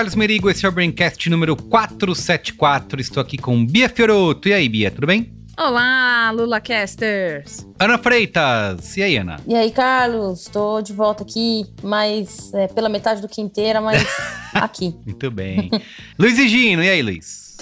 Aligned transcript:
Carlos 0.00 0.14
Merigo, 0.14 0.48
esse 0.48 0.64
é 0.64 0.68
o 0.70 0.72
Braincast 0.72 1.28
número 1.28 1.54
474. 1.54 3.02
Estou 3.02 3.20
aqui 3.20 3.36
com 3.36 3.66
Bia 3.66 3.86
Fioroto. 3.86 4.48
E 4.48 4.54
aí, 4.54 4.66
Bia, 4.66 4.90
tudo 4.90 5.06
bem? 5.06 5.30
Olá, 5.58 6.30
LulaCasters! 6.30 7.66
Ana 7.78 7.98
Freitas. 7.98 8.96
E 8.96 9.02
aí, 9.02 9.18
Ana? 9.18 9.38
E 9.46 9.54
aí, 9.54 9.70
Carlos? 9.70 10.40
Estou 10.40 10.80
de 10.80 10.94
volta 10.94 11.22
aqui, 11.22 11.66
mas 11.82 12.50
é, 12.54 12.66
pela 12.66 12.88
metade 12.88 13.20
do 13.20 13.28
que 13.28 13.42
inteira, 13.42 13.78
mas 13.82 14.02
aqui. 14.54 14.96
Muito 15.04 15.30
bem. 15.30 15.70
Luiz 16.18 16.38
e 16.38 16.48
Gino. 16.48 16.82
E 16.82 16.88
aí, 16.88 17.02
Luiz? 17.02 17.58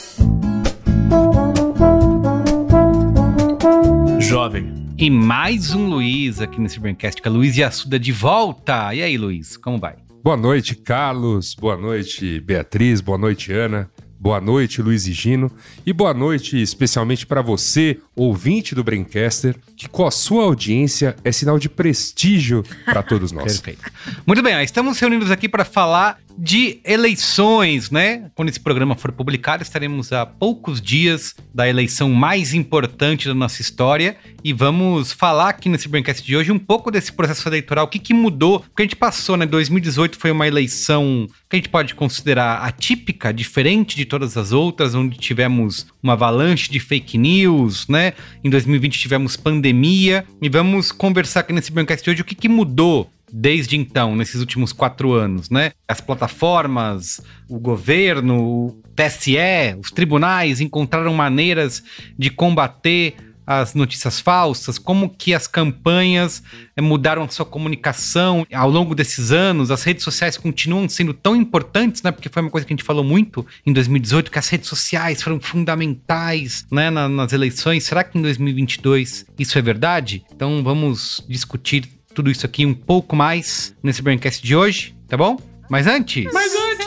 Jovem. 4.21 4.73
E 4.97 5.11
mais 5.11 5.75
um 5.75 5.89
Luiz 5.89 6.41
aqui 6.41 6.61
nesse 6.61 6.79
Braincast, 6.79 7.21
com 7.21 7.29
a 7.29 7.33
Luiz 7.33 7.57
e 7.57 7.65
Assuda 7.65 7.99
de 7.99 8.13
volta. 8.13 8.95
E 8.95 9.03
aí, 9.03 9.19
Luiz, 9.19 9.57
como 9.57 9.77
vai? 9.77 9.97
Boa 10.29 10.37
noite, 10.37 10.75
Carlos. 10.75 11.55
Boa 11.55 11.75
noite, 11.75 12.39
Beatriz. 12.41 13.01
Boa 13.01 13.17
noite, 13.17 13.51
Ana. 13.51 13.91
Boa 14.21 14.41
noite, 14.41 14.83
Luiz 14.83 15.07
e 15.07 15.13
Gino. 15.13 15.49
E 15.87 15.93
boa 15.93 16.13
noite 16.13 16.61
especialmente 16.61 17.25
para 17.25 17.41
você, 17.41 17.99
ouvinte 18.17 18.75
do 18.75 18.83
Braincaster, 18.83 19.55
que 19.77 19.89
com 19.89 20.05
a 20.05 20.11
sua 20.11 20.43
audiência 20.43 21.15
é 21.23 21.31
sinal 21.31 21.57
de 21.57 21.69
prestígio 21.69 22.65
para 22.85 23.01
todos 23.01 23.31
nós. 23.31 23.61
Perfeito. 23.63 23.93
Muito 24.27 24.43
bem, 24.43 24.61
estamos 24.65 24.99
reunidos 24.99 25.31
aqui 25.31 25.49
para 25.49 25.65
falar 25.65 26.19
de 26.37 26.81
eleições, 26.85 27.91
né? 27.91 28.31
Quando 28.35 28.49
esse 28.49 28.61
programa 28.61 28.95
for 28.95 29.11
publicado, 29.11 29.63
estaremos 29.63 30.13
a 30.13 30.25
poucos 30.25 30.81
dias 30.81 31.35
da 31.53 31.69
eleição 31.69 32.11
mais 32.11 32.55
importante 32.55 33.27
da 33.27 33.35
nossa 33.35 33.61
história 33.61 34.17
e 34.45 34.53
vamos 34.53 35.11
falar 35.11 35.49
aqui 35.49 35.69
nesse 35.69 35.89
Braincast 35.89 36.25
de 36.25 36.37
hoje 36.37 36.53
um 36.53 36.59
pouco 36.59 36.93
desse 36.93 37.13
processo 37.13 37.49
eleitoral, 37.49 37.87
o 37.87 37.89
que, 37.89 37.99
que 37.99 38.15
mudou, 38.15 38.61
porque 38.61 38.83
a 38.83 38.85
gente 38.85 38.95
passou, 38.95 39.37
né? 39.37 39.47
2018 39.47 40.17
foi 40.17 40.31
uma 40.31 40.47
eleição 40.47 41.27
que 41.49 41.57
a 41.57 41.59
gente 41.59 41.71
pode 41.71 41.95
considerar 41.95 42.59
atípica, 42.59 43.33
diferente 43.33 43.97
de 43.97 44.05
todas 44.05 44.37
as 44.37 44.53
outras, 44.53 44.95
onde 44.95 45.17
tivemos 45.17 45.87
uma 46.03 46.13
avalanche 46.13 46.71
de 46.71 46.79
fake 46.79 47.17
news, 47.17 47.89
né? 47.89 48.13
Em 48.45 48.51
2020 48.51 48.99
tivemos 48.99 49.37
pandemia 49.37 50.27
e 50.43 50.49
vamos 50.49 50.93
conversar 50.93 51.41
aqui 51.41 51.53
nesse 51.53 51.73
Braincast 51.73 52.05
de 52.05 52.11
hoje 52.11 52.23
o 52.23 52.25
que, 52.25 52.35
que 52.35 52.49
mudou 52.49 53.11
desde 53.33 53.77
então, 53.77 54.17
nesses 54.17 54.41
últimos 54.41 54.73
quatro 54.73 55.13
anos, 55.13 55.49
né? 55.51 55.73
As 55.87 56.01
plataformas, 56.01 57.21
o 57.49 57.59
governo, 57.59 58.43
o 58.43 58.83
TSE, 58.95 59.77
os 59.83 59.91
tribunais 59.91 60.61
encontraram 60.61 61.15
maneiras 61.15 61.83
de 62.19 62.31
combater 62.31 63.15
as 63.49 63.73
notícias 63.73 64.21
falsas, 64.21 64.79
como 64.79 65.09
que 65.09 65.33
as 65.33 65.47
campanhas 65.47 66.43
eh, 66.77 66.83
mudaram 66.83 67.23
a 67.23 67.29
sua 67.29 67.47
comunicação 67.47 68.47
ao 68.53 68.69
longo 68.69 68.95
desses 68.95 69.33
anos, 69.33 69.71
as 69.71 69.83
redes 69.83 70.05
sociais 70.05 70.37
continuam 70.37 70.87
sendo 70.87 71.15
tão 71.15 71.35
importantes, 71.35 72.03
né? 72.03 72.13
Porque 72.13 72.29
foi 72.29 72.43
uma 72.43 72.51
coisa 72.51 72.67
que 72.67 72.75
a 72.75 72.77
gente 72.77 72.85
falou 72.85 73.03
muito 73.03 73.47
em 73.65 73.73
2018, 73.73 74.31
que 74.31 74.39
as 74.39 74.47
redes 74.51 74.69
sociais 74.69 75.23
foram 75.23 75.41
fundamentais, 75.41 76.67
né, 76.71 76.91
nas 76.91 77.33
eleições. 77.33 77.85
Será 77.85 78.05
que 78.05 78.19
em 78.19 78.23
2022 78.23 79.25
isso 79.39 79.59
é 79.59 79.63
verdade? 79.63 80.23
Então 80.31 80.63
vamos 80.63 81.25
discutir 81.27 81.89
tudo 82.15 82.31
isso 82.31 82.45
aqui 82.45 82.67
um 82.67 82.75
pouco 82.75 83.17
mais 83.17 83.75
nesse 83.83 84.03
Braincast 84.03 84.47
de 84.47 84.55
hoje, 84.55 84.95
tá 85.09 85.17
bom? 85.17 85.39
Mas 85.71 85.87
antes. 85.87 86.31
Mas 86.35 86.53
antes! 86.55 86.87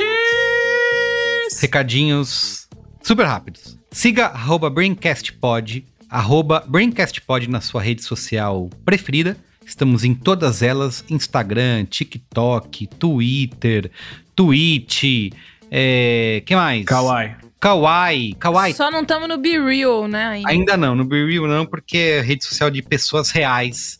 Recadinhos 1.59 2.67
super 3.01 3.25
rápidos. 3.25 3.79
Siga 3.91 4.27
arroba 4.27 4.69
BraincastPod, 4.69 5.85
arroba 6.11 6.63
BraincastPod 6.67 7.49
na 7.49 7.61
sua 7.61 7.81
rede 7.81 8.03
social 8.03 8.69
preferida. 8.83 9.37
Estamos 9.65 10.03
em 10.03 10.13
todas 10.13 10.61
elas: 10.61 11.05
Instagram, 11.09 11.85
TikTok, 11.85 12.87
Twitter, 12.87 13.89
Twitch. 14.35 15.31
É, 15.71 16.43
que 16.45 16.53
mais? 16.53 16.83
Kawaii. 16.85 17.35
Kawaii, 17.57 18.33
Kawaii. 18.33 18.73
Só 18.73 18.91
não 18.91 19.03
estamos 19.03 19.29
no 19.29 19.37
Be 19.37 19.57
Real, 19.59 20.07
né? 20.07 20.25
Ainda. 20.25 20.49
ainda 20.49 20.77
não, 20.77 20.95
no 20.95 21.05
Be 21.05 21.25
Real 21.25 21.47
não, 21.47 21.65
porque 21.65 21.97
é 21.97 22.21
rede 22.21 22.43
social 22.43 22.69
de 22.69 22.81
pessoas 22.81 23.29
reais 23.29 23.99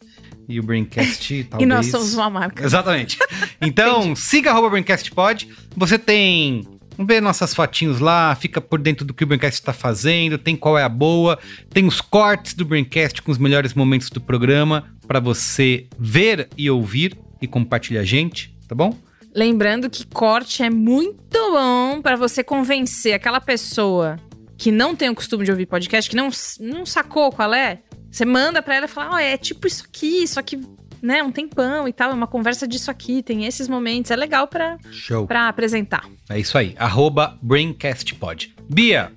e 0.49 0.59
o 0.59 0.63
Braincast 0.63 1.45
talvez... 1.45 1.61
e 1.61 1.66
nós 1.66 1.85
somos 1.88 2.13
uma 2.16 2.29
marca. 2.29 2.66
Exatamente. 2.66 3.17
Então, 3.61 4.16
siga 4.17 4.51
arroba 4.51 4.69
BraincastPod. 4.69 5.47
Você 5.78 5.97
tem... 5.97 6.67
Vê 6.97 7.22
nossas 7.22 7.53
fotinhos 7.53 8.00
lá, 8.00 8.35
fica 8.35 8.59
por 8.62 8.79
dentro 8.79 9.06
do 9.06 9.13
que 9.13 9.24
o 9.24 9.28
Braincast 9.28 9.59
está 9.59 9.74
fazendo, 9.74 10.38
tem 10.38 10.56
qual 10.56 10.78
é 10.78 10.84
a 10.84 10.90
boa, 10.90 11.40
tem 11.74 11.85
os 11.88 12.02
cortes 12.02 12.53
do 12.53 12.66
Braincast 12.66 13.22
com 13.22 13.31
os 13.31 13.38
melhores 13.38 13.74
momentos 13.74 14.09
do 14.09 14.22
programa 14.22 14.85
para 15.07 15.19
você 15.19 15.88
ver 15.97 16.50
e 16.57 16.69
ouvir 16.69 17.18
e 17.41 17.47
compartilhar 17.47 18.02
a 18.02 18.06
gente, 18.06 18.56
tá 18.68 18.75
bom? 18.75 18.97
Lembrando 19.34 19.90
que 19.90 20.06
corte 20.06 20.62
é 20.62 20.69
muito 20.69 21.52
bom 21.52 22.02
para 22.02 22.16
você 22.16 22.44
convencer 22.44 23.13
aquela 23.13 23.40
pessoa 23.40 24.18
que 24.58 24.72
não 24.72 24.96
tem 24.96 25.09
o 25.09 25.16
costume 25.16 25.44
de 25.44 25.52
ouvir 25.52 25.66
podcast, 25.66 26.09
que 26.09 26.16
não, 26.16 26.29
não 26.59 26.85
sacou 26.85 27.31
qual 27.31 27.53
é, 27.53 27.79
você 28.12 28.25
manda 28.25 28.62
pra 28.62 28.75
ela 28.75 28.85
e 28.85 28.90
fala, 28.90 29.13
ó, 29.13 29.16
oh, 29.16 29.18
é 29.18 29.38
tipo 29.38 29.66
isso 29.66 29.85
aqui, 29.88 30.23
isso 30.23 30.40
aqui, 30.40 30.62
né, 31.01 31.23
um 31.23 31.31
tempão 31.31 31.88
e 31.88 31.94
tal, 31.94 32.12
é 32.12 32.13
uma 32.13 32.28
conversa 32.28 32.67
disso 32.67 32.91
aqui, 32.91 33.23
tem 33.23 33.45
esses 33.45 33.67
momentos, 33.67 34.12
é 34.12 34.16
legal 34.16 34.47
pra, 34.47 34.78
Show. 34.91 35.25
pra 35.25 35.47
apresentar. 35.47 36.06
É 36.29 36.39
isso 36.39 36.57
aí, 36.57 36.75
arroba 36.78 37.38
BraincastPod. 37.41 38.53
Bia, 38.69 39.11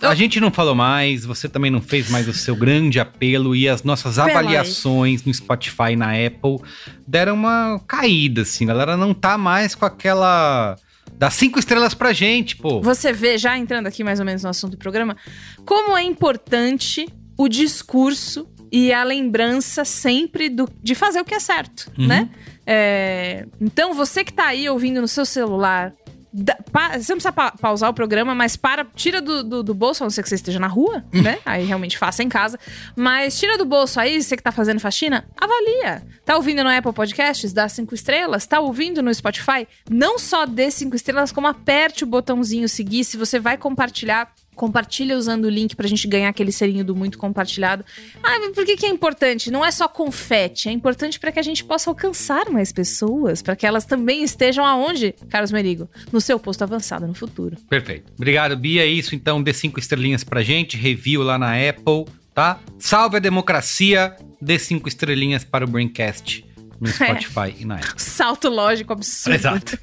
a 0.00 0.14
gente 0.14 0.38
não 0.40 0.50
falou 0.50 0.74
mais, 0.74 1.24
você 1.24 1.48
também 1.48 1.70
não 1.70 1.80
fez 1.80 2.10
mais 2.10 2.28
o 2.28 2.32
seu 2.32 2.54
grande 2.54 3.00
apelo 3.00 3.56
e 3.56 3.68
as 3.68 3.82
nossas 3.82 4.18
avaliações 4.18 5.24
no 5.24 5.32
Spotify 5.32 5.92
e 5.92 5.96
na 5.96 6.10
Apple 6.10 6.58
deram 7.06 7.34
uma 7.34 7.80
caída, 7.86 8.42
assim. 8.42 8.64
A 8.64 8.68
galera 8.68 8.96
não 8.96 9.14
tá 9.14 9.38
mais 9.38 9.74
com 9.74 9.86
aquela. 9.86 10.76
Dá 11.14 11.30
cinco 11.30 11.58
estrelas 11.58 11.94
pra 11.94 12.12
gente, 12.12 12.56
pô. 12.56 12.82
Você 12.82 13.10
vê, 13.10 13.38
já 13.38 13.56
entrando 13.56 13.86
aqui 13.86 14.04
mais 14.04 14.20
ou 14.20 14.26
menos 14.26 14.42
no 14.42 14.50
assunto 14.50 14.72
do 14.72 14.78
programa, 14.78 15.16
como 15.64 15.96
é 15.96 16.02
importante 16.02 17.08
o 17.38 17.48
discurso 17.48 18.46
e 18.70 18.92
a 18.92 19.02
lembrança 19.02 19.84
sempre 19.84 20.48
do, 20.48 20.68
de 20.82 20.94
fazer 20.94 21.20
o 21.20 21.24
que 21.24 21.34
é 21.34 21.40
certo, 21.40 21.90
uhum. 21.98 22.06
né? 22.06 22.28
É, 22.66 23.46
então, 23.60 23.94
você 23.94 24.24
que 24.24 24.32
tá 24.32 24.46
aí 24.46 24.68
ouvindo 24.68 25.00
no 25.00 25.06
seu 25.06 25.24
celular, 25.24 25.94
da, 26.38 26.54
pa, 26.70 26.98
você 26.98 27.12
não 27.12 27.16
precisa 27.16 27.32
pa, 27.32 27.52
pausar 27.52 27.88
o 27.88 27.94
programa, 27.94 28.34
mas 28.34 28.56
para, 28.56 28.84
tira 28.84 29.22
do, 29.22 29.42
do, 29.42 29.62
do, 29.62 29.74
bolso, 29.74 30.02
a 30.02 30.04
não 30.04 30.10
ser 30.10 30.22
que 30.22 30.28
você 30.28 30.34
esteja 30.34 30.58
na 30.58 30.66
rua, 30.66 31.02
uhum. 31.14 31.22
né? 31.22 31.38
Aí 31.46 31.64
realmente 31.64 31.96
faça 31.96 32.22
em 32.22 32.28
casa. 32.28 32.58
Mas 32.94 33.38
tira 33.38 33.56
do 33.56 33.64
bolso 33.64 33.98
aí, 33.98 34.20
você 34.20 34.36
que 34.36 34.42
tá 34.42 34.52
fazendo 34.52 34.78
faxina, 34.78 35.24
avalia. 35.40 36.02
Tá 36.26 36.36
ouvindo 36.36 36.62
no 36.62 36.68
Apple 36.68 36.92
Podcasts? 36.92 37.54
Dá 37.54 37.68
cinco 37.68 37.94
estrelas. 37.94 38.46
Tá 38.46 38.60
ouvindo 38.60 39.02
no 39.02 39.14
Spotify? 39.14 39.66
Não 39.88 40.18
só 40.18 40.44
dê 40.44 40.70
cinco 40.70 40.94
estrelas, 40.94 41.32
como 41.32 41.46
aperte 41.46 42.04
o 42.04 42.06
botãozinho 42.06 42.68
seguir. 42.68 43.04
Se 43.04 43.16
você 43.16 43.38
vai 43.38 43.56
compartilhar 43.56 44.30
Compartilha 44.56 45.16
usando 45.16 45.44
o 45.44 45.50
link 45.50 45.76
pra 45.76 45.86
gente 45.86 46.08
ganhar 46.08 46.30
aquele 46.30 46.50
serinho 46.50 46.84
do 46.84 46.96
muito 46.96 47.18
compartilhado. 47.18 47.84
Ah, 48.24 48.38
por 48.54 48.64
que, 48.64 48.76
que 48.76 48.86
é 48.86 48.88
importante? 48.88 49.50
Não 49.50 49.64
é 49.64 49.70
só 49.70 49.86
confete, 49.86 50.68
é 50.68 50.72
importante 50.72 51.20
para 51.20 51.30
que 51.30 51.38
a 51.38 51.42
gente 51.42 51.62
possa 51.62 51.90
alcançar 51.90 52.50
mais 52.50 52.72
pessoas, 52.72 53.42
para 53.42 53.54
que 53.54 53.66
elas 53.66 53.84
também 53.84 54.24
estejam 54.24 54.64
aonde, 54.64 55.14
Carlos 55.28 55.52
Merigo? 55.52 55.88
No 56.10 56.20
seu 56.20 56.40
posto 56.40 56.62
avançado 56.62 57.06
no 57.06 57.14
futuro. 57.14 57.56
Perfeito. 57.68 58.10
Obrigado, 58.16 58.56
Bia. 58.56 58.82
É 58.82 58.86
isso, 58.86 59.14
então, 59.14 59.42
dê 59.42 59.52
cinco 59.52 59.78
estrelinhas 59.78 60.24
pra 60.24 60.42
gente, 60.42 60.76
review 60.76 61.22
lá 61.22 61.38
na 61.38 61.52
Apple, 61.52 62.06
tá? 62.34 62.58
Salve 62.78 63.18
a 63.18 63.20
democracia, 63.20 64.16
dê 64.40 64.58
cinco 64.58 64.88
estrelinhas 64.88 65.44
para 65.44 65.64
o 65.64 65.68
Braincast 65.68 66.44
no 66.80 66.88
Spotify 66.88 67.54
é. 67.58 67.60
e 67.60 67.64
na 67.64 67.76
Apple. 67.76 67.94
Salto 68.00 68.48
lógico 68.48 68.92
absurdo. 68.92 69.34
Exato. 69.34 69.78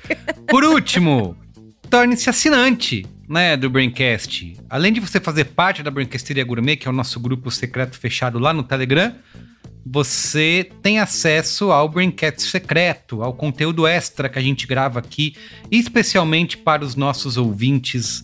Por 0.47 0.63
último, 0.63 1.37
torne-se 1.93 2.27
assinante 2.27 3.05
né, 3.29 3.55
do 3.55 3.69
Braincast. 3.69 4.57
Além 4.67 4.91
de 4.91 4.99
você 4.99 5.19
fazer 5.19 5.45
parte 5.45 5.83
da 5.83 5.91
Braincasteria 5.91 6.43
Gourmet, 6.43 6.75
que 6.75 6.87
é 6.87 6.89
o 6.89 6.93
nosso 6.93 7.19
grupo 7.19 7.51
secreto 7.51 7.99
fechado 7.99 8.39
lá 8.39 8.51
no 8.51 8.63
Telegram, 8.63 9.13
você 9.85 10.71
tem 10.81 10.97
acesso 10.97 11.71
ao 11.71 11.87
Braincast 11.87 12.49
secreto, 12.49 13.21
ao 13.21 13.31
conteúdo 13.31 13.85
extra 13.85 14.27
que 14.27 14.39
a 14.39 14.41
gente 14.41 14.65
grava 14.65 14.97
aqui, 14.97 15.35
especialmente 15.69 16.57
para 16.57 16.83
os 16.83 16.95
nossos 16.95 17.37
ouvintes 17.37 18.23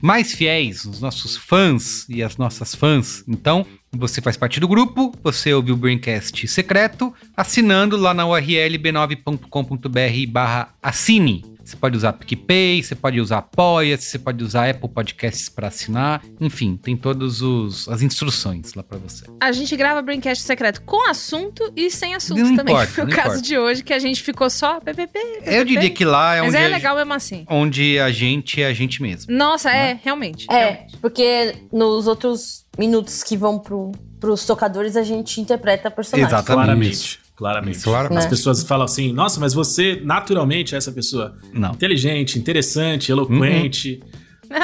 mais 0.00 0.32
fiéis, 0.32 0.84
os 0.84 1.00
nossos 1.00 1.36
fãs 1.36 2.08
e 2.08 2.22
as 2.22 2.36
nossas 2.36 2.72
fãs. 2.72 3.24
Então, 3.26 3.66
você 3.90 4.20
faz 4.20 4.36
parte 4.36 4.60
do 4.60 4.68
grupo, 4.68 5.12
você 5.24 5.52
ouve 5.52 5.72
o 5.72 5.76
Braincast 5.76 6.46
secreto, 6.46 7.12
assinando 7.36 7.96
lá 7.96 8.14
na 8.14 8.24
URL 8.24 8.78
b9.com.br 8.78 10.30
barra 10.30 10.72
assine. 10.80 11.51
Você 11.72 11.76
pode 11.76 11.96
usar 11.96 12.12
PicPay, 12.12 12.82
você 12.82 12.94
pode 12.94 13.18
usar 13.18 13.38
Apoia, 13.38 13.96
você 13.96 14.18
pode 14.18 14.44
usar 14.44 14.68
Apple 14.68 14.90
Podcasts 14.90 15.48
para 15.48 15.68
assinar. 15.68 16.22
Enfim, 16.38 16.76
tem 16.76 16.94
todas 16.94 17.40
as 17.88 18.02
instruções 18.02 18.74
lá 18.74 18.82
para 18.82 18.98
você. 18.98 19.24
A 19.40 19.50
gente 19.52 19.74
grava 19.74 20.02
Braincast 20.02 20.44
secreto 20.44 20.82
com 20.82 21.08
assunto 21.08 21.72
e 21.74 21.90
sem 21.90 22.14
assunto 22.14 22.40
Não 22.42 22.56
também. 22.56 22.74
importa, 22.74 22.92
Foi 22.92 23.04
o 23.04 23.08
caso 23.08 23.28
importa. 23.28 23.42
de 23.42 23.58
hoje 23.58 23.82
que 23.82 23.92
a 23.94 23.98
gente 23.98 24.22
ficou 24.22 24.50
só 24.50 24.80
PPP. 24.80 25.18
Eu 25.46 25.64
diria 25.64 25.88
que 25.88 26.04
lá 26.04 26.36
é 26.36 26.40
Mas 26.42 26.50
onde, 26.50 26.56
é 26.58 26.66
a, 26.66 26.68
legal 26.68 26.94
mesmo 26.96 27.14
assim. 27.14 27.46
onde 27.48 27.98
a 27.98 28.10
gente 28.12 28.60
é 28.60 28.66
a 28.66 28.74
gente 28.74 29.00
mesmo. 29.00 29.34
Nossa, 29.34 29.70
é, 29.70 29.98
realmente. 30.04 30.46
É, 30.50 30.54
realmente. 30.54 30.96
porque 30.98 31.54
nos 31.72 32.06
outros 32.06 32.66
minutos 32.78 33.22
que 33.22 33.34
vão 33.34 33.58
pro, 33.58 33.92
pros 34.20 34.44
tocadores, 34.44 34.94
a 34.94 35.02
gente 35.02 35.40
interpreta 35.40 35.90
personagens. 35.90 36.30
Exato. 36.30 36.52
Claramente. 36.52 37.21
Claramente. 37.42 37.80
Claro. 37.82 38.16
As 38.16 38.24
Né? 38.24 38.30
pessoas 38.30 38.62
falam 38.62 38.84
assim, 38.84 39.12
nossa, 39.12 39.40
mas 39.40 39.52
você 39.52 40.00
naturalmente 40.04 40.74
é 40.74 40.78
essa 40.78 40.92
pessoa 40.92 41.34
Não. 41.52 41.72
inteligente, 41.72 42.38
interessante, 42.38 43.10
eloquente, 43.10 44.00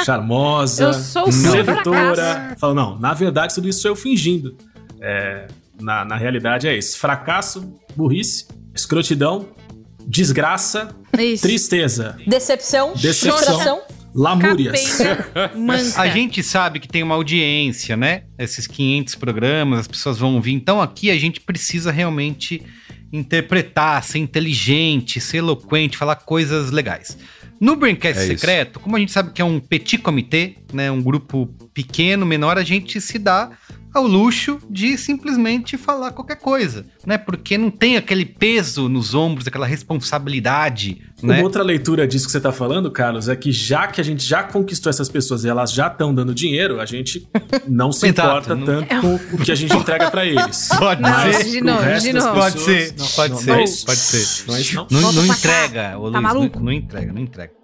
charmosa, 0.05 0.85
Eu 0.85 0.93
sou 0.95 1.29
o 1.29 1.33
sedutora. 1.33 2.15
fracasso. 2.15 2.61
Fala, 2.61 2.75
não, 2.75 2.99
na 2.99 3.15
verdade 3.15 3.55
tudo 3.55 3.69
isso 3.69 3.81
sou 3.83 3.91
eu 3.91 3.97
fingindo. 3.97 4.57
É, 5.01 5.47
na, 5.81 6.05
na 6.05 6.17
realidade 6.17 6.69
é 6.69 6.77
isso. 6.77 6.99
Fracasso, 6.99 7.73
burrice, 7.97 8.47
escrotidão, 8.75 9.49
desgraça, 10.07 10.89
Isso. 11.19 11.43
tristeza, 11.43 12.17
Decepção, 12.27 12.93
Decepção. 12.95 13.37
frustração. 13.37 13.81
Lamúrias. 14.15 15.01
A 15.97 16.09
gente 16.09 16.43
sabe 16.43 16.81
que 16.81 16.89
tem 16.89 17.03
uma 17.03 17.15
audiência, 17.15 17.97
né? 17.97 18.23
Esses 18.39 18.67
500 18.67 19.15
programas, 19.17 19.81
as 19.81 19.89
pessoas 19.89 20.19
vão 20.19 20.35
ouvir. 20.35 20.53
Então 20.53 20.81
aqui 20.81 21.11
a 21.11 21.19
gente 21.19 21.41
precisa 21.41 21.91
realmente 21.91 22.63
interpretar, 23.13 24.03
ser 24.03 24.19
inteligente, 24.19 25.21
ser 25.21 25.39
eloquente, 25.39 25.97
falar 25.97 26.17
coisas 26.17 26.71
legais. 26.71 27.17
No 27.61 27.75
Braincast 27.75 28.21
É 28.21 28.25
isso. 28.25 28.39
Secreto, 28.39 28.79
como 28.79 28.97
a 28.97 28.99
gente 29.01 29.11
sabe 29.11 29.33
que 29.33 29.43
é 29.43 29.45
um 29.45 29.59
petit 29.59 29.99
comitê, 29.99 30.57
né, 30.73 30.91
um 30.91 31.03
grupo 31.03 31.47
pequeno, 31.75 32.25
menor, 32.25 32.57
a 32.57 32.63
gente 32.63 33.01
se 33.01 33.19
dá 33.19 33.51
ao 33.95 34.07
luxo 34.07 34.59
de 34.71 34.97
simplesmente 34.99 35.77
falar 35.77 36.13
qualquer 36.13 36.37
coisa, 36.37 36.85
né? 37.07 37.17
Porque 37.19 37.57
não 37.59 37.71
tem 37.71 37.97
aquele 37.97 38.25
peso 38.25 38.89
nos 38.89 39.15
ombros, 39.15 39.47
aquela 39.47 39.67
responsabilidade, 39.67 41.03
Uma 41.23 41.35
né? 41.35 41.43
outra 41.43 41.63
leitura 41.63 42.07
disso 42.07 42.27
que 42.27 42.33
você 42.33 42.41
tá 42.41 42.53
falando, 42.53 42.91
Carlos, 42.91 43.29
é 43.29 43.37
que 43.37 43.51
já 43.53 43.87
que 43.87 44.01
a 44.01 44.05
gente 44.05 44.23
já 44.25 44.43
conquistou 44.43 44.91
essas 44.91 45.09
pessoas 45.09 45.45
e 45.45 45.49
elas 45.49 45.73
já 45.73 45.87
estão 45.89 46.15
dando 46.15 46.35
dinheiro, 46.35 46.81
a 46.81 46.87
gente 46.87 47.27
não 47.67 47.91
se 47.93 48.07
Exato, 48.09 48.53
importa 48.53 48.55
não- 48.55 48.67
tanto 48.67 49.01
com 49.01 49.37
o 49.37 49.39
que 49.45 49.51
a 49.53 49.55
gente 49.55 49.75
entrega 49.77 50.11
pra 50.11 50.25
eles. 50.27 50.69
Pode 50.79 51.01
Não, 51.03 51.09
Mas 51.11 51.37
ser. 51.37 51.45
de 51.51 51.61
novo, 51.61 52.01
de 52.01 52.13
novo. 52.13 52.33
Pode 52.35 52.61
ser, 52.61 52.95
não, 52.99 53.07
pode 53.07 53.33
não, 53.33 53.41
ser, 53.41 53.47
não 53.51 53.55
é 53.57 53.65
isso. 53.65 53.87
pode 53.87 53.99
ser. 54.01 54.45
Não 54.91 55.13
não. 55.13 55.27
Entrega, 55.27 55.99
ô 55.99 56.11
Tá 56.11 56.19
Luiz, 56.19 56.23
maluco? 56.23 56.59
Não, 56.59 56.65
não 56.67 56.73
entrega, 56.73 57.13
não 57.13 57.21
entrega. 57.23 57.58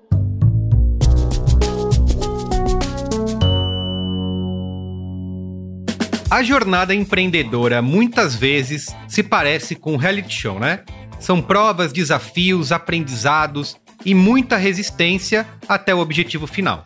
A 6.35 6.43
jornada 6.43 6.93
empreendedora 6.93 7.81
muitas 7.81 8.35
vezes 8.35 8.89
se 9.07 9.23
parece 9.23 9.77
com 9.77 9.93
um 9.93 9.97
reality 9.97 10.35
show, 10.35 10.59
né? 10.59 10.81
São 11.21 11.41
provas, 11.41 11.93
desafios, 11.93 12.73
aprendizados 12.73 13.77
e 14.05 14.17
muita 14.17 14.57
resistência 14.57 15.47
até 15.69 15.95
o 15.95 16.01
objetivo 16.01 16.49
final. 16.49 16.85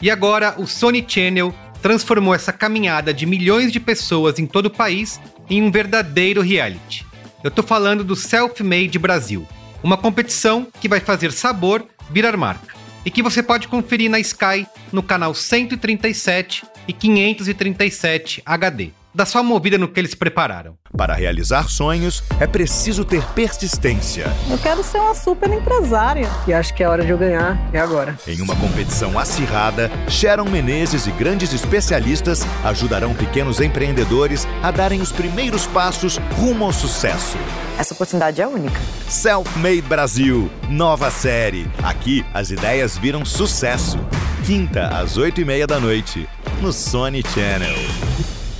E 0.00 0.10
agora 0.10 0.54
o 0.56 0.66
Sony 0.66 1.04
Channel 1.06 1.54
transformou 1.82 2.34
essa 2.34 2.54
caminhada 2.54 3.12
de 3.12 3.26
milhões 3.26 3.70
de 3.70 3.78
pessoas 3.78 4.38
em 4.38 4.46
todo 4.46 4.66
o 4.66 4.74
país 4.74 5.20
em 5.50 5.62
um 5.62 5.70
verdadeiro 5.70 6.40
reality. 6.40 7.04
Eu 7.44 7.50
tô 7.50 7.62
falando 7.62 8.02
do 8.02 8.16
Self-Made 8.16 8.98
Brasil, 8.98 9.46
uma 9.82 9.98
competição 9.98 10.68
que 10.80 10.88
vai 10.88 11.00
fazer 11.00 11.32
sabor 11.32 11.86
virar 12.10 12.34
marca 12.34 12.74
e 13.04 13.10
que 13.10 13.22
você 13.22 13.42
pode 13.42 13.68
conferir 13.68 14.10
na 14.10 14.18
Sky 14.18 14.66
no 14.90 15.02
canal 15.02 15.34
137 15.34 16.64
e 16.86 16.92
537 16.92 18.42
HD. 18.44 18.90
Dá 19.16 19.24
só 19.24 19.40
uma 19.40 19.48
movida 19.48 19.78
no 19.78 19.88
que 19.88 19.98
eles 19.98 20.14
prepararam. 20.14 20.76
Para 20.94 21.14
realizar 21.14 21.70
sonhos, 21.70 22.22
é 22.38 22.46
preciso 22.46 23.02
ter 23.02 23.24
persistência. 23.28 24.26
Eu 24.50 24.58
quero 24.58 24.84
ser 24.84 24.98
uma 24.98 25.14
super 25.14 25.50
empresária. 25.50 26.28
E 26.46 26.52
acho 26.52 26.74
que 26.74 26.82
é 26.82 26.88
hora 26.88 27.02
de 27.02 27.12
eu 27.12 27.16
ganhar. 27.16 27.58
É 27.72 27.80
agora. 27.80 28.18
Em 28.26 28.42
uma 28.42 28.54
competição 28.56 29.18
acirrada, 29.18 29.90
Sharon 30.06 30.50
Menezes 30.50 31.06
e 31.06 31.10
grandes 31.12 31.54
especialistas 31.54 32.42
ajudarão 32.62 33.14
pequenos 33.14 33.58
empreendedores 33.58 34.46
a 34.62 34.70
darem 34.70 35.00
os 35.00 35.12
primeiros 35.12 35.66
passos 35.66 36.18
rumo 36.34 36.66
ao 36.66 36.72
sucesso. 36.74 37.38
Essa 37.78 37.94
oportunidade 37.94 38.42
é 38.42 38.46
única. 38.46 38.78
Self-Made 39.08 39.80
Brasil, 39.80 40.50
nova 40.68 41.10
série. 41.10 41.66
Aqui 41.82 42.22
as 42.34 42.50
ideias 42.50 42.98
viram 42.98 43.24
sucesso. 43.24 43.98
Quinta 44.44 44.88
às 44.88 45.16
oito 45.16 45.40
e 45.40 45.44
meia 45.44 45.66
da 45.66 45.80
noite, 45.80 46.28
no 46.60 46.72
Sony 46.72 47.22
Channel. 47.34 47.76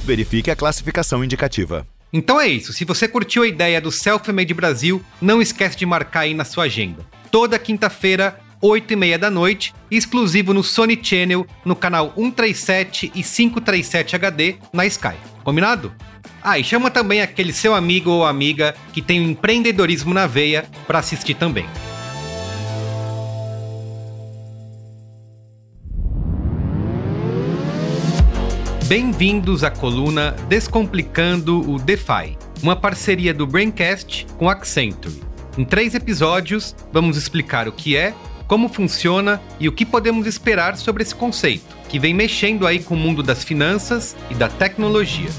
Verifique 0.05 0.51
a 0.51 0.57
classificação 0.57 1.25
indicativa. 1.25 1.87
Então 2.13 2.41
é 2.41 2.47
isso. 2.47 2.73
Se 2.73 2.85
você 2.85 3.09
curtiu 3.09 3.43
a 3.43 3.49
ideia 3.49 3.81
do 3.81 3.91
Self-Made 3.91 4.55
Brasil, 4.55 5.03
não 5.21 5.41
esquece 5.41 5.77
de 5.77 5.87
marcar 5.87 6.21
aí 6.21 6.35
na 6.35 6.45
sua 6.45 6.65
agenda. 6.65 7.05
Toda 7.31 7.59
quinta-feira, 7.59 8.39
8 8.61 8.93
e 8.93 8.97
meia 8.97 9.19
da 9.19 9.31
noite, 9.31 9.75
exclusivo 9.91 10.55
no 10.55 10.63
Sony 10.63 10.99
Channel, 11.03 11.47
no 11.65 11.75
canal 11.75 12.13
137 12.17 13.13
e 13.15 13.23
537 13.23 14.17
HD 14.17 14.57
na 14.73 14.87
Sky. 14.87 15.17
Combinado? 15.43 15.93
Ah, 16.43 16.59
e 16.59 16.65
chama 16.65 16.91
também 16.91 17.23
aquele 17.23 17.53
seu 17.53 17.75
amigo 17.75 18.11
ou 18.11 18.25
amiga 18.25 18.75
que 18.93 19.03
tem 19.03 19.21
o 19.21 19.31
empreendedorismo 19.31 20.15
na 20.15 20.27
veia 20.27 20.65
para 20.87 21.01
assistir 21.01 21.35
também. 21.35 21.67
Bem-vindos 28.89 29.65
à 29.65 29.71
coluna 29.71 30.31
Descomplicando 30.49 31.59
o 31.69 31.77
DeFi, 31.77 32.39
uma 32.63 32.77
parceria 32.77 33.35
do 33.35 33.45
Braincast 33.45 34.25
com 34.39 34.49
Accenture. 34.49 35.21
Em 35.59 35.65
três 35.65 35.93
episódios, 35.93 36.73
vamos 36.93 37.17
explicar 37.17 37.67
o 37.67 37.73
que 37.73 37.97
é, 37.97 38.15
como 38.47 38.69
funciona 38.69 39.43
e 39.59 39.69
o 39.69 39.73
que 39.73 39.85
podemos 39.85 40.25
esperar 40.25 40.77
sobre 40.77 41.03
esse 41.03 41.17
conceito, 41.17 41.77
que 41.89 41.99
vem 41.99 42.15
mexendo 42.15 42.65
aí 42.65 42.79
com 42.79 42.95
o 42.95 42.97
mundo 42.97 43.25
das 43.25 43.43
finanças 43.43 44.15
e 44.31 44.35
da 44.35 44.49
tecnologia. 44.49 45.31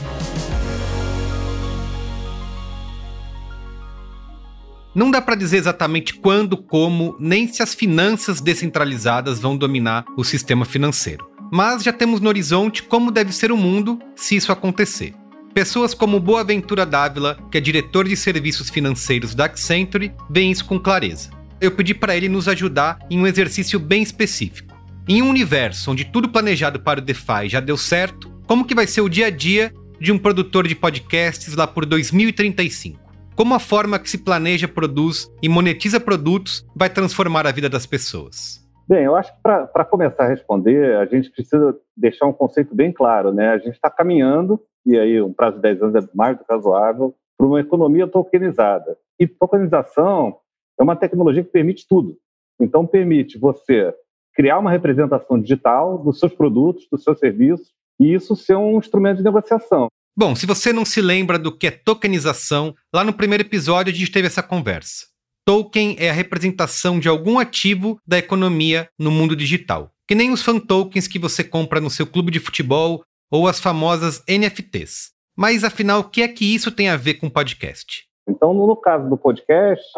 Não 4.93 5.09
dá 5.09 5.21
para 5.21 5.35
dizer 5.35 5.55
exatamente 5.55 6.15
quando, 6.15 6.57
como, 6.57 7.15
nem 7.17 7.47
se 7.47 7.63
as 7.63 7.73
finanças 7.73 8.41
descentralizadas 8.41 9.39
vão 9.39 9.55
dominar 9.55 10.03
o 10.17 10.23
sistema 10.25 10.65
financeiro. 10.65 11.36
Mas 11.51 11.83
já 11.83 11.93
temos 11.93 12.19
no 12.19 12.29
horizonte 12.29 12.83
como 12.83 13.11
deve 13.11 13.31
ser 13.31 13.51
o 13.51 13.57
mundo 13.57 13.99
se 14.15 14.35
isso 14.35 14.51
acontecer. 14.51 15.13
Pessoas 15.53 15.93
como 15.93 16.19
Boaventura 16.19 16.85
Dávila, 16.85 17.37
que 17.51 17.57
é 17.57 17.61
diretor 17.61 18.07
de 18.07 18.15
serviços 18.15 18.69
financeiros 18.69 19.33
da 19.33 19.45
Accenture, 19.45 20.13
veem 20.29 20.51
isso 20.51 20.65
com 20.65 20.79
clareza. 20.79 21.31
Eu 21.59 21.71
pedi 21.71 21.93
para 21.93 22.15
ele 22.15 22.29
nos 22.29 22.47
ajudar 22.47 22.99
em 23.09 23.19
um 23.19 23.25
exercício 23.25 23.79
bem 23.79 24.03
específico. 24.03 24.75
Em 25.07 25.21
um 25.21 25.29
universo 25.29 25.91
onde 25.91 26.05
tudo 26.05 26.29
planejado 26.29 26.79
para 26.79 26.99
o 26.99 27.03
DeFi 27.03 27.49
já 27.49 27.59
deu 27.59 27.77
certo, 27.77 28.29
como 28.45 28.65
que 28.65 28.75
vai 28.75 28.85
ser 28.85 29.01
o 29.01 29.09
dia 29.09 29.27
a 29.27 29.29
dia 29.29 29.73
de 29.99 30.11
um 30.11 30.17
produtor 30.17 30.67
de 30.67 30.75
podcasts 30.75 31.55
lá 31.55 31.65
por 31.65 31.85
2035? 31.85 32.99
Como 33.35 33.53
a 33.53 33.59
forma 33.59 33.97
que 33.97 34.09
se 34.09 34.17
planeja, 34.17 34.67
produz 34.67 35.29
e 35.41 35.49
monetiza 35.49 35.99
produtos 35.99 36.65
vai 36.75 36.89
transformar 36.89 37.47
a 37.47 37.51
vida 37.51 37.69
das 37.69 37.85
pessoas? 37.85 38.66
Bem, 38.87 39.03
eu 39.03 39.15
acho 39.15 39.33
que 39.35 39.41
para 39.41 39.85
começar 39.85 40.23
a 40.23 40.29
responder, 40.29 40.95
a 40.95 41.05
gente 41.05 41.29
precisa 41.29 41.77
deixar 41.95 42.25
um 42.25 42.31
conceito 42.31 42.73
bem 42.73 42.91
claro, 42.91 43.33
né? 43.33 43.49
A 43.49 43.57
gente 43.57 43.73
está 43.73 43.89
caminhando, 43.89 44.61
e 44.85 44.97
aí 44.97 45.21
um 45.21 45.33
prazo 45.33 45.57
de 45.57 45.63
10 45.63 45.81
anos 45.83 45.95
é 45.95 46.09
mais 46.13 46.37
do 46.37 46.45
que 46.45 46.53
razoável, 46.53 47.13
para 47.37 47.47
uma 47.47 47.59
economia 47.59 48.07
tokenizada. 48.07 48.97
E 49.19 49.27
tokenização 49.27 50.37
é 50.79 50.83
uma 50.83 50.95
tecnologia 50.95 51.43
que 51.43 51.51
permite 51.51 51.85
tudo. 51.87 52.17
Então, 52.59 52.87
permite 52.87 53.37
você 53.37 53.93
criar 54.33 54.57
uma 54.57 54.71
representação 54.71 55.39
digital 55.39 55.97
dos 55.97 56.19
seus 56.19 56.33
produtos, 56.33 56.87
dos 56.89 57.03
seus 57.03 57.19
serviços, 57.19 57.73
e 57.99 58.13
isso 58.13 58.35
ser 58.35 58.55
um 58.55 58.77
instrumento 58.77 59.17
de 59.17 59.23
negociação. 59.23 59.87
Bom, 60.15 60.33
se 60.33 60.45
você 60.45 60.71
não 60.71 60.85
se 60.85 61.01
lembra 61.01 61.37
do 61.37 61.55
que 61.55 61.67
é 61.67 61.71
tokenização, 61.71 62.73
lá 62.93 63.03
no 63.03 63.13
primeiro 63.13 63.43
episódio 63.43 63.91
a 63.91 63.95
gente 63.95 64.11
teve 64.11 64.27
essa 64.27 64.41
conversa. 64.41 65.07
Token 65.47 65.95
é 65.97 66.09
a 66.09 66.13
representação 66.13 66.99
de 66.99 67.07
algum 67.07 67.39
ativo 67.39 67.97
da 68.05 68.17
economia 68.17 68.89
no 68.99 69.09
mundo 69.09 69.33
digital, 69.33 69.91
que 70.05 70.13
nem 70.13 70.29
os 70.29 70.43
fan 70.43 70.59
tokens 70.59 71.07
que 71.07 71.17
você 71.17 71.41
compra 71.41 71.79
no 71.79 71.89
seu 71.89 72.05
clube 72.05 72.29
de 72.29 72.37
futebol 72.41 73.01
ou 73.31 73.47
as 73.47 73.57
famosas 73.57 74.21
NFTs. 74.27 75.13
Mas 75.37 75.63
afinal, 75.63 76.01
o 76.01 76.09
que 76.09 76.21
é 76.21 76.27
que 76.27 76.53
isso 76.53 76.69
tem 76.69 76.89
a 76.89 76.97
ver 76.97 77.13
com 77.13 77.29
podcast? 77.29 78.03
Então, 78.27 78.53
no 78.53 78.75
caso 78.75 79.09
do 79.09 79.15
podcast, 79.15 79.89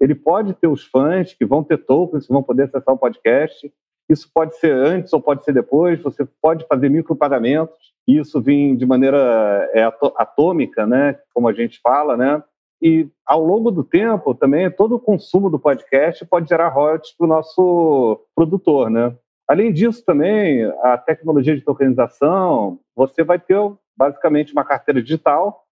ele 0.00 0.14
pode 0.14 0.54
ter 0.54 0.68
os 0.68 0.84
fãs 0.84 1.34
que 1.34 1.44
vão 1.44 1.64
ter 1.64 1.78
tokens, 1.78 2.24
que 2.24 2.32
vão 2.32 2.44
poder 2.44 2.62
acessar 2.62 2.94
o 2.94 2.98
podcast, 2.98 3.72
Isso 4.08 4.30
pode 4.32 4.56
ser 4.58 4.72
antes 4.72 5.12
ou 5.12 5.20
pode 5.20 5.44
ser 5.44 5.52
depois. 5.52 6.00
Você 6.00 6.24
pode 6.40 6.64
fazer 6.68 6.88
micropagamentos. 6.88 7.74
Isso 8.06 8.40
vem 8.40 8.76
de 8.76 8.86
maneira 8.86 9.68
é, 9.74 9.82
atômica, 10.16 10.86
né? 10.86 11.18
Como 11.34 11.48
a 11.48 11.52
gente 11.52 11.80
fala, 11.82 12.16
né? 12.16 12.40
E 12.82 13.08
ao 13.24 13.44
longo 13.44 13.70
do 13.70 13.84
tempo 13.84 14.34
também 14.34 14.68
todo 14.68 14.96
o 14.96 15.00
consumo 15.00 15.48
do 15.48 15.58
podcast 15.58 16.26
pode 16.26 16.48
gerar 16.48 16.68
royalties 16.68 17.16
para 17.16 17.24
o 17.24 17.28
nosso 17.28 18.20
produtor, 18.34 18.90
né? 18.90 19.14
Além 19.48 19.72
disso 19.72 20.04
também 20.04 20.64
a 20.82 20.98
tecnologia 20.98 21.54
de 21.54 21.62
tokenização, 21.62 22.80
você 22.96 23.22
vai 23.22 23.38
ter 23.38 23.56
basicamente 23.96 24.52
uma 24.52 24.64
carteira 24.64 25.00
digital 25.00 25.64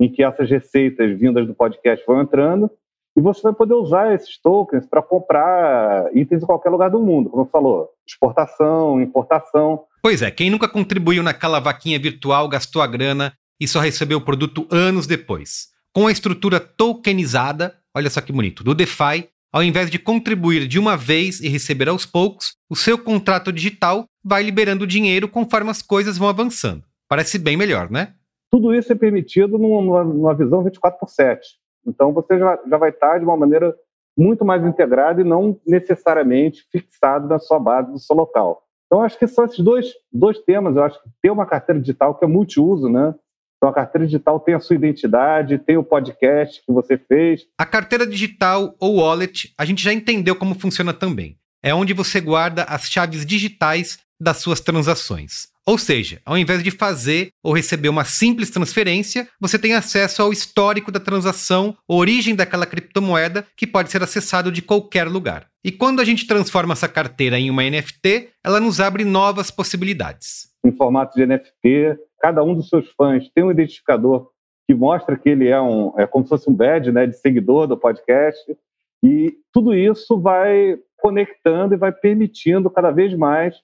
em 0.00 0.10
que 0.10 0.24
essas 0.24 0.50
receitas 0.50 1.16
vindas 1.16 1.46
do 1.46 1.54
podcast 1.54 2.04
vão 2.04 2.20
entrando 2.20 2.68
e 3.16 3.20
você 3.20 3.42
vai 3.42 3.52
poder 3.52 3.74
usar 3.74 4.12
esses 4.12 4.36
tokens 4.38 4.86
para 4.86 5.00
comprar 5.00 6.14
itens 6.14 6.42
em 6.42 6.46
qualquer 6.46 6.70
lugar 6.70 6.90
do 6.90 7.00
mundo, 7.00 7.30
como 7.30 7.44
você 7.44 7.50
falou, 7.50 7.90
exportação, 8.06 9.00
importação. 9.00 9.84
Pois 10.02 10.20
é, 10.20 10.30
quem 10.30 10.50
nunca 10.50 10.68
contribuiu 10.68 11.22
naquela 11.22 11.60
vaquinha 11.60 11.98
virtual, 11.98 12.48
gastou 12.48 12.82
a 12.82 12.86
grana 12.86 13.32
e 13.60 13.66
só 13.68 13.80
recebeu 13.80 14.18
o 14.18 14.24
produto 14.24 14.66
anos 14.70 15.06
depois. 15.06 15.75
Com 15.96 16.08
a 16.08 16.12
estrutura 16.12 16.60
tokenizada, 16.60 17.74
olha 17.96 18.10
só 18.10 18.20
que 18.20 18.30
bonito, 18.30 18.62
do 18.62 18.74
DeFi, 18.74 19.30
ao 19.50 19.62
invés 19.62 19.90
de 19.90 19.98
contribuir 19.98 20.68
de 20.68 20.78
uma 20.78 20.94
vez 20.94 21.40
e 21.40 21.48
receber 21.48 21.88
aos 21.88 22.04
poucos, 22.04 22.52
o 22.68 22.76
seu 22.76 23.02
contrato 23.02 23.50
digital 23.50 24.04
vai 24.22 24.42
liberando 24.42 24.86
dinheiro 24.86 25.26
conforme 25.26 25.70
as 25.70 25.80
coisas 25.80 26.18
vão 26.18 26.28
avançando. 26.28 26.84
Parece 27.08 27.38
bem 27.38 27.56
melhor, 27.56 27.90
né? 27.90 28.12
Tudo 28.50 28.74
isso 28.74 28.92
é 28.92 28.94
permitido 28.94 29.56
numa, 29.56 30.04
numa 30.04 30.34
visão 30.34 30.62
24 30.62 31.00
por 31.00 31.08
7. 31.08 31.40
Então 31.86 32.12
você 32.12 32.38
já, 32.38 32.60
já 32.68 32.76
vai 32.76 32.90
estar 32.90 33.16
de 33.16 33.24
uma 33.24 33.34
maneira 33.34 33.74
muito 34.14 34.44
mais 34.44 34.62
integrada 34.66 35.22
e 35.22 35.24
não 35.24 35.58
necessariamente 35.66 36.66
fixado 36.70 37.26
na 37.26 37.38
sua 37.38 37.58
base 37.58 37.90
do 37.90 37.98
seu 37.98 38.14
local. 38.14 38.62
Então 38.84 39.00
acho 39.00 39.18
que 39.18 39.26
são 39.26 39.46
esses 39.46 39.60
dois, 39.60 39.94
dois 40.12 40.38
temas. 40.40 40.76
Eu 40.76 40.84
acho 40.84 41.02
que 41.02 41.08
ter 41.22 41.30
uma 41.30 41.46
carteira 41.46 41.80
digital 41.80 42.14
que 42.14 42.22
é 42.22 42.28
multiuso, 42.28 42.86
né? 42.86 43.14
Então 43.56 43.68
a 43.68 43.72
carteira 43.72 44.06
digital 44.06 44.38
tem 44.40 44.54
a 44.54 44.60
sua 44.60 44.76
identidade, 44.76 45.58
tem 45.58 45.76
o 45.76 45.84
podcast 45.84 46.62
que 46.64 46.72
você 46.72 46.98
fez. 46.98 47.46
A 47.58 47.64
carteira 47.64 48.06
digital 48.06 48.74
ou 48.78 48.96
wallet, 48.96 49.52
a 49.56 49.64
gente 49.64 49.82
já 49.82 49.92
entendeu 49.92 50.36
como 50.36 50.54
funciona 50.54 50.92
também. 50.92 51.38
É 51.62 51.74
onde 51.74 51.92
você 51.92 52.20
guarda 52.20 52.64
as 52.64 52.88
chaves 52.88 53.24
digitais 53.24 53.98
das 54.20 54.38
suas 54.38 54.60
transações. 54.60 55.48
Ou 55.68 55.76
seja, 55.76 56.20
ao 56.24 56.38
invés 56.38 56.62
de 56.62 56.70
fazer 56.70 57.30
ou 57.42 57.52
receber 57.52 57.88
uma 57.88 58.04
simples 58.04 58.50
transferência, 58.50 59.26
você 59.40 59.58
tem 59.58 59.74
acesso 59.74 60.22
ao 60.22 60.32
histórico 60.32 60.92
da 60.92 61.00
transação, 61.00 61.76
origem 61.88 62.36
daquela 62.36 62.64
criptomoeda, 62.66 63.44
que 63.56 63.66
pode 63.66 63.90
ser 63.90 64.00
acessado 64.00 64.52
de 64.52 64.62
qualquer 64.62 65.08
lugar. 65.08 65.48
E 65.64 65.72
quando 65.72 66.00
a 66.00 66.04
gente 66.04 66.24
transforma 66.24 66.72
essa 66.72 66.86
carteira 66.86 67.36
em 67.36 67.50
uma 67.50 67.64
NFT, 67.64 68.28
ela 68.44 68.60
nos 68.60 68.78
abre 68.78 69.04
novas 69.04 69.50
possibilidades. 69.50 70.46
Em 70.64 70.70
formato 70.70 71.18
de 71.18 71.26
NFT, 71.26 71.98
cada 72.20 72.42
um 72.42 72.54
dos 72.54 72.68
seus 72.68 72.88
fãs 72.92 73.28
tem 73.30 73.44
um 73.44 73.50
identificador 73.50 74.30
que 74.66 74.74
mostra 74.74 75.16
que 75.16 75.28
ele 75.28 75.48
é 75.48 75.60
um 75.60 75.92
é 75.96 76.06
como 76.06 76.24
se 76.24 76.30
fosse 76.30 76.50
um 76.50 76.54
badge, 76.54 76.90
né, 76.90 77.06
de 77.06 77.16
seguidor 77.16 77.66
do 77.66 77.76
podcast. 77.76 78.56
E 79.04 79.36
tudo 79.52 79.74
isso 79.74 80.18
vai 80.20 80.78
conectando 80.96 81.74
e 81.74 81.78
vai 81.78 81.92
permitindo 81.92 82.68
cada 82.68 82.90
vez 82.90 83.14
mais 83.14 83.56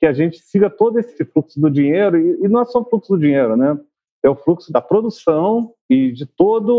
que 0.00 0.06
a 0.06 0.12
gente 0.12 0.38
siga 0.38 0.68
todo 0.68 0.98
esse 0.98 1.24
fluxo 1.24 1.60
do 1.60 1.70
dinheiro, 1.70 2.18
e, 2.18 2.44
e 2.44 2.48
não 2.48 2.60
é 2.60 2.64
só 2.64 2.80
o 2.80 2.84
fluxo 2.84 3.14
do 3.14 3.18
dinheiro, 3.18 3.56
né? 3.56 3.76
É 4.22 4.28
o 4.28 4.36
fluxo 4.36 4.72
da 4.72 4.80
produção 4.80 5.72
e 5.90 6.12
de 6.12 6.24
toda 6.24 6.72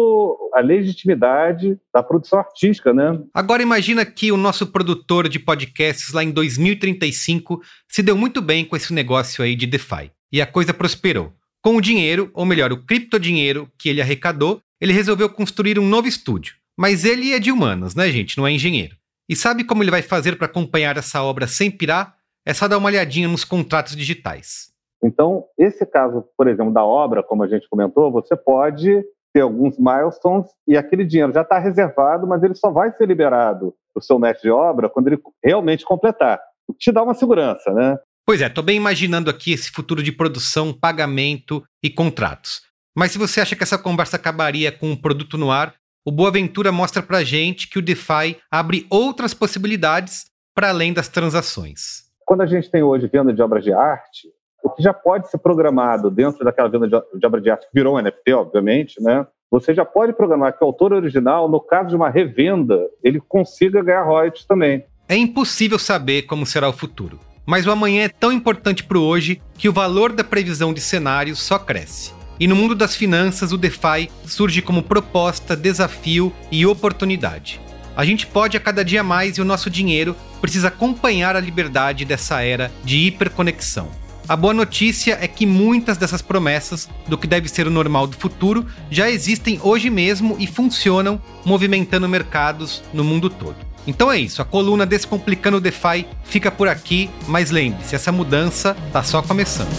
a 0.53 0.61
legitimidade 0.61 1.79
da 1.93 2.01
produção 2.01 2.39
artística, 2.39 2.93
né? 2.93 3.21
Agora 3.33 3.61
imagina 3.61 4.05
que 4.05 4.31
o 4.31 4.37
nosso 4.37 4.67
produtor 4.67 5.29
de 5.29 5.39
podcasts 5.39 6.11
lá 6.11 6.23
em 6.23 6.31
2035 6.31 7.61
se 7.87 8.01
deu 8.01 8.17
muito 8.17 8.41
bem 8.41 8.65
com 8.65 8.75
esse 8.75 8.93
negócio 8.93 9.43
aí 9.43 9.55
de 9.55 9.67
DeFi. 9.67 10.11
E 10.35 10.41
a 10.41 10.45
coisa 10.45 10.73
prosperou. 10.73 11.31
Com 11.63 11.77
o 11.77 11.81
dinheiro, 11.81 12.29
ou 12.33 12.45
melhor, 12.45 12.69
o 12.73 12.85
criptodinheiro 12.85 13.71
que 13.79 13.87
ele 13.87 14.01
arrecadou, 14.01 14.59
ele 14.81 14.91
resolveu 14.91 15.29
construir 15.29 15.79
um 15.79 15.87
novo 15.87 16.09
estúdio. 16.09 16.55
Mas 16.77 17.05
ele 17.05 17.31
é 17.31 17.39
de 17.39 17.53
humanas, 17.53 17.95
né, 17.95 18.09
gente? 18.09 18.37
Não 18.37 18.45
é 18.45 18.51
engenheiro. 18.51 18.97
E 19.29 19.33
sabe 19.33 19.63
como 19.63 19.81
ele 19.81 19.91
vai 19.91 20.01
fazer 20.01 20.35
para 20.35 20.47
acompanhar 20.47 20.97
essa 20.97 21.23
obra 21.23 21.47
sem 21.47 21.71
pirar? 21.71 22.17
É 22.45 22.53
só 22.53 22.67
dar 22.67 22.77
uma 22.77 22.89
olhadinha 22.89 23.29
nos 23.29 23.45
contratos 23.45 23.95
digitais. 23.95 24.73
Então, 25.01 25.45
esse 25.57 25.85
caso, 25.85 26.25
por 26.37 26.49
exemplo, 26.49 26.73
da 26.73 26.83
obra, 26.83 27.23
como 27.23 27.41
a 27.41 27.47
gente 27.47 27.69
comentou, 27.69 28.11
você 28.11 28.35
pode 28.35 29.05
ter 29.33 29.39
alguns 29.39 29.79
milestones 29.79 30.49
e 30.67 30.75
aquele 30.75 31.05
dinheiro 31.05 31.31
já 31.31 31.43
está 31.43 31.59
reservado, 31.59 32.27
mas 32.27 32.43
ele 32.43 32.55
só 32.55 32.69
vai 32.71 32.91
ser 32.91 33.07
liberado 33.07 33.73
o 33.95 34.01
seu 34.01 34.19
mestre 34.19 34.49
de 34.49 34.51
obra 34.51 34.89
quando 34.89 35.07
ele 35.07 35.21
realmente 35.41 35.85
completar. 35.85 36.41
O 36.67 36.73
que 36.73 36.79
te 36.79 36.91
dá 36.91 37.03
uma 37.03 37.13
segurança, 37.13 37.71
né? 37.71 37.97
Pois 38.25 38.41
é, 38.41 38.47
estou 38.47 38.63
bem 38.63 38.77
imaginando 38.77 39.29
aqui 39.29 39.51
esse 39.51 39.69
futuro 39.69 40.01
de 40.01 40.11
produção, 40.11 40.73
pagamento 40.73 41.63
e 41.83 41.89
contratos. 41.89 42.61
Mas 42.95 43.11
se 43.11 43.17
você 43.17 43.41
acha 43.41 43.55
que 43.55 43.63
essa 43.63 43.77
conversa 43.77 44.15
acabaria 44.15 44.71
com 44.71 44.89
um 44.89 44.95
produto 44.95 45.37
no 45.37 45.51
ar, 45.51 45.75
o 46.03 46.11
Boa 46.11 46.31
Ventura 46.31 46.71
mostra 46.71 47.03
para 47.03 47.23
gente 47.23 47.67
que 47.67 47.77
o 47.77 47.81
DeFi 47.81 48.37
abre 48.49 48.87
outras 48.89 49.33
possibilidades 49.33 50.25
para 50.53 50.69
além 50.69 50.93
das 50.93 51.07
transações 51.07 52.05
quando 52.25 52.41
a 52.41 52.45
gente 52.45 52.69
tem 52.69 52.81
hoje 52.81 53.07
venda 53.07 53.31
de 53.31 53.41
obras 53.41 53.63
de 53.63 53.71
arte, 53.71 54.27
o 54.63 54.69
que 54.69 54.81
já 54.81 54.93
pode 54.93 55.29
ser 55.29 55.37
programado 55.37 56.09
dentro 56.09 56.43
daquela 56.43 56.67
venda 56.67 56.87
de 56.87 57.25
obra 57.25 57.39
de 57.39 57.51
arte, 57.51 57.67
que 57.67 57.73
virou 57.73 57.95
um 57.95 58.01
NFT, 58.01 58.33
obviamente, 58.33 59.01
né? 59.01 59.25
Você 59.51 59.75
já 59.75 59.85
pode 59.85 60.11
programar 60.11 60.57
que 60.57 60.63
o 60.63 60.67
autor 60.67 60.91
original, 60.91 61.47
no 61.47 61.59
caso 61.59 61.89
de 61.89 61.95
uma 61.95 62.09
revenda, 62.09 62.89
ele 63.03 63.21
consiga 63.21 63.83
ganhar 63.83 64.01
royalties 64.01 64.45
também. 64.45 64.83
É 65.07 65.15
impossível 65.15 65.77
saber 65.77 66.23
como 66.23 66.47
será 66.47 66.67
o 66.67 66.73
futuro. 66.73 67.19
Mas 67.45 67.65
o 67.65 67.71
amanhã 67.71 68.03
é 68.03 68.09
tão 68.09 68.31
importante 68.31 68.83
para 68.83 68.97
o 68.97 69.03
hoje 69.03 69.41
que 69.57 69.69
o 69.69 69.73
valor 69.73 70.11
da 70.11 70.23
previsão 70.23 70.73
de 70.73 70.81
cenários 70.81 71.39
só 71.39 71.59
cresce. 71.59 72.11
E 72.39 72.47
no 72.47 72.55
mundo 72.55 72.75
das 72.75 72.95
finanças, 72.95 73.51
o 73.51 73.57
DeFi 73.57 74.09
surge 74.25 74.61
como 74.61 74.83
proposta, 74.83 75.55
desafio 75.55 76.33
e 76.51 76.65
oportunidade. 76.65 77.61
A 77.95 78.03
gente 78.03 78.27
pode 78.27 78.57
a 78.57 78.59
cada 78.59 78.83
dia 78.83 79.03
mais 79.03 79.37
e 79.37 79.41
o 79.41 79.45
nosso 79.45 79.69
dinheiro 79.69 80.15
precisa 80.41 80.67
acompanhar 80.67 81.35
a 81.35 81.39
liberdade 81.39 82.03
dessa 82.03 82.41
era 82.41 82.71
de 82.83 82.97
hiperconexão. 82.97 83.89
A 84.27 84.35
boa 84.35 84.53
notícia 84.53 85.17
é 85.21 85.27
que 85.27 85.45
muitas 85.45 85.97
dessas 85.97 86.21
promessas 86.21 86.89
do 87.07 87.17
que 87.17 87.27
deve 87.27 87.47
ser 87.47 87.67
o 87.67 87.71
normal 87.71 88.07
do 88.07 88.17
futuro 88.17 88.65
já 88.89 89.09
existem 89.09 89.59
hoje 89.61 89.89
mesmo 89.89 90.35
e 90.39 90.47
funcionam, 90.47 91.21
movimentando 91.45 92.09
mercados 92.09 92.83
no 92.91 93.03
mundo 93.03 93.29
todo. 93.29 93.64
Então 93.87 94.11
é 94.11 94.17
isso, 94.17 94.41
a 94.41 94.45
coluna 94.45 94.85
Descomplicando 94.85 95.57
o 95.57 95.61
DeFi 95.61 96.07
fica 96.23 96.49
por 96.49 96.67
aqui, 96.67 97.09
mas 97.27 97.51
lembre-se, 97.51 97.95
essa 97.95 98.11
mudança 98.11 98.75
está 98.87 99.03
só 99.03 99.21
começando. 99.21 99.69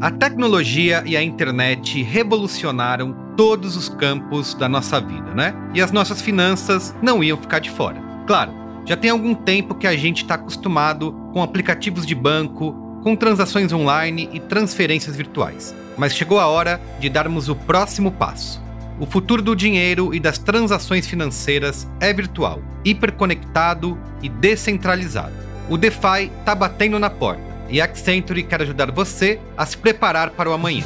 A 0.00 0.10
tecnologia 0.10 1.02
e 1.06 1.16
a 1.16 1.22
internet 1.22 2.02
revolucionaram 2.02 3.16
todos 3.38 3.74
os 3.74 3.88
campos 3.88 4.52
da 4.52 4.68
nossa 4.68 5.00
vida, 5.00 5.34
né? 5.34 5.54
E 5.72 5.80
as 5.80 5.92
nossas 5.92 6.20
finanças 6.20 6.94
não 7.02 7.24
iam 7.24 7.38
ficar 7.38 7.58
de 7.58 7.70
fora. 7.70 8.02
Claro, 8.26 8.52
já 8.84 8.98
tem 8.98 9.10
algum 9.10 9.34
tempo 9.34 9.74
que 9.74 9.86
a 9.86 9.96
gente 9.96 10.22
está 10.22 10.34
acostumado 10.34 11.12
com 11.32 11.42
aplicativos 11.42 12.04
de 12.04 12.14
banco, 12.14 12.83
com 13.04 13.14
transações 13.14 13.70
online 13.70 14.30
e 14.32 14.40
transferências 14.40 15.14
virtuais. 15.14 15.74
Mas 15.96 16.16
chegou 16.16 16.40
a 16.40 16.46
hora 16.46 16.80
de 16.98 17.10
darmos 17.10 17.50
o 17.50 17.54
próximo 17.54 18.10
passo. 18.10 18.60
O 18.98 19.04
futuro 19.04 19.42
do 19.42 19.54
dinheiro 19.54 20.14
e 20.14 20.18
das 20.18 20.38
transações 20.38 21.06
financeiras 21.06 21.86
é 22.00 22.12
virtual, 22.12 22.62
hiperconectado 22.84 23.98
e 24.22 24.28
descentralizado. 24.28 25.34
O 25.68 25.76
DeFi 25.76 26.30
está 26.38 26.54
batendo 26.54 26.98
na 26.98 27.10
porta 27.10 27.42
e 27.68 27.80
a 27.80 27.84
Accenture 27.84 28.42
quer 28.42 28.62
ajudar 28.62 28.90
você 28.90 29.38
a 29.56 29.66
se 29.66 29.76
preparar 29.76 30.30
para 30.30 30.48
o 30.48 30.52
amanhã. 30.52 30.84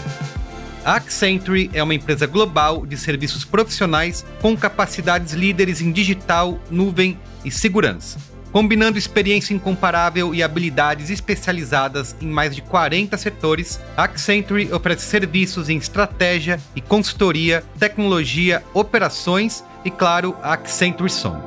A 0.85 0.97
Accenture 0.97 1.71
é 1.73 1.83
uma 1.83 1.95
empresa 1.95 2.27
global 2.27 2.85
de 2.87 2.97
serviços 2.97 3.45
profissionais 3.45 4.25
com 4.41 4.57
capacidades 4.57 5.35
líderes 5.35 5.81
em 5.81 5.93
digital, 5.93 6.59
nuvem 6.71 7.19
e 7.45 7.51
segurança. 7.51 8.19
Combinando 8.51 8.99
experiência 8.99 9.53
incomparável 9.53 10.35
e 10.35 10.43
habilidades 10.43 11.11
especializadas 11.11 12.17
em 12.21 12.27
mais 12.27 12.55
de 12.55 12.63
40 12.63 13.17
setores, 13.19 13.79
a 13.95 14.05
Accenture 14.05 14.73
oferece 14.73 15.05
serviços 15.05 15.69
em 15.69 15.77
estratégia 15.77 16.59
e 16.75 16.81
consultoria, 16.81 17.63
tecnologia, 17.79 18.65
operações 18.73 19.63
e, 19.85 19.91
claro, 19.91 20.35
a 20.43 20.55
Accenture 20.55 21.11
Song. 21.11 21.39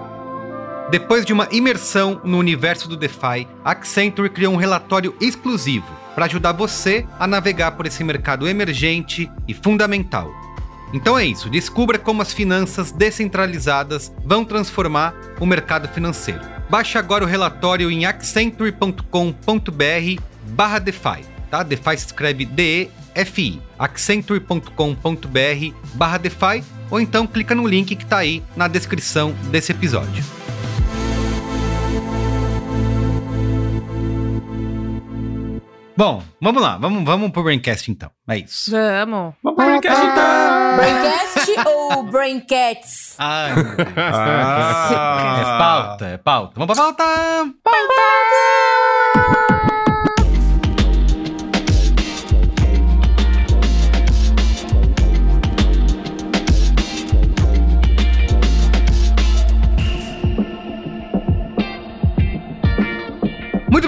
Depois 0.91 1.25
de 1.25 1.33
uma 1.33 1.47
imersão 1.51 2.21
no 2.23 2.37
universo 2.37 2.87
do 2.87 2.97
DeFi, 2.97 3.47
a 3.63 3.71
Accenture 3.71 4.29
criou 4.29 4.53
um 4.53 4.57
relatório 4.57 5.15
exclusivo 5.19 5.87
para 6.13 6.25
ajudar 6.25 6.51
você 6.51 7.07
a 7.17 7.25
navegar 7.25 7.71
por 7.71 7.87
esse 7.87 8.03
mercado 8.03 8.47
emergente 8.47 9.31
e 9.47 9.53
fundamental. 9.55 10.31
Então 10.93 11.17
é 11.17 11.25
isso, 11.25 11.49
descubra 11.49 11.97
como 11.97 12.21
as 12.21 12.33
finanças 12.33 12.91
descentralizadas 12.91 14.13
vão 14.23 14.43
transformar 14.43 15.15
o 15.39 15.45
mercado 15.45 15.87
financeiro. 15.87 16.60
Baixe 16.71 16.97
agora 16.97 17.25
o 17.25 17.27
relatório 17.27 17.91
em 17.91 18.05
accenture.com.br 18.05 20.21
barra 20.51 20.79
DeFi, 20.79 21.25
tá? 21.49 21.63
DeFi 21.63 21.97
se 21.97 22.05
escreve 22.05 22.45
D-E-F-I, 22.45 23.61
accenture.com.br 23.77 25.75
barra 25.95 26.17
DeFi 26.17 26.63
ou 26.89 27.01
então 27.01 27.27
clica 27.27 27.53
no 27.53 27.67
link 27.67 27.93
que 27.93 28.05
tá 28.05 28.19
aí 28.19 28.41
na 28.55 28.69
descrição 28.69 29.33
desse 29.51 29.73
episódio. 29.73 30.23
Bom, 36.01 36.17
vamos 36.41 36.63
lá, 36.63 36.77
vamos, 36.77 37.03
vamos 37.03 37.29
pro 37.29 37.43
Braincast 37.43 37.91
então. 37.91 38.09
É 38.27 38.37
isso. 38.37 38.71
Vamos. 38.71 39.35
Vamos 39.43 39.55
pro 39.55 39.67
Braincast 39.67 40.01
então. 40.01 40.75
Braincast 40.75 41.51
ou 41.67 42.01
Braincats? 42.01 43.13
Ai, 43.19 43.53
meu 43.53 43.75
Deus. 43.75 43.87
Ah. 43.95 45.37
É 45.39 45.43
pauta, 45.59 46.07
é 46.07 46.17
pauta. 46.17 46.53
Vamos 46.55 46.75
pra 46.75 46.85
pauta! 46.85 47.43
Muito 47.43 47.61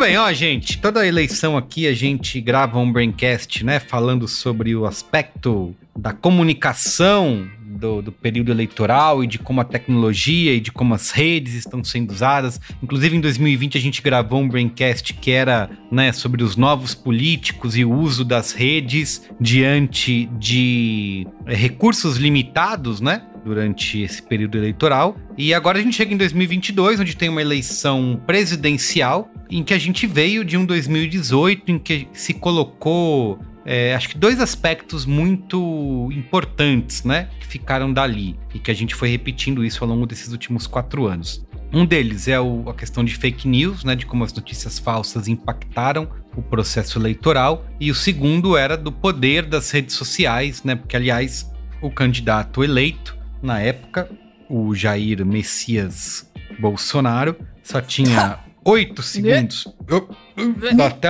bem, 0.04 0.18
ó, 0.18 0.34
gente. 0.34 0.80
Toda 0.80 1.08
eleição 1.08 1.56
aqui 1.56 1.88
a 1.88 1.94
gente 1.94 2.42
grava 2.42 2.78
um 2.78 2.92
braincast, 2.92 3.64
né? 3.64 3.80
Falando 3.80 4.28
sobre 4.28 4.76
o 4.76 4.86
aspecto 4.86 5.74
da 5.98 6.12
comunicação 6.12 7.48
do, 7.66 8.02
do 8.02 8.12
período 8.12 8.52
eleitoral 8.52 9.24
e 9.24 9.28
de 9.28 9.40
como 9.40 9.62
a 9.62 9.64
tecnologia 9.64 10.54
e 10.54 10.60
de 10.60 10.74
como 10.74 10.94
as 10.94 11.12
redes 11.12 11.54
estão 11.54 11.82
sendo 11.86 12.12
usadas. 12.12 12.60
Inclusive, 12.82 13.16
em 13.16 13.22
2020, 13.22 13.78
a 13.78 13.82
gente 13.82 14.02
gravou 14.02 14.42
um 14.42 14.50
braincast 14.50 15.14
que 15.14 15.32
era 15.32 15.70
né, 15.90 16.12
sobre 16.12 16.44
os 16.44 16.58
novos 16.58 16.94
políticos 16.94 17.78
e 17.78 17.86
o 17.86 17.94
uso 17.94 18.26
das 18.26 18.52
redes 18.52 19.22
diante 19.40 20.26
de 20.38 21.26
eh, 21.46 21.56
recursos 21.56 22.18
limitados, 22.18 23.00
né? 23.00 23.22
Durante 23.44 24.02
esse 24.02 24.22
período 24.22 24.58
eleitoral. 24.58 25.18
E 25.38 25.54
agora 25.54 25.78
a 25.80 25.82
gente 25.82 25.96
chega 25.96 26.14
em 26.14 26.18
2022, 26.18 27.00
onde 27.00 27.16
tem 27.16 27.30
uma 27.30 27.42
eleição 27.42 28.22
presidencial, 28.26 29.30
em 29.50 29.64
que 29.64 29.74
a 29.74 29.80
gente 29.80 30.08
veio 30.08 30.46
de 30.46 30.58
um 30.58 30.66
2018 30.66 31.72
em 31.72 31.78
que 31.80 32.08
se 32.14 32.34
colocou 32.34 33.40
é, 33.66 33.96
acho 33.96 34.10
que 34.10 34.18
dois 34.18 34.42
aspectos 34.42 35.06
muito 35.06 36.10
importantes, 36.12 37.04
né? 37.06 37.30
Que 37.40 37.48
ficaram 37.48 37.94
dali 37.94 38.38
e 38.54 38.60
que 38.60 38.70
a 38.70 38.74
gente 38.74 38.94
foi 38.94 39.08
repetindo 39.10 39.64
isso 39.64 39.84
ao 39.84 39.90
longo 39.90 40.06
desses 40.06 40.32
últimos 40.34 40.68
quatro 40.68 41.08
anos. 41.08 41.46
Um 41.72 41.86
deles 41.86 42.28
é 42.28 42.40
o- 42.40 42.70
a 42.70 42.74
questão 42.74 43.04
de 43.06 43.16
fake 43.16 43.48
news, 43.48 43.84
né? 43.86 43.96
De 43.96 44.06
como 44.06 44.24
as 44.24 44.34
notícias 44.34 44.78
falsas 44.80 45.28
impactaram 45.30 46.10
o 46.36 46.42
processo 46.42 47.00
eleitoral. 47.00 47.66
E 47.80 47.90
o 47.90 47.96
segundo 47.96 48.58
era 48.58 48.76
do 48.76 48.92
poder 48.92 49.46
das 49.46 49.72
redes 49.72 49.96
sociais, 49.96 50.62
né? 50.64 50.76
Porque, 50.76 50.96
aliás, 50.98 51.50
o 51.82 51.90
candidato 51.90 52.64
eleito, 52.66 53.18
na 53.44 53.60
época, 53.60 54.10
o 54.50 54.74
Jair 54.74 55.26
Messias 55.26 56.32
Bolsonaro, 56.58 57.36
só 57.62 57.82
tinha 57.82 58.40
oito 58.64 59.04
segundos. 59.04 59.68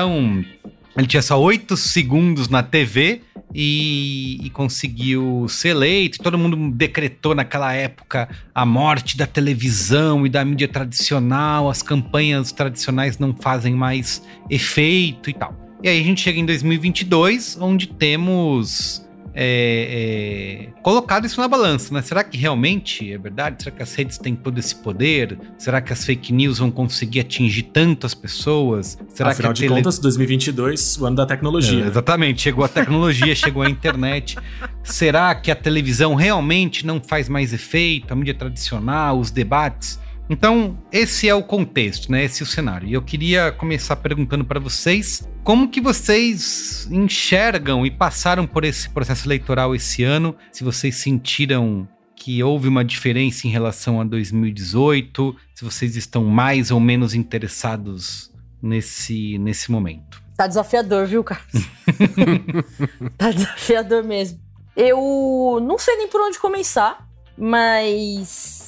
Um. 0.08 0.44
Ele 0.98 1.08
tinha 1.08 1.22
só 1.22 1.42
oito 1.42 1.78
segundos 1.78 2.50
na 2.50 2.62
TV 2.62 3.22
e, 3.54 4.40
e 4.44 4.50
conseguiu 4.50 5.48
ser 5.48 5.70
eleito. 5.70 6.20
Todo 6.20 6.38
mundo 6.38 6.72
decretou 6.72 7.36
naquela 7.36 7.74
época 7.74 8.30
a 8.54 8.66
morte 8.66 9.18
da 9.18 9.26
televisão 9.26 10.26
e 10.26 10.30
da 10.30 10.44
mídia 10.44 10.68
tradicional. 10.68 11.70
As 11.70 11.82
campanhas 11.82 12.52
tradicionais 12.52 13.18
não 13.18 13.36
fazem 13.36 13.74
mais 13.74 14.24
efeito 14.50 15.30
e 15.30 15.34
tal. 15.34 15.56
E 15.84 15.90
aí 15.90 16.00
a 16.00 16.04
gente 16.04 16.22
chega 16.22 16.40
em 16.40 16.46
2022, 16.46 17.58
onde 17.60 17.88
temos 17.88 19.03
é, 19.36 20.68
é, 20.76 20.82
colocado 20.82 21.26
isso 21.26 21.40
na 21.42 21.48
balança, 21.48 21.94
né? 21.94 22.02
Será 22.02 22.24
que 22.24 22.38
realmente 22.38 23.12
é 23.12 23.18
verdade? 23.18 23.64
Será 23.64 23.76
que 23.76 23.82
as 23.84 23.94
redes 23.96 24.18
têm 24.18 24.36
todo 24.36 24.58
esse 24.60 24.76
poder? 24.76 25.38
Será 25.58 25.82
que 25.82 25.92
as 25.92 26.06
fake 26.06 26.32
news 26.32 26.60
vão 26.60 26.70
conseguir 26.70 27.22
atingir 27.22 27.64
tantas 27.64 28.14
pessoas? 28.14 28.98
Será 29.10 29.32
Afinal 29.32 29.50
que 29.52 29.52
a 29.52 29.54
de 29.54 29.62
tele- 29.70 29.76
contas, 29.82 30.00
2022, 30.00 30.98
o 31.00 31.06
ano 31.06 31.16
da 31.16 31.26
tecnologia. 31.26 31.84
é, 31.84 31.88
exatamente, 31.88 32.42
chegou 32.42 32.64
a 32.64 32.68
tecnologia, 32.70 33.34
chegou 33.36 33.64
a 33.64 33.70
internet. 33.70 34.38
Será 34.84 35.34
que 35.36 35.50
a 35.50 35.56
televisão 35.56 36.14
realmente 36.16 36.86
não 36.86 37.02
faz 37.02 37.28
mais 37.30 37.54
efeito? 37.54 38.12
A 38.12 38.16
mídia 38.16 38.34
tradicional, 38.34 39.18
os 39.20 39.32
debates? 39.32 40.00
Então, 40.30 40.78
esse 40.92 41.28
é 41.28 41.36
o 41.36 41.44
contexto, 41.44 42.12
né? 42.12 42.24
Esse 42.24 42.44
é 42.44 42.46
o 42.46 42.48
cenário. 42.48 42.88
E 42.88 42.94
eu 42.94 43.02
queria 43.02 43.52
começar 43.52 43.96
perguntando 43.98 44.46
para 44.46 44.60
vocês 44.60 45.28
como 45.44 45.70
que 45.70 45.82
vocês 45.82 46.88
enxergam 46.90 47.86
e 47.86 47.92
passaram 47.92 48.48
por 48.48 48.64
esse 48.64 48.90
processo 48.90 49.28
eleitoral 49.28 49.76
esse 49.76 50.04
ano, 50.04 50.36
se 50.52 50.64
vocês 50.64 50.96
sentiram 50.96 51.88
que 52.16 52.42
houve 52.42 52.70
uma 52.70 52.86
diferença 52.86 53.46
em 53.46 53.50
relação 53.50 54.00
a 54.00 54.04
2018, 54.06 55.36
se 55.54 55.66
vocês 55.66 55.98
estão 55.98 56.24
mais 56.24 56.72
ou 56.72 56.80
menos 56.80 57.14
interessados 57.14 58.32
nesse, 58.62 59.38
nesse 59.40 59.70
momento. 59.70 60.24
Tá 60.38 60.48
desafiador, 60.48 61.06
viu, 61.06 61.24
Carlos? 61.24 61.68
tá 63.18 63.30
desafiador 63.30 64.04
mesmo. 64.04 64.40
Eu 64.76 65.60
não 65.62 65.78
sei 65.78 65.98
nem 65.98 66.08
por 66.08 66.22
onde 66.22 66.40
começar, 66.40 67.06
mas 67.38 68.63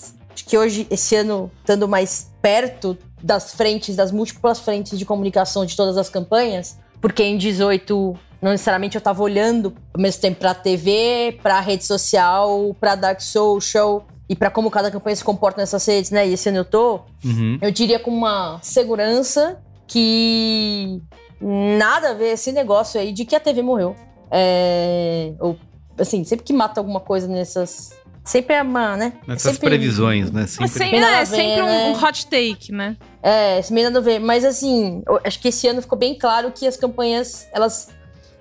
acho 0.46 0.50
que 0.50 0.58
hoje, 0.58 0.88
esse 0.92 1.16
ano, 1.16 1.52
estando 1.60 1.88
mais 1.88 2.32
perto 2.42 2.96
das 3.22 3.54
frentes, 3.56 3.96
das 3.96 4.12
múltiplas 4.12 4.60
frentes 4.60 4.98
de 4.98 5.04
comunicação 5.06 5.66
de 5.66 5.76
todas 5.76 5.98
as 5.98 6.08
campanhas, 6.10 6.78
porque 7.02 7.24
em 7.24 7.36
18 7.38 8.16
não 8.42 8.52
necessariamente 8.52 8.96
eu 8.96 9.02
tava 9.02 9.24
olhando 9.24 9.74
ao 9.94 10.00
mesmo 10.00 10.22
tempo 10.22 10.40
pra 10.40 10.54
TV, 10.54 11.40
pra 11.42 11.60
rede 11.60 11.84
social, 11.84 12.76
pra 12.80 12.94
dark 12.94 13.20
social 13.22 14.06
e 14.30 14.36
pra 14.36 14.52
como 14.52 14.70
cada 14.70 14.92
campanha 14.92 15.16
se 15.16 15.24
comporta 15.24 15.62
nessas 15.62 15.84
redes, 15.86 16.12
né? 16.12 16.28
E 16.28 16.34
esse 16.34 16.50
ano 16.50 16.60
eu 16.60 16.66
tô, 16.66 17.02
Uhum. 17.24 17.58
eu 17.60 17.72
diria 17.72 17.98
com 18.00 18.12
uma 18.12 18.60
segurança 18.62 19.60
que 19.88 21.02
nada 21.42 22.12
a 22.12 22.14
ver 22.14 22.34
esse 22.34 22.52
negócio 22.52 23.00
aí 23.00 23.12
de 23.12 23.26
que 23.26 23.36
a 23.36 23.40
TV 23.40 23.64
morreu. 23.64 23.96
É, 24.30 25.34
ou, 25.40 25.58
assim, 25.98 26.24
sempre 26.24 26.46
que 26.46 26.54
mata 26.54 26.80
alguma 26.80 27.00
coisa 27.00 27.28
nessas. 27.28 27.94
Sempre 28.26 28.56
é 28.56 28.62
uma, 28.64 28.98
né? 28.98 29.14
Nessas 29.28 29.54
sempre, 29.54 29.70
previsões, 29.70 30.32
né? 30.32 30.48
Sempre... 30.48 30.68
é 30.98 31.20
ver, 31.20 31.26
sempre 31.28 31.62
um, 31.62 31.66
né? 31.66 31.88
um 31.90 32.04
hot 32.04 32.26
take, 32.26 32.72
né? 32.72 32.98
É, 33.22 33.60
isso 33.60 33.72
meio 33.72 33.88
nada 33.88 34.00
a 34.00 34.02
ver. 34.02 34.20
Mas 34.20 34.44
assim, 34.44 35.04
acho 35.24 35.40
que 35.40 35.50
esse 35.50 35.68
ano 35.68 35.82
ficou 35.82 35.98
bem 35.98 36.18
claro 36.18 36.52
que 36.52 36.66
as 36.66 36.76
campanhas, 36.76 37.48
elas 37.54 37.90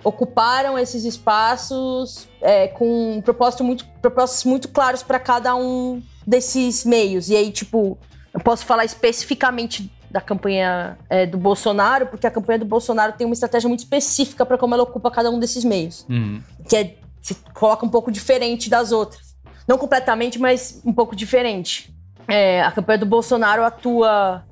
ocuparam 0.03 0.79
esses 0.79 1.05
espaços 1.05 2.29
é, 2.41 2.69
com 2.69 3.17
um 3.17 3.23
propósito 3.23 3.63
muito, 3.63 3.87
propósitos 4.01 4.45
muito 4.45 4.69
claros 4.69 5.03
para 5.03 5.19
cada 5.19 5.55
um 5.55 6.03
desses 6.27 6.85
meios. 6.85 7.29
E 7.29 7.37
aí, 7.37 7.51
tipo, 7.51 7.99
eu 8.33 8.41
posso 8.41 8.65
falar 8.65 8.85
especificamente 8.85 9.91
da 10.11 10.21
campanha 10.21 10.97
é, 11.11 11.27
do 11.27 11.37
Bolsonaro, 11.37 12.07
porque 12.07 12.27
a 12.27 12.31
campanha 12.31 12.59
do 12.61 12.65
Bolsonaro 12.65 13.15
tem 13.15 13.27
uma 13.27 13.33
estratégia 13.33 13.69
muito 13.69 13.81
específica 13.81 14.47
para 14.47 14.57
como 14.57 14.75
ela 14.75 14.83
ocupa 14.85 15.11
cada 15.11 15.31
um 15.31 15.41
desses 15.41 15.65
meios 15.65 16.07
Uhum. 16.09 16.41
que 16.69 16.77
é, 16.77 16.97
se 17.21 17.35
coloca 17.53 17.85
um 17.85 17.89
pouco 17.89 18.13
diferente 18.13 18.71
das 18.71 18.93
outras. 18.93 19.24
Não 19.67 19.79
completamente, 19.79 20.39
mas 20.39 20.81
um 20.85 20.93
pouco 20.93 21.17
diferente. 21.17 21.95
É, 22.29 22.63
a 22.63 22.71
campanha 22.71 22.99
do 22.99 23.07
Bolsonaro 23.07 23.65
atua 23.65 24.45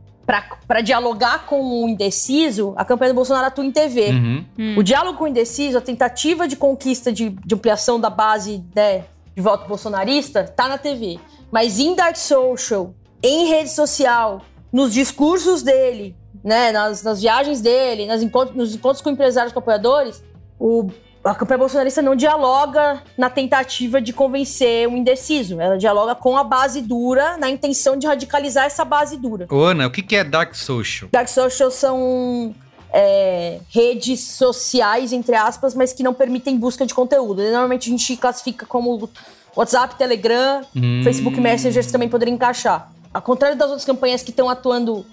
para 0.67 0.81
dialogar 0.81 1.47
com 1.47 1.85
o 1.85 1.89
indeciso. 1.89 2.75
A 2.77 2.85
campanha 2.85 3.13
do 3.13 3.17
Bolsonaro 3.17 3.47
atua 3.47 3.65
em 3.65 3.73
TV. 3.73 4.11
Uhum. 4.11 4.79
O 4.79 4.83
diálogo 4.83 5.19
com 5.19 5.25
o 5.25 5.29
indeciso, 5.29 5.79
a 5.79 5.81
tentativa 5.81 6.47
de 6.47 6.57
conquista 6.57 7.13
de, 7.13 7.31
de 7.31 7.55
ampliação 7.55 8.01
da 8.01 8.09
base 8.09 8.65
né, 8.75 9.05
de 9.35 9.43
voto 9.43 9.69
bolsonarista, 9.69 10.45
tá 10.45 10.69
na 10.69 10.79
TV. 10.79 11.19
Mas 11.51 11.79
em 11.79 11.95
dark 11.95 12.17
social, 12.17 12.95
em 13.23 13.49
rede 13.49 13.71
social, 13.71 14.41
nos 14.73 14.95
discursos 14.95 15.63
dele, 15.63 16.17
né, 16.43 16.73
nas, 16.73 17.03
nas 17.03 17.21
viagens 17.21 17.61
dele, 17.61 18.07
nas 18.07 18.23
encontros, 18.23 18.57
nos 18.57 18.75
encontros 18.75 19.03
com 19.03 19.11
empresários, 19.11 19.53
com 19.53 19.59
apoiadores, 19.59 20.23
o, 20.59 20.89
a 21.25 21.35
campanha 21.35 21.59
bolsonarista 21.59 22.03
não 22.03 22.17
dialoga 22.17 23.03
na 23.17 23.31
tentativa 23.31 24.01
de 24.01 24.13
convencer 24.13 24.89
um 24.89 24.97
indeciso. 24.97 25.61
Ela 25.61 25.79
dialoga 25.79 26.15
com 26.15 26.37
a 26.37 26.43
base 26.43 26.81
dura, 26.81 27.37
na 27.37 27.49
intenção 27.49 27.97
de 27.97 28.07
radicalizar 28.07 28.65
essa 28.65 28.85
base 28.85 29.17
dura. 29.17 29.47
Ô, 29.51 29.63
Ana, 29.63 29.87
o 29.87 29.91
que 29.91 30.03
que 30.03 30.17
é 30.17 30.25
Dark 30.25 30.55
Social? 30.55 31.09
Dark 31.13 31.29
social 31.29 31.71
são 31.71 32.55
é, 32.93 33.61
redes 33.71 34.21
sociais, 34.21 35.13
entre 35.13 35.37
aspas, 35.37 35.75
mas 35.75 35.93
que 35.93 36.03
não 36.03 36.13
permitem 36.13 36.57
busca 36.59 36.85
de 36.85 36.95
conteúdo. 36.95 37.43
Normalmente 37.43 37.89
a 37.89 37.93
gente 37.93 38.17
classifica 38.17 38.67
como 38.67 39.09
WhatsApp, 39.55 39.97
Telegram, 39.97 40.63
Hum. 40.75 41.03
Facebook 41.05 41.41
Messenger 41.41 41.91
também 41.91 42.09
poderia 42.09 42.35
encaixar. 42.35 42.91
Ao 43.13 43.23
contrário 43.23 43.57
das 43.57 43.69
outras 43.69 43.85
campanhas 43.85 44.23
que 44.23 44.31
estão 44.31 44.49
atuando. 44.49 45.05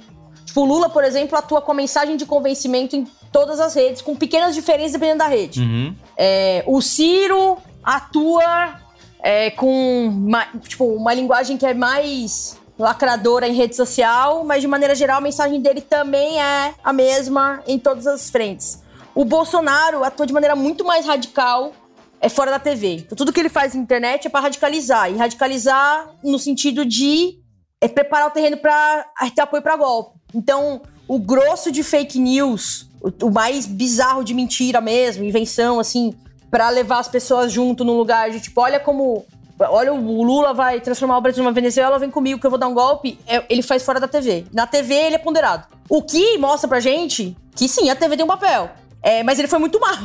Tipo, 0.49 0.61
o 0.61 0.65
Lula, 0.65 0.89
por 0.89 1.03
exemplo, 1.03 1.37
atua 1.37 1.61
com 1.61 1.71
a 1.71 1.75
mensagem 1.75 2.17
de 2.17 2.25
convencimento 2.25 2.95
em 2.95 3.05
todas 3.31 3.59
as 3.59 3.75
redes, 3.75 4.01
com 4.01 4.15
pequenas 4.15 4.55
diferenças 4.55 4.93
dependendo 4.93 5.19
da 5.19 5.27
rede. 5.27 5.61
Uhum. 5.61 5.95
É, 6.17 6.63
o 6.65 6.81
Ciro 6.81 7.59
atua 7.83 8.79
é, 9.21 9.51
com 9.51 10.07
uma, 10.07 10.47
tipo, 10.67 10.85
uma 10.85 11.13
linguagem 11.13 11.55
que 11.55 11.67
é 11.67 11.75
mais 11.75 12.57
lacradora 12.79 13.47
em 13.47 13.53
rede 13.53 13.75
social, 13.75 14.43
mas 14.43 14.61
de 14.61 14.67
maneira 14.67 14.95
geral 14.95 15.19
a 15.19 15.21
mensagem 15.21 15.61
dele 15.61 15.81
também 15.81 16.41
é 16.41 16.73
a 16.83 16.91
mesma 16.91 17.61
em 17.67 17.77
todas 17.77 18.07
as 18.07 18.31
frentes. 18.31 18.81
O 19.13 19.23
Bolsonaro 19.23 20.03
atua 20.03 20.25
de 20.25 20.33
maneira 20.33 20.55
muito 20.55 20.83
mais 20.83 21.05
radical 21.05 21.73
é 22.19 22.27
fora 22.27 22.49
da 22.49 22.59
TV. 22.59 22.95
Então, 22.95 23.15
tudo 23.15 23.31
que 23.31 23.39
ele 23.39 23.49
faz 23.49 23.75
na 23.75 23.81
internet 23.81 24.25
é 24.25 24.29
pra 24.31 24.39
radicalizar. 24.39 25.11
E 25.11 25.15
radicalizar 25.15 26.09
no 26.23 26.39
sentido 26.39 26.85
de 26.85 27.38
é 27.81 27.87
preparar 27.87 28.27
o 28.27 28.31
terreno 28.31 28.57
pra 28.57 29.05
ter 29.33 29.41
apoio 29.41 29.61
pra 29.63 29.75
golpe. 29.75 30.19
Então, 30.33 30.81
o 31.07 31.17
grosso 31.17 31.71
de 31.71 31.83
fake 31.83 32.19
news, 32.19 32.87
o, 33.21 33.29
mais 33.29 33.65
bizarro 33.65 34.23
de 34.23 34.33
mentira 34.33 34.81
mesmo, 34.81 35.23
invenção, 35.23 35.79
assim, 35.79 36.13
pra 36.51 36.69
levar 36.69 36.99
as 36.99 37.07
pessoas 37.07 37.51
junto 37.51 37.83
num 37.83 37.97
lugar 37.97 38.29
de 38.31 38.39
tipo, 38.39 38.61
olha 38.61 38.79
como. 38.79 39.25
Olha, 39.61 39.93
o 39.93 40.23
Lula 40.23 40.53
vai 40.53 40.79
transformar 40.79 41.17
o 41.17 41.21
Brasil 41.21 41.43
numa 41.43 41.51
Venezuela, 41.51 41.99
vem 41.99 42.09
comigo 42.09 42.39
que 42.39 42.45
eu 42.45 42.49
vou 42.49 42.57
dar 42.57 42.69
um 42.69 42.73
golpe. 42.73 43.19
É, 43.27 43.43
ele 43.49 43.61
faz 43.61 43.83
fora 43.83 43.99
da 43.99 44.07
TV. 44.07 44.45
Na 44.53 44.65
TV 44.65 44.93
ele 44.93 45.15
é 45.15 45.17
ponderado. 45.17 45.67
O 45.89 46.01
que 46.01 46.37
mostra 46.37 46.65
pra 46.69 46.79
gente 46.79 47.35
que 47.57 47.67
sim, 47.67 47.89
a 47.89 47.95
TV 47.95 48.15
tem 48.15 48.23
um 48.23 48.27
papel. 48.27 48.69
É, 49.01 49.21
mas 49.21 49.37
ele 49.37 49.49
foi 49.49 49.59
muito 49.59 49.77
mal. 49.81 49.97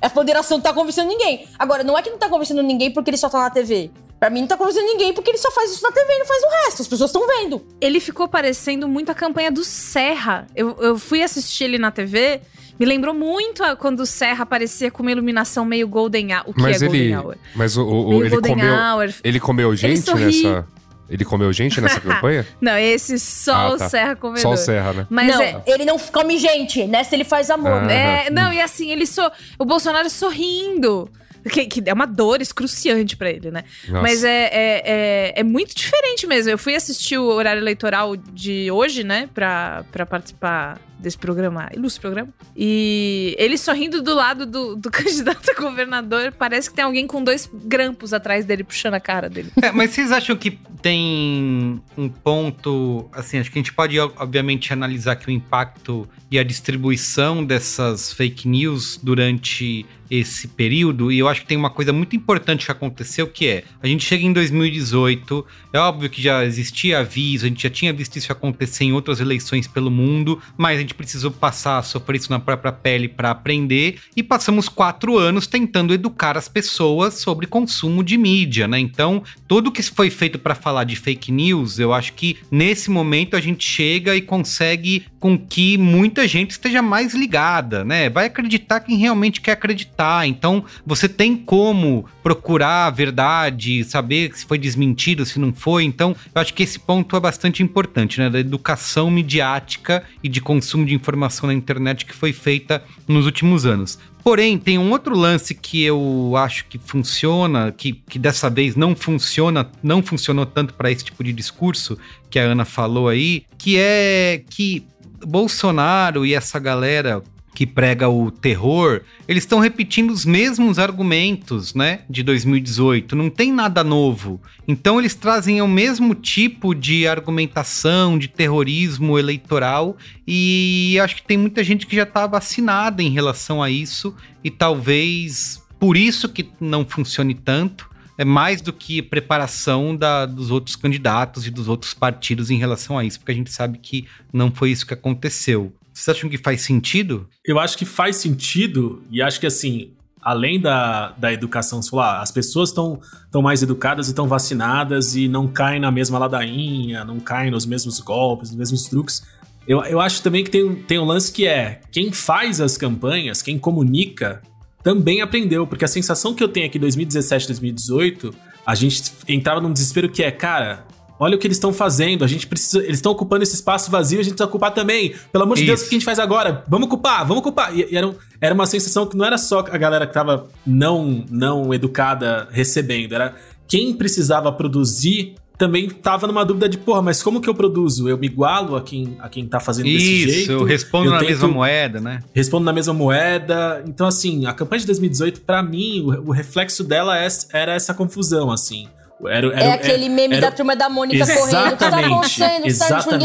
A 0.00 0.08
ponderação 0.08 0.56
não 0.56 0.62
tá 0.62 0.72
convencendo 0.72 1.08
ninguém. 1.08 1.46
Agora, 1.58 1.84
não 1.84 1.98
é 1.98 2.02
que 2.02 2.08
não 2.08 2.16
tá 2.16 2.30
convencendo 2.30 2.62
ninguém 2.62 2.90
porque 2.90 3.10
ele 3.10 3.18
só 3.18 3.28
tá 3.28 3.40
na 3.40 3.50
TV. 3.50 3.90
Pra 4.20 4.28
mim, 4.30 4.40
não 4.42 4.46
tá 4.48 4.56
convencendo 4.56 4.84
ninguém 4.86 5.14
porque 5.14 5.30
ele 5.30 5.38
só 5.38 5.50
faz 5.50 5.72
isso 5.72 5.82
na 5.82 5.90
TV 5.90 6.06
e 6.12 6.18
não 6.18 6.26
faz 6.26 6.42
o 6.42 6.48
resto. 6.66 6.82
As 6.82 6.88
pessoas 6.88 7.08
estão 7.10 7.26
vendo. 7.26 7.64
Ele 7.80 7.98
ficou 8.00 8.28
parecendo 8.28 8.86
muito 8.86 9.10
a 9.10 9.14
campanha 9.14 9.50
do 9.50 9.64
Serra. 9.64 10.46
Eu, 10.54 10.76
eu 10.78 10.98
fui 10.98 11.22
assistir 11.22 11.64
ele 11.64 11.78
na 11.78 11.90
TV. 11.90 12.42
Me 12.78 12.84
lembrou 12.84 13.14
muito 13.14 13.64
a- 13.64 13.74
quando 13.74 14.00
o 14.00 14.06
Serra 14.06 14.42
aparecia 14.42 14.90
com 14.90 15.02
uma 15.02 15.10
iluminação 15.10 15.64
meio 15.64 15.88
Golden 15.88 16.34
Hour. 16.34 16.42
O 16.48 16.52
que 16.54 16.60
Mas 16.60 16.82
é 16.82 16.84
ele, 16.86 17.08
Golden 17.12 17.16
Hour? 17.16 17.36
mas 17.54 17.76
o, 17.78 17.86
o- 17.86 18.08
Meio 18.10 18.22
ele 18.24 18.30
Golden 18.30 18.52
comeu, 18.56 18.74
Hour. 18.74 19.14
ele 19.24 19.40
comeu 19.40 19.74
gente 19.76 20.00
sorri. 20.02 20.24
nessa, 20.42 20.66
ele 21.08 21.24
comeu 21.24 21.52
gente 21.52 21.80
nessa 21.80 22.00
campanha? 22.00 22.46
Não, 22.60 22.76
esse 22.76 23.18
só 23.18 23.54
Ah, 23.54 23.70
o 23.72 23.76
tá. 23.78 23.88
Serra 23.88 24.14
Só 24.14 24.20
comedor. 24.20 24.52
o 24.52 24.56
Serra, 24.58 24.92
né? 24.92 25.06
Mas 25.10 25.26
não, 25.28 25.40
é, 25.42 25.62
ele 25.66 25.84
não 25.86 25.98
come 25.98 26.38
gente. 26.38 26.84
Nessa 26.86 27.14
ele 27.14 27.24
faz 27.24 27.48
amor. 27.50 27.72
Ah. 27.72 27.80
né? 27.86 28.26
É, 28.26 28.30
não, 28.30 28.52
e 28.52 28.60
assim, 28.60 28.90
ele 28.90 29.06
só. 29.06 29.30
O 29.58 29.64
Bolsonaro 29.64 30.08
sorrindo. 30.10 31.10
Que, 31.50 31.66
que 31.66 31.82
é 31.86 31.92
uma 31.92 32.06
dor 32.06 32.42
excruciante 32.42 33.16
pra 33.16 33.30
ele, 33.30 33.50
né? 33.50 33.64
Nossa. 33.88 34.02
Mas 34.02 34.24
é, 34.24 34.44
é, 34.44 34.82
é, 34.84 35.32
é 35.36 35.42
muito 35.42 35.74
diferente 35.74 36.26
mesmo. 36.26 36.50
Eu 36.50 36.58
fui 36.58 36.74
assistir 36.74 37.18
o 37.18 37.24
horário 37.26 37.60
eleitoral 37.60 38.16
de 38.16 38.70
hoje, 38.70 39.04
né? 39.04 39.28
Pra, 39.32 39.84
pra 39.90 40.04
participar 40.04 40.78
desse 41.00 41.18
programa, 41.18 41.68
ilustre 41.74 42.00
programa. 42.00 42.28
E 42.56 43.34
ele 43.38 43.56
sorrindo 43.56 44.02
do 44.02 44.14
lado 44.14 44.46
do, 44.46 44.76
do 44.76 44.90
candidato 44.92 45.50
a 45.50 45.60
governador, 45.60 46.32
parece 46.32 46.70
que 46.70 46.76
tem 46.76 46.84
alguém 46.84 47.06
com 47.06 47.22
dois 47.22 47.48
grampos 47.52 48.12
atrás 48.12 48.44
dele, 48.44 48.64
puxando 48.64 48.94
a 48.94 49.00
cara 49.00 49.28
dele. 49.28 49.50
É, 49.62 49.72
mas 49.72 49.90
vocês 49.90 50.12
acham 50.12 50.36
que 50.36 50.58
tem 50.82 51.80
um 51.96 52.08
ponto, 52.08 53.08
assim, 53.12 53.38
acho 53.38 53.50
que 53.50 53.58
a 53.58 53.62
gente 53.62 53.72
pode, 53.72 53.98
obviamente, 53.98 54.72
analisar 54.72 55.16
que 55.16 55.28
o 55.28 55.30
impacto 55.30 56.08
e 56.30 56.38
a 56.38 56.42
distribuição 56.42 57.44
dessas 57.44 58.12
fake 58.12 58.48
news 58.48 58.98
durante 59.02 59.86
esse 60.10 60.48
período, 60.48 61.12
e 61.12 61.20
eu 61.20 61.28
acho 61.28 61.42
que 61.42 61.46
tem 61.46 61.56
uma 61.56 61.70
coisa 61.70 61.92
muito 61.92 62.16
importante 62.16 62.66
que 62.66 62.72
aconteceu, 62.72 63.28
que 63.28 63.46
é, 63.46 63.64
a 63.80 63.86
gente 63.86 64.04
chega 64.04 64.24
em 64.24 64.32
2018, 64.32 65.46
é 65.72 65.78
óbvio 65.78 66.10
que 66.10 66.20
já 66.20 66.44
existia 66.44 66.98
aviso, 66.98 67.46
a 67.46 67.48
gente 67.48 67.62
já 67.62 67.70
tinha 67.70 67.92
visto 67.92 68.16
isso 68.16 68.32
acontecer 68.32 68.84
em 68.84 68.92
outras 68.92 69.20
eleições 69.20 69.68
pelo 69.68 69.90
mundo, 69.90 70.42
mas 70.56 70.78
a 70.78 70.80
gente 70.80 70.89
precisou 70.94 71.30
passar 71.30 71.78
a 71.78 71.82
sofrer 71.82 72.16
isso 72.16 72.30
na 72.30 72.38
própria 72.38 72.72
pele 72.72 73.08
para 73.08 73.30
aprender, 73.30 73.98
e 74.16 74.22
passamos 74.22 74.68
quatro 74.68 75.18
anos 75.18 75.46
tentando 75.46 75.94
educar 75.94 76.36
as 76.36 76.48
pessoas 76.48 77.14
sobre 77.14 77.46
consumo 77.46 78.02
de 78.02 78.16
mídia, 78.16 78.66
né? 78.68 78.78
Então, 78.78 79.22
tudo 79.46 79.72
que 79.72 79.82
foi 79.82 80.10
feito 80.10 80.38
para 80.38 80.54
falar 80.54 80.84
de 80.84 80.96
fake 80.96 81.32
news, 81.32 81.78
eu 81.78 81.92
acho 81.92 82.12
que 82.12 82.38
nesse 82.50 82.90
momento 82.90 83.36
a 83.36 83.40
gente 83.40 83.64
chega 83.64 84.14
e 84.14 84.20
consegue 84.20 85.06
com 85.18 85.38
que 85.38 85.76
muita 85.76 86.26
gente 86.26 86.52
esteja 86.52 86.80
mais 86.80 87.14
ligada, 87.14 87.84
né? 87.84 88.08
Vai 88.08 88.26
acreditar 88.26 88.80
quem 88.80 88.96
realmente 88.96 89.40
quer 89.40 89.52
acreditar. 89.52 90.26
Então, 90.26 90.64
você 90.84 91.08
tem 91.08 91.36
como 91.36 92.06
procurar 92.22 92.86
a 92.86 92.90
verdade, 92.90 93.84
saber 93.84 94.32
se 94.34 94.46
foi 94.46 94.58
desmentido, 94.58 95.26
se 95.26 95.38
não 95.38 95.52
foi. 95.52 95.84
Então, 95.84 96.16
eu 96.34 96.40
acho 96.40 96.54
que 96.54 96.62
esse 96.62 96.78
ponto 96.78 97.16
é 97.16 97.20
bastante 97.20 97.62
importante, 97.62 98.18
né? 98.18 98.30
Da 98.30 98.40
educação 98.40 99.10
midiática 99.10 100.02
e 100.22 100.28
de 100.28 100.40
consumo 100.40 100.79
de 100.84 100.94
informação 100.94 101.46
na 101.46 101.54
internet 101.54 102.04
que 102.04 102.14
foi 102.14 102.32
feita 102.32 102.82
nos 103.06 103.26
últimos 103.26 103.66
anos. 103.66 103.98
Porém, 104.22 104.58
tem 104.58 104.78
um 104.78 104.90
outro 104.90 105.16
lance 105.16 105.54
que 105.54 105.82
eu 105.82 106.34
acho 106.36 106.66
que 106.66 106.78
funciona, 106.78 107.72
que, 107.72 107.92
que 107.92 108.18
dessa 108.18 108.50
vez 108.50 108.76
não 108.76 108.94
funciona, 108.94 109.70
não 109.82 110.02
funcionou 110.02 110.44
tanto 110.44 110.74
para 110.74 110.90
esse 110.90 111.04
tipo 111.04 111.24
de 111.24 111.32
discurso 111.32 111.98
que 112.28 112.38
a 112.38 112.42
Ana 112.42 112.64
falou 112.64 113.08
aí, 113.08 113.44
que 113.56 113.78
é 113.78 114.42
que 114.50 114.84
Bolsonaro 115.26 116.24
e 116.26 116.34
essa 116.34 116.58
galera 116.58 117.22
que 117.60 117.66
prega 117.66 118.08
o 118.08 118.30
terror, 118.30 119.02
eles 119.28 119.42
estão 119.42 119.58
repetindo 119.58 120.12
os 120.12 120.24
mesmos 120.24 120.78
argumentos, 120.78 121.74
né, 121.74 122.04
de 122.08 122.22
2018. 122.22 123.14
Não 123.14 123.28
tem 123.28 123.52
nada 123.52 123.84
novo. 123.84 124.40
Então 124.66 124.98
eles 124.98 125.14
trazem 125.14 125.60
o 125.60 125.68
mesmo 125.68 126.14
tipo 126.14 126.74
de 126.74 127.06
argumentação 127.06 128.18
de 128.18 128.28
terrorismo 128.28 129.18
eleitoral 129.18 129.98
e 130.26 130.98
acho 131.04 131.16
que 131.16 131.22
tem 131.22 131.36
muita 131.36 131.62
gente 131.62 131.86
que 131.86 131.94
já 131.94 132.04
está 132.04 132.26
vacinada 132.26 133.02
em 133.02 133.10
relação 133.10 133.62
a 133.62 133.68
isso 133.68 134.16
e 134.42 134.50
talvez 134.50 135.62
por 135.78 135.98
isso 135.98 136.30
que 136.30 136.48
não 136.58 136.86
funcione 136.86 137.34
tanto. 137.34 137.90
É 138.16 138.24
mais 138.24 138.62
do 138.62 138.72
que 138.72 139.02
preparação 139.02 139.94
da, 139.94 140.24
dos 140.24 140.50
outros 140.50 140.76
candidatos 140.76 141.46
e 141.46 141.50
dos 141.50 141.68
outros 141.68 141.92
partidos 141.92 142.50
em 142.50 142.56
relação 142.56 142.96
a 142.96 143.04
isso, 143.04 143.18
porque 143.18 143.32
a 143.32 143.34
gente 143.34 143.52
sabe 143.52 143.76
que 143.76 144.06
não 144.32 144.50
foi 144.50 144.70
isso 144.70 144.86
que 144.86 144.94
aconteceu. 144.94 145.74
Vocês 145.92 146.16
acham 146.16 146.30
que 146.30 146.38
faz 146.38 146.62
sentido? 146.62 147.28
Eu 147.44 147.58
acho 147.58 147.76
que 147.76 147.84
faz 147.84 148.16
sentido, 148.16 149.02
e 149.10 149.20
acho 149.20 149.40
que 149.40 149.46
assim, 149.46 149.92
além 150.22 150.60
da, 150.60 151.12
da 151.12 151.32
educação, 151.32 151.82
falou, 151.82 152.04
ah, 152.04 152.20
as 152.20 152.30
pessoas 152.30 152.70
estão 152.70 153.00
mais 153.42 153.62
educadas 153.62 154.08
e 154.08 154.10
estão 154.10 154.28
vacinadas 154.28 155.16
e 155.16 155.28
não 155.28 155.48
caem 155.48 155.80
na 155.80 155.90
mesma 155.90 156.18
ladainha, 156.18 157.04
não 157.04 157.18
caem 157.18 157.50
nos 157.50 157.66
mesmos 157.66 158.00
golpes, 158.00 158.50
nos 158.50 158.58
mesmos 158.58 158.84
truques. 158.84 159.22
Eu, 159.66 159.82
eu 159.84 160.00
acho 160.00 160.22
também 160.22 160.44
que 160.44 160.50
tem, 160.50 160.74
tem 160.74 160.98
um 160.98 161.04
lance 161.04 161.32
que 161.32 161.46
é: 161.46 161.80
quem 161.90 162.12
faz 162.12 162.60
as 162.60 162.76
campanhas, 162.76 163.42
quem 163.42 163.58
comunica, 163.58 164.42
também 164.82 165.20
aprendeu, 165.20 165.66
porque 165.66 165.84
a 165.84 165.88
sensação 165.88 166.34
que 166.34 166.42
eu 166.42 166.48
tenho 166.48 166.66
aqui 166.66 166.78
em 166.78 166.80
2017, 166.80 167.46
2018, 167.46 168.34
a 168.64 168.74
gente 168.74 169.12
entrava 169.28 169.60
num 169.60 169.72
desespero 169.72 170.08
que 170.08 170.22
é, 170.22 170.30
cara. 170.30 170.86
Olha 171.22 171.36
o 171.36 171.38
que 171.38 171.46
eles 171.46 171.58
estão 171.58 171.70
fazendo, 171.72 172.24
a 172.24 172.26
gente 172.26 172.46
precisa. 172.46 172.78
Eles 172.82 172.96
estão 172.96 173.12
ocupando 173.12 173.42
esse 173.42 173.54
espaço 173.54 173.90
vazio, 173.90 174.18
a 174.18 174.22
gente 174.22 174.32
precisa 174.32 174.48
ocupar 174.48 174.72
também. 174.72 175.14
Pelo 175.30 175.44
amor 175.44 175.56
de 175.56 175.66
Deus, 175.66 175.80
o 175.80 175.82
Isso. 175.82 175.90
que 175.90 175.94
a 175.94 175.98
gente 175.98 176.04
faz 176.06 176.18
agora? 176.18 176.64
Vamos 176.66 176.86
ocupar, 176.86 177.20
vamos 177.26 177.40
ocupar. 177.42 177.76
E, 177.76 177.86
e 177.92 177.96
era, 177.96 178.08
um- 178.08 178.14
era 178.40 178.54
uma 178.54 178.64
sensação 178.64 179.06
que 179.06 179.14
não 179.16 179.24
era 179.26 179.36
só 179.36 179.58
a 179.60 179.76
galera 179.76 180.06
que 180.06 180.14
tava 180.14 180.48
não, 180.66 181.22
não 181.30 181.74
educada 181.74 182.48
recebendo, 182.50 183.12
era 183.14 183.34
quem 183.68 183.92
precisava 183.92 184.50
produzir 184.50 185.34
também 185.58 185.90
tava 185.90 186.26
numa 186.26 186.42
dúvida 186.42 186.66
de, 186.66 186.78
porra, 186.78 187.02
mas 187.02 187.22
como 187.22 187.38
que 187.38 187.46
eu 187.46 187.54
produzo? 187.54 188.08
Eu 188.08 188.16
me 188.16 188.26
igualo 188.26 188.76
a 188.76 188.80
quem, 188.80 189.18
a 189.20 189.28
quem 189.28 189.46
tá 189.46 189.60
fazendo 189.60 189.84
desse 189.90 190.22
jeito? 190.22 190.40
Isso, 190.40 190.52
eu 190.52 190.64
respondo 190.64 191.08
Eu 191.08 191.12
na 191.12 191.20
mesma 191.20 191.48
moeda, 191.48 192.00
né? 192.00 192.20
respondo 192.34 192.64
na 192.64 192.72
mesma 192.72 192.94
moeda. 192.94 193.82
Então, 193.86 194.06
assim, 194.06 194.46
a 194.46 194.54
campanha 194.54 194.80
de 194.80 194.86
2018, 194.86 195.42
pra 195.42 195.62
mim, 195.62 196.00
o, 196.00 196.28
o 196.28 196.32
reflexo 196.32 196.82
dela 196.82 197.18
é- 197.18 197.28
era 197.52 197.74
essa 197.74 197.92
confusão, 197.92 198.50
assim. 198.50 198.88
Era, 199.28 199.46
era- 199.48 199.60
É 199.64 199.72
aquele 199.72 200.08
meme 200.08 200.36
era- 200.36 200.50
da 200.50 200.56
turma 200.56 200.74
da 200.76 200.88
Mônica 200.88 201.24
correndo. 201.26 201.40
O 201.42 201.46
que 201.46 201.50
tá 201.76 201.86
Exatamente, 201.86 202.12
acontecendo? 202.12 202.48
Tá- 202.48 202.56
Ninguém 202.58 202.70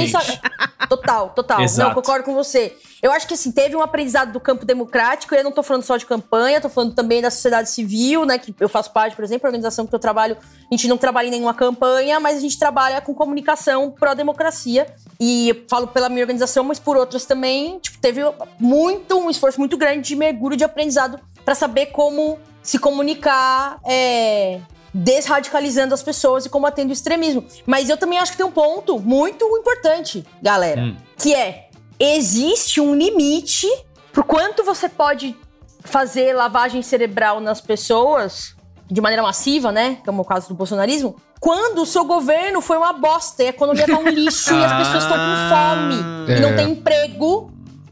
sabe. 0.10 0.26
exatamente. 0.26 0.42
Total, 0.90 1.30
total. 1.30 1.62
Exato. 1.62 1.90
Não, 1.90 1.96
concordo 1.96 2.24
com 2.26 2.34
você. 2.34 2.76
Eu 3.02 3.12
acho 3.12 3.28
que 3.28 3.34
assim, 3.34 3.52
teve 3.52 3.76
um 3.76 3.82
aprendizado 3.82 4.32
do 4.32 4.40
campo 4.40 4.66
democrático, 4.66 5.34
e 5.34 5.38
eu 5.38 5.44
não 5.44 5.52
tô 5.52 5.62
falando 5.64 5.84
só 5.84 5.96
de 5.98 6.06
campanha, 6.06 6.60
tô 6.62 6.70
falando 6.70 6.94
também 6.94 7.22
da 7.22 7.30
sociedade 7.32 7.70
civil, 7.70 8.26
né? 8.26 8.38
Que 8.38 8.54
eu 8.60 8.70
faço 8.70 8.92
parte, 8.92 9.16
por 9.16 9.24
exemplo, 9.24 9.48
a 9.48 9.50
organização 9.50 9.86
que 9.88 9.94
eu 9.96 10.00
trabalho, 10.00 10.38
a 10.40 10.74
gente 10.76 10.88
não 10.88 10.98
trabalha 10.98 11.28
em 11.28 11.32
nenhuma 11.32 11.54
campanha, 11.54 12.20
mas 12.20 12.38
a 12.38 12.42
gente 12.42 12.58
trabalha 12.60 13.00
com 13.02 13.14
comunicação 13.14 13.92
pró-democracia. 13.92 14.88
E 15.20 15.50
eu 15.50 15.64
falo 15.70 15.88
pela 15.88 16.10
minha 16.10 16.22
organização, 16.24 16.64
mas 16.64 16.80
por 16.80 16.98
outras 16.98 17.26
também, 17.26 17.80
tipo, 17.80 17.98
teve 18.00 18.22
muito, 18.60 19.18
um 19.20 19.30
esforço 19.30 19.60
muito 19.60 19.78
grande 19.78 20.08
de 20.10 20.16
mergulho 20.16 20.56
de 20.58 20.64
aprendizado 20.64 21.20
pra 21.44 21.56
saber 21.56 21.88
como 21.88 22.38
se 22.62 22.78
comunicar. 22.80 23.80
É, 23.86 24.60
desradicalizando 24.98 25.94
as 25.94 26.02
pessoas 26.02 26.46
e 26.46 26.50
combatendo 26.50 26.90
o 26.90 26.94
extremismo. 26.94 27.44
Mas 27.66 27.90
eu 27.90 27.98
também 27.98 28.18
acho 28.18 28.32
que 28.32 28.38
tem 28.38 28.46
um 28.46 28.52
ponto 28.52 28.98
muito 29.00 29.46
importante, 29.58 30.26
galera, 30.42 30.80
Hum. 30.82 30.96
que 31.18 31.36
é 31.36 31.68
existe 32.00 32.80
um 32.80 32.96
limite 32.96 33.68
pro 34.14 34.24
quanto 34.24 34.64
você 34.64 34.88
pode 34.88 35.36
fazer 35.82 36.34
lavagem 36.34 36.82
cerebral 36.82 37.42
nas 37.42 37.60
pessoas 37.60 38.56
de 38.90 39.02
maneira 39.02 39.22
massiva, 39.22 39.72
né? 39.72 39.98
Como 40.06 40.20
é 40.20 40.22
o 40.22 40.26
caso 40.26 40.48
do 40.48 40.54
bolsonarismo. 40.56 41.16
Quando 41.42 41.82
o 41.82 41.86
seu 41.86 42.06
governo 42.06 42.62
foi 42.62 42.78
uma 42.78 42.94
bosta 42.94 43.44
e 43.44 43.48
a 43.48 43.50
economia 43.50 43.86
tá 43.86 43.98
um 44.00 44.08
lixo 44.08 44.54
e 44.54 44.64
as 44.64 44.78
pessoas 44.78 45.04
estão 45.04 45.18
com 45.18 45.50
fome 45.50 46.32
e 46.38 46.40
não 46.40 46.50
É. 46.50 46.56
tem 46.56 46.72
emprego 46.72 47.52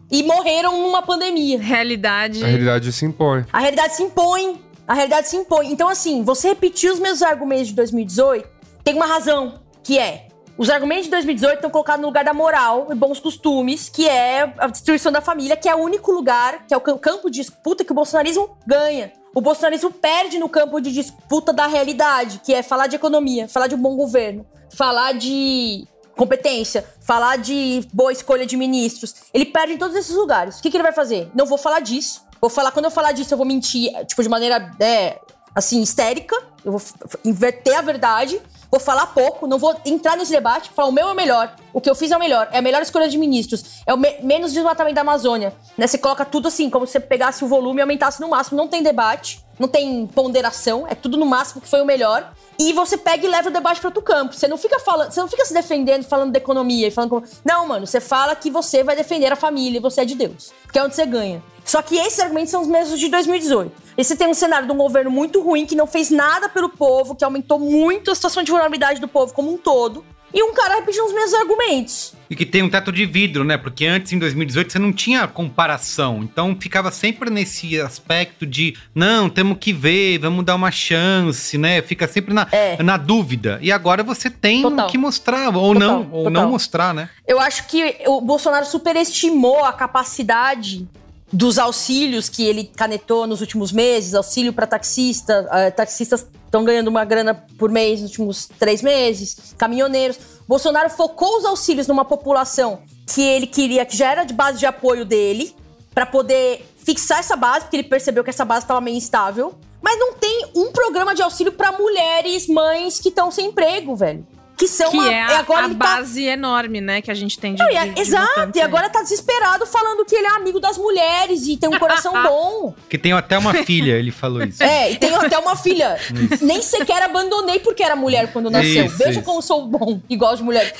e 0.09 0.23
morreram 0.23 0.81
numa 0.81 1.01
pandemia. 1.01 1.59
Realidade. 1.59 2.43
A 2.43 2.47
realidade 2.47 2.91
se 2.93 3.05
impõe. 3.05 3.45
A 3.51 3.59
realidade 3.59 3.95
se 3.95 4.03
impõe. 4.03 4.61
A 4.87 4.93
realidade 4.93 5.29
se 5.29 5.37
impõe. 5.37 5.71
Então, 5.71 5.87
assim, 5.87 6.23
você 6.23 6.49
repetir 6.49 6.91
os 6.91 6.99
mesmos 6.99 7.21
argumentos 7.21 7.67
de 7.67 7.73
2018 7.73 8.47
tem 8.83 8.95
uma 8.95 9.05
razão, 9.05 9.61
que 9.81 9.97
é 9.97 10.27
Os 10.55 10.69
argumentos 10.69 11.05
de 11.05 11.11
2018 11.11 11.55
estão 11.55 11.71
colocados 11.71 12.01
no 12.01 12.07
lugar 12.07 12.23
da 12.23 12.33
moral 12.33 12.87
e 12.91 12.95
bons 12.95 13.19
costumes, 13.19 13.89
que 13.89 14.07
é 14.07 14.53
a 14.59 14.67
destruição 14.67 15.11
da 15.11 15.19
família, 15.19 15.57
que 15.57 15.67
é 15.67 15.73
o 15.73 15.79
único 15.79 16.11
lugar, 16.11 16.67
que 16.67 16.73
é 16.73 16.77
o 16.77 16.99
campo 16.99 17.29
de 17.29 17.39
disputa 17.39 17.83
que 17.83 17.91
o 17.91 17.95
bolsonarismo 17.95 18.55
ganha. 18.67 19.11
O 19.33 19.41
bolsonarismo 19.41 19.89
perde 19.89 20.37
no 20.37 20.47
campo 20.47 20.79
de 20.79 20.91
disputa 20.91 21.51
da 21.51 21.65
realidade, 21.65 22.39
que 22.45 22.53
é 22.53 22.61
falar 22.61 22.85
de 22.85 22.95
economia, 22.95 23.47
falar 23.47 23.65
de 23.65 23.73
um 23.73 23.79
bom 23.79 23.95
governo, 23.95 24.45
falar 24.69 25.13
de 25.13 25.87
competência, 26.15 26.85
falar 27.01 27.37
de 27.37 27.81
boa 27.91 28.11
escolha 28.11 28.45
de 28.45 28.55
ministros. 28.55 29.15
Ele 29.33 29.45
perde 29.45 29.73
em 29.73 29.77
todos 29.77 29.95
esses 29.95 30.15
lugares. 30.15 30.59
O 30.59 30.61
que, 30.61 30.69
que 30.69 30.77
ele 30.77 30.83
vai 30.83 30.93
fazer? 30.93 31.31
Não 31.33 31.47
vou 31.47 31.57
falar 31.57 31.79
disso. 31.79 32.21
Vou 32.43 32.49
falar, 32.49 32.73
quando 32.73 32.83
eu 32.83 32.91
falar 32.91 33.13
disso, 33.13 33.33
eu 33.33 33.37
vou 33.37 33.47
mentir, 33.47 33.89
tipo, 34.05 34.21
de 34.21 34.27
maneira, 34.27 34.69
é, 34.77 35.17
assim, 35.55 35.81
histérica. 35.81 36.35
Eu 36.65 36.73
vou 36.73 36.81
inverter 37.23 37.79
a 37.79 37.81
verdade. 37.81 38.37
Vou 38.69 38.81
falar 38.81 39.05
pouco, 39.05 39.47
não 39.47 39.57
vou 39.57 39.73
entrar 39.85 40.17
nesse 40.17 40.31
debate, 40.31 40.69
falar 40.71 40.89
o 40.89 40.91
meu 40.91 41.07
é 41.07 41.11
o 41.13 41.15
melhor, 41.15 41.55
o 41.71 41.79
que 41.79 41.87
eu 41.87 41.93
fiz 41.93 42.09
é 42.09 42.17
o 42.17 42.19
melhor, 42.19 42.49
é 42.51 42.57
a 42.57 42.61
melhor 42.61 42.81
escolha 42.81 43.07
de 43.07 43.19
ministros, 43.19 43.83
é 43.85 43.93
o 43.93 43.97
me 43.97 44.17
menos 44.23 44.51
desmatamento 44.51 44.95
da 44.95 45.01
Amazônia. 45.01 45.53
Né? 45.77 45.85
Você 45.85 45.99
coloca 45.99 46.25
tudo 46.25 46.47
assim, 46.47 46.71
como 46.71 46.87
se 46.87 46.93
você 46.93 46.99
pegasse 46.99 47.45
o 47.45 47.47
volume 47.47 47.79
e 47.79 47.81
aumentasse 47.81 48.19
no 48.19 48.27
máximo. 48.27 48.57
Não 48.57 48.67
tem 48.67 48.81
debate, 48.81 49.45
não 49.59 49.67
tem 49.67 50.07
ponderação, 50.07 50.85
é 50.89 50.95
tudo 50.95 51.17
no 51.17 51.25
máximo 51.25 51.61
que 51.61 51.69
foi 51.69 51.81
o 51.81 51.85
melhor. 51.85 52.33
E 52.59 52.73
você 52.73 52.97
pega 52.97 53.25
e 53.25 53.29
leva 53.29 53.49
o 53.49 53.51
debate 53.51 53.79
para 53.79 53.87
outro 53.87 54.01
campo. 54.01 54.33
Você 54.33 54.47
não 54.47 54.57
fica 54.57 54.79
falando, 54.79 55.11
você 55.11 55.19
não 55.19 55.27
fica 55.27 55.45
se 55.45 55.53
defendendo 55.53 56.03
falando 56.03 56.31
da 56.31 56.37
economia 56.37 56.87
e 56.87 56.91
falando 56.91 57.09
como, 57.09 57.25
não, 57.43 57.67
mano, 57.67 57.87
você 57.87 57.99
fala 57.99 58.35
que 58.35 58.49
você 58.49 58.83
vai 58.83 58.95
defender 58.95 59.31
a 59.31 59.35
família 59.35 59.77
e 59.77 59.81
você 59.81 60.01
é 60.01 60.05
de 60.05 60.15
Deus, 60.15 60.51
que 60.71 60.77
é 60.77 60.83
onde 60.83 60.95
você 60.95 61.05
ganha. 61.05 61.43
Só 61.65 61.81
que 61.81 61.97
esses 61.97 62.19
argumentos 62.19 62.51
são 62.51 62.61
os 62.61 62.67
mesmos 62.67 62.99
de 62.99 63.09
2018. 63.09 63.71
E 63.97 64.03
você 64.03 64.15
tem 64.15 64.27
um 64.27 64.33
cenário 64.33 64.67
de 64.67 64.73
um 64.73 64.77
governo 64.77 65.09
muito 65.09 65.41
ruim, 65.41 65.65
que 65.65 65.75
não 65.75 65.87
fez 65.87 66.09
nada 66.09 66.49
pelo 66.49 66.69
povo, 66.69 67.15
que 67.15 67.23
aumentou 67.23 67.59
muito 67.59 68.11
a 68.11 68.15
situação 68.15 68.43
de 68.43 68.51
vulnerabilidade 68.51 68.99
do 68.99 69.07
povo 69.07 69.33
como 69.33 69.53
um 69.53 69.57
todo. 69.57 70.03
E 70.33 70.41
um 70.43 70.53
cara 70.53 70.75
repetindo 70.75 71.05
os 71.05 71.13
mesmos 71.13 71.33
argumentos. 71.35 72.13
E 72.29 72.35
que 72.35 72.45
tem 72.45 72.63
um 72.63 72.69
teto 72.69 72.91
de 72.91 73.05
vidro, 73.05 73.43
né? 73.43 73.57
Porque 73.57 73.85
antes, 73.85 74.11
em 74.11 74.17
2018, 74.17 74.71
você 74.71 74.79
não 74.79 74.91
tinha 74.91 75.27
comparação. 75.27 76.21
Então 76.23 76.57
ficava 76.59 76.89
sempre 76.89 77.29
nesse 77.29 77.79
aspecto 77.79 78.45
de 78.45 78.75
não, 78.95 79.29
temos 79.29 79.57
que 79.59 79.71
ver, 79.71 80.17
vamos 80.17 80.43
dar 80.43 80.55
uma 80.55 80.71
chance, 80.71 81.57
né? 81.57 81.81
Fica 81.83 82.07
sempre 82.07 82.33
na, 82.33 82.47
é. 82.51 82.81
na 82.81 82.97
dúvida. 82.97 83.59
E 83.61 83.71
agora 83.71 84.01
você 84.01 84.29
tem 84.29 84.63
Total. 84.63 84.87
que 84.87 84.97
mostrar, 84.97 85.55
ou 85.55 85.73
Total. 85.73 85.79
não, 85.79 85.99
ou 86.11 86.23
Total. 86.23 86.31
não 86.31 86.49
mostrar, 86.49 86.93
né? 86.93 87.09
Eu 87.27 87.39
acho 87.39 87.67
que 87.67 87.97
o 88.07 88.19
Bolsonaro 88.19 88.65
superestimou 88.65 89.63
a 89.63 89.73
capacidade 89.73 90.87
dos 91.33 91.57
auxílios 91.57 92.29
que 92.29 92.45
ele 92.45 92.65
canetou 92.65 93.25
nos 93.25 93.41
últimos 93.41 93.71
meses, 93.71 94.13
auxílio 94.13 94.53
para 94.53 94.67
taxista, 94.67 95.49
uh, 95.49 95.75
taxistas 95.75 96.27
estão 96.45 96.63
ganhando 96.63 96.87
uma 96.87 97.03
grana 97.03 97.33
por 97.57 97.71
mês 97.71 98.01
nos 98.01 98.11
últimos 98.11 98.45
três 98.59 98.83
meses, 98.83 99.55
caminhoneiros. 99.57 100.19
Bolsonaro 100.47 100.91
focou 100.91 101.39
os 101.39 101.45
auxílios 101.45 101.87
numa 101.87 102.05
população 102.05 102.81
que 103.07 103.21
ele 103.21 103.47
queria, 103.47 103.83
que 103.83 103.97
já 103.97 104.11
era 104.11 104.23
de 104.23 104.33
base 104.33 104.59
de 104.59 104.67
apoio 104.67 105.03
dele, 105.03 105.55
para 105.93 106.05
poder 106.05 106.63
fixar 106.77 107.19
essa 107.19 107.35
base, 107.35 107.61
porque 107.61 107.77
ele 107.77 107.83
percebeu 107.83 108.23
que 108.23 108.29
essa 108.29 108.45
base 108.45 108.65
estava 108.65 108.79
meio 108.79 108.95
instável. 108.95 109.55
Mas 109.81 109.99
não 109.99 110.13
tem 110.13 110.45
um 110.55 110.71
programa 110.71 111.15
de 111.15 111.23
auxílio 111.23 111.51
para 111.51 111.71
mulheres, 111.71 112.47
mães 112.47 112.99
que 112.99 113.09
estão 113.09 113.31
sem 113.31 113.47
emprego, 113.47 113.95
velho 113.95 114.25
que 114.57 114.67
são 114.67 114.91
que 114.91 114.97
uma, 114.97 115.11
é 115.11 115.21
a, 115.21 115.39
agora 115.39 115.65
a 115.65 115.69
tá 115.69 115.73
base 115.73 116.25
tá... 116.25 116.31
enorme, 116.31 116.79
né, 116.79 117.01
que 117.01 117.09
a 117.09 117.13
gente 117.13 117.39
tem 117.39 117.55
de, 117.55 117.63
Não, 117.63 117.69
é, 117.69 117.87
de, 117.87 117.93
de 117.95 118.01
Exato, 118.01 118.57
e 118.57 118.61
agora 118.61 118.89
tá 118.89 119.01
desesperado 119.01 119.65
falando 119.65 120.05
que 120.05 120.15
ele 120.15 120.27
é 120.27 120.29
amigo 120.31 120.59
das 120.59 120.77
mulheres 120.77 121.47
e 121.47 121.57
tem 121.57 121.69
um 121.69 121.79
coração 121.79 122.13
bom. 122.23 122.73
Que 122.89 122.97
tem 122.97 123.13
até 123.13 123.37
uma 123.37 123.53
filha, 123.53 123.93
ele 123.93 124.11
falou 124.11 124.43
isso. 124.43 124.61
É, 124.63 124.91
e 124.91 124.97
tem 124.97 125.13
até 125.13 125.37
uma 125.37 125.55
filha. 125.55 125.97
Nem 126.41 126.61
sequer 126.61 127.01
abandonei 127.01 127.59
porque 127.59 127.83
era 127.83 127.95
mulher 127.95 128.31
quando 128.31 128.49
nasceu. 128.49 128.85
Isso, 128.85 128.97
Veja 128.97 129.11
isso. 129.11 129.21
como 129.23 129.41
sou 129.41 129.65
bom, 129.65 129.99
igual 130.09 130.35
de 130.35 130.43
mulher. 130.43 130.73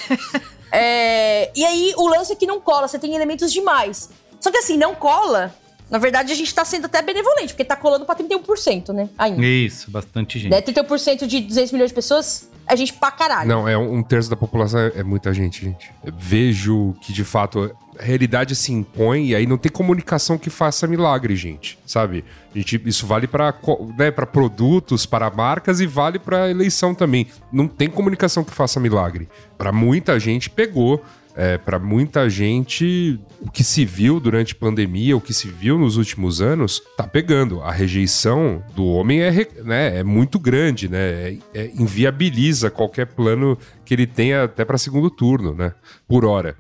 É, 0.72 1.52
e 1.56 1.66
aí, 1.66 1.94
o 1.98 2.08
lance 2.08 2.32
é 2.34 2.36
que 2.36 2.48
não 2.48 2.60
cola, 2.60 2.88
você 2.88 2.98
tem 2.98 3.16
elementos 3.16 3.52
demais. 3.52 4.10
Só 4.40 4.52
que 4.52 4.58
assim, 4.58 4.78
não 4.78 4.96
cola 4.96 5.54
na 5.94 6.00
verdade, 6.00 6.34
a 6.34 6.36
gente 6.36 6.52
tá 6.56 6.66
sendo 6.66 6.86
até 6.86 7.04
benevolente, 7.04 7.50
porque 7.50 7.64
tá 7.64 7.76
colando 7.76 8.04
pra 8.04 8.16
31%, 8.16 8.92
né? 8.92 9.08
Ainda. 9.16 9.46
Isso, 9.46 9.92
bastante 9.92 10.40
gente. 10.40 10.50
Né? 10.50 10.60
31% 10.60 11.28
de 11.28 11.42
200 11.42 11.72
milhões 11.72 11.92
de 11.92 11.94
pessoas 11.94 12.50
é 12.66 12.76
gente 12.76 12.94
pra 12.94 13.12
caralho. 13.12 13.48
Não, 13.48 13.70
é 13.70 13.78
um, 13.78 14.02
terço 14.02 14.28
da 14.28 14.36
população, 14.36 14.80
é, 14.80 14.94
é 14.96 15.04
muita 15.04 15.32
gente, 15.32 15.64
gente. 15.64 15.92
Eu 16.04 16.12
vejo 16.18 16.96
que, 17.00 17.14
de 17.14 17.24
fato, 17.24 17.72
a 18.00 18.04
realidade 18.04 18.56
se 18.56 18.72
impõe 18.72 19.28
e 19.28 19.36
aí 19.36 19.46
não 19.46 19.56
tem 19.56 19.72
comunicação 19.72 20.36
que 20.36 20.50
faça 20.50 20.88
milagre, 20.88 21.36
gente, 21.36 21.78
sabe? 21.86 22.26
A 22.56 22.58
gente, 22.58 22.82
isso 22.88 23.06
vale 23.06 23.28
para 23.28 23.54
né, 23.96 24.10
produtos, 24.10 25.06
para 25.06 25.30
marcas 25.30 25.80
e 25.80 25.86
vale 25.86 26.18
para 26.18 26.50
eleição 26.50 26.96
também. 26.96 27.28
Não 27.52 27.68
tem 27.68 27.88
comunicação 27.88 28.44
que 28.44 28.52
faça 28.52 28.80
milagre. 28.80 29.30
Para 29.60 29.72
muita 29.72 30.20
gente 30.20 30.50
pegou 30.50 31.04
é, 31.36 31.58
para 31.58 31.80
muita 31.80 32.30
gente, 32.30 33.20
o 33.42 33.50
que 33.50 33.64
se 33.64 33.86
viu 33.86 34.20
durante 34.20 34.54
a 34.54 34.58
pandemia, 34.58 35.18
o 35.18 35.22
que 35.22 35.34
se 35.34 35.48
viu 35.48 35.78
nos 35.78 35.98
últimos 35.98 36.42
anos, 36.42 36.82
tá 36.96 37.08
pegando. 37.08 37.62
A 37.62 37.72
rejeição 37.72 38.64
do 38.76 38.86
homem 38.86 39.22
é, 39.22 39.32
né, 39.64 40.00
é 40.00 40.04
muito 40.04 40.40
grande, 40.40 40.88
né? 40.90 41.00
É, 41.00 41.38
é, 41.54 41.72
inviabiliza 41.76 42.70
qualquer 42.70 43.08
plano 43.08 43.58
que 43.84 43.94
ele 43.94 44.06
tenha 44.06 44.44
até 44.44 44.64
para 44.64 44.78
segundo 44.78 45.10
turno, 45.10 45.54
né? 45.54 45.74
Por 46.08 46.26
hora. 46.26 46.56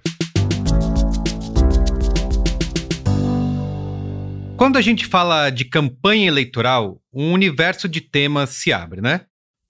Quando 4.58 4.78
a 4.78 4.82
gente 4.82 5.06
fala 5.06 5.50
de 5.50 5.66
campanha 5.66 6.28
eleitoral, 6.28 7.00
um 7.14 7.34
universo 7.34 7.90
de 7.90 8.00
temas 8.00 8.52
se 8.52 8.72
abre, 8.72 9.02
né? 9.02 9.22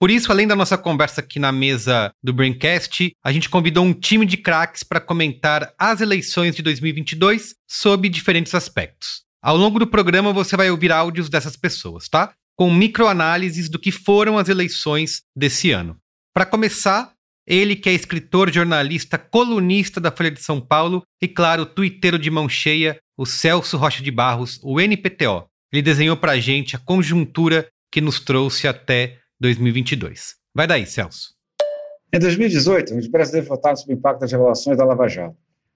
Por 0.04 0.12
isso, 0.12 0.30
além 0.34 0.46
da 0.46 0.54
nossa 0.54 0.78
conversa 0.78 1.22
aqui 1.22 1.40
na 1.40 1.50
mesa 1.50 2.12
do 2.22 2.34
Braincast, 2.34 3.16
a 3.24 3.32
gente 3.32 3.50
convidou 3.50 3.86
um 3.86 3.94
time 3.94 4.26
de 4.26 4.36
craques 4.36 4.84
para 4.84 5.00
comentar 5.00 5.74
as 5.80 6.02
eleições 6.02 6.58
de 6.58 6.62
2022 6.62 7.56
sob 7.66 8.10
diferentes 8.10 8.54
aspectos. 8.54 9.22
Ao 9.42 9.56
longo 9.56 9.80
do 9.80 9.88
programa, 9.88 10.34
você 10.34 10.58
vai 10.58 10.70
ouvir 10.70 10.92
áudios 10.92 11.30
dessas 11.30 11.56
pessoas, 11.56 12.10
tá? 12.10 12.34
Com 12.58 12.70
microanálises 12.70 13.70
do 13.70 13.80
que 13.80 13.94
foram 13.94 14.38
as 14.38 14.50
eleições 14.50 15.22
desse 15.34 15.72
ano. 15.72 15.96
Para 16.34 16.46
começar, 16.46 17.14
ele 17.48 17.74
que 17.74 17.88
é 17.88 17.94
escritor, 17.94 18.52
jornalista, 18.52 19.18
colunista 19.18 20.02
da 20.02 20.12
Folha 20.12 20.32
de 20.32 20.42
São 20.42 20.60
Paulo 20.60 21.02
e, 21.22 21.30
claro, 21.30 21.66
twitteiro 21.66 22.20
de 22.20 22.30
mão 22.30 22.50
cheia, 22.50 22.98
o 23.18 23.26
Celso 23.26 23.78
Rocha 23.78 24.04
de 24.04 24.12
Barros, 24.12 24.60
o 24.64 24.82
NPTO. 24.82 25.48
Ele 25.72 25.82
desenhou 25.82 26.18
para 26.18 26.34
a 26.34 26.40
gente 26.42 26.76
a 26.76 26.80
conjuntura 26.80 27.70
que 27.90 28.02
nos 28.02 28.20
trouxe 28.20 28.68
até 28.68 29.23
2022. 29.44 30.36
Vai 30.56 30.66
daí, 30.66 30.86
Celso. 30.86 31.34
Em 32.14 32.18
2018, 32.18 32.96
os 32.96 33.08
brasileiros 33.08 33.50
votaram 33.50 33.76
sobre 33.76 33.94
o 33.94 33.98
impacto 33.98 34.22
das 34.22 34.32
revelações 34.32 34.78
da 34.78 34.86
Lava 34.86 35.06
Jato. 35.10 35.36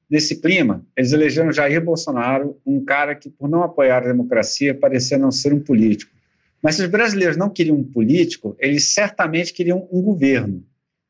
Nesse 0.09 0.39
clima, 0.39 0.85
eles 0.95 1.11
elegeram 1.11 1.51
Jair 1.51 1.83
Bolsonaro, 1.83 2.57
um 2.65 2.85
cara 2.85 3.13
que, 3.13 3.29
por 3.29 3.49
não 3.49 3.63
apoiar 3.63 3.97
a 3.97 4.07
democracia, 4.07 4.73
parecia 4.73 5.17
não 5.17 5.31
ser 5.31 5.53
um 5.53 5.59
político. 5.59 6.15
Mas 6.63 6.75
se 6.75 6.83
os 6.83 6.87
brasileiros 6.87 7.35
não 7.35 7.49
queriam 7.49 7.75
um 7.75 7.83
político, 7.83 8.55
eles 8.57 8.93
certamente 8.93 9.51
queriam 9.51 9.85
um 9.91 10.01
governo. 10.01 10.63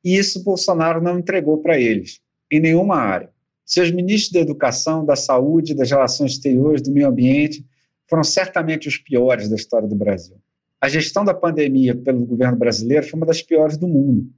E 0.03 0.17
isso 0.17 0.43
Bolsonaro 0.43 0.99
não 0.99 1.19
entregou 1.19 1.59
para 1.59 1.79
eles, 1.79 2.19
em 2.51 2.59
nenhuma 2.59 2.95
área. 2.95 3.29
Seus 3.63 3.91
ministros 3.91 4.31
da 4.31 4.39
Educação, 4.39 5.05
da 5.05 5.15
Saúde, 5.15 5.75
das 5.75 5.91
Relações 5.91 6.31
Exteriores, 6.31 6.81
do 6.81 6.91
Meio 6.91 7.07
Ambiente 7.07 7.63
foram 8.09 8.23
certamente 8.23 8.87
os 8.87 8.97
piores 8.97 9.47
da 9.47 9.55
história 9.55 9.87
do 9.87 9.95
Brasil 9.95 10.37
a 10.79 10.87
gestão 10.87 11.25
da 11.25 11.33
pandemia 11.33 11.95
pelo 11.95 12.25
governo 12.25 12.57
brasileiro 12.57 13.07
foi 13.07 13.17
uma 13.17 13.25
das 13.25 13.41
piores 13.41 13.77
do 13.77 13.87
mundo. 13.87 14.29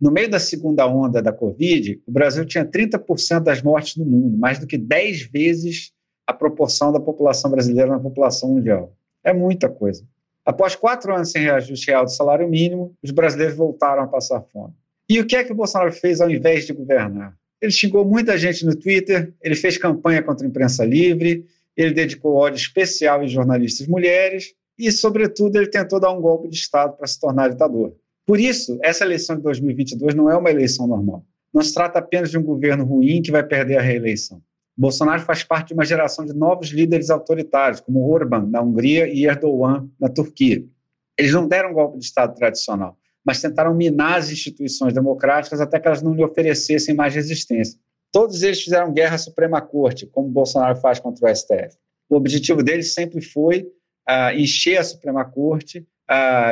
No 0.00 0.10
meio 0.10 0.28
da 0.28 0.40
segunda 0.40 0.86
onda 0.86 1.22
da 1.22 1.32
Covid, 1.32 2.00
o 2.06 2.10
Brasil 2.10 2.44
tinha 2.44 2.64
30% 2.64 3.40
das 3.40 3.62
mortes 3.62 3.96
do 3.96 4.04
mundo, 4.04 4.36
mais 4.36 4.58
do 4.58 4.66
que 4.66 4.76
10 4.76 5.22
vezes 5.22 5.92
a 6.26 6.32
proporção 6.32 6.92
da 6.92 6.98
população 6.98 7.50
brasileira 7.50 7.90
na 7.90 8.00
população 8.00 8.54
mundial. 8.54 8.96
É 9.22 9.32
muita 9.32 9.68
coisa. 9.68 10.04
Após 10.44 10.74
quatro 10.74 11.14
anos 11.14 11.30
sem 11.30 11.42
reajuste 11.42 11.86
real 11.86 12.04
do 12.04 12.10
salário 12.10 12.48
mínimo, 12.48 12.96
os 13.02 13.12
brasileiros 13.12 13.56
voltaram 13.56 14.02
a 14.02 14.08
passar 14.08 14.40
fome. 14.40 14.74
E 15.08 15.20
o 15.20 15.26
que 15.26 15.36
é 15.36 15.44
que 15.44 15.52
o 15.52 15.54
Bolsonaro 15.54 15.92
fez 15.92 16.20
ao 16.20 16.30
invés 16.30 16.66
de 16.66 16.72
governar? 16.72 17.36
Ele 17.60 17.70
xingou 17.70 18.04
muita 18.04 18.36
gente 18.36 18.66
no 18.66 18.74
Twitter, 18.74 19.32
ele 19.40 19.54
fez 19.54 19.78
campanha 19.78 20.22
contra 20.22 20.44
a 20.44 20.48
imprensa 20.48 20.84
livre, 20.84 21.46
ele 21.76 21.94
dedicou 21.94 22.34
ódio 22.34 22.56
especial 22.56 23.20
às 23.20 23.30
jornalistas 23.30 23.86
mulheres 23.86 24.52
e, 24.86 24.92
sobretudo, 24.92 25.56
ele 25.56 25.68
tentou 25.68 26.00
dar 26.00 26.12
um 26.12 26.20
golpe 26.20 26.48
de 26.48 26.56
Estado 26.56 26.96
para 26.96 27.06
se 27.06 27.18
tornar 27.18 27.48
ditador. 27.48 27.94
Por 28.26 28.38
isso, 28.38 28.78
essa 28.82 29.04
eleição 29.04 29.36
de 29.36 29.42
2022 29.42 30.14
não 30.14 30.30
é 30.30 30.36
uma 30.36 30.50
eleição 30.50 30.86
normal. 30.86 31.24
Não 31.52 31.62
se 31.62 31.74
trata 31.74 31.98
apenas 31.98 32.30
de 32.30 32.38
um 32.38 32.42
governo 32.42 32.84
ruim 32.84 33.20
que 33.20 33.30
vai 33.30 33.42
perder 33.42 33.76
a 33.76 33.82
reeleição. 33.82 34.40
Bolsonaro 34.76 35.20
faz 35.22 35.44
parte 35.44 35.68
de 35.68 35.74
uma 35.74 35.84
geração 35.84 36.24
de 36.24 36.32
novos 36.32 36.70
líderes 36.70 37.10
autoritários, 37.10 37.80
como 37.80 38.08
Orbán, 38.08 38.46
na 38.48 38.62
Hungria, 38.62 39.06
e 39.06 39.26
Erdogan, 39.26 39.88
na 40.00 40.08
Turquia. 40.08 40.64
Eles 41.18 41.32
não 41.32 41.46
deram 41.46 41.70
um 41.70 41.74
golpe 41.74 41.98
de 41.98 42.04
Estado 42.04 42.34
tradicional, 42.34 42.96
mas 43.24 43.40
tentaram 43.40 43.74
minar 43.74 44.18
as 44.18 44.30
instituições 44.30 44.94
democráticas 44.94 45.60
até 45.60 45.78
que 45.78 45.86
elas 45.86 46.02
não 46.02 46.14
lhe 46.14 46.24
oferecessem 46.24 46.94
mais 46.94 47.14
resistência. 47.14 47.78
Todos 48.10 48.42
eles 48.42 48.62
fizeram 48.62 48.92
guerra 48.92 49.16
à 49.16 49.18
Suprema 49.18 49.60
Corte, 49.60 50.06
como 50.06 50.28
Bolsonaro 50.28 50.76
faz 50.76 50.98
contra 50.98 51.30
o 51.30 51.34
STF. 51.34 51.76
O 52.08 52.16
objetivo 52.16 52.62
deles 52.62 52.94
sempre 52.94 53.20
foi 53.20 53.66
encher 54.34 54.78
a 54.78 54.84
Suprema 54.84 55.24
Corte 55.24 55.86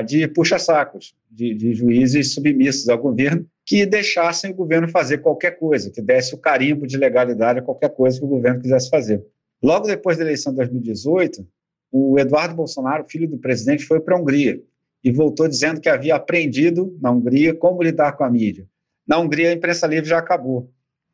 de 0.07 0.27
puxa-sacos, 0.29 1.15
de, 1.31 1.55
de 1.55 1.75
juízes 1.75 2.35
submissos 2.35 2.89
ao 2.89 2.99
governo, 2.99 3.47
que 3.65 3.87
deixassem 3.87 4.51
o 4.51 4.55
governo 4.55 4.89
fazer 4.89 5.19
qualquer 5.19 5.53
coisa, 5.59 5.91
que 5.91 6.03
desse 6.03 6.35
o 6.35 6.39
carimbo 6.39 6.87
de 6.87 6.97
legalidade 6.97 7.61
a 7.61 7.63
qualquer 7.63 7.91
coisa 7.91 8.19
que 8.19 8.25
o 8.25 8.29
governo 8.29 8.61
quisesse 8.61 8.91
fazer. 8.91 9.25
Logo 9.63 9.87
depois 9.87 10.17
da 10.17 10.25
eleição 10.25 10.53
de 10.53 10.57
2018, 10.57 11.47
o 11.93 12.19
Eduardo 12.19 12.55
Bolsonaro, 12.55 13.05
filho 13.09 13.29
do 13.29 13.39
presidente, 13.39 13.85
foi 13.85 14.01
para 14.01 14.17
a 14.17 14.19
Hungria 14.21 14.61
e 15.03 15.13
voltou 15.13 15.49
dizendo 15.49 15.81
que 15.81 15.89
havia 15.89 16.15
aprendido 16.15 16.97
na 17.01 17.11
Hungria 17.11 17.55
como 17.55 17.83
lidar 17.83 18.13
com 18.13 18.25
a 18.25 18.31
mídia. 18.31 18.67
Na 19.07 19.19
Hungria, 19.19 19.51
a 19.51 19.53
imprensa 19.53 19.87
livre 19.87 20.09
já 20.09 20.19
acabou. 20.19 20.71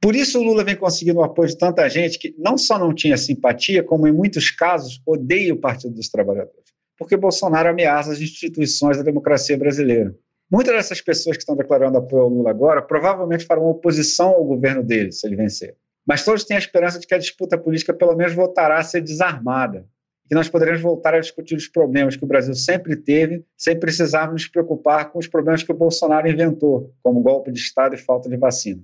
Por 0.07 0.14
isso, 0.14 0.38
o 0.38 0.42
Lula 0.45 0.62
vem 0.62 0.77
conseguindo 0.77 1.19
o 1.19 1.25
apoio 1.25 1.49
de 1.49 1.59
tanta 1.59 1.88
gente 1.88 2.16
que 2.16 2.33
não 2.38 2.57
só 2.57 2.79
não 2.79 2.95
tinha 2.95 3.16
simpatia, 3.16 3.83
como 3.83 4.07
em 4.07 4.12
muitos 4.12 4.53
casos 4.53 5.03
odeia 5.05 5.53
o 5.53 5.57
Partido 5.57 5.97
dos 5.97 6.09
Trabalhadores, 6.09 6.73
porque 6.97 7.16
Bolsonaro 7.16 7.71
ameaça 7.71 8.12
as 8.12 8.21
instituições 8.21 8.97
da 8.97 9.03
democracia 9.03 9.59
brasileira. 9.59 10.14
Muitas 10.49 10.77
dessas 10.77 11.01
pessoas 11.01 11.37
que 11.37 11.42
estão 11.42 11.57
declarando 11.57 11.99
apoio 11.99 12.23
ao 12.23 12.29
Lula 12.29 12.51
agora 12.51 12.81
provavelmente 12.83 13.45
farão 13.47 13.64
oposição 13.64 14.29
ao 14.29 14.45
governo 14.45 14.85
dele, 14.85 15.11
se 15.11 15.27
ele 15.27 15.35
vencer. 15.35 15.75
Mas 16.07 16.25
todos 16.25 16.45
têm 16.45 16.57
a 16.57 16.61
esperança 16.61 17.01
de 17.01 17.07
que 17.09 17.14
a 17.14 17.19
disputa 17.19 17.59
política 17.59 17.92
pelo 17.92 18.14
menos 18.14 18.33
voltará 18.33 18.79
a 18.79 18.85
ser 18.85 19.01
desarmada, 19.01 19.88
que 20.29 20.37
nós 20.37 20.49
poderemos 20.49 20.81
voltar 20.81 21.14
a 21.14 21.21
discutir 21.21 21.57
os 21.57 21.66
problemas 21.66 22.14
que 22.14 22.23
o 22.23 22.29
Brasil 22.29 22.55
sempre 22.55 22.95
teve, 22.95 23.45
sem 23.57 23.77
precisarmos 23.77 24.42
nos 24.42 24.49
preocupar 24.49 25.11
com 25.11 25.19
os 25.19 25.27
problemas 25.27 25.64
que 25.64 25.73
o 25.73 25.77
Bolsonaro 25.77 26.29
inventou, 26.29 26.95
como 27.03 27.23
golpe 27.23 27.51
de 27.51 27.59
Estado 27.59 27.97
e 27.97 27.99
falta 27.99 28.29
de 28.29 28.37
vacina. 28.37 28.81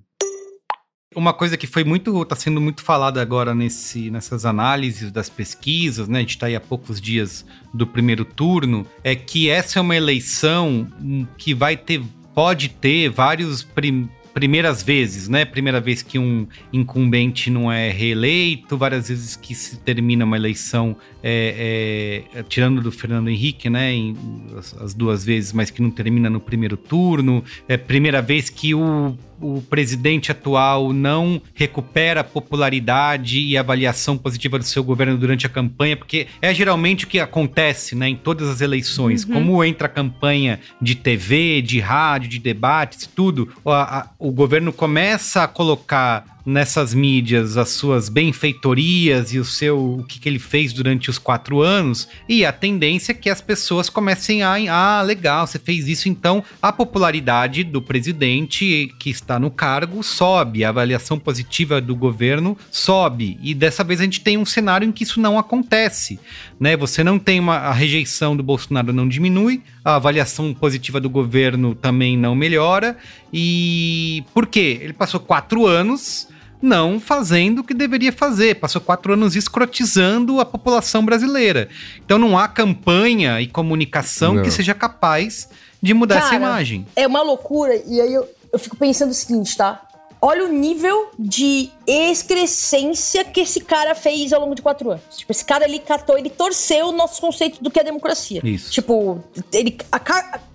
Uma 1.15 1.33
coisa 1.33 1.57
que 1.57 1.67
foi 1.67 1.85
muito, 1.85 2.23
está 2.23 2.35
sendo 2.35 2.61
muito 2.61 2.83
falada 2.83 3.21
agora 3.21 3.55
nesse, 3.55 4.11
nessas 4.11 4.45
análises 4.45 5.11
das 5.11 5.29
pesquisas, 5.29 6.09
né? 6.09 6.19
A 6.19 6.21
gente 6.23 6.31
está 6.31 6.47
aí 6.47 6.57
há 6.57 6.61
poucos 6.61 7.01
dias 7.01 7.45
do 7.73 7.87
primeiro 7.87 8.25
turno, 8.25 8.87
é 9.05 9.15
que 9.15 9.51
essa 9.51 9.79
é 9.79 9.83
uma 9.83 9.97
eleição 9.97 10.87
hum, 11.01 11.27
que 11.37 11.55
vai 11.55 11.77
ter, 11.77 12.03
pode 12.35 12.69
ter 12.69 13.09
vários 13.11 13.63
prim, 13.63 14.09
primeiras 14.33 14.83
vezes, 14.83 15.29
né? 15.29 15.45
Primeira 15.45 15.81
vez 15.81 16.03
que 16.03 16.19
um 16.19 16.47
incumbente 16.73 17.51
não 17.51 17.71
é 17.71 17.91
reeleito, 17.91 18.77
várias 18.77 19.09
vezes 19.09 19.37
que 19.37 19.55
se 19.55 19.79
termina 19.79 20.25
uma 20.25 20.37
eleição, 20.37 20.97
é, 21.23 22.25
é, 22.35 22.43
tirando 22.45 22.81
do 22.81 22.91
Fernando 22.91 23.29
Henrique, 23.29 23.69
né? 23.69 23.93
Em, 23.93 24.17
as, 24.57 24.75
as, 24.81 24.95
duas 24.95 25.25
vezes, 25.25 25.53
mas 25.53 25.71
que 25.71 25.83
não 25.83 25.91
termina 25.91 26.31
no 26.31 26.41
primeiro 26.41 26.77
turno. 26.77 27.45
É 27.69 27.77
primeira 27.77 28.23
vez 28.23 28.49
que 28.49 28.75
o 28.75 29.17
o 29.43 29.61
presidente 29.61 30.31
atual 30.31 30.93
não 30.93 31.43
recupera 31.55 32.23
popularidade 32.23 33.41
e 33.41 33.59
avaliação 33.59 34.17
positiva 34.17 34.59
do 34.59 34.65
seu 34.65 34.85
governo 34.85 35.19
durante 35.19 35.47
a 35.47 35.49
campanha, 35.49 35.97
porque 35.97 36.29
é 36.41 36.55
geralmente 36.55 37.05
o 37.05 37.09
que 37.09 37.19
acontece 37.19 37.95
né, 37.95 38.09
em 38.09 38.17
todas 38.17 38.49
as 38.49 38.61
eleições. 38.61 39.25
Uhum. 39.25 39.35
Como 39.35 39.65
entra 39.65 39.87
a 39.87 39.91
campanha 39.91 40.61
de 40.81 40.95
TV, 40.95 41.61
de 41.61 41.81
rádio, 41.81 42.29
de 42.29 42.39
debates, 42.39 43.07
tudo, 43.07 43.49
a, 43.67 43.99
a, 43.99 44.09
o 44.19 44.31
governo 44.31 44.73
começa 44.73 45.43
a 45.43 45.49
colocar 45.49 46.32
nessas 46.45 46.93
mídias 46.93 47.57
as 47.57 47.71
suas 47.71 48.09
benfeitorias 48.09 49.33
e 49.33 49.39
o 49.39 49.45
seu 49.45 49.99
o 50.01 50.05
que, 50.05 50.19
que 50.19 50.29
ele 50.29 50.39
fez 50.39 50.73
durante 50.73 51.09
os 51.09 51.19
quatro 51.19 51.61
anos 51.61 52.09
e 52.29 52.45
a 52.45 52.53
tendência 52.53 53.13
é 53.13 53.15
que 53.15 53.31
as 53.31 53.41
pessoas 53.41 53.89
comecem 53.89 54.43
a 54.43 54.53
ah 54.71 55.03
legal 55.03 55.47
você 55.47 55.59
fez 55.59 55.87
isso 55.87 56.09
então 56.09 56.43
a 56.61 56.73
popularidade 56.73 57.63
do 57.65 57.81
presidente 57.81 58.93
que 58.99 59.11
está 59.11 59.39
no 59.39 59.51
cargo 59.51 60.03
sobe 60.03 60.65
a 60.65 60.69
avaliação 60.69 61.19
positiva 61.19 61.81
do 61.81 61.95
governo 61.95 62.57
sobe 62.71 63.39
e 63.43 63.55
dessa 63.55 63.85
vez 63.85 64.01
a 64.01 64.05
gente 64.05 64.21
tem 64.21 64.37
um 64.37 64.45
cenário 64.45 64.87
em 64.87 64.93
que 64.93 65.05
isso 65.05 65.21
não 65.21 65.39
acontece 65.39 66.19
né? 66.59 66.77
Você 66.77 67.03
não 67.03 67.19
tem 67.19 67.41
uma 67.41 67.57
a 67.57 67.73
rejeição 67.73 68.37
do 68.37 68.43
Bolsonaro 68.43 68.93
não 68.93 69.09
diminui 69.09 69.63
a 69.85 69.97
avaliação 69.97 70.55
positiva 70.55 71.01
do 71.01 71.11
governo 71.11 71.75
também 71.75 72.17
não 72.17 72.35
melhora 72.35 72.97
e 73.33 74.25
por 74.33 74.47
quê? 74.47 74.79
Ele 74.81 74.93
passou 74.93 75.19
quatro 75.19 75.67
anos 75.67 76.29
não 76.63 77.01
fazendo 77.01 77.59
o 77.59 77.65
que 77.65 77.75
deveria 77.75 78.13
fazer. 78.13 78.55
Passou 78.57 78.81
quatro 78.81 79.13
anos 79.13 79.35
escrotizando 79.35 80.41
a 80.41 80.45
população 80.45 81.05
brasileira. 81.05 81.69
Então 82.05 82.19
não 82.19 82.39
há 82.39 82.47
campanha 82.47 83.41
e 83.41 83.49
comunicação 83.49 84.35
não. 84.35 84.43
que 84.43 84.51
seja 84.51 84.73
capaz 84.73 85.49
de 85.83 85.93
mudar 85.93 86.15
Cara, 86.15 86.27
essa 86.27 86.35
imagem. 86.37 86.87
É 86.95 87.07
uma 87.07 87.23
loucura. 87.23 87.75
E 87.87 88.01
aí 88.01 88.15
eu, 88.15 88.29
eu 88.53 88.59
fico 88.59 88.77
pensando 88.77 89.11
o 89.11 89.15
seguinte, 89.15 89.57
tá? 89.57 89.83
Olha 90.25 90.45
o 90.45 90.49
nível 90.49 91.11
de 91.19 91.69
excrescência 91.85 93.25
que 93.25 93.41
esse 93.41 93.61
cara 93.61 93.93
fez 93.93 94.33
ao 94.33 94.41
longo 94.41 94.55
de 94.55 94.63
quatro 94.63 94.89
anos. 94.89 95.17
Tipo, 95.17 95.33
esse 95.33 95.45
cara 95.45 95.65
ali 95.65 95.81
catou, 95.81 96.17
ele 96.17 96.31
torceu 96.31 96.87
o 96.87 96.93
nosso 96.93 97.21
conceito 97.21 97.61
do 97.61 97.69
que 97.69 97.81
é 97.81 97.83
democracia. 97.83 98.41
Isso. 98.45 98.71
Tipo, 98.71 99.21
ele 99.53 99.77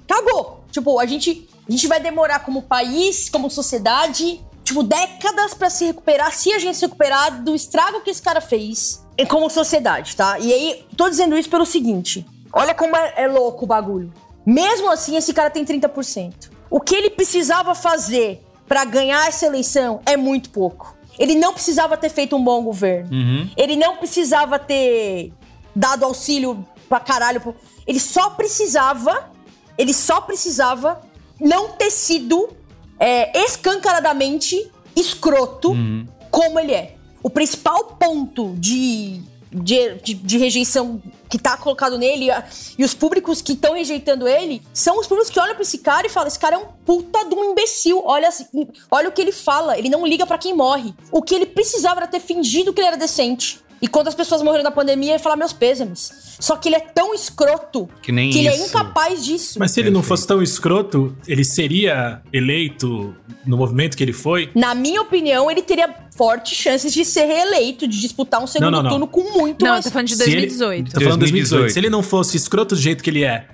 cagou. 0.08 0.64
Tipo, 0.72 0.98
a 1.02 1.06
gente, 1.06 1.50
a 1.68 1.72
gente 1.72 1.86
vai 1.86 2.00
demorar 2.00 2.40
como 2.40 2.62
país, 2.62 3.30
como 3.30 3.50
sociedade, 3.50 4.40
tipo, 4.68 4.84
décadas 4.84 5.54
para 5.54 5.70
se 5.70 5.86
recuperar, 5.86 6.32
se 6.34 6.52
a 6.52 6.60
gente 6.60 6.78
se 6.78 6.86
recuperar 6.86 7.42
do 7.42 7.56
estrago 7.56 8.02
que 8.02 8.10
esse 8.10 8.22
cara 8.22 8.42
fez 8.42 9.06
como 9.30 9.50
sociedade, 9.50 10.16
tá? 10.16 10.38
E 10.40 10.54
aí, 10.54 10.86
tô 10.96 11.10
dizendo 11.10 11.38
isso 11.38 11.50
pelo 11.50 11.66
seguinte: 11.66 12.26
olha 12.52 12.74
como 12.74 12.96
é, 12.96 13.14
é 13.16 13.28
louco 13.28 13.64
o 13.64 13.68
bagulho. 13.68 14.12
Mesmo 14.46 14.92
assim, 14.92 15.16
esse 15.16 15.34
cara 15.34 15.50
tem 15.50 15.64
30%. 15.64 16.50
O 16.70 16.82
que 16.82 16.96
ele 16.96 17.10
precisava 17.10 17.74
fazer 17.74 18.46
para 18.68 18.84
ganhar 18.84 19.28
essa 19.28 19.46
eleição 19.46 20.02
é 20.06 20.18
muito 20.18 20.50
pouco. 20.50 20.96
Ele 21.18 21.36
não 21.36 21.54
precisava 21.54 21.96
ter 21.98 22.10
feito 22.10 22.36
um 22.36 22.44
bom 22.44 22.62
governo. 22.62 23.10
Uhum. 23.12 23.50
Ele 23.56 23.76
não 23.76 23.98
precisava 23.98 24.60
ter 24.60 25.34
dado 25.74 26.04
auxílio 26.04 26.66
pra 26.90 27.00
caralho. 27.00 27.56
Ele 27.86 28.00
só 28.00 28.32
precisava. 28.32 29.32
Ele 29.78 29.94
só 29.94 30.22
precisava 30.22 31.02
não 31.40 31.70
ter 31.70 31.92
sido 31.92 32.50
é, 33.00 33.38
escancaradamente 33.46 34.72
escroto 34.96 35.72
uhum. 35.72 36.06
como 36.32 36.60
ele 36.60 36.74
é. 36.74 36.96
O 37.22 37.30
principal 37.30 37.98
ponto 38.00 38.54
de, 38.58 39.22
de, 39.52 39.96
de, 39.96 40.14
de 40.14 40.38
rejeição 40.38 41.02
que 41.30 41.38
tá 41.38 41.58
colocado 41.58 41.98
nele 41.98 42.28
e 42.78 42.84
os 42.84 42.94
públicos 42.94 43.42
que 43.42 43.54
estão 43.54 43.74
rejeitando 43.74 44.28
ele 44.28 44.62
são 44.74 45.00
os 45.00 45.08
públicos 45.08 45.30
que 45.30 45.40
olham 45.40 45.54
pra 45.54 45.64
esse 45.64 45.80
cara 45.80 46.08
e 46.08 46.10
falam: 46.10 46.28
esse 46.28 46.40
cara 46.40 46.56
é 46.56 46.60
um 46.60 46.68
puta 46.86 47.26
de 47.26 47.36
um 47.36 47.52
imbecil. 47.52 48.02
Olha, 48.06 48.30
assim, 48.30 48.46
olha 48.90 49.10
o 49.10 49.12
que 49.12 49.22
ele 49.22 49.32
fala, 49.32 49.78
ele 49.78 49.90
não 49.90 50.06
liga 50.06 50.26
para 50.26 50.38
quem 50.38 50.54
morre. 50.54 50.94
O 51.12 51.22
que 51.22 51.36
ele 51.36 51.46
precisava 51.46 52.02
era 52.02 52.08
ter 52.08 52.20
fingido 52.20 52.74
que 52.74 52.80
ele 52.80 52.88
era 52.88 52.98
decente. 52.98 53.60
E 53.82 53.88
quando 53.88 54.08
as 54.08 54.16
pessoas 54.16 54.42
morreram 54.42 54.64
na 54.64 54.72
pandemia, 54.72 55.14
ele 55.14 55.20
fala 55.20 55.36
meus 55.36 55.54
pêsames. 55.54 56.38
Só 56.40 56.56
que 56.56 56.70
ele 56.70 56.76
é 56.76 56.80
tão 56.80 57.14
escroto 57.14 57.90
que, 58.02 58.12
nem 58.12 58.32
que 58.32 58.40
ele 58.40 58.48
é 58.48 58.58
incapaz 58.58 59.24
disso. 59.24 59.60
Mas 59.60 59.72
se 59.72 59.80
ele 59.80 59.90
não 59.90 60.02
fosse 60.02 60.26
tão 60.26 60.42
escroto, 60.42 61.16
ele 61.28 61.44
seria 61.44 62.22
eleito 62.34 63.16
no 63.46 63.58
movimento 63.58 63.96
que 63.96 64.04
ele 64.04 64.14
foi? 64.14 64.50
Na 64.56 64.74
minha 64.74 65.02
opinião, 65.02 65.50
ele 65.50 65.62
teria 65.62 65.94
fortes 66.16 66.58
chances 66.58 66.94
de 66.94 67.06
ser 67.06 67.26
reeleito, 67.26 67.88
de 67.88 68.00
disputar 68.00 68.44
um 68.44 68.48
segundo 68.48 68.72
não, 68.72 68.78
não, 68.78 68.84
não. 68.84 68.90
turno 68.90 69.08
com 69.08 69.38
muito 69.38 69.64
não, 69.64 69.74
mais... 69.74 69.86
Não, 69.86 69.92
tô 69.92 69.94
falando 69.94 70.08
de 70.08 70.18
2018. 70.18 70.74
Ele, 70.74 70.92
tô 70.92 71.02
falando 71.02 71.14
de 71.14 71.32
2018. 71.32 71.74
Se 71.74 71.80
ele 71.80 71.90
não 71.90 72.04
fosse 72.04 72.38
escroto 72.38 72.76
do 72.76 72.82
jeito 72.82 73.04
que 73.04 73.10
ele 73.10 73.24
é, 73.24 73.48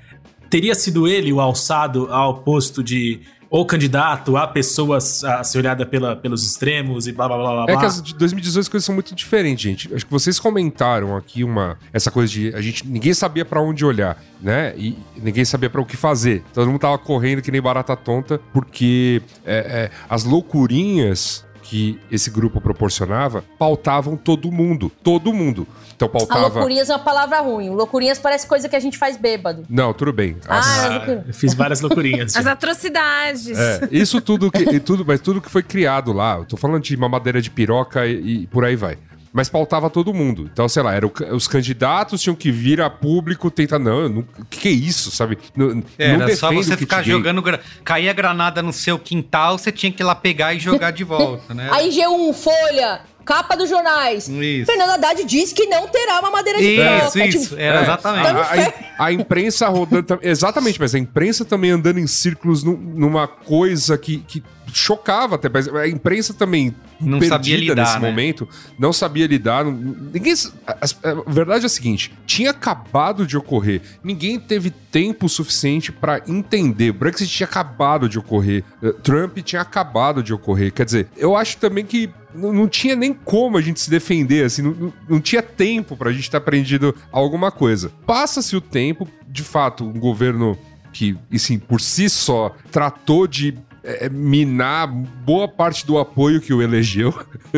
teria 0.50 0.76
sido 0.76 1.08
ele 1.08 1.34
o 1.34 1.42
alçado 1.42 2.08
ao 2.12 2.44
posto 2.44 2.84
de 2.84 3.22
ou 3.54 3.68
candidato 3.68 4.36
a 4.36 4.48
pessoas 4.48 5.24
a 5.24 5.44
ser 5.44 5.60
olhada 5.60 5.86
pela, 5.86 6.16
pelos 6.16 6.44
extremos 6.44 7.06
e 7.06 7.12
blá 7.12 7.28
blá 7.28 7.38
blá 7.38 7.66
blá. 7.66 7.66
É 7.72 7.78
que 7.78 7.86
as 7.86 8.02
de 8.02 8.16
2018 8.16 8.64
as 8.64 8.68
coisas 8.68 8.84
são 8.84 8.96
muito 8.96 9.14
diferentes, 9.14 9.62
gente. 9.62 9.94
Acho 9.94 10.04
que 10.04 10.12
vocês 10.12 10.40
comentaram 10.40 11.16
aqui 11.16 11.44
uma 11.44 11.78
essa 11.94 12.10
coisa 12.10 12.34
de 12.34 12.52
a 12.56 12.62
gente 12.62 12.88
ninguém 12.88 13.14
sabia 13.14 13.46
para 13.46 13.62
onde 13.62 13.86
olhar, 13.86 14.18
né? 14.42 14.74
E 14.76 14.98
ninguém 15.22 15.46
sabia 15.46 15.70
para 15.70 15.80
o 15.80 15.86
que 15.86 15.96
fazer. 15.96 16.44
Todo 16.52 16.66
mundo 16.66 16.80
tava 16.80 16.98
correndo 16.98 17.44
que 17.44 17.52
nem 17.52 17.62
barata 17.62 17.96
tonta 17.96 18.42
porque 18.52 19.22
é, 19.46 19.56
é, 19.56 19.92
as 20.10 20.24
loucurinhas 20.24 21.46
que 21.74 22.00
esse 22.12 22.30
grupo 22.30 22.62
proporcionava 22.62 23.44
pautavam 23.58 24.16
todo 24.16 24.52
mundo. 24.52 24.92
Todo 25.02 25.34
mundo. 25.34 25.66
Então 25.96 26.08
pautava. 26.08 26.40
A 26.40 26.48
loucurinhas 26.50 26.88
é 26.88 26.94
uma 26.94 27.04
palavra 27.04 27.40
ruim. 27.42 27.72
Loucurinhas 27.72 28.20
parece 28.20 28.46
coisa 28.46 28.70
que 28.70 28.76
a 28.76 28.80
gente 28.80 28.96
faz 28.96 29.18
bêbado. 29.18 29.66
Não, 29.68 29.92
tudo 29.92 30.14
bem. 30.14 30.38
Ah, 30.48 30.60
As... 30.60 30.68
Ah, 30.68 31.24
eu 31.26 31.34
fiz 31.34 31.56
várias 31.56 31.82
loucurinhas. 31.82 32.36
As 32.38 32.46
atrocidades. 32.46 33.58
É, 33.58 33.88
isso 33.92 34.22
tudo 34.22 34.52
que. 34.52 34.80
tudo, 34.80 35.04
mas 35.04 35.20
tudo 35.20 35.42
que 35.42 35.50
foi 35.50 35.64
criado 35.64 36.14
lá. 36.14 36.38
Eu 36.38 36.46
tô 36.46 36.58
falando 36.58 36.84
de 36.84 36.96
mamadeira 36.96 37.42
de 37.42 37.50
piroca 37.50 38.06
e, 38.06 38.44
e 38.44 38.48
por 38.48 38.64
aí 38.64 38.76
vai 38.76 38.96
mas 39.34 39.50
pautava 39.50 39.90
todo 39.90 40.14
mundo. 40.14 40.48
Então, 40.54 40.70
sei 40.70 40.84
lá, 40.84 40.94
era 40.94 41.06
o, 41.08 41.12
os 41.36 41.48
candidatos 41.48 42.22
tinham 42.22 42.36
que 42.36 42.52
vir 42.52 42.80
a 42.80 42.90
público 42.90 43.50
tentar. 43.50 43.80
Não, 43.80 44.20
o 44.20 44.24
que, 44.50 44.60
que, 44.60 44.68
é 44.68 44.72
isso, 44.72 45.10
sabe? 45.12 45.38
Não, 45.56 45.84
é, 45.98 46.12
era 46.12 46.36
só 46.36 46.54
você 46.54 46.78
ficar 46.78 47.02
jogando. 47.04 47.44
Caía 47.84 48.14
granada 48.14 48.62
no 48.62 48.72
seu 48.72 49.00
quintal, 49.00 49.58
você 49.58 49.72
tinha 49.72 49.92
que 49.92 50.02
ir 50.04 50.06
lá 50.06 50.14
pegar 50.16 50.54
e 50.54 50.60
jogar 50.60 50.92
de 50.92 51.04
volta, 51.04 51.54
né? 51.54 51.68
Aí 51.74 51.90
G1, 51.90 52.34
Folha, 52.34 53.02
capa 53.26 53.56
dos 53.58 53.70
jornais. 53.70 54.28
Isso. 54.30 54.66
Fernando 54.66 54.92
Haddad 54.92 55.24
diz 55.24 55.52
que 55.52 55.66
não 55.66 55.88
terá 55.88 56.20
uma 56.20 56.30
madeira 56.30 56.60
de 56.60 56.66
Isso, 56.66 57.12
piroca. 57.12 57.26
isso. 57.28 57.40
Tipo, 57.50 57.56
Era 57.62 57.80
É, 57.80 57.82
exatamente. 57.84 58.28
A, 58.28 59.02
a- 59.02 59.06
a 59.06 59.12
imprensa 59.12 59.68
rodando. 59.68 60.04
tam- 60.04 60.20
Exatamente, 60.22 60.80
mas 60.80 60.94
a 60.94 61.00
imprensa 61.00 61.44
também 61.44 61.72
andando 61.72 62.00
em 62.00 62.06
círculos 62.08 62.64
nu- 62.64 62.78
numa 62.78 63.28
coisa 63.28 63.98
que, 63.98 64.18
que 64.20 64.44
chocava 64.74 65.36
até. 65.36 65.48
A 65.80 65.88
imprensa 65.88 66.34
também. 66.34 66.76
Não 67.00 67.22
sabia 67.22 67.58
lidar, 67.58 67.76
nesse 67.76 68.00
né? 68.00 68.10
momento, 68.10 68.48
não 68.80 68.92
sabia 68.94 69.28
lidar. 69.28 69.64
Ninguém. 69.66 70.34
a, 70.66 70.72
a- 70.72 71.12
a 71.12 71.32
verdade 71.32 71.64
é 71.64 71.68
a 71.68 71.70
seguinte: 71.70 72.14
tinha 72.26 72.52
acabado 72.52 73.26
de 73.28 73.38
ocorrer. 73.38 73.82
Ninguém 74.04 74.40
teve 74.40 74.70
tempo 74.70 75.28
suficiente 75.30 75.92
pra 75.92 76.22
entender. 76.28 76.90
O 76.92 76.94
Brexit 76.94 77.30
tinha 77.30 77.46
acabado 77.48 78.08
de 78.10 78.18
ocorrer. 78.20 78.64
eh, 78.82 78.92
Trump 79.04 79.38
tinha 79.40 79.62
acabado 79.62 80.24
de 80.24 80.34
ocorrer. 80.34 80.72
Quer 80.74 80.86
dizer, 80.86 81.08
eu 81.18 81.36
acho 81.36 81.58
também 81.58 81.86
que 81.86 82.10
não, 82.34 82.68
tinha 82.68 82.96
nem 82.96 83.14
como 83.14 83.58
a 83.58 83.62
gente 83.62 83.80
se 83.80 83.90
defender, 83.92 84.44
assim, 84.46 84.64
não, 85.08 85.20
tinha 85.22 85.42
tempo 85.44 85.96
pra 85.96 86.12
gente 86.12 86.32
ter 86.32 86.38
aprendido 86.38 86.96
alguma 87.12 87.52
coisa. 87.52 87.92
Passa-se 88.08 88.56
o 88.56 88.62
tempo, 88.62 89.08
de 89.28 89.44
fato, 89.44 89.84
um 89.84 90.00
governo 90.00 90.58
que, 90.92 91.16
assim, 91.34 91.60
por 91.60 91.80
si 91.82 92.10
só, 92.10 92.56
tratou 92.72 93.28
de 93.28 93.56
é, 93.84 94.10
minar 94.10 94.88
boa 94.88 95.48
parte 95.48 95.86
do 95.86 95.98
apoio 95.98 96.40
que 96.40 96.54
o 96.54 96.62
elegeu. 96.62 97.14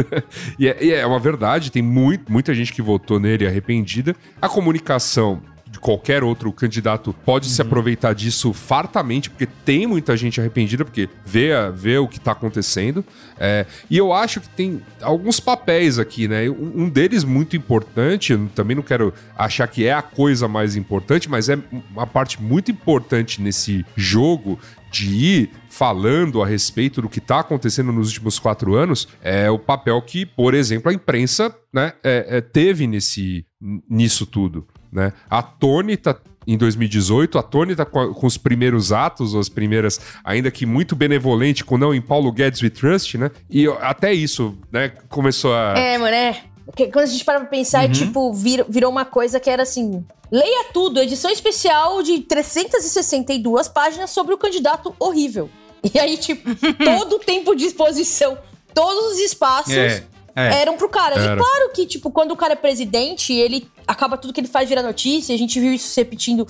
e, 0.57 0.67
é, 0.67 0.84
e 0.84 0.91
é 0.91 1.05
uma 1.05 1.19
verdade, 1.19 1.71
tem 1.71 1.82
muito, 1.82 2.32
muita 2.32 2.53
gente 2.53 2.73
que 2.73 2.82
votou 2.82 3.19
nele 3.19 3.47
arrependida. 3.47 4.15
A 4.41 4.49
comunicação 4.49 5.41
de 5.76 5.80
qualquer 5.80 6.23
outro 6.23 6.53
candidato 6.53 7.13
pode 7.26 7.47
se 7.47 7.61
aproveitar 7.61 8.13
disso 8.13 8.53
fartamente, 8.53 9.30
porque 9.30 9.45
tem 9.45 9.86
muita 9.86 10.15
gente 10.15 10.39
arrependida, 10.39 10.86
porque 10.86 11.09
vê, 11.26 11.49
vê 11.73 11.97
o 11.97 12.07
que 12.07 12.17
tá 12.17 12.32
acontecendo. 12.32 13.03
É, 13.38 13.65
e 13.89 13.97
eu 13.97 14.13
acho 14.13 14.39
que 14.39 14.47
tem 14.47 14.82
alguns 15.01 15.39
papéis 15.41 15.99
aqui, 15.99 16.30
né? 16.30 16.49
Um, 16.49 16.84
um 16.84 16.89
deles 16.89 17.26
muito 17.26 17.57
importante, 17.57 18.32
eu 18.32 18.49
também 18.55 18.73
não 18.73 18.84
quero 18.84 19.13
achar 19.38 19.67
que 19.67 19.86
é 19.86 19.91
a 19.91 20.01
coisa 20.01 20.47
mais 20.47 20.78
importante, 20.78 21.30
mas 21.30 21.49
é 21.49 21.59
uma 21.91 22.07
parte 22.07 22.41
muito 22.41 22.71
importante 22.71 23.41
nesse 23.41 23.86
jogo 23.97 24.57
de 24.89 25.09
ir 25.09 25.49
falando 25.78 26.41
a 26.41 26.45
respeito 26.47 27.01
do 27.01 27.09
que 27.09 27.19
está 27.19 27.39
acontecendo 27.41 27.91
nos 27.91 28.07
últimos 28.07 28.39
quatro 28.39 28.76
anos 28.76 29.09
é 29.21 29.51
o 29.51 29.59
papel 29.59 30.01
que, 30.01 30.26
por 30.26 30.53
exemplo, 30.53 30.89
a 30.89 30.93
imprensa 30.93 31.53
né, 31.73 31.91
é- 32.01 32.38
é, 32.38 32.41
teve 32.41 32.88
nesse, 32.88 33.45
nisso 33.89 34.26
tudo. 34.26 34.65
Né? 34.89 35.11
A 35.30 35.43
Tony 35.43 35.97
tá 35.97 36.15
em 36.47 36.57
2018, 36.57 37.38
a 37.38 37.43
Tony 37.43 37.76
tá 37.76 37.84
com, 37.86 38.13
com 38.13 38.26
os 38.26 38.38
primeiros 38.38 38.93
atos, 38.93 39.34
ou 39.34 39.39
as 39.41 39.49
primeiras, 39.49 39.99
ainda 40.23 40.49
que 40.49 40.65
muito 40.65 40.95
benevolente, 40.95 41.65
com 41.65 41.78
não 41.78 41.93
em 41.93 41.99
Paulo 42.01 42.32
Guedes 42.32 42.61
We 42.61 42.69
Trust, 42.69 43.17
né? 43.17 43.32
E 43.49 43.67
até 43.82 44.13
isso, 44.13 44.55
né, 44.71 44.89
começou 45.09 45.53
a. 45.53 45.73
É, 45.78 45.95
é. 45.95 46.41
Porque 46.65 46.86
quando 46.88 47.03
a 47.03 47.07
gente 47.07 47.26
para 47.26 47.39
pra 47.41 47.49
pensar, 47.49 47.84
é 47.84 47.88
Uhum. 47.88 47.91
tipo, 47.93 48.34
vir- 48.34 48.65
virou 48.69 48.89
uma 48.91 49.03
coisa 49.05 49.39
que 49.39 49.49
era 49.49 49.63
assim. 49.63 50.05
Leia 50.32 50.65
tudo, 50.73 50.99
edição 50.99 51.30
especial 51.32 52.01
de 52.01 52.19
362 52.21 53.67
páginas 53.67 54.11
sobre 54.11 54.34
o 54.34 54.38
candidato 54.38 54.95
horrível. 54.99 55.49
E 55.93 55.99
aí, 55.99 56.17
tipo, 56.17 56.49
todo 56.83 57.17
o 57.17 57.19
tempo 57.19 57.55
de 57.55 57.65
exposição, 57.65 58.38
todos 58.73 59.13
os 59.13 59.19
espaços 59.19 59.73
É, 59.73 60.03
é. 60.36 60.61
eram 60.61 60.77
pro 60.77 60.89
cara. 60.89 61.15
Era. 61.15 61.33
E 61.33 61.38
claro 61.38 61.71
que, 61.73 61.86
tipo, 61.86 62.11
quando 62.11 62.31
o 62.31 62.36
cara 62.36 62.53
é 62.53 62.55
presidente, 62.55 63.33
ele 63.33 63.69
acaba 63.88 64.17
tudo 64.17 64.33
que 64.33 64.39
ele 64.39 64.47
faz 64.47 64.67
virar 64.67 64.83
notícia. 64.83 65.33
A 65.33 65.38
gente 65.38 65.59
viu 65.59 65.73
isso 65.73 65.88
se 65.88 66.01
repetindo 66.01 66.47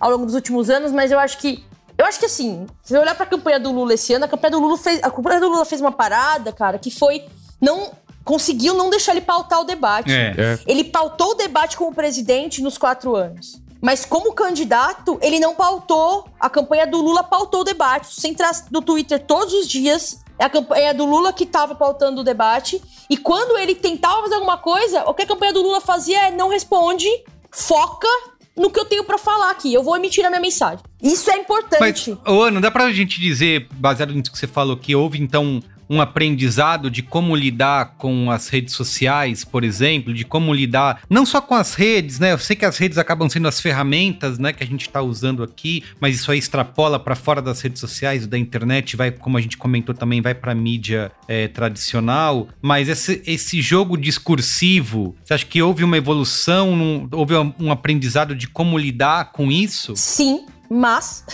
ao 0.00 0.10
longo 0.10 0.24
dos 0.26 0.34
últimos 0.34 0.70
anos, 0.70 0.92
mas 0.92 1.10
eu 1.10 1.18
acho 1.18 1.38
que. 1.38 1.64
Eu 1.98 2.04
acho 2.04 2.18
que 2.18 2.26
assim, 2.26 2.66
se 2.82 2.92
você 2.92 2.98
olhar 2.98 3.14
pra 3.14 3.24
campanha 3.24 3.58
do 3.58 3.72
Lula 3.72 3.94
esse 3.94 4.12
ano, 4.12 4.26
a 4.26 4.28
campanha 4.28 4.50
do 4.52 4.60
Lula 4.60 4.76
fez. 4.76 5.02
A 5.02 5.10
campanha 5.10 5.40
do 5.40 5.48
Lula 5.48 5.64
fez 5.64 5.80
uma 5.80 5.92
parada, 5.92 6.52
cara, 6.52 6.78
que 6.78 6.90
foi. 6.90 7.24
Não. 7.60 7.92
Conseguiu 8.24 8.74
não 8.74 8.90
deixar 8.90 9.12
ele 9.12 9.20
pautar 9.20 9.60
o 9.60 9.64
debate. 9.64 10.10
É. 10.10 10.34
É. 10.36 10.58
Ele 10.66 10.82
pautou 10.82 11.30
o 11.30 11.34
debate 11.34 11.76
como 11.76 11.94
presidente 11.94 12.60
nos 12.60 12.76
quatro 12.76 13.14
anos. 13.14 13.62
Mas 13.86 14.04
como 14.04 14.32
candidato, 14.32 15.16
ele 15.22 15.38
não 15.38 15.54
pautou. 15.54 16.26
A 16.40 16.50
campanha 16.50 16.84
do 16.88 17.00
Lula 17.00 17.22
pautou 17.22 17.60
o 17.60 17.64
debate. 17.64 18.12
Você 18.12 18.26
entrar 18.26 18.50
no 18.68 18.82
Twitter 18.82 19.24
todos 19.24 19.54
os 19.54 19.68
dias, 19.68 20.24
é 20.40 20.44
a 20.44 20.50
campanha 20.50 20.92
do 20.92 21.06
Lula 21.06 21.32
que 21.32 21.46
tava 21.46 21.72
pautando 21.72 22.20
o 22.20 22.24
debate. 22.24 22.82
E 23.08 23.16
quando 23.16 23.56
ele 23.56 23.76
tentava 23.76 24.22
fazer 24.22 24.34
alguma 24.34 24.58
coisa, 24.58 25.04
o 25.04 25.14
que 25.14 25.22
a 25.22 25.26
campanha 25.26 25.52
do 25.52 25.62
Lula 25.62 25.80
fazia 25.80 26.26
é 26.26 26.30
não 26.32 26.48
responde, 26.48 27.06
foca 27.52 28.08
no 28.56 28.70
que 28.70 28.80
eu 28.80 28.86
tenho 28.86 29.04
pra 29.04 29.18
falar 29.18 29.52
aqui. 29.52 29.72
Eu 29.72 29.84
vou 29.84 29.96
emitir 29.96 30.26
a 30.26 30.30
minha 30.30 30.42
mensagem. 30.42 30.80
Isso 31.00 31.30
é 31.30 31.34
Mas, 31.34 31.42
importante. 31.44 32.18
ô, 32.26 32.42
Ana, 32.42 32.60
dá 32.60 32.72
pra 32.72 32.90
gente 32.90 33.20
dizer, 33.20 33.68
baseado 33.74 34.12
nisso 34.12 34.32
que 34.32 34.38
você 34.38 34.48
falou, 34.48 34.76
que 34.76 34.96
houve 34.96 35.22
então 35.22 35.62
um 35.88 36.00
aprendizado 36.00 36.90
de 36.90 37.02
como 37.02 37.34
lidar 37.36 37.94
com 37.98 38.30
as 38.30 38.48
redes 38.48 38.74
sociais, 38.74 39.44
por 39.44 39.62
exemplo, 39.64 40.12
de 40.12 40.24
como 40.24 40.52
lidar 40.52 41.00
não 41.08 41.24
só 41.24 41.40
com 41.40 41.54
as 41.54 41.74
redes, 41.74 42.18
né? 42.18 42.32
Eu 42.32 42.38
sei 42.38 42.56
que 42.56 42.64
as 42.64 42.76
redes 42.78 42.98
acabam 42.98 43.28
sendo 43.28 43.48
as 43.48 43.60
ferramentas, 43.60 44.38
né, 44.38 44.52
que 44.52 44.62
a 44.62 44.66
gente 44.66 44.88
tá 44.88 45.00
usando 45.02 45.42
aqui, 45.42 45.84
mas 46.00 46.16
isso 46.16 46.30
aí 46.30 46.38
extrapola 46.38 46.98
para 46.98 47.14
fora 47.14 47.40
das 47.40 47.60
redes 47.60 47.80
sociais, 47.80 48.26
da 48.26 48.36
internet, 48.38 48.96
vai, 48.96 49.10
como 49.10 49.36
a 49.38 49.40
gente 49.40 49.56
comentou 49.56 49.94
também, 49.94 50.20
vai 50.20 50.34
para 50.34 50.54
mídia 50.54 51.10
é, 51.28 51.48
tradicional. 51.48 52.48
Mas 52.60 52.88
esse, 52.88 53.22
esse 53.26 53.60
jogo 53.62 53.96
discursivo, 53.96 55.16
você 55.24 55.34
acha 55.34 55.46
que 55.46 55.62
houve 55.62 55.84
uma 55.84 55.96
evolução, 55.96 56.76
num- 56.76 57.08
houve 57.12 57.34
um, 57.36 57.52
um 57.58 57.70
aprendizado 57.72 58.34
de 58.34 58.46
como 58.48 58.76
lidar 58.78 59.32
com 59.32 59.50
isso? 59.50 59.94
Sim, 59.96 60.46
mas 60.70 61.24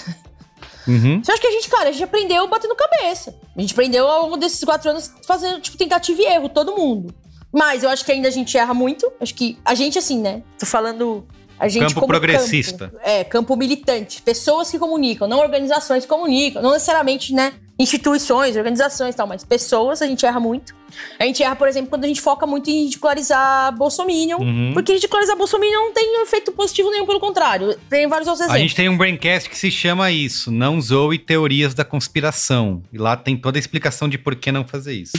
Uhum. 0.86 1.22
Você 1.22 1.32
acha 1.32 1.40
que 1.40 1.46
a 1.46 1.50
gente, 1.50 1.68
cara, 1.68 1.88
a 1.88 1.92
gente 1.92 2.04
aprendeu 2.04 2.46
batendo 2.48 2.74
cabeça. 2.74 3.34
A 3.56 3.60
gente 3.60 3.72
aprendeu 3.72 4.06
ao 4.06 4.22
longo 4.22 4.36
desses 4.36 4.62
quatro 4.64 4.90
anos 4.90 5.12
fazendo, 5.26 5.60
tipo, 5.60 5.76
tentativa 5.76 6.20
e 6.20 6.24
erro, 6.26 6.48
todo 6.48 6.76
mundo. 6.76 7.14
Mas 7.52 7.82
eu 7.82 7.90
acho 7.90 8.04
que 8.04 8.12
ainda 8.12 8.28
a 8.28 8.30
gente 8.30 8.56
erra 8.56 8.72
muito. 8.72 9.12
Acho 9.20 9.34
que 9.34 9.58
a 9.64 9.74
gente, 9.74 9.98
assim, 9.98 10.18
né? 10.20 10.42
Tô 10.58 10.64
falando. 10.64 11.26
A 11.58 11.68
gente 11.68 11.82
Campo 11.82 11.94
como 11.94 12.06
progressista. 12.08 12.88
campo. 12.88 13.00
é, 13.04 13.22
campo 13.22 13.54
militante. 13.56 14.20
Pessoas 14.22 14.70
que 14.70 14.78
comunicam, 14.78 15.28
não 15.28 15.38
organizações 15.38 16.04
que 16.04 16.08
comunicam. 16.08 16.62
Não 16.62 16.72
necessariamente, 16.72 17.32
né? 17.32 17.52
Instituições, 17.78 18.56
organizações 18.56 19.14
e 19.14 19.16
tal, 19.16 19.26
mas 19.26 19.44
pessoas 19.44 20.02
a 20.02 20.06
gente 20.06 20.24
erra 20.26 20.38
muito. 20.38 20.74
A 21.18 21.24
gente 21.24 21.42
erra, 21.42 21.56
por 21.56 21.66
exemplo, 21.66 21.88
quando 21.88 22.04
a 22.04 22.06
gente 22.06 22.20
foca 22.20 22.46
muito 22.46 22.68
em 22.70 22.84
ridicularizar 22.84 23.74
Bolsominion. 23.76 24.38
Uhum. 24.38 24.72
Porque 24.74 24.92
ridicularizar 24.92 25.36
Bolsominion 25.36 25.86
não 25.86 25.92
tem 25.92 26.22
efeito 26.22 26.52
positivo 26.52 26.90
nenhum, 26.90 27.06
pelo 27.06 27.18
contrário. 27.18 27.74
Tem 27.88 28.06
vários 28.06 28.28
outros 28.28 28.42
A 28.42 28.44
exemplos. 28.44 28.62
gente 28.62 28.76
tem 28.76 28.88
um 28.88 28.96
braincast 28.96 29.48
que 29.48 29.58
se 29.58 29.70
chama 29.70 30.10
isso, 30.10 30.50
não 30.50 30.80
zoe 30.80 31.18
teorias 31.18 31.74
da 31.74 31.84
conspiração. 31.84 32.82
E 32.92 32.98
lá 32.98 33.16
tem 33.16 33.36
toda 33.36 33.58
a 33.58 33.60
explicação 33.60 34.08
de 34.08 34.18
por 34.18 34.36
que 34.36 34.52
não 34.52 34.66
fazer 34.66 34.92
isso. 34.92 35.12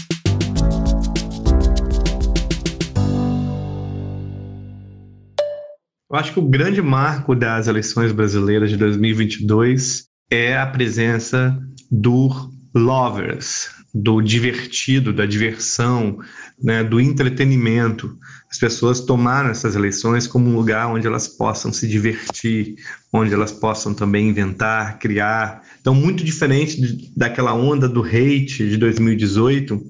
Eu 6.14 6.20
acho 6.20 6.32
que 6.32 6.40
o 6.40 6.44
grande 6.44 6.80
marco 6.80 7.34
das 7.34 7.68
eleições 7.68 8.12
brasileiras 8.12 8.70
de 8.70 8.78
2022 8.78 10.04
é 10.30 10.56
a 10.56 10.68
presença 10.68 11.58
do 11.94 12.50
lovers, 12.74 13.70
do 13.94 14.20
divertido, 14.20 15.14
da 15.14 15.28
diversão, 15.28 16.18
né, 16.62 16.84
do 16.84 17.00
entretenimento. 17.00 18.18
As 18.54 18.60
pessoas 18.60 19.00
tomaram 19.00 19.50
essas 19.50 19.76
eleições 19.76 20.28
como 20.28 20.48
um 20.48 20.56
lugar 20.56 20.88
onde 20.88 21.08
elas 21.08 21.28
possam 21.28 21.74
se 21.74 21.88
divertir, 21.88 22.76
onde 23.12 23.34
elas 23.34 23.52
possam 23.52 23.96
também 23.96 24.30
inventar, 24.30 25.00
criar. 25.00 25.64
Então, 25.82 25.96
muito 25.96 26.24
diferente 26.24 26.80
de- 26.80 27.12
daquela 27.18 27.56
onda 27.56 27.90
do 27.90 28.04
hate 28.04 28.70
de 28.70 28.78
2018, 28.78 29.82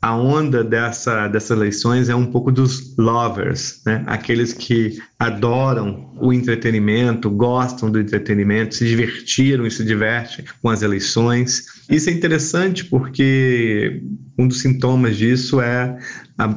a 0.00 0.14
onda 0.14 0.62
dessa, 0.62 1.26
dessas 1.26 1.50
eleições 1.50 2.08
é 2.08 2.14
um 2.14 2.26
pouco 2.26 2.52
dos 2.52 2.96
lovers, 2.96 3.80
né? 3.84 4.04
aqueles 4.06 4.52
que 4.52 5.00
adoram 5.18 6.12
o 6.20 6.32
entretenimento, 6.32 7.28
gostam 7.28 7.90
do 7.90 7.98
entretenimento, 7.98 8.76
se 8.76 8.86
divertiram 8.86 9.66
e 9.66 9.70
se 9.70 9.84
divertem 9.84 10.44
com 10.60 10.68
as 10.68 10.82
eleições. 10.82 11.64
Isso 11.90 12.08
é 12.08 12.12
interessante 12.12 12.84
porque 12.84 14.00
um 14.42 14.48
dos 14.48 14.60
sintomas 14.60 15.16
disso 15.16 15.60
é 15.60 15.96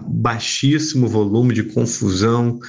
baixíssimo 0.07 1.07
volume 1.07 1.53
de 1.53 1.63
confusão 1.63 2.59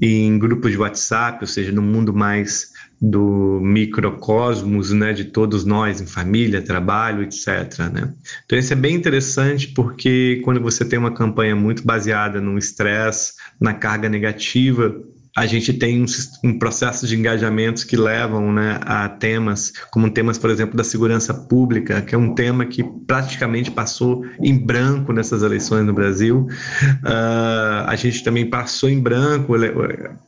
em 0.00 0.38
grupos 0.38 0.70
de 0.70 0.78
WhatsApp, 0.78 1.38
ou 1.40 1.46
seja, 1.46 1.72
no 1.72 1.82
mundo 1.82 2.14
mais 2.14 2.70
do 3.00 3.60
microcosmos, 3.62 4.92
né, 4.92 5.12
de 5.12 5.24
todos 5.24 5.64
nós, 5.64 6.00
em 6.00 6.06
família, 6.06 6.60
trabalho, 6.60 7.22
etc. 7.22 7.90
Né? 7.92 8.12
Então 8.44 8.58
isso 8.58 8.72
é 8.72 8.76
bem 8.76 8.94
interessante 8.94 9.68
porque 9.68 10.40
quando 10.44 10.60
você 10.60 10.84
tem 10.84 10.98
uma 10.98 11.14
campanha 11.14 11.56
muito 11.56 11.84
baseada 11.84 12.40
no 12.40 12.58
estresse, 12.58 13.32
na 13.58 13.72
carga 13.72 14.08
negativa 14.08 14.94
a 15.36 15.46
gente 15.46 15.72
tem 15.72 16.02
um, 16.02 16.06
um, 16.44 16.58
processo 16.58 17.06
de 17.06 17.16
engajamentos 17.16 17.84
que 17.84 17.96
levam 17.96 18.52
né, 18.52 18.80
a 18.82 19.08
temas, 19.08 19.72
como 19.90 20.10
temas, 20.10 20.38
por 20.38 20.50
exemplo, 20.50 20.76
da 20.76 20.82
segurança 20.82 21.32
pública, 21.32 22.02
que 22.02 22.14
é 22.14 22.18
um 22.18 22.34
tema 22.34 22.66
que 22.66 22.82
praticamente 23.06 23.70
passou 23.70 24.24
em 24.40 24.56
branco 24.58 25.12
nessas 25.12 25.42
eleições 25.42 25.86
no 25.86 25.92
Brasil. 25.92 26.48
Uh, 27.04 27.86
a 27.86 27.94
gente 27.96 28.24
também 28.24 28.48
passou 28.48 28.88
em 28.88 29.00
branco 29.00 29.54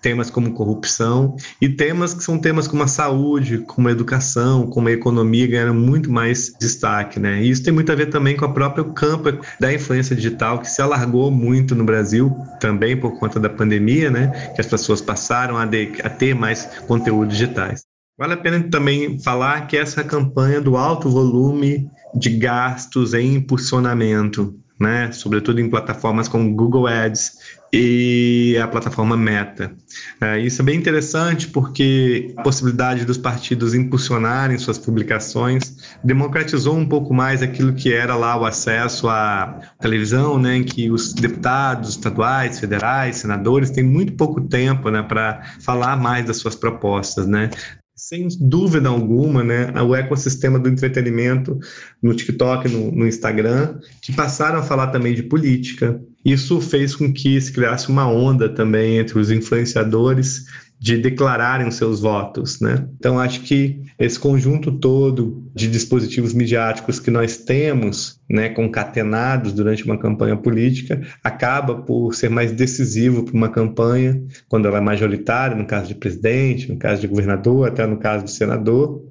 temas 0.01 0.31
como 0.31 0.53
corrupção 0.53 1.37
e 1.61 1.69
temas 1.69 2.15
que 2.15 2.23
são 2.23 2.39
temas 2.39 2.69
como 2.69 2.83
a 2.83 2.89
saúde, 2.89 3.59
como 3.67 3.89
a 3.89 3.93
educação, 3.93 4.67
como 4.69 4.89
a 4.89 4.93
economia 4.93 5.47
ganharam 5.47 5.75
muito 5.75 6.13
mais 6.13 6.53
destaque. 6.61 7.19
Né? 7.19 7.43
E 7.43 7.51
isso 7.51 7.63
tem 7.63 7.73
muito 7.73 7.91
a 7.91 7.95
ver 7.95 8.07
também 8.07 8.37
com 8.37 8.45
o 8.45 8.53
próprio 8.53 8.85
campo 8.93 9.33
da 9.59 9.73
influência 9.73 10.15
digital, 10.15 10.61
que 10.61 10.71
se 10.71 10.81
alargou 10.81 11.31
muito 11.31 11.75
no 11.75 11.85
Brasil, 11.85 12.35
também 12.61 12.97
por 12.97 13.19
conta 13.19 13.41
da 13.41 13.49
pandemia, 13.49 14.11
né? 14.11 14.29
que 14.55 14.61
as 14.61 14.67
pessoas 14.67 14.92
pessoas 14.93 15.01
passaram 15.01 15.57
a, 15.57 15.65
de, 15.65 15.93
a 16.03 16.11
ter 16.11 16.35
mais 16.35 16.67
conteúdos 16.87 17.37
digitais. 17.37 17.85
Vale 18.19 18.35
a 18.35 18.37
pena 18.37 18.63
também 18.71 19.19
falar 19.21 19.67
que 19.67 19.77
essa 19.77 20.05
campanha 20.05 20.61
do 20.61 20.77
alto 20.77 21.09
volume 21.09 21.89
de 22.15 22.31
gastos 22.37 23.15
em 23.15 23.35
impulsionamento, 23.35 24.55
né, 24.83 25.11
sobretudo 25.13 25.61
em 25.61 25.71
plataformas 25.71 26.29
como 26.29 26.55
Google 26.55 26.87
Ads 26.89 27.63
e 27.73 28.59
a 28.63 28.69
plataforma 28.69 29.17
Meta. 29.17 29.73
É, 30.21 30.39
isso 30.39 30.61
é 30.61 30.65
bem 30.65 30.77
interessante 30.77 31.49
porque 31.49 32.35
a 32.37 32.43
possibilidade 32.43 33.07
dos 33.07 33.17
partidos 33.17 33.73
impulsionarem 33.73 34.59
suas 34.59 34.77
publicações 34.77 35.97
democratizou 36.05 36.77
um 36.77 36.87
pouco 36.87 37.15
mais 37.15 37.43
aquilo 37.43 37.73
que 37.73 37.93
era 37.93 38.15
lá 38.15 38.37
o 38.37 38.45
acesso 38.45 39.09
à 39.09 39.59
televisão, 39.81 40.39
né, 40.39 40.57
em 40.57 40.65
que 40.65 40.91
os 40.91 41.15
deputados 41.15 41.91
estaduais, 41.91 42.61
federais, 42.61 43.17
senadores 43.17 43.71
têm 43.71 43.85
muito 43.85 44.13
pouco 44.15 44.41
tempo 44.43 44.91
né, 44.91 45.03
para 45.03 45.43
falar 45.61 45.97
mais 45.97 46.27
das 46.27 46.37
suas 46.37 46.55
propostas. 46.55 47.27
Né? 47.27 47.49
Sem 48.03 48.27
dúvida 48.41 48.89
alguma, 48.89 49.45
né, 49.45 49.73
o 49.81 49.95
ecossistema 49.95 50.59
do 50.59 50.69
entretenimento 50.69 51.57
no 52.03 52.13
TikTok, 52.13 52.69
no, 52.69 52.91
no, 52.91 53.07
Instagram, 53.07 53.79
que 54.01 54.13
passaram 54.13 54.59
a 54.59 54.63
falar 54.63 54.89
também 54.89 55.15
de 55.15 55.23
política. 55.23 56.03
Isso 56.25 56.61
fez 56.61 56.97
com 56.97 57.13
que 57.13 57.41
se 57.41 57.53
criasse 57.53 57.89
uma 57.89 58.11
onda 58.11 58.49
também 58.49 58.99
entre 58.99 59.21
os 59.21 59.31
influenciadores 59.31 60.47
de 60.83 60.97
declararem 60.97 61.71
seus 61.71 62.01
votos, 62.01 62.61
né? 62.61 62.89
Então 62.99 63.17
acho 63.17 63.43
que 63.43 63.81
esse 64.01 64.19
conjunto 64.19 64.73
todo 64.73 65.49
de 65.55 65.69
dispositivos 65.69 66.35
midiáticos 66.35 66.99
que 66.99 67.09
nós 67.09 67.37
temos, 67.37 68.21
né, 68.29 68.49
concatenados 68.49 69.53
durante 69.53 69.85
uma 69.85 69.97
campanha 69.97 70.37
política, 70.37 71.01
acaba 71.23 71.77
por 71.77 72.13
ser 72.15 72.31
mais 72.31 72.51
decisivo 72.51 73.23
para 73.23 73.35
uma 73.35 73.49
campanha 73.49 74.21
quando 74.49 74.67
ela 74.67 74.79
é 74.79 74.81
majoritária, 74.81 75.57
no 75.57 75.67
caso 75.67 75.87
de 75.87 75.95
presidente, 75.95 76.69
no 76.69 76.77
caso 76.77 77.01
de 77.01 77.07
governador, 77.07 77.69
até 77.69 77.87
no 77.87 77.99
caso 77.99 78.25
de 78.25 78.33
senador, 78.33 79.05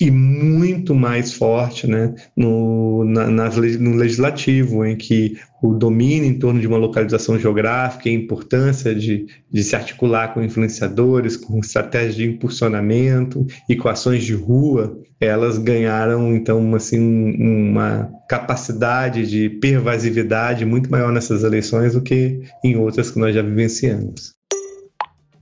e 0.00 0.10
muito 0.10 0.94
mais 0.94 1.32
forte 1.32 1.86
né, 1.86 2.14
no, 2.36 3.04
na, 3.04 3.26
no 3.26 3.96
legislativo, 3.96 4.84
em 4.84 4.96
que 4.96 5.36
o 5.62 5.74
domínio 5.74 6.28
em 6.28 6.38
torno 6.38 6.60
de 6.60 6.66
uma 6.66 6.76
localização 6.76 7.38
geográfica 7.38 8.08
e 8.08 8.12
a 8.12 8.14
importância 8.14 8.94
de, 8.94 9.26
de 9.50 9.64
se 9.64 9.74
articular 9.74 10.32
com 10.32 10.42
influenciadores, 10.42 11.36
com 11.36 11.58
estratégias 11.58 12.14
de 12.14 12.26
impulsionamento 12.26 13.44
e 13.68 13.74
com 13.74 13.88
ações 13.88 14.22
de 14.22 14.34
rua, 14.34 14.96
elas 15.20 15.58
ganharam, 15.58 16.34
então, 16.34 16.74
assim, 16.74 17.34
uma 17.40 18.10
capacidade 18.28 19.26
de 19.26 19.48
pervasividade 19.48 20.64
muito 20.64 20.90
maior 20.90 21.10
nessas 21.10 21.42
eleições 21.42 21.94
do 21.94 22.02
que 22.02 22.42
em 22.62 22.76
outras 22.76 23.10
que 23.10 23.18
nós 23.18 23.34
já 23.34 23.42
vivenciamos. 23.42 24.36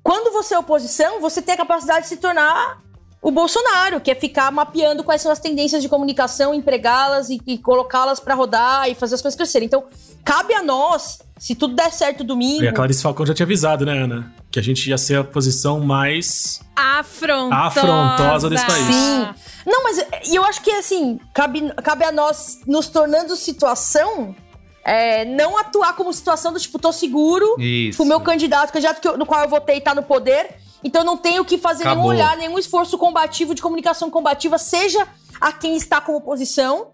Quando 0.03 0.33
você 0.33 0.55
é 0.55 0.59
oposição, 0.59 1.20
você 1.20 1.43
tem 1.43 1.55
a 1.55 1.59
capacidade 1.59 2.03
de 2.03 2.09
se 2.09 2.18
tornar 2.18 2.83
o 3.25 3.31
Bolsonaro, 3.31 4.03
que 4.03 4.11
é 4.11 4.14
ficar 4.14 4.53
mapeando 4.53 5.03
quais 5.03 5.22
são 5.22 5.33
as 5.33 5.39
tendências 5.39 5.81
de 5.81 5.89
comunicação, 5.89 6.53
empregá-las 6.53 7.31
e, 7.31 7.41
e 7.47 7.57
colocá-las 7.57 8.20
para 8.20 8.35
rodar 8.35 8.87
e 8.91 8.95
fazer 8.95 9.14
as 9.14 9.22
coisas 9.22 9.35
crescerem. 9.35 9.64
Então, 9.64 9.85
cabe 10.22 10.53
a 10.53 10.62
nós, 10.62 11.20
se 11.39 11.55
tudo 11.55 11.75
der 11.75 11.91
certo 11.91 12.22
domingo. 12.22 12.62
E 12.62 12.68
a 12.68 12.72
Clarice 12.72 13.03
Falcão 13.03 13.25
já 13.25 13.33
tinha 13.33 13.47
avisado, 13.47 13.87
né, 13.87 13.97
Ana? 13.97 14.31
Que 14.51 14.59
a 14.61 14.62
gente 14.62 14.91
ia 14.91 14.99
ser 14.99 15.20
a 15.20 15.25
posição 15.25 15.81
mais 15.81 16.61
afrontosa, 16.77 17.81
afrontosa 17.81 18.51
desse 18.51 18.66
país. 18.66 18.95
Sim. 18.95 19.29
Não, 19.64 19.83
mas 19.83 20.05
eu 20.31 20.45
acho 20.45 20.61
que 20.61 20.70
assim, 20.72 21.18
cabe, 21.33 21.72
cabe 21.83 22.05
a 22.05 22.12
nós 22.12 22.61
nos 22.66 22.89
tornando 22.89 23.35
situação 23.37 24.37
é, 24.85 25.25
não 25.25 25.57
atuar 25.57 25.97
como 25.97 26.12
situação 26.12 26.53
do 26.53 26.61
tipo, 26.61 26.79
tô 26.79 26.93
seguro, 26.93 27.57
Isso. 27.59 28.03
o 28.03 28.05
meu 28.05 28.20
candidato, 28.20 28.70
candidato 28.70 29.01
que 29.01 29.09
eu, 29.09 29.16
no 29.16 29.25
qual 29.25 29.41
eu 29.41 29.49
votei 29.49 29.81
tá 29.81 29.95
no 29.95 30.03
poder, 30.03 30.62
então 30.85 31.03
não 31.03 31.16
tenho 31.16 31.45
que 31.45 31.57
fazer 31.57 31.85
Acabou. 31.85 32.05
nenhum 32.05 32.14
olhar, 32.14 32.37
nenhum 32.37 32.59
esforço 32.59 32.99
combativo 32.99 33.55
de 33.55 33.62
comunicação 33.62 34.11
combativa, 34.11 34.59
seja 34.59 35.09
a 35.41 35.51
quem 35.51 35.74
está 35.76 36.01
como 36.01 36.18
oposição, 36.18 36.93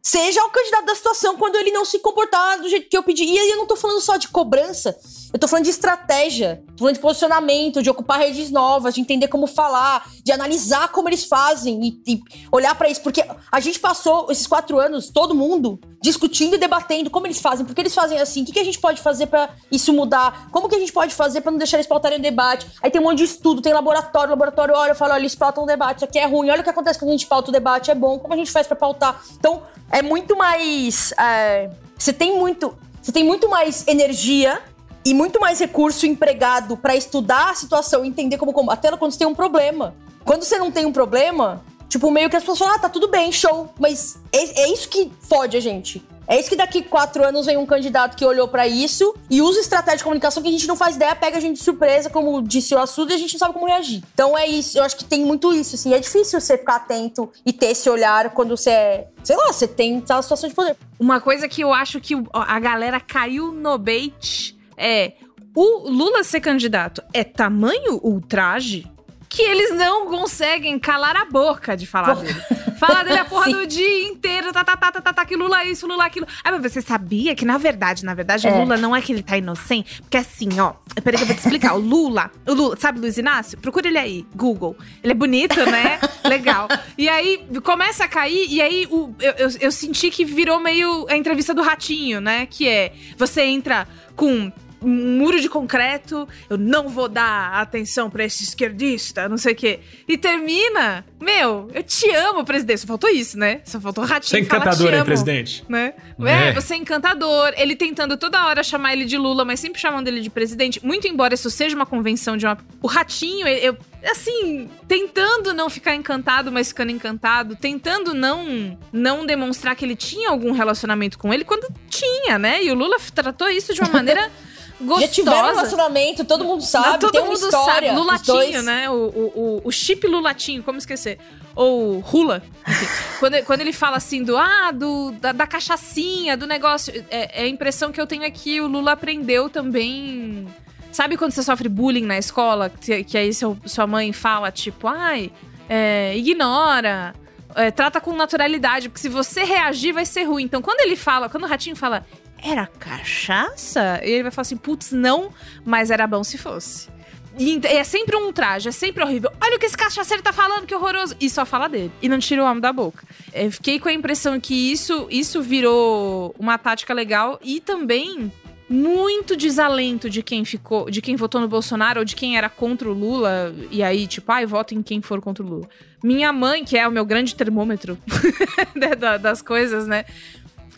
seja 0.00 0.44
o 0.44 0.50
candidato 0.50 0.86
da 0.86 0.94
situação 0.94 1.36
quando 1.36 1.56
ele 1.56 1.72
não 1.72 1.84
se 1.84 1.98
comportar 1.98 2.60
do 2.60 2.68
jeito 2.68 2.88
que 2.88 2.96
eu 2.96 3.02
pedi. 3.02 3.24
E 3.24 3.38
aí 3.38 3.50
eu 3.50 3.56
não 3.56 3.66
tô 3.66 3.74
falando 3.74 4.00
só 4.00 4.16
de 4.16 4.28
cobrança, 4.28 4.96
eu 5.34 5.40
tô 5.40 5.48
falando 5.48 5.64
de 5.64 5.70
estratégia, 5.70 6.62
tô 6.76 6.84
falando 6.84 6.94
de 6.94 7.00
posicionamento, 7.00 7.82
de 7.82 7.90
ocupar 7.90 8.20
redes 8.20 8.52
novas, 8.52 8.94
de 8.94 9.00
entender 9.00 9.26
como 9.26 9.48
falar, 9.48 10.08
de 10.22 10.30
analisar 10.30 10.92
como 10.92 11.08
eles 11.08 11.24
fazem 11.24 11.82
e, 11.82 12.12
e 12.14 12.22
olhar 12.52 12.72
para 12.76 12.88
isso. 12.88 13.00
Porque 13.00 13.26
a 13.50 13.58
gente 13.58 13.80
passou 13.80 14.30
esses 14.30 14.46
quatro 14.46 14.78
anos, 14.78 15.10
todo 15.10 15.34
mundo, 15.34 15.80
discutindo 16.00 16.54
e 16.54 16.58
debatendo 16.58 17.10
como 17.10 17.26
eles 17.26 17.40
fazem, 17.40 17.66
por 17.66 17.74
que 17.74 17.80
eles 17.80 17.92
fazem 17.92 18.20
assim, 18.20 18.42
o 18.42 18.46
que, 18.46 18.52
que 18.52 18.60
a 18.60 18.64
gente 18.64 18.78
pode 18.78 19.00
fazer 19.00 19.26
para 19.26 19.50
isso 19.72 19.92
mudar, 19.92 20.50
como 20.52 20.68
que 20.68 20.76
a 20.76 20.78
gente 20.78 20.92
pode 20.92 21.12
fazer 21.12 21.40
para 21.40 21.50
não 21.50 21.58
deixar 21.58 21.78
eles 21.78 21.88
pautarem 21.88 22.20
o 22.20 22.22
debate. 22.22 22.68
Aí 22.80 22.88
tem 22.88 23.00
um 23.00 23.04
monte 23.04 23.18
de 23.18 23.24
estudo, 23.24 23.60
tem 23.60 23.72
laboratório, 23.72 24.30
laboratório 24.30 24.72
olha, 24.76 24.92
eu 24.92 24.94
falo, 24.94 25.14
olha, 25.14 25.20
eles 25.20 25.34
pautam 25.34 25.64
o 25.64 25.66
debate, 25.66 25.96
isso 25.96 26.04
aqui 26.04 26.20
é 26.20 26.26
ruim, 26.26 26.48
olha 26.48 26.60
o 26.60 26.62
que 26.62 26.70
acontece 26.70 26.96
quando 26.96 27.08
a 27.08 27.12
gente 27.12 27.26
pauta 27.26 27.48
o 27.48 27.52
debate, 27.52 27.90
é 27.90 27.94
bom, 27.96 28.20
como 28.20 28.34
a 28.34 28.36
gente 28.36 28.52
faz 28.52 28.68
para 28.68 28.76
pautar. 28.76 29.20
Então, 29.36 29.64
é 29.90 30.00
muito 30.00 30.36
mais. 30.36 31.12
É, 31.18 31.70
você 31.98 32.12
tem 32.12 32.38
muito. 32.38 32.72
Você 33.02 33.10
tem 33.10 33.24
muito 33.24 33.50
mais 33.50 33.84
energia 33.88 34.62
e 35.04 35.12
muito 35.12 35.40
mais 35.40 35.60
recurso 35.60 36.06
empregado 36.06 36.76
para 36.76 36.96
estudar 36.96 37.50
a 37.50 37.54
situação 37.54 38.04
entender 38.04 38.38
como 38.38 38.52
combater 38.52 38.96
quando 38.96 39.12
você 39.12 39.18
tem 39.18 39.26
um 39.26 39.34
problema. 39.34 39.94
Quando 40.24 40.44
você 40.44 40.58
não 40.58 40.70
tem 40.70 40.86
um 40.86 40.92
problema, 40.92 41.62
tipo, 41.88 42.10
meio 42.10 42.30
que 42.30 42.36
as 42.36 42.42
pessoas 42.42 42.58
falam, 42.58 42.74
ah, 42.76 42.78
tá 42.78 42.88
tudo 42.88 43.08
bem, 43.08 43.30
show. 43.30 43.68
Mas 43.78 44.18
é, 44.32 44.62
é 44.62 44.72
isso 44.72 44.88
que 44.88 45.12
fode 45.20 45.56
a 45.56 45.60
gente. 45.60 46.02
É 46.26 46.40
isso 46.40 46.48
que 46.48 46.56
daqui 46.56 46.82
quatro 46.82 47.22
anos 47.22 47.46
vem 47.46 47.56
um 47.56 47.66
candidato 47.66 48.16
que 48.16 48.24
olhou 48.24 48.48
para 48.48 48.66
isso 48.66 49.14
e 49.28 49.42
usa 49.42 49.60
estratégia 49.60 49.98
de 49.98 50.04
comunicação 50.04 50.42
que 50.42 50.48
a 50.48 50.52
gente 50.52 50.66
não 50.66 50.76
faz 50.76 50.96
ideia, 50.96 51.14
pega 51.14 51.36
a 51.36 51.40
gente 51.40 51.58
de 51.58 51.62
surpresa, 51.62 52.08
como 52.08 52.40
disse 52.40 52.74
o 52.74 52.78
Assudo, 52.78 53.12
e 53.12 53.14
a 53.14 53.18
gente 53.18 53.34
não 53.34 53.38
sabe 53.38 53.52
como 53.52 53.66
reagir. 53.66 54.02
Então 54.14 54.36
é 54.36 54.46
isso, 54.46 54.78
eu 54.78 54.82
acho 54.82 54.96
que 54.96 55.04
tem 55.04 55.22
muito 55.22 55.52
isso, 55.52 55.74
assim. 55.74 55.92
É 55.92 55.98
difícil 55.98 56.40
você 56.40 56.56
ficar 56.56 56.76
atento 56.76 57.30
e 57.44 57.52
ter 57.52 57.66
esse 57.66 57.90
olhar 57.90 58.30
quando 58.30 58.56
você 58.56 58.70
é, 58.70 59.08
sei 59.22 59.36
lá, 59.36 59.52
você 59.52 59.68
tem 59.68 60.00
tá, 60.00 60.20
situação 60.22 60.48
de 60.48 60.54
poder. 60.54 60.76
Uma 60.98 61.20
coisa 61.20 61.46
que 61.46 61.60
eu 61.60 61.72
acho 61.74 62.00
que 62.00 62.14
a 62.32 62.58
galera 62.58 62.98
caiu 63.00 63.52
no 63.52 63.76
bait 63.76 64.53
é 64.76 65.12
o 65.54 65.88
Lula 65.88 66.24
ser 66.24 66.40
candidato 66.40 67.02
é 67.12 67.22
tamanho 67.22 68.00
ultraje 68.02 68.90
que 69.34 69.42
eles 69.42 69.76
não 69.76 70.06
conseguem 70.06 70.78
calar 70.78 71.16
a 71.16 71.24
boca 71.24 71.76
de 71.76 71.88
falar 71.88 72.14
dele. 72.14 72.40
Falar 72.78 73.02
dele 73.02 73.18
a 73.18 73.24
porra 73.26 73.50
do 73.50 73.66
dia 73.66 74.06
inteiro, 74.06 74.52
tá, 74.52 74.62
tá, 74.62 74.76
tá, 74.76 74.92
tá, 74.92 75.00
tá, 75.00 75.12
tá, 75.12 75.24
que 75.24 75.34
Lula 75.34 75.64
isso, 75.64 75.88
Lula 75.88 76.04
aquilo. 76.04 76.24
Ah, 76.44 76.52
mas 76.52 76.72
você 76.72 76.80
sabia 76.80 77.34
que, 77.34 77.44
na 77.44 77.58
verdade, 77.58 78.04
na 78.04 78.14
verdade, 78.14 78.46
é. 78.46 78.52
o 78.52 78.60
Lula 78.60 78.76
não 78.76 78.94
é 78.94 79.02
que 79.02 79.12
ele 79.12 79.24
tá 79.24 79.36
inocente? 79.36 80.00
Porque 80.02 80.16
assim, 80.16 80.60
ó, 80.60 80.74
peraí 81.02 81.18
que 81.18 81.24
eu 81.24 81.26
vou 81.26 81.34
te 81.34 81.40
explicar. 81.40 81.74
O 81.74 81.80
Lula, 81.80 82.30
o 82.46 82.54
Lula, 82.54 82.76
sabe 82.76 83.00
Luiz 83.00 83.18
Inácio? 83.18 83.58
Procura 83.58 83.88
ele 83.88 83.98
aí, 83.98 84.26
Google. 84.36 84.76
Ele 85.02 85.12
é 85.12 85.16
bonito, 85.16 85.58
né? 85.68 85.98
Legal. 86.24 86.68
E 86.96 87.08
aí, 87.08 87.44
começa 87.64 88.04
a 88.04 88.08
cair, 88.08 88.46
e 88.48 88.62
aí 88.62 88.86
o, 88.88 89.12
eu, 89.18 89.32
eu, 89.32 89.48
eu 89.62 89.72
senti 89.72 90.10
que 90.10 90.24
virou 90.24 90.60
meio 90.60 91.06
a 91.08 91.16
entrevista 91.16 91.52
do 91.52 91.62
Ratinho, 91.62 92.20
né? 92.20 92.46
Que 92.46 92.68
é, 92.68 92.92
você 93.16 93.42
entra 93.42 93.88
com 94.14 94.52
um 94.84 95.18
muro 95.18 95.40
de 95.40 95.48
concreto, 95.48 96.28
eu 96.48 96.58
não 96.58 96.88
vou 96.88 97.08
dar 97.08 97.54
atenção 97.54 98.10
para 98.10 98.24
esse 98.24 98.44
esquerdista, 98.44 99.28
não 99.28 99.38
sei 99.38 99.52
o 99.52 99.56
quê. 99.56 99.80
E 100.06 100.16
termina, 100.18 101.04
meu, 101.20 101.68
eu 101.72 101.82
te 101.82 102.08
amo, 102.10 102.44
presidente. 102.44 102.80
Só 102.80 102.86
faltou 102.86 103.10
isso, 103.10 103.38
né? 103.38 103.60
Só 103.64 103.80
faltou 103.80 104.04
o 104.04 104.06
ratinho. 104.06 104.30
Você 104.30 104.36
é 104.36 104.40
encantador, 104.40 104.94
hein, 104.94 105.04
presidente? 105.04 105.64
Né? 105.68 105.94
É. 106.20 106.48
é. 106.48 106.52
você 106.52 106.74
é 106.74 106.76
encantador. 106.76 107.52
Ele 107.56 107.74
tentando 107.74 108.16
toda 108.16 108.46
hora 108.46 108.62
chamar 108.62 108.92
ele 108.92 109.04
de 109.04 109.16
Lula, 109.16 109.44
mas 109.44 109.60
sempre 109.60 109.80
chamando 109.80 110.08
ele 110.08 110.20
de 110.20 110.30
presidente. 110.30 110.84
Muito 110.84 111.08
embora 111.08 111.34
isso 111.34 111.50
seja 111.50 111.74
uma 111.74 111.86
convenção 111.86 112.36
de 112.36 112.46
uma. 112.46 112.58
O 112.82 112.86
ratinho, 112.86 113.46
eu, 113.48 113.76
assim, 114.10 114.68
tentando 114.86 115.52
não 115.54 115.70
ficar 115.70 115.94
encantado, 115.94 116.52
mas 116.52 116.68
ficando 116.68 116.90
encantado, 116.90 117.56
tentando 117.56 118.12
não 118.12 118.78
não 118.92 119.24
demonstrar 119.24 119.74
que 119.74 119.84
ele 119.84 119.96
tinha 119.96 120.28
algum 120.28 120.52
relacionamento 120.52 121.18
com 121.18 121.32
ele 121.32 121.44
quando 121.44 121.66
tinha, 121.88 122.38
né? 122.38 122.62
E 122.62 122.70
o 122.70 122.74
Lula 122.74 122.96
tratou 123.14 123.48
isso 123.48 123.72
de 123.72 123.80
uma 123.80 123.90
maneira 123.90 124.30
gostosa. 124.80 125.06
Já 125.06 125.12
tiveram 125.12 125.38
um 125.38 125.46
relacionamento, 125.46 126.24
todo 126.24 126.44
mundo 126.44 126.62
sabe, 126.62 126.98
todo 126.98 127.12
tem 127.12 127.22
mundo 127.22 127.36
uma 127.36 127.46
história. 127.46 127.88
Sabe. 127.88 128.00
Lulatinho, 128.00 128.62
né? 128.62 128.90
O, 128.90 128.94
o, 128.94 129.60
o, 129.64 129.72
chip 129.72 130.06
Lulatinho, 130.06 130.62
como 130.62 130.78
esquecer? 130.78 131.18
Ou 131.54 132.00
Rula. 132.00 132.42
Quando, 133.20 133.42
quando 133.44 133.60
ele 133.60 133.72
fala 133.72 133.96
assim 133.96 134.22
do, 134.22 134.36
ah, 134.36 134.70
do, 134.70 135.12
da, 135.12 135.32
da 135.32 135.46
cachaçinha, 135.46 136.36
do 136.36 136.46
negócio, 136.46 136.92
é, 137.08 137.42
é 137.42 137.44
a 137.44 137.48
impressão 137.48 137.90
que 137.92 138.00
eu 138.00 138.06
tenho 138.06 138.26
aqui, 138.26 138.60
o 138.60 138.66
Lula 138.66 138.92
aprendeu 138.92 139.48
também 139.48 140.46
Sabe 140.94 141.16
quando 141.16 141.32
você 141.32 141.42
sofre 141.42 141.68
bullying 141.68 142.04
na 142.04 142.16
escola? 142.16 142.70
Que, 142.70 143.02
que 143.02 143.18
aí 143.18 143.34
seu, 143.34 143.58
sua 143.66 143.84
mãe 143.84 144.12
fala, 144.12 144.52
tipo, 144.52 144.86
ai, 144.86 145.32
é, 145.68 146.16
ignora. 146.16 147.12
é, 147.56 147.72
trata 147.72 148.00
com 148.00 148.14
naturalidade, 148.14 148.88
porque 148.88 149.00
se 149.00 149.08
você 149.08 149.42
reagir 149.42 149.92
vai 149.92 150.06
ser 150.06 150.22
ruim. 150.22 150.44
Então, 150.44 150.62
quando 150.62 150.78
ele 150.78 150.94
fala, 150.94 151.28
quando 151.28 151.42
o 151.42 151.46
ratinho 151.48 151.74
fala, 151.74 152.06
era 152.44 152.66
cachaça? 152.66 153.98
Ele 154.02 154.22
vai 154.24 154.30
falar 154.32 154.42
assim, 154.42 154.56
putz, 154.56 154.92
não, 154.92 155.30
mas 155.64 155.90
era 155.90 156.06
bom 156.06 156.22
se 156.22 156.36
fosse. 156.38 156.88
E 157.36 157.60
é 157.64 157.82
sempre 157.82 158.14
um 158.16 158.32
traje, 158.32 158.68
é 158.68 158.72
sempre 158.72 159.02
horrível. 159.02 159.28
Olha 159.42 159.56
o 159.56 159.58
que 159.58 159.66
esse 159.66 159.76
cachaceiro 159.76 160.22
tá 160.22 160.32
falando, 160.32 160.66
que 160.66 160.74
horroroso. 160.74 161.16
E 161.20 161.28
só 161.28 161.44
fala 161.44 161.66
dele. 161.68 161.90
E 162.00 162.08
não 162.08 162.18
tira 162.20 162.42
o 162.42 162.46
homem 162.46 162.60
da 162.60 162.72
boca. 162.72 163.04
Eu 163.32 163.50
fiquei 163.50 163.80
com 163.80 163.88
a 163.88 163.92
impressão 163.92 164.38
que 164.38 164.54
isso, 164.70 165.08
isso 165.10 165.42
virou 165.42 166.32
uma 166.38 166.56
tática 166.58 166.94
legal 166.94 167.40
e 167.42 167.58
também 167.60 168.30
muito 168.70 169.36
desalento 169.36 170.08
de 170.08 170.22
quem 170.22 170.44
ficou, 170.44 170.88
de 170.88 171.02
quem 171.02 171.16
votou 171.16 171.40
no 171.40 171.48
Bolsonaro 171.48 171.98
ou 172.00 172.04
de 172.04 172.14
quem 172.14 172.36
era 172.38 172.48
contra 172.48 172.88
o 172.88 172.92
Lula. 172.92 173.52
E 173.70 173.82
aí, 173.82 174.06
tipo, 174.06 174.30
ai, 174.30 174.46
voto 174.46 174.72
em 174.74 174.82
quem 174.82 175.02
for 175.02 175.20
contra 175.20 175.42
o 175.44 175.48
Lula. 175.48 175.68
Minha 176.04 176.32
mãe, 176.32 176.64
que 176.64 176.78
é 176.78 176.86
o 176.86 176.92
meu 176.92 177.04
grande 177.04 177.34
termômetro 177.34 177.98
da- 178.76 178.94
da- 178.94 179.16
das 179.16 179.42
coisas, 179.42 179.88
né? 179.88 180.04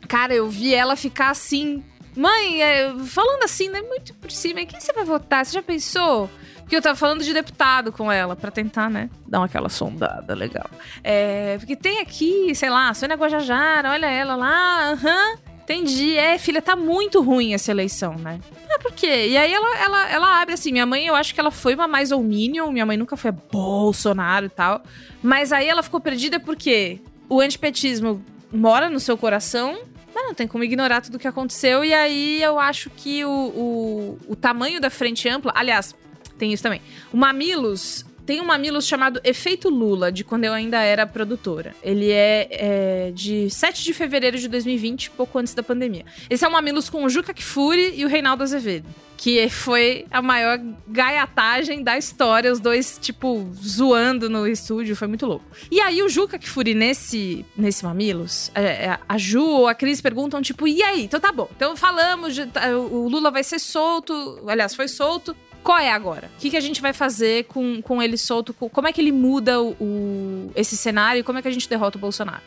Cara, 0.06 0.34
eu 0.34 0.48
vi 0.48 0.74
ela 0.74 0.96
ficar 0.96 1.30
assim. 1.30 1.82
Mãe, 2.16 2.62
é, 2.62 2.94
falando 3.06 3.42
assim, 3.42 3.68
né? 3.68 3.82
Muito 3.82 4.14
por 4.14 4.30
cima. 4.30 4.64
Quem 4.64 4.80
você 4.80 4.92
vai 4.92 5.04
votar? 5.04 5.44
Você 5.44 5.52
já 5.52 5.62
pensou? 5.62 6.30
Porque 6.60 6.74
eu 6.74 6.82
tava 6.82 6.96
falando 6.96 7.22
de 7.22 7.32
deputado 7.32 7.92
com 7.92 8.10
ela, 8.10 8.34
pra 8.34 8.50
tentar, 8.50 8.90
né? 8.90 9.08
Dar 9.26 9.38
uma 9.38 9.46
aquela 9.46 9.68
sondada 9.68 10.34
legal. 10.34 10.68
É, 11.04 11.56
porque 11.58 11.76
tem 11.76 12.00
aqui, 12.00 12.52
sei 12.56 12.70
lá, 12.70 12.92
Sônia 12.92 13.16
Guajajara, 13.16 13.90
olha 13.90 14.06
ela 14.06 14.34
lá, 14.34 14.90
aham. 14.90 15.36
Entendi. 15.62 16.16
É, 16.16 16.38
filha, 16.38 16.62
tá 16.62 16.74
muito 16.74 17.20
ruim 17.20 17.52
essa 17.52 17.70
eleição, 17.70 18.14
né? 18.14 18.40
Ah, 18.70 18.78
por 18.80 18.92
quê? 18.92 19.28
E 19.28 19.36
aí 19.36 19.52
ela, 19.52 19.78
ela, 19.78 20.10
ela 20.10 20.40
abre 20.40 20.54
assim, 20.54 20.70
minha 20.72 20.86
mãe, 20.86 21.06
eu 21.06 21.14
acho 21.14 21.34
que 21.34 21.40
ela 21.40 21.50
foi 21.50 21.74
uma 21.74 21.88
mais 21.88 22.12
ou 22.12 22.22
Minion, 22.22 22.70
minha 22.70 22.86
mãe 22.86 22.96
nunca 22.96 23.16
foi 23.16 23.30
Bolsonaro 23.30 24.46
e 24.46 24.48
tal. 24.48 24.82
Mas 25.22 25.52
aí 25.52 25.68
ela 25.68 25.82
ficou 25.82 26.00
perdida 26.00 26.38
porque 26.38 27.00
o 27.28 27.40
antipetismo 27.40 28.24
mora 28.52 28.88
no 28.88 29.00
seu 29.00 29.16
coração, 29.16 29.76
mas 30.16 30.24
não 30.24 30.34
tem 30.34 30.48
como 30.48 30.64
ignorar 30.64 31.02
tudo 31.02 31.16
o 31.16 31.18
que 31.18 31.28
aconteceu. 31.28 31.84
E 31.84 31.92
aí 31.92 32.42
eu 32.42 32.58
acho 32.58 32.88
que 32.88 33.22
o, 33.22 33.28
o, 33.30 34.18
o 34.28 34.34
tamanho 34.34 34.80
da 34.80 34.88
frente 34.88 35.28
ampla. 35.28 35.52
Aliás, 35.54 35.94
tem 36.38 36.54
isso 36.54 36.62
também. 36.62 36.80
O 37.12 37.18
Mamilos. 37.18 38.06
Tem 38.26 38.40
um 38.40 38.44
Mamilos 38.44 38.86
chamado 38.86 39.20
Efeito 39.22 39.68
Lula, 39.70 40.10
de 40.10 40.24
quando 40.24 40.44
eu 40.44 40.52
ainda 40.52 40.80
era 40.82 41.06
produtora. 41.06 41.74
Ele 41.82 42.10
é, 42.10 42.48
é 42.50 43.10
de 43.14 43.48
7 43.48 43.84
de 43.84 43.92
fevereiro 43.94 44.36
de 44.36 44.48
2020, 44.48 45.10
pouco 45.12 45.38
antes 45.38 45.54
da 45.54 45.62
pandemia. 45.62 46.04
Esse 46.28 46.44
é 46.44 46.48
um 46.48 46.50
Mamilos 46.52 46.90
com 46.90 47.04
o 47.04 47.08
Juca 47.08 47.32
Kfouri 47.32 47.92
e 47.96 48.04
o 48.04 48.08
Reinaldo 48.08 48.42
Azevedo. 48.42 48.88
Que 49.16 49.48
foi 49.48 50.04
a 50.10 50.20
maior 50.20 50.58
gaiatagem 50.88 51.82
da 51.82 51.96
história, 51.96 52.52
os 52.52 52.60
dois, 52.60 52.98
tipo, 53.00 53.48
zoando 53.54 54.28
no 54.28 54.46
estúdio, 54.46 54.94
foi 54.96 55.08
muito 55.08 55.24
louco. 55.24 55.44
E 55.70 55.80
aí 55.80 56.02
o 56.02 56.08
Juca 56.08 56.38
Kfouri 56.38 56.74
nesse, 56.74 57.44
nesse 57.56 57.84
Mamilos, 57.84 58.50
é, 58.54 58.62
é, 58.86 58.98
a 59.08 59.16
Ju 59.16 59.42
ou 59.42 59.68
a 59.68 59.74
Cris 59.74 60.00
perguntam, 60.00 60.42
tipo, 60.42 60.66
e 60.68 60.82
aí? 60.82 61.04
Então 61.04 61.18
tá 61.20 61.32
bom. 61.32 61.48
Então 61.56 61.76
falamos, 61.76 62.34
de- 62.34 62.46
tá, 62.46 62.68
o 62.76 63.08
Lula 63.08 63.30
vai 63.30 63.42
ser 63.44 63.58
solto, 63.58 64.40
aliás, 64.46 64.74
foi 64.74 64.88
solto. 64.88 65.34
Qual 65.66 65.78
é 65.78 65.90
agora? 65.90 66.30
O 66.36 66.40
que, 66.40 66.50
que 66.50 66.56
a 66.56 66.60
gente 66.60 66.80
vai 66.80 66.92
fazer 66.92 67.44
com, 67.46 67.82
com 67.82 68.00
ele 68.00 68.16
solto? 68.16 68.54
Com- 68.54 68.68
Como 68.68 68.86
é 68.86 68.92
que 68.92 69.00
ele 69.00 69.10
muda 69.10 69.60
o, 69.60 69.72
o- 69.80 70.52
esse 70.54 70.76
cenário? 70.76 71.24
Como 71.24 71.38
é 71.38 71.42
que 71.42 71.48
a 71.48 71.50
gente 71.50 71.68
derrota 71.68 71.98
o 71.98 72.00
Bolsonaro? 72.00 72.42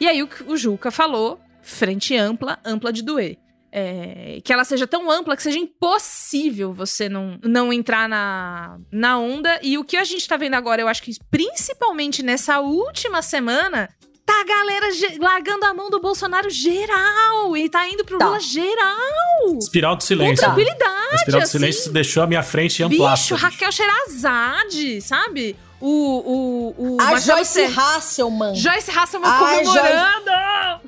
E 0.00 0.08
aí 0.08 0.20
o, 0.24 0.28
o 0.48 0.56
Juca 0.56 0.90
falou, 0.90 1.38
frente 1.62 2.16
ampla, 2.16 2.58
ampla 2.64 2.92
de 2.92 3.00
doer. 3.02 3.38
É, 3.76 4.40
que 4.44 4.52
ela 4.52 4.64
seja 4.64 4.86
tão 4.88 5.10
ampla 5.10 5.36
que 5.36 5.42
seja 5.42 5.58
impossível 5.58 6.72
você 6.72 7.08
não, 7.08 7.38
não 7.44 7.72
entrar 7.72 8.08
na, 8.08 8.78
na 8.90 9.18
onda. 9.18 9.58
E 9.62 9.78
o 9.78 9.84
que 9.84 9.96
a 9.96 10.04
gente 10.04 10.26
tá 10.28 10.36
vendo 10.36 10.54
agora, 10.54 10.80
eu 10.82 10.88
acho 10.88 11.02
que 11.02 11.12
principalmente 11.30 12.22
nessa 12.24 12.58
última 12.60 13.22
semana, 13.22 13.88
tá 14.26 14.40
a 14.40 14.44
galera 14.44 14.86
largando 15.20 15.64
a 15.66 15.74
mão 15.74 15.90
do 15.90 16.00
Bolsonaro 16.00 16.48
geral. 16.50 17.56
E 17.56 17.68
tá 17.68 17.88
indo 17.88 18.04
pro 18.04 18.18
Tá. 18.18 18.26
Lula 18.26 18.40
geral. 18.40 19.58
Espiral 19.58 19.96
do 19.96 20.00
Com 20.00 20.06
silêncio. 20.06 20.36
tranquilidade. 20.44 21.08
A 21.12 21.14
espiral 21.16 21.40
do 21.40 21.44
assim. 21.44 21.52
silêncio 21.58 21.92
deixou 21.92 22.22
a 22.22 22.26
minha 22.26 22.42
frente 22.42 22.82
amplada. 22.82 23.16
Bicho, 23.16 23.34
Raquel 23.34 23.70
Sherazade, 23.72 25.00
sabe? 25.02 25.56
O. 25.80 26.72
o, 26.78 26.94
o 26.94 27.00
A 27.00 27.18
Joyce 27.20 27.52
Ser- 27.52 27.78
Hasselman. 27.78 28.54
Joyce 28.54 28.90
Hasselman 28.90 29.28
Ai, 29.30 29.64
comemorando! 29.64 30.30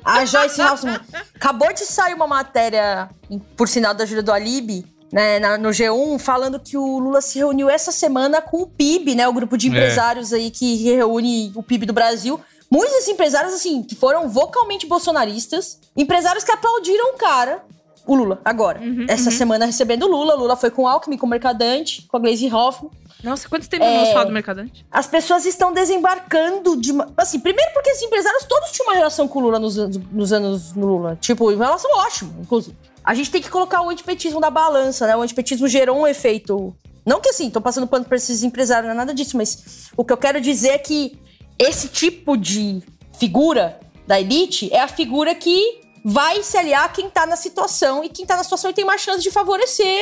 A 0.03 0.25
Joyce 0.25 0.59
Hasselman. 0.61 0.99
Acabou 1.35 1.71
de 1.73 1.81
sair 1.81 2.13
uma 2.15 2.25
matéria, 2.27 3.09
por 3.55 3.67
sinal 3.67 3.93
da 3.93 4.03
ajuda 4.05 4.23
do 4.23 4.31
Alibi, 4.31 4.85
né, 5.11 5.39
na- 5.39 5.57
no 5.57 5.69
G1, 5.69 6.17
falando 6.19 6.59
que 6.59 6.75
o 6.77 6.99
Lula 6.99 7.21
se 7.21 7.37
reuniu 7.37 7.69
essa 7.69 7.91
semana 7.91 8.41
com 8.41 8.61
o 8.63 8.67
PIB, 8.67 9.13
né? 9.15 9.27
O 9.27 9.33
grupo 9.33 9.55
de 9.57 9.67
É. 9.67 9.69
empresários 9.69 10.33
aí 10.33 10.49
que 10.49 10.83
reúne 10.83 11.51
o 11.55 11.61
PIB 11.61 11.85
do 11.85 11.93
Brasil. 11.93 12.39
Muitos 12.69 13.07
empresários, 13.07 13.53
assim, 13.53 13.81
que 13.81 13.95
foram 13.95 14.27
vocalmente 14.27 14.85
bolsonaristas. 14.85 15.79
Empresários 15.95 16.43
que 16.43 16.51
aplaudiram 16.51 17.13
o 17.13 17.17
cara, 17.17 17.63
o 18.05 18.15
Lula, 18.15 18.39
agora. 18.43 18.79
Uhum, 18.81 19.05
essa 19.07 19.29
uhum. 19.29 19.35
semana 19.35 19.65
recebendo 19.65 20.03
o 20.03 20.07
Lula. 20.07 20.35
Lula 20.35 20.55
foi 20.55 20.69
com 20.69 20.83
o 20.83 20.87
Alckmin, 20.87 21.17
com 21.17 21.25
o 21.25 21.29
Mercadante, 21.29 22.03
com 22.07 22.17
a 22.17 22.19
Glaze 22.19 22.53
Hoffman. 22.53 22.91
Nossa, 23.23 23.49
quanto 23.49 23.67
tempo 23.67 23.83
é... 23.83 23.97
não 23.97 24.05
falar 24.13 24.25
do 24.25 24.31
Mercadante? 24.31 24.85
As 24.91 25.07
pessoas 25.07 25.45
estão 25.45 25.73
desembarcando 25.73 26.79
de. 26.79 26.91
uma- 26.91 27.11
Assim, 27.17 27.39
primeiro 27.39 27.71
porque 27.73 27.89
esses 27.89 28.03
empresários 28.03 28.43
todos 28.45 28.71
tinham 28.71 28.87
uma 28.87 28.95
relação 28.95 29.27
com 29.27 29.39
o 29.39 29.41
Lula 29.43 29.59
nos, 29.59 29.77
anos- 29.77 29.97
nos 30.11 30.33
anos 30.33 30.73
no 30.73 30.85
Lula. 30.85 31.17
Tipo, 31.19 31.51
uma 31.51 31.65
relação 31.65 31.91
ótima, 31.97 32.31
inclusive. 32.39 32.75
A 33.03 33.13
gente 33.13 33.31
tem 33.31 33.41
que 33.41 33.49
colocar 33.49 33.81
o 33.81 33.89
antipetismo 33.89 34.39
da 34.39 34.49
balança, 34.49 35.07
né? 35.07 35.15
O 35.15 35.21
antipetismo 35.21 35.67
gerou 35.67 35.97
um 35.97 36.05
efeito. 36.05 36.75
Não 37.05 37.21
que 37.21 37.29
assim, 37.29 37.49
tô 37.49 37.61
passando 37.61 37.87
pano 37.87 38.03
pra 38.05 38.17
esses 38.17 38.43
empresários, 38.43 38.85
não 38.85 38.91
é 38.93 38.97
nada 38.97 39.13
disso, 39.13 39.37
mas 39.37 39.89
o 39.95 40.03
que 40.03 40.11
eu 40.11 40.17
quero 40.17 40.41
dizer 40.41 40.69
é 40.69 40.77
que 40.77 41.17
esse 41.59 41.87
tipo 41.87 42.37
de 42.37 42.81
figura 43.19 43.79
da 44.05 44.19
elite 44.19 44.73
é 44.73 44.79
a 44.79 44.87
figura 44.87 45.33
que 45.35 45.81
vai 46.03 46.41
se 46.43 46.57
aliar 46.57 46.85
a 46.85 46.89
quem 46.89 47.09
tá 47.09 47.25
na 47.25 47.35
situação 47.35 48.03
e 48.03 48.09
quem 48.09 48.25
tá 48.25 48.37
na 48.37 48.43
situação 48.43 48.71
tem 48.71 48.85
mais 48.85 49.01
chance 49.01 49.21
de 49.21 49.31
favorecer 49.31 50.01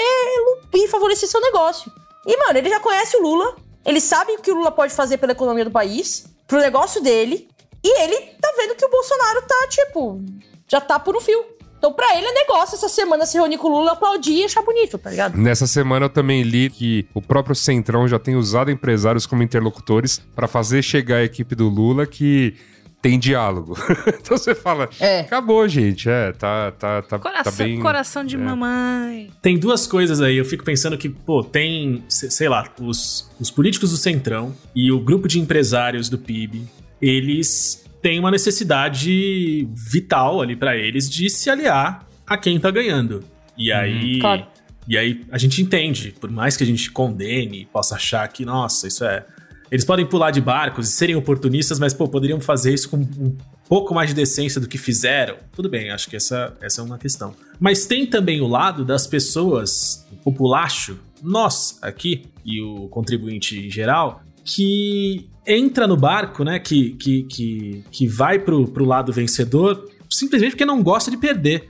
e 0.73 0.87
favorecer 0.87 1.27
seu 1.27 1.41
negócio. 1.41 1.91
E, 2.27 2.37
mano, 2.37 2.59
ele 2.59 2.69
já 2.69 2.79
conhece 2.79 3.17
o 3.17 3.21
Lula, 3.21 3.55
ele 3.83 3.99
sabe 4.01 4.33
o 4.33 4.41
que 4.41 4.51
o 4.51 4.55
Lula 4.55 4.71
pode 4.71 4.93
fazer 4.93 5.17
pela 5.17 5.31
economia 5.31 5.65
do 5.65 5.71
país, 5.71 6.25
pro 6.47 6.59
negócio 6.59 7.01
dele, 7.01 7.49
e 7.83 8.01
ele 8.01 8.17
tá 8.41 8.53
vendo 8.57 8.75
que 8.75 8.85
o 8.85 8.89
Bolsonaro 8.89 9.41
tá, 9.43 9.67
tipo, 9.69 10.21
já 10.67 10.81
tá 10.81 10.99
por 10.99 11.15
um 11.15 11.21
fio. 11.21 11.54
Então, 11.85 11.93
pra 11.93 12.17
ele 12.17 12.25
é 12.25 12.31
negócio 12.33 12.75
essa 12.75 12.89
semana 12.89 13.27
se 13.27 13.37
reunir 13.37 13.59
com 13.59 13.67
o 13.67 13.71
Lula, 13.77 13.91
aplaudir 13.91 14.37
e 14.39 14.43
achar 14.45 14.63
bonito, 14.63 14.97
tá 14.97 15.11
ligado? 15.11 15.37
Nessa 15.37 15.67
semana 15.67 16.05
eu 16.05 16.09
também 16.09 16.41
li 16.41 16.67
que 16.67 17.05
o 17.13 17.21
próprio 17.21 17.53
Centrão 17.55 18.07
já 18.07 18.17
tem 18.17 18.35
usado 18.35 18.71
empresários 18.71 19.27
como 19.27 19.43
interlocutores 19.43 20.19
para 20.35 20.47
fazer 20.47 20.81
chegar 20.81 21.17
a 21.17 21.23
equipe 21.23 21.53
do 21.53 21.69
Lula 21.69 22.07
que 22.07 22.55
tem 23.03 23.19
diálogo. 23.19 23.77
então 24.19 24.35
você 24.35 24.55
fala, 24.55 24.89
É. 24.99 25.19
acabou, 25.19 25.67
gente. 25.67 26.09
É, 26.09 26.31
tá, 26.31 26.71
tá, 26.71 27.03
tá, 27.03 27.19
Coração, 27.19 27.51
tá 27.51 27.63
bem. 27.63 27.79
coração 27.79 28.25
de 28.25 28.35
é. 28.35 28.39
mamãe. 28.39 29.29
Tem 29.43 29.55
duas 29.55 29.85
coisas 29.85 30.21
aí. 30.21 30.37
Eu 30.37 30.45
fico 30.45 30.63
pensando 30.63 30.97
que, 30.97 31.07
pô, 31.07 31.43
tem, 31.43 32.03
se- 32.09 32.31
sei 32.31 32.49
lá, 32.49 32.67
os, 32.81 33.29
os 33.39 33.51
políticos 33.51 33.91
do 33.91 33.97
Centrão 33.97 34.55
e 34.75 34.91
o 34.91 34.99
grupo 34.99 35.27
de 35.27 35.39
empresários 35.39 36.09
do 36.09 36.17
PIB, 36.17 36.63
eles 36.99 37.84
têm 38.05 38.19
uma 38.19 38.29
necessidade 38.29 39.67
vital 39.73 40.39
ali 40.39 40.55
pra 40.55 40.77
eles 40.77 41.09
de 41.09 41.27
se 41.27 41.49
aliar 41.49 42.07
a 42.27 42.37
quem 42.37 42.59
tá 42.59 42.69
ganhando. 42.69 43.23
E 43.57 43.71
aí. 43.71 44.19
Claro. 44.19 44.45
E 44.87 44.95
aí 44.95 45.25
a 45.31 45.39
gente 45.39 45.59
entende, 45.59 46.13
por 46.21 46.29
mais 46.29 46.55
que 46.55 46.63
a 46.63 46.67
gente 46.67 46.91
condene 46.91 47.61
e 47.61 47.65
possa 47.65 47.95
achar 47.95 48.27
que, 48.27 48.45
nossa, 48.45 48.87
isso 48.87 49.03
é. 49.03 49.25
Eles 49.71 49.83
podem 49.83 50.05
pular 50.05 50.29
de 50.29 50.39
barcos 50.39 50.87
e 50.87 50.91
serem 50.91 51.15
oportunistas, 51.15 51.79
mas, 51.79 51.95
pô, 51.95 52.07
poderiam 52.07 52.39
fazer 52.39 52.75
isso 52.75 52.91
com 52.91 52.97
um 52.97 53.35
pouco 53.67 53.95
mais 53.95 54.09
de 54.09 54.15
decência 54.15 54.61
do 54.61 54.67
que 54.67 54.77
fizeram. 54.77 55.37
Tudo 55.51 55.67
bem, 55.67 55.89
acho 55.89 56.07
que 56.07 56.15
essa, 56.15 56.55
essa 56.61 56.81
é 56.81 56.83
uma 56.83 56.99
questão. 56.99 57.33
Mas 57.59 57.87
tem 57.87 58.05
também 58.05 58.39
o 58.39 58.47
lado 58.47 58.85
das 58.85 59.07
pessoas, 59.07 60.05
o 60.11 60.17
populacho, 60.17 60.99
nós 61.23 61.79
aqui 61.81 62.27
e 62.45 62.61
o 62.61 62.87
contribuinte 62.89 63.65
em 63.65 63.71
geral, 63.71 64.21
que 64.45 65.27
entra 65.45 65.87
no 65.87 65.97
barco, 65.97 66.43
né, 66.43 66.59
que, 66.59 66.91
que, 66.91 67.23
que, 67.23 67.83
que 67.91 68.07
vai 68.07 68.39
pro, 68.39 68.67
pro 68.67 68.85
lado 68.85 69.11
vencedor 69.11 69.89
simplesmente 70.09 70.51
porque 70.51 70.65
não 70.65 70.81
gosta 70.81 71.11
de 71.11 71.17
perder. 71.17 71.69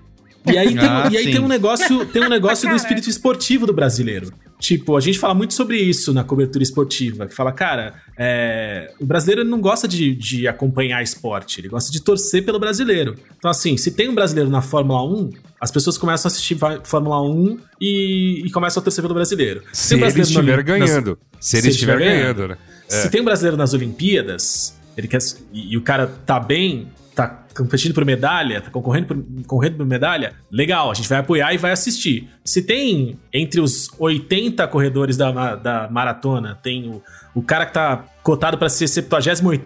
E 0.52 0.58
aí, 0.58 0.68
tem, 0.76 0.78
Ah, 0.80 1.10
e 1.12 1.18
aí 1.18 1.26
tem 1.32 1.39
um 1.39 1.48
negócio, 1.48 2.06
tem 2.06 2.24
um 2.24 2.30
negócio 2.30 2.70
do 2.70 2.76
espírito 2.76 3.10
esportivo 3.10 3.66
do 3.66 3.74
brasileiro. 3.74 4.32
Tipo, 4.60 4.96
a 4.96 5.02
gente 5.02 5.20
fala 5.20 5.34
muito 5.34 5.54
sobre 5.54 5.78
isso 5.78 6.14
na 6.14 6.24
cobertura 6.24 6.64
esportiva, 6.64 7.28
que 7.28 7.36
fala, 7.36 7.52
cara, 7.52 7.96
é, 8.18 8.91
o 9.00 9.06
brasileiro 9.06 9.43
não 9.43 9.60
gosta 9.60 9.88
de, 9.88 10.16
de 10.16 10.48
acompanhar 10.48 11.04
esporte, 11.04 11.60
ele 11.60 11.68
gosta 11.68 11.91
de 11.91 12.02
torcer 12.02 12.43
pelo 12.46 12.58
brasileiro. 12.60 13.16
Então, 13.38 13.52
assim, 13.52 13.76
se 13.76 13.91
tem 13.91 14.08
um 14.10 14.16
brasileiro 14.16 14.50
na 14.50 14.62
Fórmula 14.62 15.04
1, 15.04 15.30
as 15.60 15.72
pessoas 15.72 15.98
começam 15.98 16.30
a 16.30 16.32
assistir 16.32 16.58
Fórmula 16.84 17.22
1 17.22 17.58
e, 17.82 18.43
e 18.46 18.52
começam 18.52 18.80
a 18.80 18.84
torcer 18.84 19.02
pelo 19.04 19.14
brasileiro. 19.14 19.62
Se 19.74 19.89
tem 19.89 19.98
um 20.04 20.06
ele 20.08 20.14
brasileiro 20.14 20.62
estiver 20.62 20.74
no- 20.74 20.80
nas- 20.80 20.89
ganhando. 20.89 21.20
Se 21.39 21.58
ele 21.58 21.68
estiver 21.70 21.98
ganhando, 22.00 22.48
né? 22.48 22.58
se 22.88 23.10
tem 23.10 23.22
um 23.22 23.26
brasileiro 23.26 23.58
nas 23.58 23.74
Olimpíadas, 23.74 24.76
ele 24.98 25.08
quer, 25.08 25.20
e, 25.54 25.74
e 25.74 25.78
o 25.78 25.82
cara 25.82 26.08
tá 26.26 26.39
bem, 26.39 26.88
tá 27.16 27.45
competindo 27.55 27.93
por 27.93 28.03
medalha, 28.03 28.59
tá 28.59 28.70
concorrendo 28.70 29.07
por, 29.07 29.18
concorrendo 29.47 29.78
por 29.78 29.86
medalha, 29.86 30.34
legal, 30.51 30.91
a 30.91 30.93
gente 30.93 31.07
vai 31.07 31.20
apoiar 31.20 31.53
e 31.53 31.57
vai 31.57 31.72
assistir. 31.72 32.30
Se 32.43 32.61
tem 32.61 33.18
entre 33.34 33.61
os 33.61 33.89
80 33.97 34.68
corredores 34.68 35.16
da, 35.16 35.55
da 35.55 35.89
maratona, 35.89 36.59
tem 36.61 36.89
o, 36.89 37.01
o 37.34 37.41
cara 37.41 37.66
que 37.66 37.74
tá 37.74 38.03
cotado 38.22 38.57
para 38.57 38.68
ser 38.68 38.88
78 38.88 39.66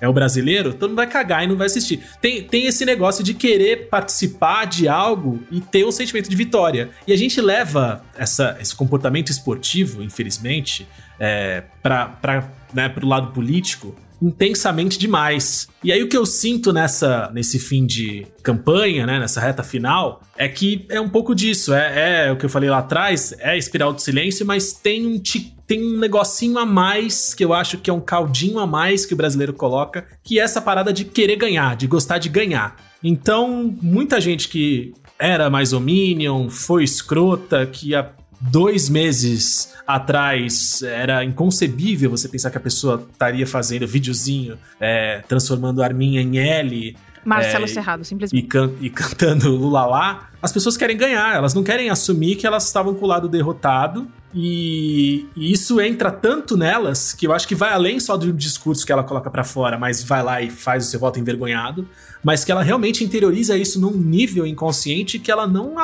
é 0.00 0.08
o 0.08 0.12
brasileiro, 0.12 0.72
todo 0.72 0.90
mundo 0.90 0.98
vai 0.98 1.08
cagar 1.08 1.42
e 1.42 1.48
não 1.48 1.56
vai 1.56 1.66
assistir. 1.66 2.00
Tem, 2.20 2.44
tem 2.44 2.66
esse 2.66 2.84
negócio 2.84 3.24
de 3.24 3.34
querer 3.34 3.88
participar 3.88 4.64
de 4.64 4.86
algo 4.86 5.42
e 5.50 5.60
ter 5.60 5.84
um 5.84 5.90
sentimento 5.90 6.30
de 6.30 6.36
vitória. 6.36 6.90
E 7.06 7.12
a 7.12 7.16
gente 7.16 7.40
leva 7.40 8.02
essa, 8.16 8.56
esse 8.60 8.74
comportamento 8.76 9.30
esportivo, 9.30 10.02
infelizmente, 10.02 10.86
é, 11.18 11.64
para 11.82 12.48
né, 12.72 12.88
pro 12.88 13.06
lado 13.08 13.32
político 13.32 13.96
intensamente 14.20 14.98
demais. 14.98 15.68
E 15.82 15.92
aí 15.92 16.02
o 16.02 16.08
que 16.08 16.16
eu 16.16 16.26
sinto 16.26 16.72
nessa 16.72 17.30
nesse 17.32 17.58
fim 17.58 17.86
de 17.86 18.26
campanha, 18.42 19.06
né, 19.06 19.18
nessa 19.18 19.40
reta 19.40 19.62
final, 19.62 20.22
é 20.36 20.48
que 20.48 20.86
é 20.88 21.00
um 21.00 21.08
pouco 21.08 21.34
disso. 21.34 21.72
É, 21.72 22.26
é 22.26 22.32
o 22.32 22.36
que 22.36 22.44
eu 22.44 22.50
falei 22.50 22.68
lá 22.68 22.78
atrás, 22.78 23.34
é 23.38 23.50
a 23.50 23.56
espiral 23.56 23.92
do 23.92 24.00
silêncio, 24.00 24.44
mas 24.44 24.72
tem 24.72 25.06
um 25.06 25.22
tem 25.66 25.84
um 25.84 25.98
negocinho 25.98 26.58
a 26.58 26.64
mais 26.64 27.34
que 27.34 27.44
eu 27.44 27.52
acho 27.52 27.76
que 27.76 27.90
é 27.90 27.92
um 27.92 28.00
caldinho 28.00 28.58
a 28.58 28.66
mais 28.66 29.04
que 29.04 29.12
o 29.12 29.16
brasileiro 29.16 29.52
coloca, 29.52 30.06
que 30.24 30.40
é 30.40 30.42
essa 30.42 30.62
parada 30.62 30.92
de 30.94 31.04
querer 31.04 31.36
ganhar, 31.36 31.76
de 31.76 31.86
gostar 31.86 32.16
de 32.16 32.30
ganhar. 32.30 32.76
Então, 33.04 33.76
muita 33.82 34.18
gente 34.18 34.48
que 34.48 34.94
era 35.18 35.50
mais 35.50 35.72
Minion, 35.72 36.48
foi 36.48 36.84
escrota, 36.84 37.66
que 37.66 37.94
há 37.94 38.10
dois 38.40 38.88
meses 38.88 39.74
atrás 39.86 40.82
era 40.82 41.24
inconcebível 41.24 42.10
você 42.10 42.28
pensar 42.28 42.50
que 42.50 42.58
a 42.58 42.60
pessoa 42.60 43.06
estaria 43.10 43.46
fazendo 43.46 43.86
videozinho, 43.86 44.58
é, 44.80 45.22
transformando 45.26 45.82
a 45.82 45.84
arminha 45.84 46.20
em 46.20 46.38
L. 46.38 46.96
Marcelo 47.24 47.64
é, 47.64 47.68
Serrado, 47.68 48.04
simplesmente. 48.04 48.44
E, 48.44 48.46
can 48.46 48.70
e 48.80 48.90
cantando 48.90 49.50
Lula 49.56 49.84
lá. 49.84 50.28
As 50.40 50.52
pessoas 50.52 50.76
querem 50.76 50.96
ganhar, 50.96 51.34
elas 51.34 51.52
não 51.52 51.64
querem 51.64 51.90
assumir 51.90 52.36
que 52.36 52.46
elas 52.46 52.66
estavam 52.66 52.94
com 52.94 53.04
o 53.04 53.08
lado 53.08 53.28
derrotado. 53.28 54.06
E, 54.32 55.26
e, 55.34 55.50
isso 55.52 55.80
entra 55.80 56.10
tanto 56.10 56.56
nelas 56.56 57.12
que 57.12 57.26
eu 57.26 57.32
acho 57.32 57.48
que 57.48 57.54
vai 57.54 57.72
além 57.72 57.98
só 57.98 58.16
do 58.16 58.32
discurso 58.32 58.84
que 58.84 58.92
ela 58.92 59.02
coloca 59.02 59.30
para 59.30 59.42
fora, 59.42 59.78
mas 59.78 60.02
vai 60.02 60.22
lá 60.22 60.40
e 60.40 60.50
faz 60.50 60.86
o 60.86 60.90
seu 60.90 61.00
voto 61.00 61.18
envergonhado, 61.18 61.88
mas 62.22 62.44
que 62.44 62.52
ela 62.52 62.62
realmente 62.62 63.02
interioriza 63.02 63.56
isso 63.56 63.80
num 63.80 63.92
nível 63.92 64.46
inconsciente 64.46 65.18
que 65.18 65.30
ela 65.30 65.46
não, 65.46 65.74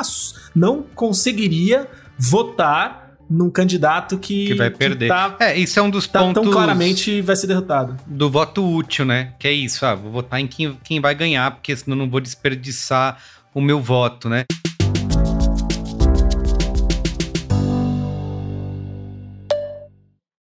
não 0.55 0.83
conseguiria 0.93 1.87
votar 2.17 3.17
num 3.29 3.49
candidato 3.49 4.17
que, 4.17 4.47
que 4.47 4.53
vai 4.53 4.69
perder. 4.69 5.05
Que 5.05 5.09
tá, 5.09 5.35
é, 5.39 5.57
isso 5.57 5.79
é 5.79 5.81
um 5.81 5.89
dos 5.89 6.07
tá 6.07 6.19
pontos. 6.19 6.43
Tão 6.43 6.51
claramente 6.51 7.21
vai 7.21 7.35
ser 7.35 7.47
derrotado. 7.47 7.97
Do 8.05 8.29
voto 8.29 8.63
útil, 8.63 9.05
né? 9.05 9.33
Que 9.39 9.47
é 9.47 9.51
isso, 9.51 9.85
ah, 9.85 9.95
vou 9.95 10.11
votar 10.11 10.39
em 10.39 10.47
quem, 10.47 10.77
quem 10.83 10.99
vai 10.99 11.15
ganhar, 11.15 11.51
porque 11.51 11.75
senão 11.75 11.97
não 11.97 12.09
vou 12.09 12.21
desperdiçar 12.21 13.21
o 13.53 13.61
meu 13.61 13.81
voto, 13.81 14.29
né? 14.29 14.45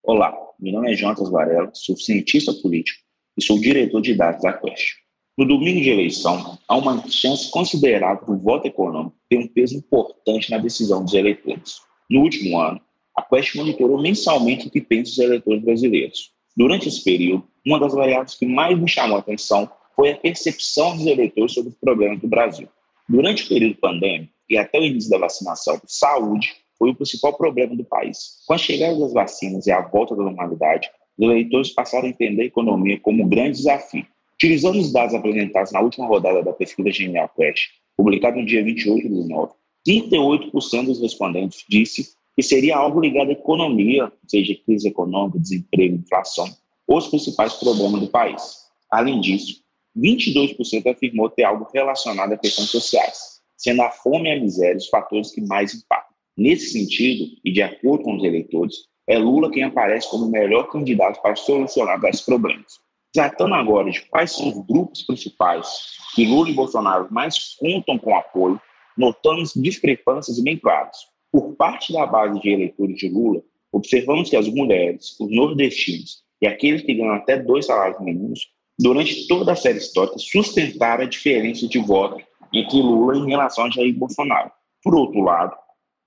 Olá, 0.03 0.34
meu 0.59 0.74
nome 0.74 0.91
é 0.91 0.95
Jonas 0.95 1.30
Varela, 1.30 1.69
sou 1.74 1.95
cientista 1.95 2.53
político 2.53 2.99
e 3.38 3.43
sou 3.43 3.59
diretor 3.59 4.01
de 4.01 4.13
dados 4.13 4.41
da 4.41 4.53
Quest. 4.53 5.03
No 5.36 5.48
domingo 5.48 5.82
de 5.82 5.90
eleição, 5.90 6.60
há 6.68 6.78
uma 6.78 7.10
chance 7.10 7.50
considerável 7.50 8.24
do 8.24 8.38
voto 8.38 8.68
econômico 8.68 9.16
ter 9.28 9.38
um 9.38 9.48
peso 9.48 9.76
importante 9.76 10.52
na 10.52 10.60
decisão 10.60 11.04
dos 11.04 11.16
eleitores. 11.16 11.82
No 12.08 12.22
último 12.22 12.60
ano, 12.60 12.80
a 13.18 13.22
Quest 13.24 13.56
monitorou 13.56 14.00
mensalmente 14.00 14.68
o 14.68 14.70
que 14.70 14.80
pensam 14.80 15.12
os 15.12 15.18
eleitores 15.18 15.64
brasileiros. 15.64 16.32
Durante 16.56 16.88
esse 16.88 17.04
período, 17.04 17.48
uma 17.66 17.80
das 17.80 17.96
variáveis 17.96 18.36
que 18.36 18.46
mais 18.46 18.80
me 18.80 18.88
chamou 18.88 19.18
a 19.18 19.22
atenção 19.22 19.68
foi 19.96 20.12
a 20.12 20.18
percepção 20.18 20.96
dos 20.96 21.08
eleitores 21.08 21.52
sobre 21.52 21.72
os 21.72 21.78
problemas 21.80 22.20
do 22.20 22.28
Brasil. 22.28 22.68
Durante 23.10 23.46
o 23.46 23.50
período 23.50 23.76
pandêmico 23.78 24.32
e 24.48 24.56
até 24.56 24.80
o 24.80 24.84
início 24.84 25.10
da 25.10 25.18
vacinação, 25.18 25.82
saúde 25.88 26.54
foi 26.78 26.92
o 26.92 26.96
principal 26.96 27.34
problema 27.34 27.76
do 27.76 27.84
país. 27.84 28.44
Com 28.46 28.54
a 28.54 28.58
chegada 28.60 29.00
das 29.00 29.14
vacinas 29.14 29.66
e 29.66 29.72
a 29.72 29.82
volta 29.82 30.16
da 30.16 30.22
normalidade, 30.22 30.92
os 31.18 31.26
eleitores 31.26 31.72
passaram 31.72 32.06
a 32.06 32.10
entender 32.10 32.44
a 32.44 32.46
economia 32.46 33.00
como 33.00 33.24
um 33.24 33.28
grande 33.28 33.58
desafio. 33.58 34.06
Utilizando 34.44 34.78
os 34.78 34.91
dados 34.91 35.16
apresentados 35.16 35.72
na 35.72 35.80
última 35.80 36.06
rodada 36.06 36.44
da 36.44 36.52
pesquisa 36.52 36.91
Genial 36.91 37.32
Quest, 37.34 37.70
publicada 37.96 38.36
no 38.36 38.46
dia 38.46 38.62
28 38.62 39.08
de 39.08 39.30
novembro, 39.30 39.56
38% 39.88 40.86
dos 40.86 41.00
respondentes 41.00 41.64
disse 41.70 42.10
que 42.36 42.44
seria 42.44 42.76
algo 42.76 43.00
ligado 43.00 43.30
à 43.30 43.32
economia, 43.32 44.12
seja 44.28 44.54
crise 44.66 44.89
econômica, 44.89 45.39
desemprego, 45.39 45.96
inflação, 45.96 46.46
os 46.86 47.08
principais 47.08 47.54
problemas 47.54 48.02
do 48.02 48.10
país. 48.10 48.66
Além 48.91 49.22
disso, 49.22 49.64
22% 49.98 50.91
afirmou 50.91 51.30
ter 51.30 51.46
algo 51.46 51.66
relacionado 51.74 52.34
a 52.34 52.38
questões 52.38 52.70
sociais, 52.70 53.39
sendo 53.56 53.82
a 53.82 53.91
fome 53.91 54.28
e 54.28 54.34
a 54.34 54.41
miséria 54.41 54.76
os 54.76 54.89
fatores 54.89 55.32
que 55.32 55.39
mais 55.39 55.74
impactam. 55.74 56.18
Nesse 56.36 56.74
sentido, 56.74 57.32
e 57.46 57.50
de 57.50 57.62
acordo 57.62 58.04
com 58.04 58.18
os 58.18 58.24
eleitores, 58.26 58.76
é 59.08 59.18
Lula 59.18 59.50
quem 59.50 59.64
aparece 59.64 60.10
como 60.10 60.26
o 60.26 60.30
melhor 60.32 60.70
candidato 60.70 61.22
para 61.22 61.38
solucionar 61.38 62.04
esses 62.04 62.24
problemas. 62.24 62.83
Tratando 63.14 63.53
agora 63.53 63.91
de 63.91 64.01
quais 64.01 64.32
são 64.32 64.49
os 64.49 64.66
grupos 64.66 65.03
principais 65.03 65.68
que 66.16 66.26
Lula 66.26 66.49
e 66.49 66.53
Bolsonaro 66.53 67.07
mais 67.11 67.55
contam 67.59 67.95
com 67.99 68.16
apoio, 68.16 68.59
notamos 68.97 69.53
discrepâncias 69.55 70.39
bem 70.39 70.57
claras. 70.57 70.97
Por 71.32 71.55
parte 71.55 71.93
da 71.93 72.07
base 72.07 72.39
de 72.39 72.49
eleitores 72.49 72.97
de 72.97 73.09
Lula, 73.09 73.43
observamos 73.72 74.32
que 74.32 74.36
as 74.36 74.47
mulheres, 74.47 75.16
os 75.20 75.30
nordestinos 75.30 76.24
e 76.41 76.47
aqueles 76.47 76.82
que 76.82 76.95
ganham 76.95 77.14
até 77.14 77.38
dois 77.38 77.68
salários 77.68 78.01
mínimos, 78.01 78.49
durante 78.80 79.28
toda 79.28 79.51
a 79.51 79.55
série 79.55 79.78
histórica, 79.78 80.18
sustentaram 80.18 81.03
a 81.03 81.07
diferença 81.07 81.68
de 81.68 81.78
voto 81.78 82.18
entre 82.51 82.82
Lula 82.82 83.16
em 83.16 83.30
relação 83.30 83.66
a 83.66 83.70
Jair 83.70 83.93
Bolsonaro. 83.93 84.51
Por 84.84 84.95
outro 84.95 85.22
lado, 85.22 85.55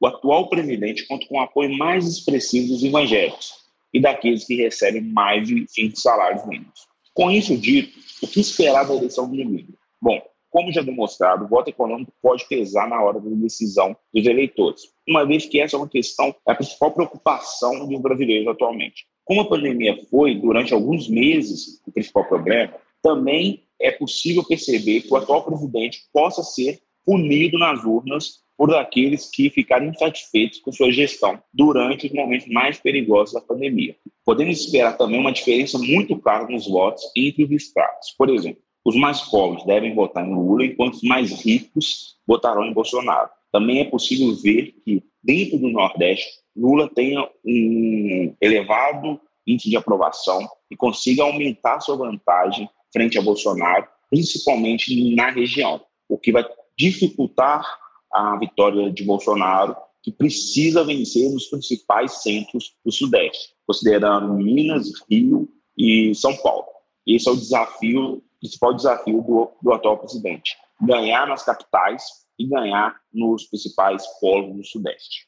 o 0.00 0.08
atual 0.08 0.48
presidente 0.48 1.06
conta 1.06 1.24
com 1.28 1.36
o 1.36 1.40
apoio 1.40 1.76
mais 1.78 2.04
expressivo 2.06 2.66
dos 2.66 2.82
evangélicos 2.82 3.54
e 3.94 4.00
daqueles 4.00 4.44
que 4.44 4.56
recebem 4.56 5.02
mais 5.02 5.46
de 5.46 5.64
cinco 5.68 5.96
salários 5.98 6.44
mínimos. 6.46 6.85
Com 7.16 7.30
isso 7.30 7.56
dito, 7.56 7.98
o 8.22 8.28
que 8.28 8.40
esperar 8.40 8.86
da 8.86 8.94
eleição 8.94 9.26
do 9.26 9.34
domingo? 9.34 9.72
Bom, 9.98 10.20
como 10.50 10.70
já 10.70 10.82
demonstrado, 10.82 11.46
o 11.46 11.48
voto 11.48 11.70
econômico 11.70 12.12
pode 12.20 12.46
pesar 12.46 12.86
na 12.86 13.02
hora 13.02 13.18
da 13.18 13.30
decisão 13.30 13.96
dos 14.12 14.26
eleitores, 14.26 14.82
uma 15.08 15.24
vez 15.24 15.46
que 15.46 15.58
essa 15.58 15.76
é 15.76 15.78
uma 15.78 15.88
questão, 15.88 16.36
é 16.46 16.52
a 16.52 16.54
principal 16.54 16.92
preocupação 16.92 17.88
dos 17.88 18.00
brasileiros 18.02 18.46
atualmente. 18.48 19.06
Como 19.24 19.40
a 19.40 19.48
pandemia 19.48 19.96
foi, 20.10 20.34
durante 20.34 20.74
alguns 20.74 21.08
meses, 21.08 21.80
o 21.86 21.90
principal 21.90 22.26
problema, 22.28 22.74
também 23.02 23.62
é 23.80 23.90
possível 23.90 24.44
perceber 24.44 25.00
que 25.00 25.10
o 25.10 25.16
atual 25.16 25.42
presidente 25.42 26.02
possa 26.12 26.42
ser 26.42 26.80
punido 27.02 27.58
nas 27.58 27.82
urnas 27.82 28.42
por 28.56 28.74
aqueles 28.74 29.28
que 29.30 29.50
ficarem 29.50 29.90
insatisfeitos 29.90 30.60
com 30.60 30.72
sua 30.72 30.90
gestão 30.90 31.38
durante 31.52 32.06
os 32.06 32.12
momentos 32.12 32.48
mais 32.48 32.78
perigosos 32.78 33.34
da 33.34 33.40
pandemia. 33.40 33.96
Podemos 34.24 34.58
esperar 34.60 34.96
também 34.96 35.20
uma 35.20 35.32
diferença 35.32 35.78
muito 35.78 36.16
clara 36.18 36.48
nos 36.48 36.66
votos 36.66 37.02
entre 37.14 37.44
os 37.44 37.50
estados. 37.50 38.14
Por 38.16 38.30
exemplo, 38.30 38.62
os 38.84 38.96
mais 38.96 39.20
pobres 39.22 39.64
devem 39.64 39.94
votar 39.94 40.26
em 40.26 40.32
Lula, 40.32 40.64
enquanto 40.64 40.94
os 40.94 41.02
mais 41.02 41.32
ricos 41.42 42.16
votarão 42.26 42.64
em 42.64 42.72
Bolsonaro. 42.72 43.28
Também 43.52 43.80
é 43.80 43.84
possível 43.84 44.34
ver 44.36 44.74
que, 44.84 45.02
dentro 45.22 45.58
do 45.58 45.68
Nordeste, 45.68 46.26
Lula 46.56 46.88
tenha 46.94 47.28
um 47.44 48.34
elevado 48.40 49.20
índice 49.46 49.70
de 49.70 49.76
aprovação 49.76 50.46
e 50.70 50.76
consiga 50.76 51.22
aumentar 51.22 51.80
sua 51.80 51.96
vantagem 51.96 52.68
frente 52.92 53.18
a 53.18 53.22
Bolsonaro, 53.22 53.86
principalmente 54.10 55.14
na 55.14 55.30
região, 55.30 55.80
o 56.08 56.16
que 56.16 56.32
vai 56.32 56.44
dificultar 56.78 57.64
a 58.16 58.36
vitória 58.38 58.90
de 58.90 59.04
Bolsonaro, 59.04 59.76
que 60.02 60.10
precisa 60.10 60.84
vencer 60.84 61.30
nos 61.30 61.46
principais 61.46 62.22
centros 62.22 62.74
do 62.84 62.92
Sudeste, 62.92 63.50
considerando 63.66 64.32
Minas, 64.34 64.90
Rio 65.10 65.48
e 65.76 66.14
São 66.14 66.34
Paulo. 66.36 66.64
Esse 67.06 67.28
é 67.28 67.32
o 67.32 67.36
desafio 67.36 68.22
principal 68.40 68.74
desafio 68.74 69.22
do, 69.22 69.50
do 69.62 69.72
atual 69.72 69.98
presidente: 69.98 70.56
ganhar 70.80 71.26
nas 71.26 71.44
capitais 71.44 72.02
e 72.38 72.46
ganhar 72.46 72.96
nos 73.12 73.44
principais 73.44 74.04
polos 74.20 74.56
do 74.56 74.64
Sudeste. 74.64 75.26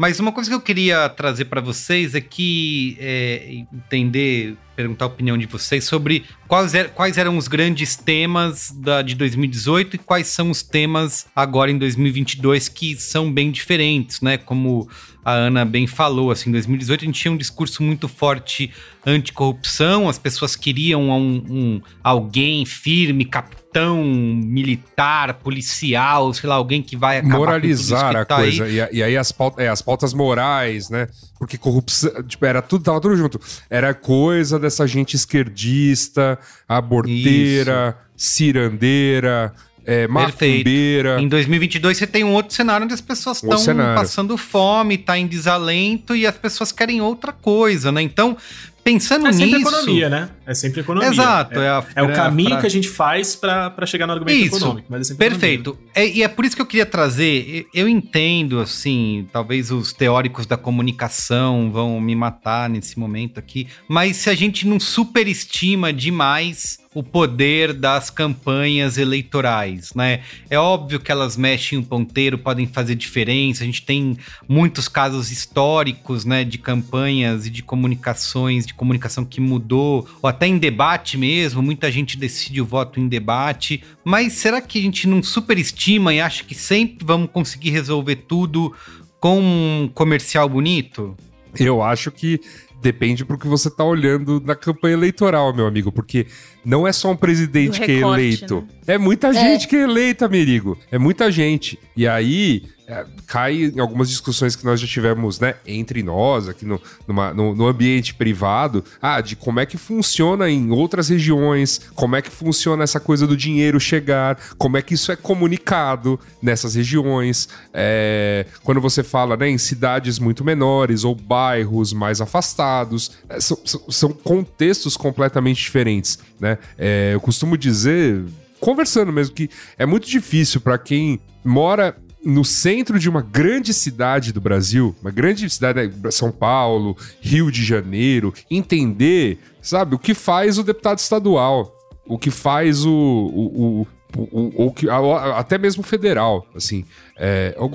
Mas 0.00 0.18
uma 0.18 0.32
coisa 0.32 0.50
que 0.50 0.56
eu 0.56 0.60
queria 0.60 1.08
trazer 1.08 1.44
para 1.44 1.60
vocês 1.60 2.14
é 2.14 2.20
que 2.20 2.96
é, 2.98 3.64
entender, 3.72 4.56
perguntar 4.74 5.04
a 5.04 5.08
opinião 5.08 5.36
de 5.36 5.46
vocês 5.46 5.84
sobre 5.84 6.24
quais, 6.48 6.74
er, 6.74 6.90
quais 6.90 7.18
eram 7.18 7.36
os 7.36 7.48
grandes 7.48 7.96
temas 7.96 8.70
da, 8.70 9.02
de 9.02 9.14
2018 9.14 9.96
e 9.96 9.98
quais 9.98 10.28
são 10.28 10.50
os 10.50 10.62
temas 10.62 11.26
agora 11.34 11.70
em 11.70 11.78
2022 11.78 12.68
que 12.68 12.96
são 12.96 13.32
bem 13.32 13.50
diferentes, 13.50 14.20
né? 14.20 14.36
Como 14.36 14.88
a 15.24 15.32
Ana 15.32 15.64
bem 15.64 15.86
falou, 15.86 16.30
assim, 16.30 16.50
em 16.50 16.52
2018 16.52 17.02
a 17.02 17.06
gente 17.06 17.20
tinha 17.20 17.32
um 17.32 17.36
discurso 17.36 17.82
muito 17.82 18.08
forte 18.08 18.72
anticorrupção, 19.06 20.08
as 20.08 20.18
pessoas 20.18 20.56
queriam 20.56 21.10
um, 21.10 21.44
um 21.48 21.82
alguém 22.02 22.64
firme, 22.66 23.24
capitão, 23.24 24.02
militar, 24.04 25.34
policial, 25.34 26.32
sei 26.34 26.48
lá, 26.48 26.56
alguém 26.56 26.82
que 26.82 26.96
vai 26.96 27.18
acabar 27.18 27.36
moralizar 27.36 28.16
a 28.16 28.24
tá 28.24 28.36
coisa. 28.36 28.64
Aí. 28.64 28.78
E, 28.78 28.96
e, 28.98 29.02
aí 29.02 29.16
as 29.16 29.30
pautas, 29.30 29.64
é, 29.64 29.68
as 29.68 29.80
pautas 29.80 30.12
morais, 30.12 30.90
né? 30.90 31.08
Porque 31.42 31.58
corrupção, 31.58 32.22
tipo, 32.22 32.46
era 32.46 32.62
tudo, 32.62 32.84
tava 32.84 33.00
tudo 33.00 33.16
junto. 33.16 33.40
Era 33.68 33.92
coisa 33.92 34.60
dessa 34.60 34.72
essa 34.82 34.86
gente 34.86 35.16
esquerdista, 35.16 36.38
aborteira, 36.68 37.98
cirandeira, 38.16 39.52
é, 39.84 40.06
macumbeira. 40.06 41.20
Em 41.20 41.26
2022 41.26 41.98
você 41.98 42.06
tem 42.06 42.22
um 42.22 42.32
outro 42.32 42.54
cenário 42.54 42.84
onde 42.84 42.94
as 42.94 43.00
pessoas 43.00 43.42
estão 43.42 43.58
passando 43.92 44.36
fome, 44.36 44.96
tá 44.96 45.18
em 45.18 45.26
desalento 45.26 46.14
e 46.14 46.28
as 46.28 46.36
pessoas 46.36 46.70
querem 46.70 47.00
outra 47.00 47.32
coisa, 47.32 47.90
né? 47.90 48.00
Então, 48.02 48.36
pensando 48.84 49.26
É 49.26 49.32
nisso. 49.32 49.56
economia, 49.56 50.08
né? 50.08 50.30
É 50.46 50.54
sempre 50.54 50.80
economia. 50.80 51.08
Exato, 51.10 51.58
É, 51.60 51.64
é 51.64 51.68
a- 51.68 51.84
é 51.96 52.02
o 52.02 52.10
é 52.10 52.12
a 52.12 52.16
caminho 52.16 52.48
frase. 52.50 52.60
que 52.62 52.66
a 52.66 52.70
gente 52.70 52.88
faz 52.88 53.36
pra 53.36 53.72
chegar 53.86 54.06
no 54.06 54.12
argumento 54.12 54.36
Isso, 54.44 54.56
econômico. 54.56 54.86
Mas 54.90 55.02
é 55.02 55.04
sempre 55.04 55.28
Perfeito. 55.28 55.78
É, 55.94 56.06
e 56.08 56.22
é 56.22 56.28
por 56.28 56.44
isso 56.44 56.56
que 56.56 56.62
eu 56.62 56.66
queria 56.66 56.86
trazer. 56.86 57.66
Eu 57.72 57.88
entendo, 57.88 58.58
assim, 58.60 59.28
talvez 59.32 59.70
os 59.70 59.92
teóricos 59.92 60.44
da 60.46 60.56
comunicação 60.56 61.70
vão 61.70 62.00
me 62.00 62.14
matar 62.16 62.68
nesse 62.68 62.98
momento 62.98 63.38
aqui, 63.38 63.68
mas 63.88 64.16
se 64.16 64.30
a 64.30 64.34
gente 64.34 64.66
não 64.66 64.78
superestima 64.80 65.92
demais 65.92 66.80
o 66.94 67.02
poder 67.02 67.72
das 67.72 68.10
campanhas 68.10 68.98
eleitorais, 68.98 69.94
né? 69.94 70.20
É 70.50 70.58
óbvio 70.58 71.00
que 71.00 71.10
elas 71.10 71.38
mexem 71.38 71.78
um 71.78 71.82
ponteiro, 71.82 72.36
podem 72.36 72.66
fazer 72.66 72.94
diferença. 72.94 73.62
A 73.62 73.66
gente 73.66 73.80
tem 73.82 74.14
muitos 74.46 74.88
casos 74.88 75.30
históricos, 75.30 76.26
né, 76.26 76.44
de 76.44 76.58
campanhas 76.58 77.46
e 77.46 77.50
de 77.50 77.62
comunicações, 77.62 78.66
de 78.66 78.74
comunicação 78.74 79.24
que 79.24 79.40
mudou, 79.40 80.06
ou 80.20 80.28
até 80.32 80.46
em 80.46 80.58
debate 80.58 81.16
mesmo, 81.16 81.62
muita 81.62 81.90
gente 81.90 82.16
decide 82.16 82.60
o 82.60 82.64
voto 82.66 82.98
em 82.98 83.06
debate. 83.06 83.82
Mas 84.04 84.32
será 84.32 84.60
que 84.60 84.78
a 84.78 84.82
gente 84.82 85.06
não 85.06 85.22
superestima 85.22 86.12
e 86.12 86.20
acha 86.20 86.42
que 86.44 86.54
sempre 86.54 87.04
vamos 87.04 87.30
conseguir 87.30 87.70
resolver 87.70 88.16
tudo 88.16 88.74
com 89.20 89.38
um 89.38 89.90
comercial 89.94 90.48
bonito? 90.48 91.16
Eu 91.58 91.82
acho 91.82 92.10
que 92.10 92.40
depende 92.80 93.24
pro 93.24 93.38
que 93.38 93.46
você 93.46 93.70
tá 93.70 93.84
olhando 93.84 94.42
na 94.44 94.56
campanha 94.56 94.94
eleitoral, 94.94 95.54
meu 95.54 95.66
amigo, 95.66 95.92
porque 95.92 96.26
não 96.64 96.86
é 96.86 96.92
só 96.92 97.12
um 97.12 97.16
presidente 97.16 97.78
Do 97.78 97.86
que 97.86 97.92
é 97.92 97.94
recorte, 97.94 98.20
eleito. 98.20 98.56
né? 98.86 98.94
É 98.94 98.98
muita 98.98 99.32
gente 99.32 99.68
que 99.68 99.76
é 99.76 99.82
eleita, 99.82 100.28
Merigo. 100.28 100.76
É 100.90 100.98
muita 100.98 101.30
gente. 101.30 101.78
E 101.96 102.08
aí 102.08 102.64
é, 102.92 103.06
cai 103.26 103.72
em 103.74 103.80
algumas 103.80 104.08
discussões 104.08 104.54
que 104.54 104.64
nós 104.64 104.78
já 104.80 104.86
tivemos, 104.86 105.40
né, 105.40 105.54
entre 105.66 106.02
nós, 106.02 106.48
aqui 106.48 106.64
no, 106.66 106.80
numa- 107.08 107.32
no, 107.32 107.54
no 107.54 107.66
ambiente 107.66 108.14
privado, 108.14 108.84
ah, 109.00 109.20
de 109.20 109.34
como 109.34 109.60
é 109.60 109.66
que 109.66 109.76
funciona 109.78 110.50
em 110.50 110.70
outras 110.70 111.08
regiões, 111.08 111.80
como 111.94 112.16
é 112.16 112.22
que 112.22 112.30
funciona 112.30 112.84
essa 112.84 113.00
coisa 113.00 113.26
do 113.26 113.36
dinheiro 113.36 113.80
chegar, 113.80 114.38
como 114.58 114.76
é 114.76 114.82
que 114.82 114.94
isso 114.94 115.10
é 115.10 115.16
comunicado 115.16 116.20
nessas 116.42 116.74
regiões. 116.74 117.48
É, 117.72 118.46
quando 118.62 118.80
você 118.80 119.02
fala 119.02 119.36
né, 119.36 119.48
em 119.48 119.58
cidades 119.58 120.18
muito 120.18 120.44
menores 120.44 121.04
ou 121.04 121.14
bairros 121.14 121.92
mais 121.92 122.20
afastados, 122.20 123.12
é, 123.28 123.40
são, 123.40 123.58
são- 123.88 124.12
contextos 124.12 124.96
completamente 124.96 125.62
diferentes. 125.62 126.18
Né? 126.38 126.58
É, 126.76 127.12
eu 127.14 127.20
costumo 127.20 127.56
dizer, 127.56 128.22
conversando 128.60 129.12
mesmo, 129.12 129.34
que 129.34 129.48
é 129.78 129.86
muito 129.86 130.08
difícil 130.08 130.60
para 130.60 130.76
quem 130.78 131.20
mora 131.44 131.96
no 132.24 132.44
centro 132.44 132.98
de 132.98 133.08
uma 133.08 133.20
grande 133.22 133.74
cidade 133.74 134.32
do 134.32 134.40
Brasil, 134.40 134.94
uma 135.02 135.10
grande 135.10 135.48
cidade, 135.50 135.88
né, 136.02 136.10
São 136.10 136.30
Paulo, 136.30 136.96
Rio 137.20 137.50
de 137.50 137.64
Janeiro, 137.64 138.32
entender, 138.50 139.38
sabe, 139.60 139.94
o 139.94 139.98
que 139.98 140.14
faz 140.14 140.58
o 140.58 140.62
deputado 140.62 140.98
estadual, 140.98 141.74
o 142.06 142.18
que 142.18 142.30
faz 142.30 142.84
o. 142.84 142.92
o, 142.92 143.80
o 143.82 143.86
o- 144.14 144.70
que- 144.70 144.90
até 144.90 145.56
mesmo 145.56 145.82
federal, 145.82 146.46
assim, 146.54 146.84
é, 147.16 147.56
o, 147.58 147.70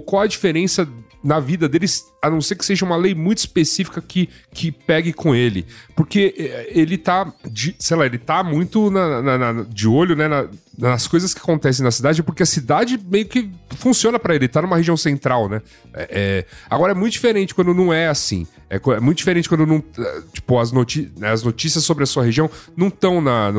qual- 0.00 0.22
a 0.22 0.26
diferença 0.28 0.88
na 1.24 1.40
vida 1.40 1.68
deles, 1.68 2.04
a 2.22 2.30
não 2.30 2.40
ser 2.40 2.54
que 2.54 2.64
seja 2.64 2.84
uma 2.84 2.94
lei 2.94 3.16
muito 3.16 3.38
específica 3.38 4.00
que, 4.00 4.28
que 4.54 4.70
pegue 4.70 5.12
com 5.12 5.34
ele, 5.34 5.66
porque 5.96 6.34
é, 6.38 6.68
ele 6.70 6.96
tá, 6.96 7.32
de, 7.50 7.74
sei 7.80 7.96
lá, 7.96 8.06
ele 8.06 8.18
tá 8.18 8.44
muito 8.44 8.92
na- 8.92 9.20
na- 9.22 9.38
na- 9.52 9.62
de 9.64 9.88
olho, 9.88 10.14
né, 10.14 10.28
nas 10.76 11.06
coisas 11.06 11.34
que 11.34 11.40
acontecem 11.40 11.84
na 11.84 11.90
cidade, 11.90 12.22
porque 12.22 12.42
a 12.42 12.46
cidade 12.46 12.98
meio 13.04 13.26
que 13.26 13.50
funciona 13.76 14.18
pra 14.18 14.34
ele, 14.34 14.48
tá 14.48 14.62
numa 14.62 14.76
região 14.76 14.96
central, 14.96 15.48
né? 15.48 15.60
É, 15.92 16.08
é, 16.10 16.46
agora 16.68 16.92
é 16.92 16.94
muito 16.94 17.12
diferente 17.12 17.54
quando 17.54 17.74
não 17.74 17.92
é 17.92 18.08
assim. 18.08 18.46
É, 18.70 18.76
é 18.76 19.00
muito 19.00 19.18
diferente 19.18 19.48
quando 19.48 19.66
não. 19.66 19.82
eh, 19.98 20.22
Tipo, 20.32 20.58
as, 20.58 20.72
noti 20.72 21.12
né, 21.16 21.30
as 21.30 21.42
notícias 21.42 21.84
sobre 21.84 22.04
a 22.04 22.06
sua 22.06 22.24
região 22.24 22.50
não 22.74 22.88
estão 22.88 23.20
não, 23.20 23.52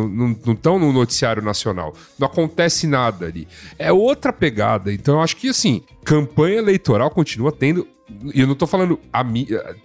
não, 0.44 0.56
tão 0.56 0.80
no 0.80 0.92
noticiário 0.92 1.44
nacional. 1.44 1.94
Não 2.18 2.28
acontece 2.28 2.88
nada 2.88 3.28
ali. 3.28 3.48
É 3.78 3.92
outra 3.92 4.34
pegada. 4.34 4.92
Então 4.92 5.16
eu 5.16 5.22
acho 5.22 5.38
que 5.38 5.50
assim, 5.50 5.84
campanha 6.04 6.58
eleitoral 6.58 7.12
continua 7.12 7.52
tendo. 7.52 7.88
E 8.34 8.42
eu 8.42 8.48
não 8.48 8.56
tô 8.56 8.66
falando 8.66 9.00
a 9.12 9.24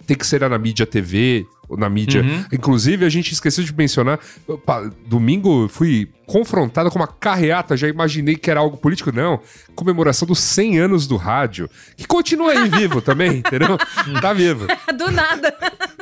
tem 0.05 0.17
que 0.17 0.25
ser 0.25 0.47
na 0.49 0.57
mídia 0.57 0.85
TV 0.85 1.45
na 1.77 1.89
mídia. 1.89 2.21
Uhum. 2.21 2.45
Inclusive, 2.51 3.05
a 3.05 3.09
gente 3.09 3.33
esqueceu 3.33 3.63
de 3.63 3.73
mencionar. 3.73 4.19
opa, 4.47 4.91
domingo 5.05 5.63
eu 5.63 5.69
fui 5.69 6.09
confrontado 6.25 6.91
com 6.91 6.99
uma 6.99 7.07
carreata, 7.07 7.75
já 7.75 7.87
imaginei 7.87 8.35
que 8.35 8.51
era 8.51 8.59
algo 8.59 8.77
político. 8.77 9.11
Não. 9.11 9.39
Comemoração 9.75 10.27
dos 10.27 10.39
100 10.39 10.79
anos 10.79 11.07
do 11.07 11.17
rádio. 11.17 11.69
Que 11.97 12.05
continua 12.05 12.51
aí 12.51 12.69
vivo 12.69 13.01
também, 13.01 13.37
entendeu? 13.45 13.77
Tá 14.21 14.33
vivo. 14.33 14.67
Do 14.95 15.11
nada. 15.11 15.55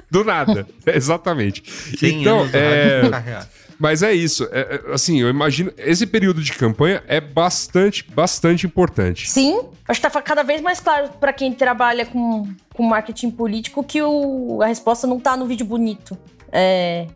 Do 0.09 0.23
nada. 0.23 0.67
Exatamente. 0.87 1.63
100 1.97 2.21
então, 2.21 2.39
anos 2.39 2.51
do 2.51 2.57
é... 2.57 3.01
rádio. 3.01 3.47
Mas 3.79 4.01
é 4.01 4.11
isso. 4.13 4.47
É, 4.51 4.81
é, 4.89 4.93
assim, 4.93 5.21
eu 5.21 5.29
imagino. 5.29 5.71
Esse 5.77 6.05
período 6.07 6.41
de 6.41 6.51
campanha 6.53 7.03
é 7.07 7.21
bastante, 7.21 8.03
bastante 8.03 8.65
importante. 8.65 9.29
Sim, 9.29 9.61
acho 9.87 10.01
que 10.01 10.09
tá 10.09 10.21
cada 10.21 10.43
vez 10.43 10.61
mais 10.61 10.79
claro 10.79 11.09
pra 11.19 11.31
quem 11.31 11.53
trabalha 11.53 12.05
com, 12.05 12.47
com 12.77 12.83
marketing 12.83 13.31
político 13.31 13.83
que 13.83 13.99
o, 14.01 14.61
a 14.61 14.67
resposta 14.67 15.07
não 15.07 15.19
tá 15.19 15.35
no 15.35 15.47
vídeo 15.47 15.65
bonito. 15.65 16.15
É, 16.51 17.07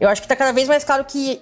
eu 0.00 0.08
acho 0.08 0.20
que 0.20 0.26
tá 0.28 0.34
cada 0.34 0.52
vez 0.52 0.66
mais 0.68 0.82
claro 0.82 1.04
que 1.04 1.40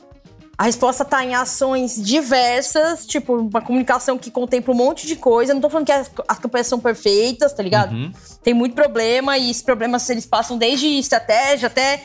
a 0.57 0.65
resposta 0.65 1.05
tá 1.05 1.25
em 1.25 1.35
ações 1.35 1.97
diversas, 2.01 3.05
tipo, 3.07 3.35
uma 3.35 3.61
comunicação 3.61 4.17
que 4.17 4.31
contempla 4.31 4.73
um 4.73 4.77
monte 4.77 5.07
de 5.07 5.17
coisa. 5.17 5.53
Não 5.53 5.61
tô 5.61 5.69
falando 5.69 5.87
que 5.87 5.93
as, 5.93 6.09
as 6.29 6.39
campanhas 6.39 6.67
são 6.69 6.79
perfeitas, 6.79 7.53
tá 7.53 7.63
ligado? 7.63 7.93
Uhum. 7.93 8.13
Tem 8.43 8.55
muito 8.55 8.75
problema 8.75 9.37
e 9.37 9.51
esses 9.51 9.63
problemas 9.63 10.09
eles 10.11 10.27
passam 10.27 10.57
desde 10.57 10.87
estratégia 10.87 11.67
até 11.67 12.05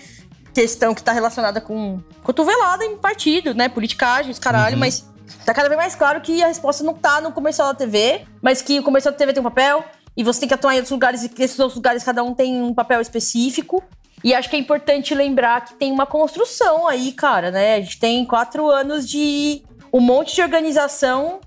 questão 0.54 0.96
que 0.96 1.04
tá 1.04 1.12
relacionada 1.12 1.62
com 1.62 2.00
cotovelada 2.24 2.84
em 2.84 2.98
partido, 2.98 3.54
né? 3.54 3.70
Politicagens, 3.70 4.40
caralho, 4.40 4.74
Uhum. 4.74 4.80
mas 4.80 5.06
tá 5.46 5.54
cada 5.54 5.70
vez 5.70 5.78
mais 5.80 5.94
claro 5.94 6.20
que 6.22 6.42
a 6.42 6.48
resposta 6.48 6.84
não 6.84 6.96
tá 6.96 7.22
no 7.22 7.32
comercial 7.32 7.68
da 7.68 7.76
TV, 7.76 8.22
mas 8.42 8.64
que 8.64 8.80
o 8.80 8.84
comercial 8.84 9.12
da 9.12 9.18
TV 9.18 9.32
tem 9.32 9.42
um 9.42 9.44
papel 9.44 9.84
e 10.20 10.24
você 10.24 10.42
tem 10.42 10.50
que 10.50 10.54
atuar 10.54 10.74
em 10.74 10.80
outros 10.80 10.92
lugares 10.92 11.24
e 11.24 11.32
esses 11.40 11.58
outros 11.60 11.78
lugares 11.78 12.04
cada 12.04 12.22
um 12.22 12.34
tem 12.34 12.62
um 12.62 12.74
papel 12.74 13.00
específico. 13.00 13.82
E 14.22 14.34
acho 14.34 14.50
que 14.50 14.58
é 14.58 14.60
importante 14.60 15.16
lembrar 15.16 15.64
que 15.64 15.76
tem 15.76 15.94
uma 15.94 16.06
construção 16.06 16.86
aí, 16.86 17.14
cara, 17.14 17.52
né? 17.52 17.76
A 17.76 17.80
gente 17.80 17.98
tem 18.02 18.26
quatro 18.26 18.70
anos 18.70 19.08
de 19.08 19.64
um 19.94 20.02
monte 20.02 20.36
de 20.36 20.42
organização, 20.42 21.40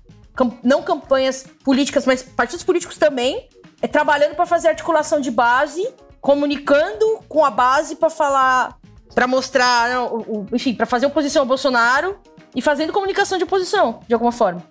não 0.63 0.81
campanhas 0.81 1.45
políticas, 1.63 2.07
mas 2.07 2.23
partidos 2.23 2.63
políticos 2.63 2.97
também, 2.97 3.47
é, 3.79 3.87
trabalhando 3.87 4.33
para 4.33 4.47
fazer 4.47 4.69
articulação 4.69 5.21
de 5.21 5.29
base, 5.29 5.87
comunicando 6.19 7.19
com 7.29 7.45
a 7.45 7.51
base 7.51 7.95
para 7.95 8.09
falar, 8.09 8.79
para 9.13 9.27
mostrar, 9.27 9.87
né, 9.87 9.95
enfim, 10.51 10.73
para 10.73 10.87
fazer 10.87 11.05
oposição 11.05 11.43
ao 11.43 11.47
Bolsonaro 11.47 12.17
e 12.55 12.61
fazendo 12.61 12.91
comunicação 12.91 13.37
de 13.37 13.43
oposição, 13.43 13.99
de 14.07 14.15
alguma 14.15 14.31
forma. 14.31 14.63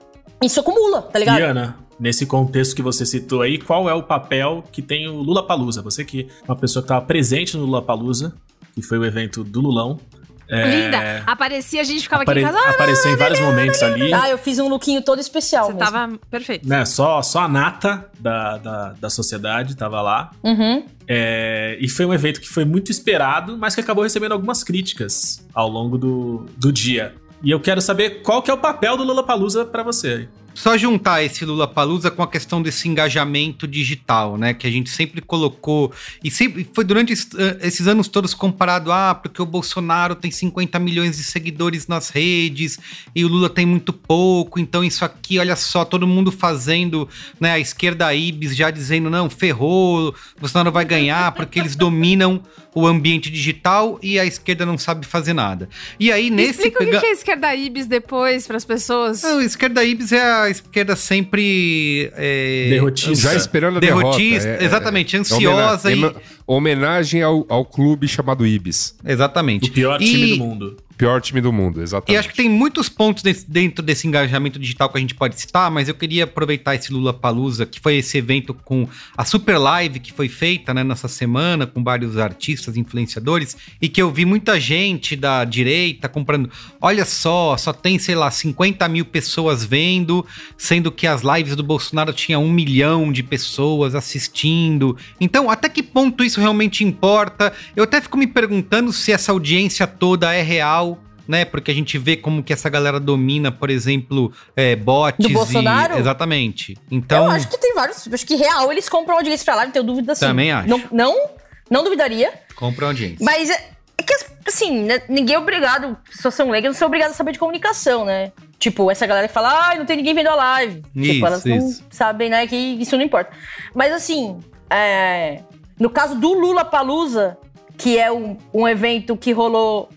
Isso 0.42 0.58
acumula, 0.58 1.02
tá 1.02 1.20
ligado? 1.20 1.38
E 1.38 1.42
Ana, 1.44 1.78
nesse 2.02 2.26
contexto 2.26 2.74
que 2.74 2.82
você 2.82 3.06
citou 3.06 3.42
aí, 3.42 3.58
qual 3.58 3.88
é 3.88 3.94
o 3.94 4.02
papel 4.02 4.64
que 4.72 4.82
tem 4.82 5.06
o 5.08 5.22
Lula 5.22 5.46
Palusa? 5.46 5.80
Você 5.82 6.04
que 6.04 6.22
é 6.42 6.50
uma 6.50 6.56
pessoa 6.56 6.82
que 6.82 6.86
estava 6.86 7.06
presente 7.06 7.56
no 7.56 7.64
Lula 7.64 7.80
Palusa, 7.80 8.34
que 8.74 8.82
foi 8.82 8.98
o 8.98 9.04
evento 9.04 9.44
do 9.44 9.60
Lulão. 9.60 10.00
É, 10.48 10.84
Linda. 10.84 11.22
Aparecia, 11.26 11.80
a 11.80 11.84
gente 11.84 12.02
ficava 12.02 12.24
apare- 12.24 12.44
aqui 12.44 12.50
em 12.50 12.52
casa. 12.52 12.66
Ah, 12.68 12.70
apareceu 12.72 13.12
em 13.12 13.16
vários 13.16 13.38
momentos 13.38 13.80
ali. 13.84 14.12
Ah, 14.12 14.28
eu 14.28 14.36
fiz 14.36 14.58
um 14.58 14.68
lookinho 14.68 15.00
todo 15.00 15.20
especial 15.20 15.66
Você 15.66 15.72
mesmo. 15.74 15.90
tava 15.90 16.18
perfeito. 16.28 16.68
Né, 16.68 16.84
só, 16.84 17.22
só 17.22 17.42
a 17.42 17.48
nata 17.48 18.10
da, 18.18 18.58
da, 18.58 18.92
da 19.00 19.08
sociedade 19.08 19.76
tava 19.76 20.02
lá. 20.02 20.30
Uhum. 20.42 20.84
É, 21.06 21.78
e 21.80 21.88
foi 21.88 22.04
um 22.04 22.12
evento 22.12 22.40
que 22.40 22.48
foi 22.48 22.64
muito 22.64 22.90
esperado, 22.90 23.56
mas 23.56 23.76
que 23.76 23.80
acabou 23.80 24.02
recebendo 24.02 24.32
algumas 24.32 24.64
críticas 24.64 25.46
ao 25.54 25.68
longo 25.68 25.96
do, 25.96 26.44
do 26.58 26.72
dia. 26.72 27.14
E 27.44 27.50
eu 27.50 27.60
quero 27.60 27.80
saber 27.80 28.22
qual 28.22 28.42
que 28.42 28.50
é 28.50 28.54
o 28.54 28.58
papel 28.58 28.96
do 28.96 29.04
Lula 29.04 29.22
Palusa 29.24 29.64
para 29.64 29.82
você. 29.84 30.28
Só 30.54 30.76
juntar 30.76 31.22
esse 31.22 31.44
Lula 31.44 31.66
Palusa 31.66 32.10
com 32.10 32.22
a 32.22 32.28
questão 32.28 32.60
desse 32.62 32.88
engajamento 32.88 33.66
digital, 33.66 34.36
né? 34.36 34.52
Que 34.52 34.66
a 34.66 34.70
gente 34.70 34.90
sempre 34.90 35.20
colocou. 35.20 35.92
E 36.22 36.30
sempre 36.30 36.68
foi 36.72 36.84
durante 36.84 37.12
eh, 37.12 37.58
esses 37.62 37.86
anos 37.88 38.08
todos 38.08 38.34
comparado, 38.34 38.92
ah, 38.92 39.14
porque 39.14 39.40
o 39.40 39.46
Bolsonaro 39.46 40.14
tem 40.14 40.30
50 40.30 40.78
milhões 40.78 41.16
de 41.16 41.24
seguidores 41.24 41.86
nas 41.86 42.10
redes 42.10 42.78
e 43.14 43.24
o 43.24 43.28
Lula 43.28 43.48
tem 43.48 43.64
muito 43.64 43.92
pouco, 43.92 44.58
então 44.60 44.84
isso 44.84 45.04
aqui, 45.04 45.38
olha 45.38 45.56
só, 45.56 45.84
todo 45.84 46.06
mundo 46.06 46.30
fazendo, 46.30 47.08
né? 47.40 47.52
A 47.52 47.58
esquerda 47.58 48.14
Ibis 48.14 48.54
já 48.54 48.70
dizendo, 48.70 49.08
não, 49.08 49.30
ferrou, 49.30 50.14
Bolsonaro 50.38 50.70
vai 50.70 50.84
ganhar, 50.84 51.32
porque 51.32 51.58
eles 51.58 51.74
dominam 51.76 52.42
o 52.74 52.86
ambiente 52.86 53.30
digital 53.30 53.98
e 54.02 54.18
a 54.18 54.24
esquerda 54.24 54.64
não 54.64 54.78
sabe 54.78 55.06
fazer 55.06 55.34
nada. 55.34 55.68
E 56.00 56.10
aí, 56.10 56.30
nesse. 56.30 56.52
Explica 56.52 56.82
o 56.82 56.86
que 56.86 56.92
pega- 56.92 57.06
é 57.06 57.10
esquerda 57.10 57.54
Ibis 57.54 57.86
depois 57.86 58.46
pras 58.46 58.64
pessoas. 58.64 59.22
não, 59.22 59.38
a 59.38 59.44
esquerda 59.44 59.84
Ibis 59.84 60.12
é 60.12 60.22
a 60.22 60.41
esquerda 60.50 60.94
sempre. 60.96 62.10
É, 62.16 62.68
Derrotista. 62.70 63.30
Já 63.30 63.34
esperando 63.34 63.76
a 63.78 63.80
derrotista, 63.80 64.44
derrota. 64.44 64.62
É- 64.62 64.64
é- 64.64 64.66
exatamente, 64.66 65.16
é 65.16 65.18
ansiosa 65.18 65.88
homena- 65.88 66.14
e. 66.18 66.41
homenagem 66.46 67.22
ao, 67.22 67.44
ao 67.48 67.64
clube 67.64 68.06
chamado 68.08 68.46
Ibis. 68.46 68.96
Exatamente. 69.04 69.68
O 69.70 69.72
pior 69.72 70.00
E- 70.00 70.04
time 70.04 70.26
do 70.30 70.36
mundo. 70.38 70.76
Pior 70.94 71.20
time 71.20 71.40
do 71.40 71.52
mundo, 71.52 71.80
E 71.80 71.82
exatamente. 71.82 72.16
acho 72.20 72.28
que 72.28 72.36
tem 72.36 72.48
muitos 72.48 72.88
pontos 72.88 73.24
desse- 73.24 73.50
dentro 73.50 73.82
desse 73.84 74.06
engajamento 74.06 74.56
digital 74.56 74.88
que 74.88 74.98
a 74.98 75.00
gente 75.00 75.14
pode 75.16 75.40
citar, 75.40 75.68
mas 75.68 75.88
eu 75.88 75.94
queria 75.94 76.24
aproveitar 76.24 76.76
esse 76.76 76.92
Lula 76.92 77.12
Palusa, 77.12 77.66
que 77.66 77.80
foi 77.80 77.96
esse 77.96 78.18
evento 78.18 78.54
com 78.54 78.86
a 79.16 79.24
Super 79.24 79.58
Live 79.58 79.98
que 79.98 80.12
foi 80.12 80.28
feita 80.28 80.72
né, 80.72 80.84
nessa 80.84 81.08
semana, 81.08 81.66
com 81.66 81.82
vários 81.82 82.18
artistas, 82.18 82.76
influenciadores, 82.76 83.56
e 83.80 83.88
que 83.88 84.00
eu 84.00 84.12
vi 84.12 84.24
muita 84.24 84.60
gente 84.60 85.16
da 85.16 85.44
direita 85.44 86.08
comprando. 86.08 86.48
Olha 86.80 87.04
só, 87.04 87.56
só 87.56 87.72
tem, 87.72 87.98
sei 87.98 88.14
lá, 88.14 88.30
50 88.30 88.86
mil 88.86 89.04
pessoas 89.06 89.64
vendo, 89.64 90.24
sendo 90.56 90.92
que 90.92 91.06
as 91.08 91.22
lives 91.22 91.56
do 91.56 91.64
Bolsonaro 91.64 92.12
tinha 92.12 92.38
um 92.38 92.52
milhão 92.52 93.10
de 93.10 93.24
pessoas 93.24 93.96
assistindo. 93.96 94.96
Então, 95.20 95.50
até 95.50 95.68
que 95.68 95.82
ponto 95.82 96.22
isso 96.22 96.31
realmente 96.40 96.84
importa? 96.84 97.52
Eu 97.76 97.84
até 97.84 98.00
fico 98.00 98.16
me 98.16 98.26
perguntando 98.26 98.92
se 98.92 99.12
essa 99.12 99.32
audiência 99.32 99.86
toda 99.86 100.34
é 100.34 100.42
real 100.42 100.98
né? 101.26 101.44
Porque 101.44 101.70
a 101.70 101.74
gente 101.74 101.96
vê 101.98 102.16
como 102.16 102.42
que 102.42 102.52
essa 102.52 102.68
galera 102.68 102.98
domina, 102.98 103.50
por 103.50 103.70
exemplo, 103.70 104.32
é, 104.56 104.74
bots 104.76 105.24
Do 105.24 105.32
Bolsonaro? 105.32 105.94
e... 105.96 106.00
Exatamente. 106.00 106.76
Então, 106.90 107.26
Eu 107.26 107.30
acho 107.30 107.48
que 107.48 107.58
tem 107.58 107.74
vários. 107.74 108.08
Acho 108.12 108.26
que 108.26 108.34
real 108.34 108.70
eles 108.72 108.88
compram 108.88 109.16
audiência 109.16 109.44
pra 109.44 109.54
lá, 109.54 109.64
não 109.64 109.72
tenho 109.72 109.84
dúvida 109.84 110.12
assim. 110.12 110.26
Também 110.26 110.52
acho. 110.52 110.68
Não, 110.68 110.82
não, 110.90 111.30
não 111.70 111.84
duvidaria. 111.84 112.32
compra 112.56 112.86
audiência. 112.86 113.24
Mas 113.24 113.50
é, 113.50 113.70
é 113.98 114.02
que, 114.02 114.14
assim, 114.46 114.82
né, 114.82 115.02
ninguém 115.08 115.36
é 115.36 115.38
obrigado, 115.38 115.96
pessoas 116.10 116.34
são 116.34 116.50
leigas, 116.50 116.72
não 116.72 116.78
são 116.78 116.88
obrigadas 116.88 117.14
a 117.14 117.16
saber 117.16 117.32
de 117.32 117.38
comunicação, 117.38 118.04
né? 118.04 118.32
Tipo, 118.58 118.90
essa 118.90 119.06
galera 119.06 119.26
que 119.26 119.34
fala, 119.34 119.68
ai, 119.68 119.78
não 119.78 119.86
tem 119.86 119.96
ninguém 119.96 120.14
vendo 120.14 120.28
a 120.28 120.34
live. 120.34 120.82
Isso, 120.94 121.12
tipo, 121.14 121.26
elas 121.26 121.44
não 121.44 121.56
isso. 121.56 121.84
sabem, 121.90 122.30
né, 122.30 122.46
que 122.46 122.56
isso 122.56 122.96
não 122.96 123.04
importa. 123.04 123.32
Mas, 123.74 123.92
assim, 123.92 124.38
é, 124.70 125.40
no 125.82 125.90
caso 125.90 126.14
do 126.14 126.32
Lula 126.32 126.64
Palusa, 126.64 127.36
que 127.76 127.98
é 127.98 128.10
um, 128.12 128.38
um 128.54 128.68
evento 128.68 129.16
que 129.16 129.32
rolou 129.32 129.88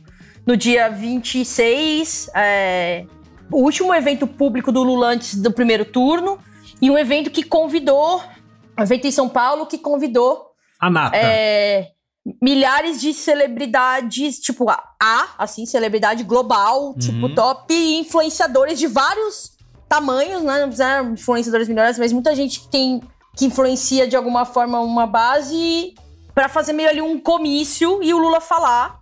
no 0.43 0.57
dia 0.57 0.89
26, 0.89 2.31
é, 2.35 3.05
o 3.51 3.61
último 3.61 3.93
evento 3.93 4.25
público 4.25 4.71
do 4.71 4.81
Lula 4.81 5.09
antes 5.09 5.35
do 5.35 5.51
primeiro 5.51 5.85
turno, 5.85 6.39
e 6.81 6.89
um 6.89 6.97
evento 6.97 7.29
que 7.29 7.43
convidou, 7.43 8.19
um 8.75 8.81
evento 8.81 9.05
em 9.05 9.11
São 9.11 9.29
Paulo 9.29 9.67
que 9.67 9.77
convidou 9.77 10.47
A 10.81 10.89
Nata. 10.89 11.15
é, 11.15 11.89
milhares 12.41 12.99
de 12.99 13.13
celebridades, 13.13 14.39
tipo, 14.39 14.67
a, 14.67 14.83
a, 14.99 15.35
assim, 15.37 15.67
celebridade 15.67 16.23
global, 16.23 16.95
tipo, 16.95 17.29
top 17.35 17.71
influenciadores 17.99 18.79
de 18.79 18.87
vários 18.87 19.51
tamanhos, 19.87 20.41
né? 20.41 20.61
Não 20.61 20.69
precisa 20.69 21.03
influenciadores 21.03 21.67
melhores, 21.67 21.99
mas 21.99 22.11
muita 22.11 22.33
gente 22.33 22.61
que 22.61 22.71
tem 22.71 23.01
que 23.35 23.45
influencia 23.45 24.07
de 24.07 24.15
alguma 24.15 24.45
forma 24.45 24.79
uma 24.79 25.05
base 25.07 25.93
pra 26.33 26.47
fazer 26.49 26.73
meio 26.73 26.89
ali 26.89 27.01
um 27.01 27.19
comício 27.19 28.01
e 28.03 28.13
o 28.13 28.17
Lula 28.17 28.39
falar. 28.41 28.99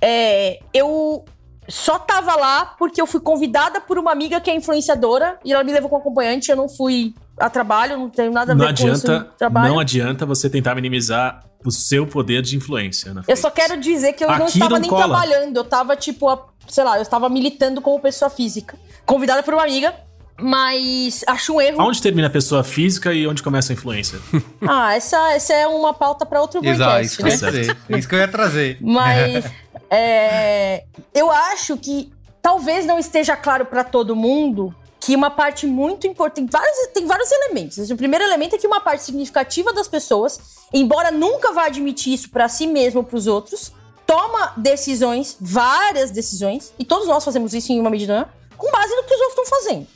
É, 0.00 0.58
eu 0.74 1.24
só 1.68 1.98
tava 1.98 2.36
lá 2.36 2.64
porque 2.78 3.00
eu 3.00 3.06
fui 3.06 3.20
convidada 3.20 3.80
por 3.80 3.98
uma 3.98 4.12
amiga 4.12 4.40
que 4.40 4.50
é 4.50 4.54
influenciadora 4.54 5.38
e 5.44 5.52
ela 5.52 5.64
me 5.64 5.72
levou 5.72 5.88
como 5.88 6.00
acompanhante, 6.00 6.50
eu 6.50 6.56
não 6.56 6.68
fui 6.68 7.14
a 7.38 7.50
trabalho, 7.50 7.98
não 7.98 8.08
tenho 8.08 8.30
nada 8.32 8.52
a 8.52 8.54
ver 8.54 8.60
Não 8.62 8.68
com 8.68 8.72
isso. 8.92 9.06
adianta, 9.10 9.30
trabalho. 9.36 9.68
não 9.68 9.78
adianta 9.80 10.24
você 10.24 10.48
tentar 10.48 10.74
minimizar 10.74 11.44
o 11.64 11.70
seu 11.70 12.06
poder 12.06 12.40
de 12.42 12.56
influência. 12.56 13.12
Na 13.12 13.22
Eu 13.26 13.36
só 13.36 13.50
quero 13.50 13.76
dizer 13.78 14.12
que 14.12 14.22
eu 14.22 14.28
não 14.28 14.34
Aqui 14.46 14.52
estava 14.58 14.74
não 14.74 14.80
nem 14.80 14.88
cola. 14.88 15.04
trabalhando, 15.04 15.56
eu 15.56 15.64
tava, 15.64 15.96
tipo, 15.96 16.28
a- 16.28 16.46
sei 16.68 16.84
lá, 16.84 16.96
eu 16.96 17.02
estava 17.02 17.28
militando 17.28 17.80
como 17.80 17.98
pessoa 18.00 18.30
física. 18.30 18.78
Convidada 19.04 19.42
por 19.42 19.52
uma 19.54 19.64
amiga, 19.64 19.94
mas 20.38 21.24
acho 21.26 21.54
um 21.54 21.60
erro. 21.60 21.80
Aonde 21.80 22.00
termina 22.02 22.28
a 22.28 22.30
pessoa 22.30 22.62
física 22.62 23.12
e 23.12 23.26
onde 23.26 23.42
começa 23.42 23.72
a 23.72 23.74
influência? 23.74 24.18
Ah, 24.68 24.96
essa, 24.96 25.32
essa 25.32 25.52
é 25.52 25.66
uma 25.66 25.94
pauta 25.94 26.26
para 26.26 26.40
outro 26.40 26.64
Exato, 26.64 26.90
podcast, 26.90 27.06
isso 27.06 27.16
que, 27.16 27.22
né? 27.22 27.28
eu 27.28 27.54
ia 27.54 27.60
dizer. 27.60 27.98
isso 27.98 28.08
que 28.08 28.14
eu 28.14 28.18
ia 28.18 28.28
trazer. 28.28 28.78
Mas 28.82 29.44
é, 29.88 30.84
eu 31.14 31.30
acho 31.30 31.76
que 31.76 32.12
talvez 32.42 32.84
não 32.84 32.98
esteja 32.98 33.36
claro 33.36 33.66
para 33.66 33.84
todo 33.84 34.16
mundo 34.16 34.74
que 34.98 35.14
uma 35.14 35.30
parte 35.30 35.66
muito 35.66 36.06
importante. 36.06 36.50
Vários, 36.50 36.88
tem 36.88 37.06
vários 37.06 37.30
elementos. 37.30 37.90
O 37.90 37.96
primeiro 37.96 38.24
elemento 38.24 38.56
é 38.56 38.58
que 38.58 38.66
uma 38.66 38.80
parte 38.80 39.04
significativa 39.04 39.72
das 39.72 39.86
pessoas, 39.86 40.40
embora 40.74 41.12
nunca 41.12 41.52
vá 41.52 41.66
admitir 41.66 42.12
isso 42.12 42.28
para 42.30 42.48
si 42.48 42.66
mesmo 42.66 43.00
ou 43.00 43.04
para 43.04 43.16
os 43.16 43.28
outros, 43.28 43.72
toma 44.04 44.52
decisões, 44.56 45.36
várias 45.40 46.10
decisões, 46.10 46.72
e 46.78 46.84
todos 46.84 47.06
nós 47.06 47.24
fazemos 47.24 47.54
isso 47.54 47.72
em 47.72 47.80
uma 47.80 47.90
medida, 47.90 48.20
né, 48.20 48.26
com 48.56 48.70
base 48.70 48.94
no 48.96 49.04
que 49.04 49.14
os 49.14 49.20
outros 49.20 49.38
estão 49.38 49.46
fazendo. 49.46 49.86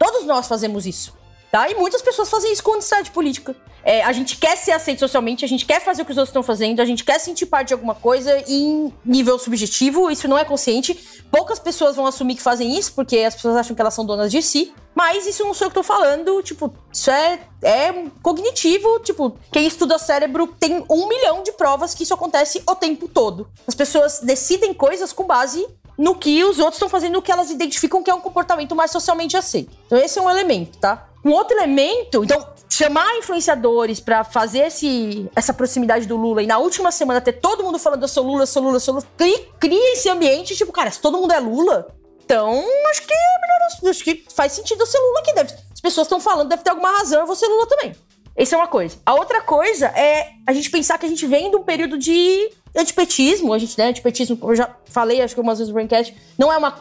Todos 0.00 0.24
nós 0.24 0.48
fazemos 0.48 0.86
isso. 0.86 1.12
Tá? 1.52 1.68
E 1.68 1.74
muitas 1.74 2.00
pessoas 2.00 2.30
fazem 2.30 2.50
isso 2.52 2.62
com 2.62 2.70
honestidade 2.70 3.10
política. 3.10 3.54
É, 3.82 4.02
a 4.02 4.12
gente 4.12 4.36
quer 4.36 4.56
ser 4.56 4.72
aceito 4.72 5.00
socialmente, 5.00 5.44
a 5.44 5.48
gente 5.48 5.66
quer 5.66 5.80
fazer 5.80 6.02
o 6.02 6.04
que 6.04 6.12
os 6.12 6.16
outros 6.16 6.30
estão 6.30 6.42
fazendo, 6.42 6.80
a 6.80 6.84
gente 6.84 7.04
quer 7.04 7.18
sentir 7.18 7.46
parte 7.46 7.68
de 7.68 7.74
alguma 7.74 7.94
coisa 7.94 8.42
em 8.46 8.92
nível 9.04 9.38
subjetivo, 9.38 10.10
isso 10.10 10.28
não 10.28 10.38
é 10.38 10.44
consciente. 10.44 10.94
Poucas 11.30 11.58
pessoas 11.58 11.96
vão 11.96 12.06
assumir 12.06 12.36
que 12.36 12.42
fazem 12.42 12.78
isso, 12.78 12.92
porque 12.94 13.18
as 13.18 13.34
pessoas 13.34 13.56
acham 13.56 13.74
que 13.74 13.82
elas 13.82 13.92
são 13.92 14.06
donas 14.06 14.30
de 14.30 14.40
si. 14.42 14.72
Mas 14.94 15.26
isso 15.26 15.44
não 15.44 15.54
sou 15.54 15.66
eu 15.66 15.70
que 15.70 15.74
tô 15.74 15.82
falando, 15.82 16.42
tipo, 16.42 16.72
isso 16.92 17.10
é, 17.10 17.40
é 17.62 17.92
cognitivo, 18.22 19.00
tipo, 19.00 19.36
quem 19.52 19.66
estuda 19.66 19.98
cérebro 19.98 20.46
tem 20.58 20.84
um 20.88 21.08
milhão 21.08 21.42
de 21.42 21.52
provas 21.52 21.94
que 21.94 22.02
isso 22.02 22.14
acontece 22.14 22.62
o 22.66 22.74
tempo 22.74 23.08
todo. 23.08 23.48
As 23.66 23.74
pessoas 23.74 24.20
decidem 24.20 24.74
coisas 24.74 25.12
com 25.12 25.24
base 25.24 25.66
no 26.00 26.14
que 26.14 26.42
os 26.42 26.58
outros 26.58 26.76
estão 26.76 26.88
fazendo, 26.88 27.12
no 27.12 27.22
que 27.22 27.30
elas 27.30 27.50
identificam 27.50 28.02
que 28.02 28.10
é 28.10 28.14
um 28.14 28.22
comportamento 28.22 28.74
mais 28.74 28.90
socialmente 28.90 29.36
aceito. 29.36 29.76
Então 29.84 29.98
esse 29.98 30.18
é 30.18 30.22
um 30.22 30.30
elemento, 30.30 30.78
tá? 30.78 31.06
Um 31.22 31.30
outro 31.30 31.54
elemento, 31.54 32.24
então, 32.24 32.48
chamar 32.70 33.18
influenciadores 33.18 34.00
pra 34.00 34.24
fazer 34.24 34.60
esse, 34.60 35.30
essa 35.36 35.52
proximidade 35.52 36.06
do 36.06 36.16
Lula 36.16 36.42
e 36.42 36.46
na 36.46 36.56
última 36.56 36.90
semana 36.90 37.20
ter 37.20 37.34
todo 37.34 37.62
mundo 37.62 37.78
falando 37.78 38.00
eu 38.00 38.08
sou 38.08 38.24
Lula, 38.24 38.44
eu 38.44 38.46
sou 38.46 38.62
Lula, 38.62 38.76
eu 38.76 38.80
sou 38.80 38.94
Lula, 38.94 39.06
cria, 39.14 39.46
cria 39.60 39.92
esse 39.92 40.08
ambiente, 40.08 40.56
tipo, 40.56 40.72
cara, 40.72 40.90
se 40.90 40.98
todo 40.98 41.18
mundo 41.18 41.34
é 41.34 41.38
Lula, 41.38 41.94
então 42.24 42.64
acho 42.90 43.02
que 43.02 43.12
é 43.12 43.40
melhor, 43.42 43.90
acho 43.90 44.02
que 44.02 44.24
faz 44.34 44.52
sentido 44.52 44.80
eu 44.80 44.86
ser 44.86 44.98
Lula 44.98 45.20
aqui. 45.20 45.34
Deve, 45.34 45.52
as 45.52 45.80
pessoas 45.82 46.06
estão 46.06 46.18
falando, 46.18 46.48
deve 46.48 46.62
ter 46.62 46.70
alguma 46.70 46.90
razão, 46.92 47.20
eu 47.20 47.26
vou 47.26 47.36
ser 47.36 47.46
Lula 47.46 47.66
também. 47.66 47.94
Essa 48.34 48.54
é 48.54 48.58
uma 48.58 48.68
coisa. 48.68 48.96
A 49.04 49.12
outra 49.14 49.42
coisa 49.42 49.88
é 49.88 50.30
a 50.46 50.52
gente 50.54 50.70
pensar 50.70 50.96
que 50.96 51.04
a 51.04 51.08
gente 51.10 51.26
vem 51.26 51.50
de 51.50 51.56
um 51.56 51.62
período 51.62 51.98
de 51.98 52.50
antipetismo. 52.76 53.52
A 53.52 53.58
gente, 53.58 53.76
né, 53.78 53.88
antipetismo, 53.88 54.38
eu 54.42 54.54
já 54.54 54.74
falei, 54.86 55.20
acho 55.20 55.34
que 55.34 55.40
algumas 55.40 55.58
vezes 55.58 55.68
no 55.68 55.74
Braincast, 55.74 56.14
não 56.38 56.52
é 56.52 56.56
uma 56.56 56.78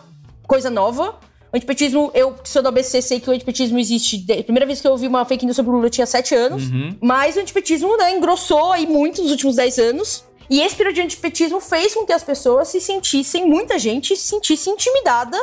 coisa 0.47 0.69
nova. 0.69 1.19
O 1.51 1.57
antipetismo, 1.57 2.11
eu 2.13 2.33
que 2.33 2.47
sou 2.47 2.61
do 2.61 2.67
ABC, 2.67 3.01
sei 3.01 3.19
que 3.19 3.29
o 3.29 3.33
antipetismo 3.33 3.79
existe. 3.79 4.23
A 4.39 4.43
primeira 4.43 4.65
vez 4.65 4.81
que 4.81 4.87
eu 4.87 4.91
ouvi 4.91 5.07
uma 5.07 5.25
fake 5.25 5.45
news 5.45 5.55
sobre 5.55 5.71
o 5.71 5.73
Lula 5.75 5.87
eu 5.87 5.89
tinha 5.89 6.05
7 6.05 6.35
anos. 6.35 6.63
Mas 7.01 7.35
o 7.35 7.39
antipetismo, 7.39 7.97
né, 7.97 8.15
engrossou 8.15 8.71
aí 8.71 8.85
muito 8.85 9.21
nos 9.21 9.31
últimos 9.31 9.55
10 9.55 9.79
anos. 9.79 10.23
E 10.49 10.61
esse 10.61 10.75
período 10.75 10.95
de 10.95 11.01
antipetismo 11.01 11.59
fez 11.59 11.93
com 11.93 12.05
que 12.05 12.13
as 12.13 12.23
pessoas 12.23 12.67
se 12.69 12.81
sentissem, 12.81 13.47
muita 13.47 13.77
gente 13.77 14.15
se 14.15 14.27
sentisse 14.29 14.69
intimidada 14.69 15.37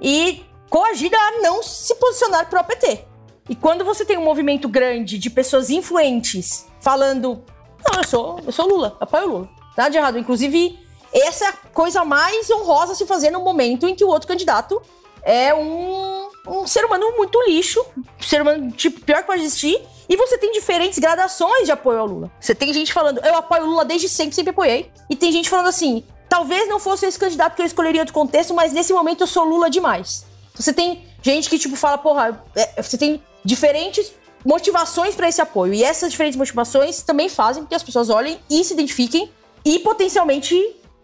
e 0.00 0.42
coagida 0.70 1.16
a 1.16 1.42
não 1.42 1.62
se 1.62 1.94
posicionar 1.96 2.48
pro 2.48 2.62
PT. 2.62 3.04
E 3.48 3.56
quando 3.56 3.84
você 3.84 4.04
tem 4.04 4.16
um 4.16 4.24
movimento 4.24 4.68
grande 4.68 5.18
de 5.18 5.28
pessoas 5.28 5.68
influentes 5.68 6.66
falando, 6.80 7.42
não, 7.84 7.98
eu 8.00 8.04
sou, 8.04 8.40
eu 8.46 8.52
sou 8.52 8.68
Lula, 8.68 8.96
apoio 9.00 9.24
o 9.24 9.30
Lula. 9.30 9.61
Nada 9.76 9.90
de 9.90 9.96
errado. 9.96 10.18
Inclusive, 10.18 10.78
essa 11.12 11.44
é 11.44 11.48
a 11.48 11.52
coisa 11.52 12.04
mais 12.04 12.50
honrosa 12.50 12.92
a 12.92 12.94
se 12.94 13.06
fazer 13.06 13.30
no 13.30 13.40
momento 13.40 13.86
em 13.86 13.94
que 13.94 14.04
o 14.04 14.08
outro 14.08 14.28
candidato 14.28 14.80
é 15.22 15.54
um, 15.54 16.28
um 16.46 16.66
ser 16.66 16.84
humano 16.84 17.12
muito 17.16 17.40
lixo, 17.46 17.84
ser 18.20 18.42
humano 18.42 18.72
tipo 18.72 19.00
pior 19.00 19.20
que 19.20 19.26
pode 19.26 19.42
existir. 19.42 19.80
E 20.08 20.16
você 20.16 20.36
tem 20.36 20.52
diferentes 20.52 20.98
gradações 20.98 21.64
de 21.64 21.72
apoio 21.72 22.00
ao 22.00 22.06
Lula. 22.06 22.30
Você 22.40 22.54
tem 22.54 22.72
gente 22.72 22.92
falando, 22.92 23.24
eu 23.24 23.36
apoio 23.36 23.62
o 23.64 23.66
Lula 23.66 23.84
desde 23.84 24.08
sempre, 24.08 24.34
sempre 24.34 24.50
apoiei. 24.50 24.90
E 25.08 25.16
tem 25.16 25.30
gente 25.30 25.48
falando 25.48 25.68
assim, 25.68 26.04
talvez 26.28 26.68
não 26.68 26.78
fosse 26.78 27.06
esse 27.06 27.18
candidato 27.18 27.54
que 27.54 27.62
eu 27.62 27.66
escolheria 27.66 28.02
outro 28.02 28.12
contexto, 28.12 28.52
mas 28.52 28.72
nesse 28.72 28.92
momento 28.92 29.22
eu 29.22 29.26
sou 29.26 29.44
Lula 29.44 29.70
demais. 29.70 30.26
Você 30.54 30.72
tem 30.72 31.06
gente 31.22 31.48
que, 31.48 31.58
tipo, 31.58 31.76
fala, 31.76 31.96
porra, 31.96 32.44
é, 32.54 32.82
você 32.82 32.98
tem 32.98 33.22
diferentes 33.44 34.12
motivações 34.44 35.14
pra 35.14 35.28
esse 35.28 35.40
apoio. 35.40 35.72
E 35.72 35.84
essas 35.84 36.10
diferentes 36.10 36.36
motivações 36.36 37.02
também 37.02 37.28
fazem 37.28 37.64
que 37.64 37.74
as 37.74 37.82
pessoas 37.82 38.10
olhem 38.10 38.38
e 38.50 38.62
se 38.64 38.74
identifiquem 38.74 39.30
e 39.64 39.78
potencialmente 39.78 40.56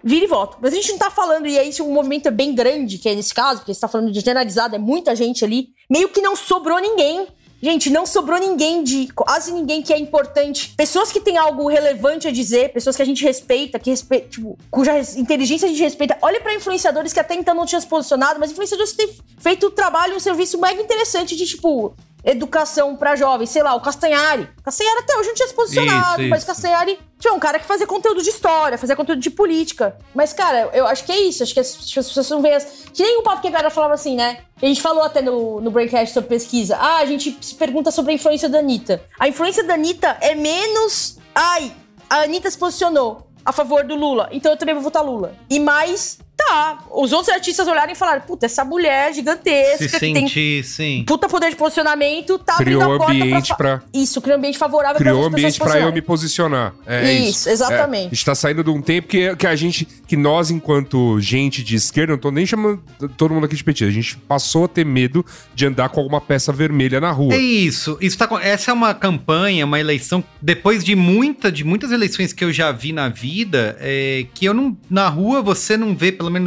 vire 0.02 0.26
voto. 0.26 0.56
Mas 0.60 0.72
a 0.72 0.76
gente 0.76 0.92
não 0.92 0.98
tá 0.98 1.10
falando, 1.10 1.46
e 1.46 1.58
aí 1.58 1.70
um 1.80 1.92
movimento 1.92 2.28
é 2.28 2.30
bem 2.30 2.54
grande, 2.54 2.98
que 2.98 3.08
é 3.08 3.14
nesse 3.14 3.34
caso, 3.34 3.60
porque 3.60 3.74
você 3.74 3.80
tá 3.80 3.88
falando 3.88 4.10
de 4.10 4.20
generalizado, 4.20 4.74
é 4.74 4.78
muita 4.78 5.14
gente 5.14 5.44
ali, 5.44 5.70
meio 5.90 6.08
que 6.08 6.20
não 6.20 6.36
sobrou 6.36 6.78
ninguém. 6.78 7.26
Gente, 7.60 7.90
não 7.90 8.06
sobrou 8.06 8.38
ninguém 8.38 8.84
de. 8.84 9.08
Quase 9.12 9.50
ninguém 9.52 9.82
que 9.82 9.92
é 9.92 9.98
importante. 9.98 10.74
Pessoas 10.76 11.10
que 11.10 11.18
têm 11.18 11.36
algo 11.36 11.66
relevante 11.66 12.28
a 12.28 12.30
dizer, 12.30 12.72
pessoas 12.72 12.94
que 12.94 13.02
a 13.02 13.04
gente 13.04 13.24
respeita, 13.24 13.80
que 13.80 13.90
respeita, 13.90 14.28
tipo, 14.28 14.56
cuja 14.70 14.96
inteligência 15.16 15.66
a 15.66 15.68
gente 15.68 15.82
respeita. 15.82 16.16
Olha 16.22 16.40
pra 16.40 16.54
influenciadores 16.54 17.12
que 17.12 17.18
até 17.18 17.34
então 17.34 17.56
não 17.56 17.66
tinham 17.66 17.80
se 17.80 17.86
posicionado, 17.88 18.38
mas 18.38 18.52
influenciadores 18.52 18.92
que 18.92 18.98
têm 18.98 19.16
feito 19.40 19.66
um 19.66 19.70
trabalho, 19.72 20.14
um 20.14 20.20
serviço 20.20 20.60
mega 20.60 20.80
interessante 20.80 21.34
de, 21.34 21.46
tipo, 21.46 21.96
educação 22.30 22.96
pra 22.96 23.16
jovens, 23.16 23.50
sei 23.50 23.62
lá, 23.62 23.74
o 23.74 23.80
Castanhari. 23.80 24.48
Castanhari 24.62 24.98
até 24.98 25.16
hoje 25.16 25.28
não 25.28 25.34
tinha 25.34 25.48
se 25.48 25.54
posicionado, 25.54 26.22
Isso, 26.22 26.30
mas 26.30 26.38
isso. 26.38 26.46
Castanhari 26.46 26.98
tinha 27.18 27.32
um 27.32 27.38
cara 27.38 27.58
que 27.58 27.64
fazia 27.64 27.86
conteúdo 27.86 28.22
de 28.22 28.28
história, 28.28 28.78
fazia 28.78 28.94
conteúdo 28.94 29.20
de 29.20 29.30
política. 29.30 29.96
Mas, 30.14 30.32
cara, 30.32 30.70
eu 30.72 30.86
acho 30.86 31.04
que 31.04 31.12
é 31.12 31.20
isso. 31.20 31.42
Acho 31.42 31.54
que 31.54 31.60
as, 31.60 31.74
as 31.76 31.92
pessoas 31.92 32.30
não 32.30 32.40
veem. 32.42 32.54
As... 32.54 32.64
Que 32.92 33.02
nem 33.02 33.18
o 33.18 33.22
papo 33.22 33.42
que 33.42 33.48
a 33.48 33.50
galera 33.50 33.70
falava 33.70 33.94
assim, 33.94 34.14
né? 34.14 34.38
A 34.60 34.66
gente 34.66 34.80
falou 34.80 35.02
até 35.02 35.20
no, 35.20 35.60
no 35.60 35.70
Braincast 35.70 36.12
sobre 36.12 36.28
pesquisa. 36.28 36.76
Ah, 36.76 36.98
a 36.98 37.06
gente 37.06 37.36
se 37.40 37.54
pergunta 37.54 37.90
sobre 37.90 38.12
a 38.12 38.14
influência 38.14 38.48
da 38.48 38.58
Anitta. 38.58 39.02
A 39.18 39.28
influência 39.28 39.64
da 39.64 39.74
Anitta 39.74 40.16
é 40.20 40.34
menos. 40.34 41.18
Ai, 41.34 41.72
a 42.08 42.22
Anitta 42.22 42.50
se 42.50 42.58
posicionou 42.58 43.28
a 43.44 43.52
favor 43.52 43.82
do 43.84 43.94
Lula, 43.94 44.28
então 44.30 44.52
eu 44.52 44.58
também 44.58 44.74
vou 44.74 44.84
votar 44.84 45.02
Lula. 45.02 45.32
E 45.48 45.58
mais, 45.58 46.18
tá, 46.38 46.78
os 46.92 47.12
outros 47.12 47.28
artistas 47.34 47.66
olharam 47.66 47.92
e 47.92 47.96
falaram, 47.96 48.20
puta, 48.22 48.46
essa 48.46 48.64
mulher 48.64 49.12
gigantesca 49.12 49.78
Se 49.78 49.88
que 49.88 49.98
tem 49.98 50.14
sentir, 50.14 50.64
sim. 50.64 51.04
puta 51.06 51.28
poder 51.28 51.50
de 51.50 51.56
posicionamento, 51.56 52.38
tá 52.38 52.56
Criou 52.56 52.80
abrindo 52.80 52.94
a 52.94 52.98
porta 52.98 53.12
ambiente 53.12 53.48
fa- 53.48 53.54
pra- 53.56 53.82
Isso, 53.92 54.20
criou 54.22 54.38
ambiente 54.38 54.56
favorável 54.56 54.96
Criou 54.96 55.18
para 55.22 55.28
ambiente 55.28 55.58
pra 55.58 55.80
eu 55.80 55.92
me 55.92 56.00
posicionar. 56.00 56.72
É 56.86 57.12
Isso, 57.12 57.48
exatamente. 57.50 58.04
É, 58.04 58.06
a 58.06 58.10
gente 58.14 58.24
tá 58.24 58.34
saindo 58.34 58.62
de 58.62 58.70
um 58.70 58.80
tempo 58.80 59.08
que, 59.08 59.34
que 59.36 59.46
a 59.46 59.56
gente, 59.56 59.84
que 60.06 60.16
nós, 60.16 60.50
enquanto 60.50 61.20
gente 61.20 61.62
de 61.64 61.74
esquerda, 61.74 62.12
não 62.12 62.18
tô 62.20 62.30
nem 62.30 62.46
chamando 62.46 62.80
todo 63.16 63.34
mundo 63.34 63.44
aqui 63.44 63.56
de 63.56 63.64
petista, 63.64 63.88
a 63.90 63.92
gente 63.92 64.16
passou 64.16 64.64
a 64.64 64.68
ter 64.68 64.86
medo 64.86 65.26
de 65.54 65.66
andar 65.66 65.88
com 65.88 66.00
alguma 66.00 66.20
peça 66.20 66.52
vermelha 66.52 67.00
na 67.00 67.10
rua. 67.10 67.34
É 67.34 67.38
isso. 67.38 67.98
isso 68.00 68.16
tá, 68.16 68.28
essa 68.42 68.70
é 68.70 68.74
uma 68.74 68.94
campanha, 68.94 69.64
uma 69.66 69.80
eleição. 69.80 70.22
Depois 70.40 70.84
de 70.84 70.94
muita, 70.94 71.50
de 71.50 71.64
muitas 71.64 71.90
eleições 71.90 72.32
que 72.32 72.44
eu 72.44 72.52
já 72.52 72.70
vi 72.70 72.92
na 72.92 73.08
vida, 73.08 73.76
é, 73.80 74.24
que 74.34 74.44
eu 74.46 74.54
não. 74.54 74.76
Na 74.88 75.08
rua 75.08 75.42
você 75.42 75.76
não 75.76 75.96
vê, 75.96 76.12
pelo 76.12 76.30
menos 76.30 76.37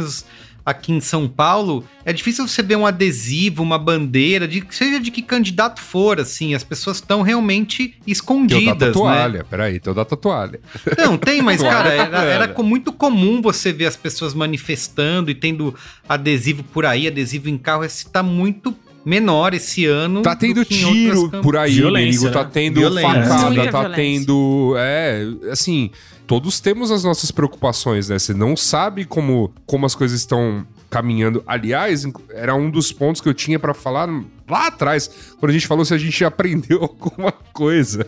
aqui 0.64 0.92
em 0.92 1.00
São 1.00 1.28
Paulo, 1.28 1.84
é 2.04 2.12
difícil 2.12 2.46
você 2.46 2.62
ver 2.62 2.76
um 2.76 2.86
adesivo, 2.86 3.62
uma 3.62 3.78
bandeira, 3.78 4.46
de, 4.46 4.64
seja 4.70 5.00
de 5.00 5.10
que 5.10 5.20
candidato 5.20 5.80
for, 5.80 6.20
assim. 6.20 6.54
As 6.54 6.64
pessoas 6.64 6.98
estão 6.98 7.22
realmente 7.22 7.88
Teu 7.88 7.96
escondidas, 8.06 8.78
da 8.78 8.86
né? 8.86 8.92
toalha, 8.92 9.44
peraí, 9.48 9.80
teu 9.80 9.92
da 9.92 10.04
toalha. 10.04 10.60
Não, 10.96 11.18
tem, 11.18 11.42
mas, 11.42 11.60
Toalha 11.60 11.76
cara, 11.76 11.92
era, 11.92 12.22
era 12.46 12.62
muito 12.62 12.92
comum 12.92 13.42
você 13.42 13.72
ver 13.72 13.86
as 13.86 13.96
pessoas 13.96 14.34
manifestando 14.34 15.30
e 15.30 15.34
tendo 15.34 15.74
adesivo 16.08 16.62
por 16.62 16.86
aí, 16.86 17.08
adesivo 17.08 17.48
em 17.48 17.58
carro. 17.58 17.84
Esse 17.84 18.08
tá 18.08 18.22
muito 18.22 18.72
menor 19.04 19.54
esse 19.54 19.86
ano. 19.86 20.22
Tá 20.22 20.36
tendo 20.36 20.64
tiro 20.64 21.28
por 21.42 21.56
aí, 21.56 21.74
Violência, 21.74 22.28
amigo. 22.28 22.32
Tá 22.32 22.44
né? 22.44 22.50
tendo 22.52 22.80
Violência. 22.80 23.24
facada, 23.24 23.70
tá 23.70 23.80
violência. 23.80 23.90
tendo. 23.94 24.74
É, 24.76 25.26
assim, 25.50 25.90
todos 26.26 26.60
temos 26.60 26.90
as 26.90 27.04
nossas 27.04 27.30
preocupações, 27.30 28.08
né? 28.08 28.18
Você 28.18 28.34
não 28.34 28.56
sabe 28.56 29.04
como, 29.04 29.52
como 29.66 29.86
as 29.86 29.94
coisas 29.94 30.18
estão 30.18 30.66
caminhando. 30.88 31.42
Aliás, 31.46 32.04
era 32.30 32.54
um 32.54 32.70
dos 32.70 32.92
pontos 32.92 33.20
que 33.20 33.28
eu 33.28 33.34
tinha 33.34 33.58
pra 33.58 33.72
falar 33.72 34.08
lá 34.48 34.66
atrás, 34.66 35.10
quando 35.40 35.50
a 35.50 35.52
gente 35.52 35.66
falou 35.66 35.84
se 35.84 35.94
a 35.94 35.98
gente 35.98 36.22
aprendeu 36.24 36.82
alguma 36.82 37.32
coisa. 37.52 38.06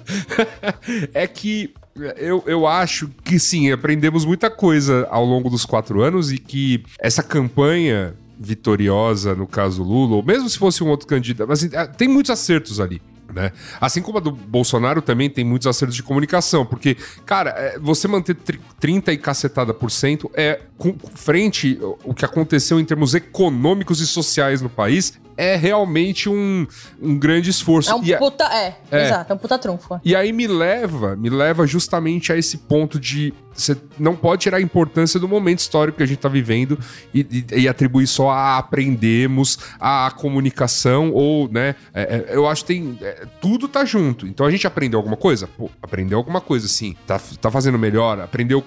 é 1.14 1.26
que 1.26 1.72
eu, 2.16 2.42
eu 2.46 2.66
acho 2.66 3.08
que 3.24 3.38
sim, 3.38 3.70
aprendemos 3.70 4.24
muita 4.24 4.50
coisa 4.50 5.06
ao 5.10 5.24
longo 5.24 5.48
dos 5.48 5.64
quatro 5.64 6.02
anos 6.02 6.32
e 6.32 6.38
que 6.38 6.84
essa 6.98 7.22
campanha 7.22 8.14
vitoriosa, 8.38 9.34
no 9.34 9.46
caso 9.46 9.82
Lula, 9.82 10.16
ou 10.16 10.22
mesmo 10.22 10.48
se 10.48 10.58
fosse 10.58 10.82
um 10.82 10.88
outro 10.88 11.06
candidato, 11.06 11.48
mas 11.48 11.64
ah, 11.74 11.86
tem 11.86 12.08
muitos 12.08 12.30
acertos 12.30 12.80
ali. 12.80 13.00
Né? 13.32 13.50
Assim 13.80 14.00
como 14.00 14.18
a 14.18 14.20
do 14.20 14.30
Bolsonaro 14.30 15.02
também 15.02 15.28
tem 15.28 15.44
muitos 15.44 15.66
acertos 15.66 15.96
de 15.96 16.02
comunicação, 16.04 16.64
porque, 16.64 16.96
cara, 17.26 17.50
é, 17.50 17.78
você 17.80 18.06
manter 18.06 18.34
tri- 18.34 18.60
30 18.78 19.12
e 19.12 19.18
cacetada 19.18 19.74
por 19.74 19.90
cento 19.90 20.30
é 20.34 20.60
com, 20.78 20.94
frente 21.14 21.78
o 22.04 22.14
que 22.14 22.24
aconteceu 22.24 22.78
em 22.78 22.84
termos 22.84 23.12
econômicos 23.14 24.00
e 24.00 24.06
sociais 24.06 24.60
no 24.62 24.68
país 24.68 25.18
é 25.36 25.56
realmente 25.56 26.28
um, 26.28 26.66
um 27.00 27.18
grande 27.18 27.50
esforço. 27.50 27.90
É 27.90 27.94
um 27.94 28.04
E 28.04 28.16
puta. 28.16 28.44
É, 28.44 28.76
É. 28.90 29.06
exato, 29.06 29.32
é 29.32 29.34
um 29.34 29.38
puta 29.38 29.58
trunfo. 29.58 30.00
e 30.04 30.14
aí 30.14 30.32
me 30.32 30.46
leva, 30.46 31.16
me 31.16 31.28
leva 31.30 31.66
justamente 31.66 32.32
a 32.32 32.36
esse 32.36 32.58
ponto 32.58 32.98
de 33.00 33.32
você 33.56 33.76
não 33.96 34.16
pode 34.16 34.42
tirar 34.42 34.56
a 34.56 34.60
importância 34.60 35.20
do 35.20 35.28
momento 35.28 35.60
histórico 35.60 35.98
que 35.98 36.02
a 36.02 36.06
gente 36.06 36.18
tá 36.18 36.28
vivendo 36.28 36.76
e, 37.14 37.20
e- 37.52 37.60
e 37.62 37.68
atribuir 37.68 38.08
só 38.08 38.30
a 38.30 38.58
aprendemos, 38.58 39.58
a 39.78 40.10
comunicação 40.16 41.12
ou, 41.12 41.48
né? 41.48 41.76
é, 41.94 42.02
é, 42.02 42.36
eu 42.36 42.48
acho 42.48 42.64
que 42.64 42.74
tem. 42.74 42.98
é, 43.00 43.24
tudo 43.40 43.68
tá 43.68 43.84
junto. 43.84 44.26
Então 44.26 44.44
a 44.44 44.50
gente 44.50 44.66
aprendeu 44.66 44.98
alguma 44.98 45.16
coisa? 45.16 45.46
Pô, 45.46 45.70
aprendeu 45.80 46.18
alguma 46.18 46.40
coisa, 46.40 46.66
sim. 46.66 46.96
Tá, 47.06 47.20
tá 47.40 47.48
fazendo 47.50 47.78
melhor, 47.78 48.20
aprendeu. 48.20 48.62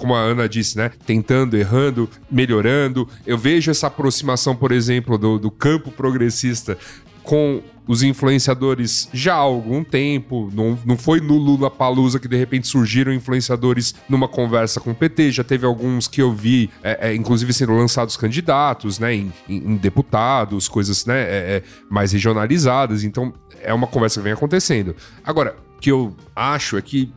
Como 0.00 0.14
a 0.14 0.18
Ana 0.18 0.48
disse, 0.48 0.78
né? 0.78 0.90
Tentando, 1.04 1.58
errando, 1.58 2.08
melhorando. 2.30 3.06
Eu 3.26 3.36
vejo 3.36 3.70
essa 3.70 3.86
aproximação, 3.86 4.56
por 4.56 4.72
exemplo, 4.72 5.18
do, 5.18 5.38
do 5.38 5.50
campo 5.50 5.90
progressista 5.90 6.78
com 7.22 7.62
os 7.86 8.02
influenciadores 8.02 9.10
já 9.12 9.34
há 9.34 9.38
algum 9.38 9.84
tempo. 9.84 10.50
Não, 10.54 10.78
não 10.86 10.96
foi 10.96 11.20
no 11.20 11.36
Lula 11.36 11.70
Palusa 11.70 12.18
que 12.18 12.26
de 12.26 12.36
repente 12.36 12.66
surgiram 12.66 13.12
influenciadores 13.12 13.94
numa 14.08 14.26
conversa 14.26 14.80
com 14.80 14.92
o 14.92 14.94
PT. 14.94 15.32
Já 15.32 15.44
teve 15.44 15.66
alguns 15.66 16.08
que 16.08 16.22
eu 16.22 16.32
vi, 16.32 16.70
é, 16.82 17.10
é, 17.10 17.14
inclusive 17.14 17.52
sendo 17.52 17.76
lançados 17.76 18.16
candidatos, 18.16 18.98
né? 18.98 19.14
Em, 19.14 19.32
em- 19.46 19.76
deputados, 19.76 20.66
coisas 20.66 21.04
né, 21.04 21.20
é, 21.20 21.26
é, 21.26 21.62
mais 21.90 22.12
regionalizadas. 22.12 23.04
Então 23.04 23.34
é 23.60 23.74
uma 23.74 23.86
conversa 23.86 24.18
que 24.18 24.24
vem 24.24 24.32
acontecendo. 24.32 24.96
Agora, 25.22 25.54
o 25.76 25.80
que 25.80 25.90
eu 25.90 26.16
acho 26.34 26.78
é 26.78 26.82
que 26.82 27.12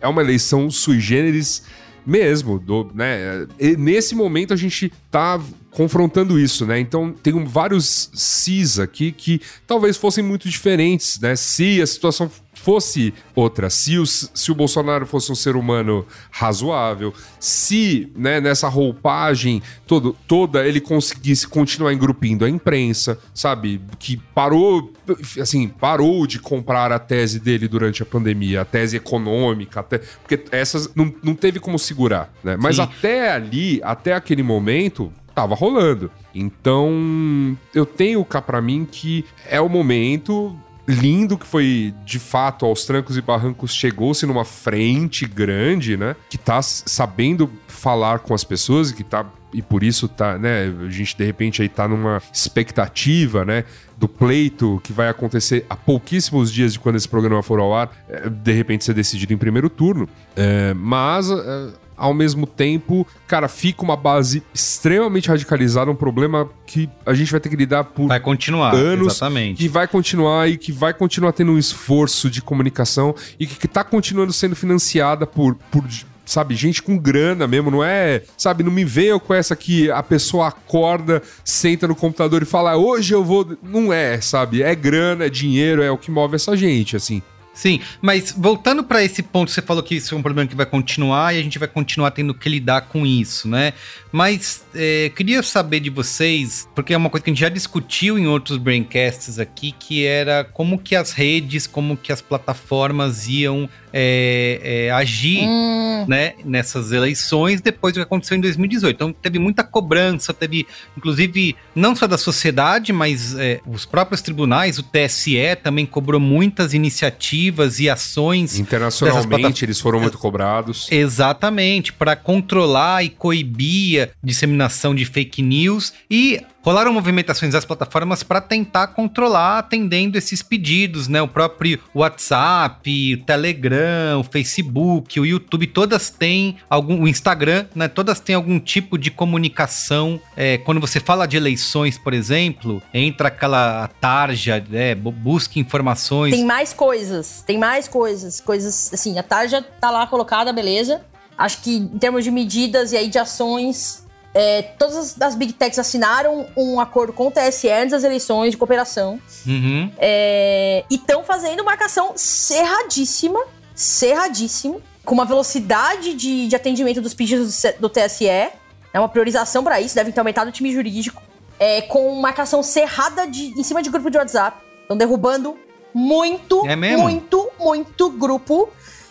é 0.00 0.08
uma 0.08 0.22
eleição 0.22 0.70
sui 0.70 1.00
generis 1.00 1.64
mesmo, 2.06 2.58
do, 2.58 2.90
né? 2.94 3.46
E 3.58 3.76
nesse 3.76 4.14
momento 4.14 4.52
a 4.52 4.56
gente 4.56 4.92
tá 5.10 5.40
confrontando 5.70 6.38
isso, 6.38 6.64
né? 6.64 6.78
Então 6.78 7.12
tem 7.12 7.44
vários 7.44 8.10
cis 8.14 8.78
aqui 8.78 9.10
que 9.12 9.40
talvez 9.66 9.96
fossem 9.96 10.22
muito 10.22 10.48
diferentes, 10.48 11.18
né? 11.18 11.34
Se 11.36 11.82
a 11.82 11.86
situação 11.86 12.30
fosse 12.64 13.12
outra, 13.34 13.68
se 13.68 13.98
o, 13.98 14.06
se 14.06 14.50
o 14.50 14.54
Bolsonaro 14.54 15.04
fosse 15.04 15.30
um 15.30 15.34
ser 15.34 15.54
humano 15.54 16.06
razoável, 16.30 17.12
se 17.38 18.10
né, 18.16 18.40
nessa 18.40 18.68
roupagem 18.68 19.62
todo, 19.86 20.16
toda 20.26 20.66
ele 20.66 20.80
conseguisse 20.80 21.46
continuar 21.46 21.92
engrupindo 21.92 22.42
a 22.42 22.48
imprensa, 22.48 23.18
sabe? 23.34 23.82
Que 23.98 24.16
parou, 24.34 24.90
assim, 25.38 25.68
parou 25.68 26.26
de 26.26 26.38
comprar 26.38 26.90
a 26.90 26.98
tese 26.98 27.38
dele 27.38 27.68
durante 27.68 28.02
a 28.02 28.06
pandemia, 28.06 28.62
a 28.62 28.64
tese 28.64 28.96
econômica, 28.96 29.80
até, 29.80 29.98
porque 29.98 30.42
essas 30.50 30.94
não, 30.94 31.14
não 31.22 31.34
teve 31.34 31.60
como 31.60 31.78
segurar, 31.78 32.32
né? 32.42 32.56
Mas 32.58 32.76
Sim. 32.76 32.82
até 32.82 33.30
ali, 33.30 33.78
até 33.84 34.14
aquele 34.14 34.42
momento, 34.42 35.12
tava 35.34 35.54
rolando. 35.54 36.10
Então, 36.34 37.56
eu 37.74 37.84
tenho 37.84 38.24
cá 38.24 38.40
pra 38.40 38.62
mim 38.62 38.88
que 38.90 39.24
é 39.46 39.60
o 39.60 39.68
momento 39.68 40.58
lindo 40.86 41.38
que 41.38 41.46
foi, 41.46 41.94
de 42.04 42.18
fato, 42.18 42.66
aos 42.66 42.84
trancos 42.84 43.16
e 43.16 43.22
barrancos, 43.22 43.74
chegou-se 43.74 44.24
numa 44.26 44.44
frente 44.44 45.26
grande, 45.26 45.96
né? 45.96 46.14
Que 46.28 46.38
tá 46.38 46.60
sabendo 46.62 47.50
falar 47.66 48.20
com 48.20 48.34
as 48.34 48.44
pessoas 48.44 48.90
e 48.90 48.94
que 48.94 49.04
tá. 49.04 49.26
E 49.52 49.62
por 49.62 49.84
isso 49.84 50.08
tá, 50.08 50.36
né? 50.36 50.72
A 50.84 50.90
gente 50.90 51.16
de 51.16 51.24
repente 51.24 51.62
aí 51.62 51.68
tá 51.68 51.86
numa 51.86 52.20
expectativa, 52.32 53.44
né? 53.44 53.64
Do 53.96 54.08
pleito 54.08 54.80
que 54.82 54.92
vai 54.92 55.08
acontecer 55.08 55.64
a 55.70 55.76
pouquíssimos 55.76 56.52
dias 56.52 56.72
de 56.72 56.80
quando 56.80 56.96
esse 56.96 57.08
programa 57.08 57.42
for 57.42 57.60
ao 57.60 57.72
ar, 57.72 57.90
é, 58.08 58.28
de 58.28 58.52
repente 58.52 58.84
ser 58.84 58.94
decidido 58.94 59.32
em 59.32 59.38
primeiro 59.38 59.70
turno. 59.70 60.08
É, 60.34 60.74
mas 60.74 61.30
é, 61.30 61.68
ao 61.96 62.14
mesmo 62.14 62.46
tempo, 62.46 63.06
cara, 63.26 63.48
fica 63.48 63.82
uma 63.82 63.96
base 63.96 64.42
extremamente 64.52 65.28
radicalizada, 65.28 65.90
um 65.90 65.96
problema 65.96 66.48
que 66.66 66.88
a 67.04 67.14
gente 67.14 67.30
vai 67.30 67.40
ter 67.40 67.48
que 67.48 67.56
lidar 67.56 67.84
por 67.84 68.08
Vai 68.08 68.20
continuar, 68.20 68.74
anos 68.74 69.14
exatamente. 69.14 69.64
e 69.64 69.68
vai 69.68 69.86
continuar 69.86 70.48
e 70.48 70.56
que 70.56 70.72
vai 70.72 70.92
continuar 70.92 71.32
tendo 71.32 71.52
um 71.52 71.58
esforço 71.58 72.28
de 72.30 72.42
comunicação 72.42 73.14
e 73.38 73.46
que, 73.46 73.56
que 73.56 73.68
tá 73.68 73.84
continuando 73.84 74.32
sendo 74.32 74.56
financiada 74.56 75.26
por, 75.26 75.54
por 75.70 75.84
sabe, 76.24 76.54
gente 76.54 76.82
com 76.82 76.96
grana 76.96 77.46
mesmo, 77.46 77.70
não 77.70 77.84
é, 77.84 78.22
sabe, 78.36 78.64
não 78.64 78.72
me 78.72 78.84
venham 78.84 79.18
com 79.18 79.34
essa 79.34 79.54
que 79.54 79.90
a 79.90 80.02
pessoa 80.02 80.48
acorda, 80.48 81.22
senta 81.44 81.86
no 81.86 81.94
computador 81.94 82.42
e 82.42 82.46
fala, 82.46 82.76
hoje 82.76 83.14
eu 83.14 83.24
vou, 83.24 83.56
não 83.62 83.92
é, 83.92 84.20
sabe, 84.20 84.62
é 84.62 84.74
grana, 84.74 85.26
é 85.26 85.30
dinheiro, 85.30 85.82
é 85.82 85.90
o 85.90 85.98
que 85.98 86.10
move 86.10 86.34
essa 86.34 86.56
gente, 86.56 86.96
assim. 86.96 87.22
Sim, 87.54 87.80
mas 88.02 88.34
voltando 88.36 88.82
para 88.82 89.02
esse 89.04 89.22
ponto, 89.22 89.50
você 89.50 89.62
falou 89.62 89.80
que 89.80 89.94
isso 89.94 90.12
é 90.12 90.18
um 90.18 90.22
problema 90.22 90.48
que 90.48 90.56
vai 90.56 90.66
continuar 90.66 91.34
e 91.34 91.38
a 91.38 91.42
gente 91.42 91.56
vai 91.56 91.68
continuar 91.68 92.10
tendo 92.10 92.34
que 92.34 92.48
lidar 92.48 92.82
com 92.82 93.06
isso, 93.06 93.48
né? 93.48 93.72
Mas 94.10 94.64
é, 94.74 95.10
queria 95.14 95.40
saber 95.40 95.78
de 95.78 95.88
vocês, 95.88 96.68
porque 96.74 96.92
é 96.92 96.96
uma 96.96 97.08
coisa 97.08 97.22
que 97.22 97.30
a 97.30 97.32
gente 97.32 97.40
já 97.40 97.48
discutiu 97.48 98.18
em 98.18 98.26
outros 98.26 98.58
braincasts 98.58 99.38
aqui, 99.38 99.72
que 99.72 100.04
era 100.04 100.42
como 100.42 100.78
que 100.78 100.96
as 100.96 101.12
redes, 101.12 101.66
como 101.66 101.96
que 101.96 102.12
as 102.12 102.20
plataformas 102.20 103.28
iam 103.28 103.68
é, 103.96 104.86
é, 104.88 104.90
agir 104.90 105.44
Hum, 105.48 106.04
né, 106.08 106.34
nessas 106.44 106.92
eleições 106.92 107.60
depois 107.60 107.94
do 107.94 107.98
que 107.98 108.02
aconteceu 108.02 108.36
em 108.36 108.40
2018. 108.40 108.94
Então 108.94 109.12
teve 109.12 109.38
muita 109.38 109.62
cobrança, 109.62 110.34
teve 110.34 110.66
inclusive 110.96 111.56
não 111.74 111.94
só 111.94 112.06
da 112.06 112.18
sociedade, 112.18 112.92
mas 112.92 113.34
é, 113.38 113.60
os 113.66 113.86
próprios 113.86 114.20
tribunais, 114.20 114.78
o 114.78 114.82
TSE 114.82 115.56
também 115.62 115.86
cobrou 115.86 116.20
muitas 116.20 116.74
iniciativas 116.74 117.78
e 117.78 117.88
ações 117.88 118.58
Internacionalmente, 118.58 119.64
eles 119.64 119.80
foram 119.80 120.00
muito 120.00 120.18
cobrados. 120.18 120.88
Exatamente, 120.90 121.92
para 121.92 122.16
controlar 122.16 123.04
e 123.04 123.08
coibir 123.08 124.02
a 124.02 124.08
disseminação 124.22 124.94
de 124.94 125.04
fake 125.04 125.42
news. 125.42 125.92
E 126.10 126.40
rolaram 126.64 126.92
movimentações 126.94 127.52
das 127.52 127.64
plataformas 127.64 128.22
para 128.22 128.40
tentar 128.40 128.88
controlar 128.88 129.58
atendendo 129.58 130.16
esses 130.16 130.42
pedidos, 130.42 131.06
né? 131.08 131.20
O 131.20 131.28
próprio 131.28 131.78
WhatsApp, 131.94 133.14
o 133.14 133.24
Telegram, 133.24 134.20
o 134.20 134.24
Facebook, 134.24 135.20
o 135.20 135.26
YouTube, 135.26 135.66
todas 135.66 136.08
têm 136.08 136.56
algum, 136.70 137.02
o 137.02 137.08
Instagram, 137.08 137.66
né? 137.74 137.86
Todas 137.86 138.18
têm 138.18 138.34
algum 138.34 138.58
tipo 138.58 138.96
de 138.96 139.10
comunicação. 139.10 140.18
É, 140.36 140.58
quando 140.58 140.80
você 140.80 140.98
fala 141.00 141.26
de 141.26 141.36
eleições, 141.36 141.98
por 141.98 142.14
exemplo, 142.14 142.82
entra 142.92 143.28
aquela 143.28 143.88
tarja, 144.00 144.64
né? 144.68 144.94
bu- 144.94 145.12
Busca 145.12 145.58
informações. 145.58 146.34
Tem 146.34 146.44
mais 146.44 146.72
coisas, 146.72 147.42
tem 147.46 147.58
mais 147.58 147.86
coisas. 147.88 148.40
Coisas, 148.40 148.90
assim, 148.92 149.18
a 149.18 149.22
tarja 149.22 149.62
tá 149.80 149.90
lá 149.90 150.06
colocada, 150.06 150.52
beleza. 150.52 151.02
Acho 151.36 151.60
que 151.62 151.76
em 151.76 151.98
termos 151.98 152.22
de 152.24 152.30
medidas 152.30 152.92
e 152.92 152.96
aí 152.96 153.08
de 153.08 153.18
ações, 153.18 154.03
é, 154.34 154.62
todas 154.62 154.96
as, 154.96 155.20
as 155.22 155.34
Big 155.36 155.52
Techs 155.52 155.78
assinaram 155.78 156.46
um 156.56 156.80
acordo 156.80 157.12
com 157.12 157.28
o 157.28 157.30
TSE 157.30 157.70
antes 157.70 157.92
das 157.92 158.02
eleições 158.02 158.50
de 158.50 158.56
cooperação. 158.56 159.20
Uhum. 159.46 159.90
É, 159.96 160.84
e 160.90 160.96
estão 160.96 161.22
fazendo 161.22 161.64
marcação 161.64 162.12
cerradíssima, 162.16 163.40
cerradíssima, 163.74 164.76
com 165.04 165.14
uma 165.14 165.24
velocidade 165.24 166.14
de, 166.14 166.48
de 166.48 166.56
atendimento 166.56 167.00
dos 167.00 167.14
pedidos 167.14 167.62
do, 167.78 167.88
TSE. 167.88 168.26
É 168.26 168.52
uma 168.94 169.08
priorização 169.08 169.62
para 169.62 169.80
isso, 169.80 169.94
devem 169.94 170.12
ter 170.12 170.20
aumentado 170.20 170.48
o 170.48 170.52
time 170.52 170.72
jurídico. 170.72 171.22
É, 171.58 171.82
com 171.82 172.12
marcação 172.20 172.62
cerrada 172.62 173.26
de, 173.26 173.58
em 173.58 173.62
cima 173.62 173.80
de 173.82 173.88
grupo 173.88 174.10
de 174.10 174.18
WhatsApp. 174.18 174.58
Estão 174.82 174.96
derrubando 174.96 175.56
muito, 175.94 176.66
É 176.66 176.74
muito, 176.74 177.48
muito 177.58 178.10
grupo. 178.10 178.68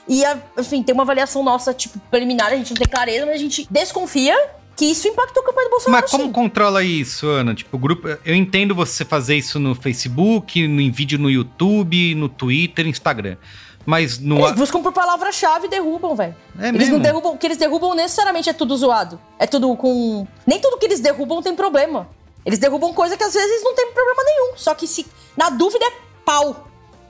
E, 0.08 0.26
a- 0.26 0.38
enfim, 0.58 0.84
tem 0.84 0.94
uma 0.94 1.04
avaliação 1.04 1.41
nossa, 1.44 1.74
tipo, 1.74 1.98
preliminar, 2.12 2.48
a 2.52 2.56
gente 2.58 2.72
não 2.72 2.78
tem 2.78 2.88
clareza, 2.88 3.26
mas 3.26 3.36
a 3.36 3.38
gente 3.38 3.66
desconfia 3.72 4.36
que 4.76 4.86
isso 4.86 5.08
impactou 5.08 5.44
a 5.44 5.45
campanha 5.45 5.68
do 5.68 5.72
Bolsonaro. 5.72 6.02
Mas 6.02 6.12
como 6.12 6.26
sim. 6.26 6.32
controla 6.32 6.84
isso, 6.84 7.28
Ana? 7.28 7.54
Tipo, 7.54 7.78
o 7.78 7.80
grupo. 7.80 8.08
Eu 8.26 8.36
entendo 8.36 8.74
você 8.74 9.06
fazer 9.06 9.36
isso 9.36 9.60
no 9.60 9.76
Facebook, 9.76 10.68
no, 10.68 10.82
em 10.82 10.91
vídeo 10.91 11.20
no 11.20 11.30
YouTube, 11.30 12.16
no 12.16 12.28
Twitter, 12.28 12.88
Instagram. 12.88 13.38
Mas 13.86 14.18
no. 14.18 14.40
Eles 14.40 14.54
buscam 14.54 14.82
por 14.82 14.91
palavra-chave 14.91 15.68
e 15.68 15.70
derrubam, 15.70 16.16
velho. 16.16 16.36
É 16.58 16.70
eles 16.70 16.80
mesmo? 16.80 16.94
não 16.95 17.02
derrubam. 17.02 17.34
O 17.34 17.38
que 17.38 17.48
eles 17.48 17.58
derrubam 17.58 17.94
necessariamente 17.94 18.50
é 18.50 18.54
tudo 18.54 18.76
zoado. 18.76 19.20
É 19.38 19.45
tudo 19.45 19.76
com. 19.76 20.28
Nem 20.48 20.60
tudo 20.60 20.78
que 20.78 20.86
eles 20.86 21.00
derrubam 21.00 21.41
tem 21.41 21.56
problema. 21.56 22.10
Eles 22.45 22.60
derrubam 22.60 22.94
coisa 22.94 23.16
que 23.16 23.24
às 23.24 23.34
vezes 23.34 23.64
não 23.64 23.76
tem 23.76 23.91
problema 23.91 24.24
nenhum. 24.24 24.58
Só 24.58 24.74
que 24.74 24.88
se. 24.88 25.06
Na 25.38 25.50
dúvida 25.50 25.86
é 25.86 25.91
pau. 26.26 26.68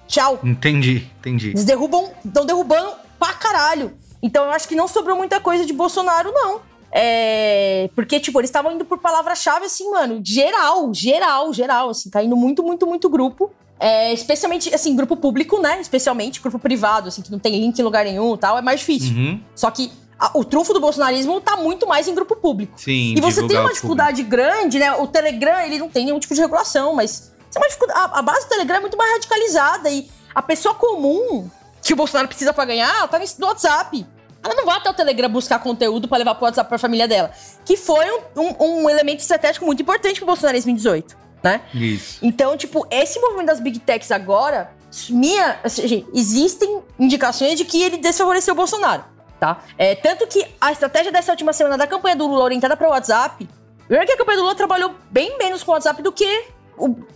Tchau. 0.07 0.39
Entendi, 0.43 1.07
entendi. 1.19 1.49
Eles 1.49 1.63
derrubam. 1.63 2.11
Estão 2.25 2.45
derrubando 2.45 2.91
pra 3.19 3.33
caralho. 3.33 3.93
Então 4.21 4.45
eu 4.45 4.51
acho 4.51 4.67
que 4.67 4.75
não 4.75 4.87
sobrou 4.87 5.15
muita 5.15 5.39
coisa 5.39 5.65
de 5.65 5.73
Bolsonaro, 5.73 6.31
não. 6.33 6.61
É. 6.93 7.89
Porque, 7.95 8.19
tipo, 8.19 8.39
eles 8.39 8.49
estavam 8.49 8.71
indo 8.71 8.85
por 8.85 8.99
palavra-chave, 8.99 9.65
assim, 9.65 9.89
mano, 9.89 10.21
geral, 10.23 10.93
geral, 10.93 11.51
geral, 11.53 11.89
assim, 11.89 12.09
tá 12.09 12.23
indo 12.23 12.35
muito, 12.35 12.61
muito, 12.63 12.85
muito 12.85 13.09
grupo. 13.09 13.51
É, 13.79 14.13
especialmente, 14.13 14.73
assim, 14.73 14.95
grupo 14.95 15.17
público, 15.17 15.59
né? 15.59 15.81
Especialmente 15.81 16.39
grupo 16.39 16.57
privado, 16.59 17.09
assim, 17.09 17.21
que 17.21 17.31
não 17.31 17.39
tem 17.39 17.59
link 17.59 17.77
em 17.77 17.83
lugar 17.83 18.05
nenhum 18.05 18.35
e 18.35 18.37
tal, 18.37 18.57
é 18.57 18.61
mais 18.61 18.79
difícil. 18.79 19.13
Uhum. 19.13 19.41
Só 19.55 19.69
que 19.71 19.91
a- 20.17 20.31
o 20.35 20.45
trunfo 20.45 20.73
do 20.73 20.79
bolsonarismo 20.79 21.41
tá 21.41 21.57
muito 21.57 21.85
mais 21.87 22.07
em 22.07 22.15
grupo 22.15 22.35
público. 22.35 22.79
Sim. 22.79 23.13
E 23.17 23.19
você 23.19 23.45
tem 23.45 23.57
uma 23.57 23.73
dificuldade 23.73 24.23
grande, 24.23 24.79
né? 24.79 24.93
O 24.93 25.07
Telegram, 25.07 25.59
ele 25.61 25.79
não 25.79 25.89
tem 25.89 26.05
nenhum 26.05 26.19
tipo 26.19 26.33
de 26.33 26.39
regulação, 26.39 26.93
mas 26.93 27.33
é 27.55 27.91
a, 27.93 28.19
a 28.19 28.21
base 28.21 28.45
do 28.45 28.49
Telegram 28.49 28.77
é 28.77 28.79
muito 28.79 28.95
mais 28.97 29.11
radicalizada 29.13 29.89
e 29.89 30.07
a 30.33 30.41
pessoa 30.41 30.73
comum 30.75 31.49
que 31.81 31.91
o 31.91 31.95
Bolsonaro 31.95 32.27
precisa 32.29 32.53
pra 32.53 32.63
ganhar, 32.63 33.05
tá 33.09 33.19
no 33.37 33.47
WhatsApp. 33.47 34.05
Ela 34.43 34.55
não 34.55 34.65
vai 34.65 34.77
até 34.77 34.89
o 34.89 34.93
Telegram 34.93 35.29
buscar 35.29 35.59
conteúdo 35.59 36.07
pra 36.07 36.17
levar 36.17 36.35
pro 36.35 36.45
WhatsApp 36.45 36.67
pra 36.67 36.77
família 36.77 37.07
dela. 37.07 37.31
Que 37.65 37.77
foi 37.77 38.05
um, 38.11 38.21
um- 38.35 38.83
um 38.83 38.89
elemento 38.89 39.19
estratégico 39.21 39.65
muito 39.65 39.81
importante 39.81 40.17
pro 40.19 40.25
bolsonarismo 40.25 40.69
em 40.71 40.75
18, 40.75 41.15
né? 41.41 41.61
Isso. 41.73 42.19
Então, 42.21 42.57
tipo, 42.57 42.85
esse 42.91 43.19
movimento 43.19 43.47
das 43.47 43.59
Big 43.59 43.79
Techs 43.79 44.11
agora, 44.11 44.71
minha, 45.09 45.59
assim, 45.63 46.05
existem 46.13 46.81
indicações 46.99 47.57
de 47.57 47.63
que 47.65 47.81
ele 47.81 47.97
desfavoreceu 47.97 48.53
o 48.53 48.57
Bolsonaro, 48.57 49.03
tá? 49.39 49.61
É, 49.77 49.95
tanto 49.95 50.27
que 50.27 50.45
a 50.59 50.71
estratégia 50.71 51.11
dessa 51.11 51.31
última 51.31 51.53
semana 51.53 51.77
da 51.77 51.87
campanha 51.87 52.15
do 52.15 52.27
Lula 52.27 52.43
orientada 52.43 52.75
para 52.75 52.87
o 52.87 52.91
WhatsApp, 52.91 53.47
primeiro 53.87 54.05
que 54.07 54.13
a 54.13 54.17
campanha 54.17 54.37
do 54.37 54.43
Lula 54.43 54.55
trabalhou 54.55 54.93
bem 55.09 55.37
menos 55.37 55.63
com 55.63 55.71
o 55.71 55.73
WhatsApp 55.73 56.01
do 56.01 56.11
que 56.11 56.45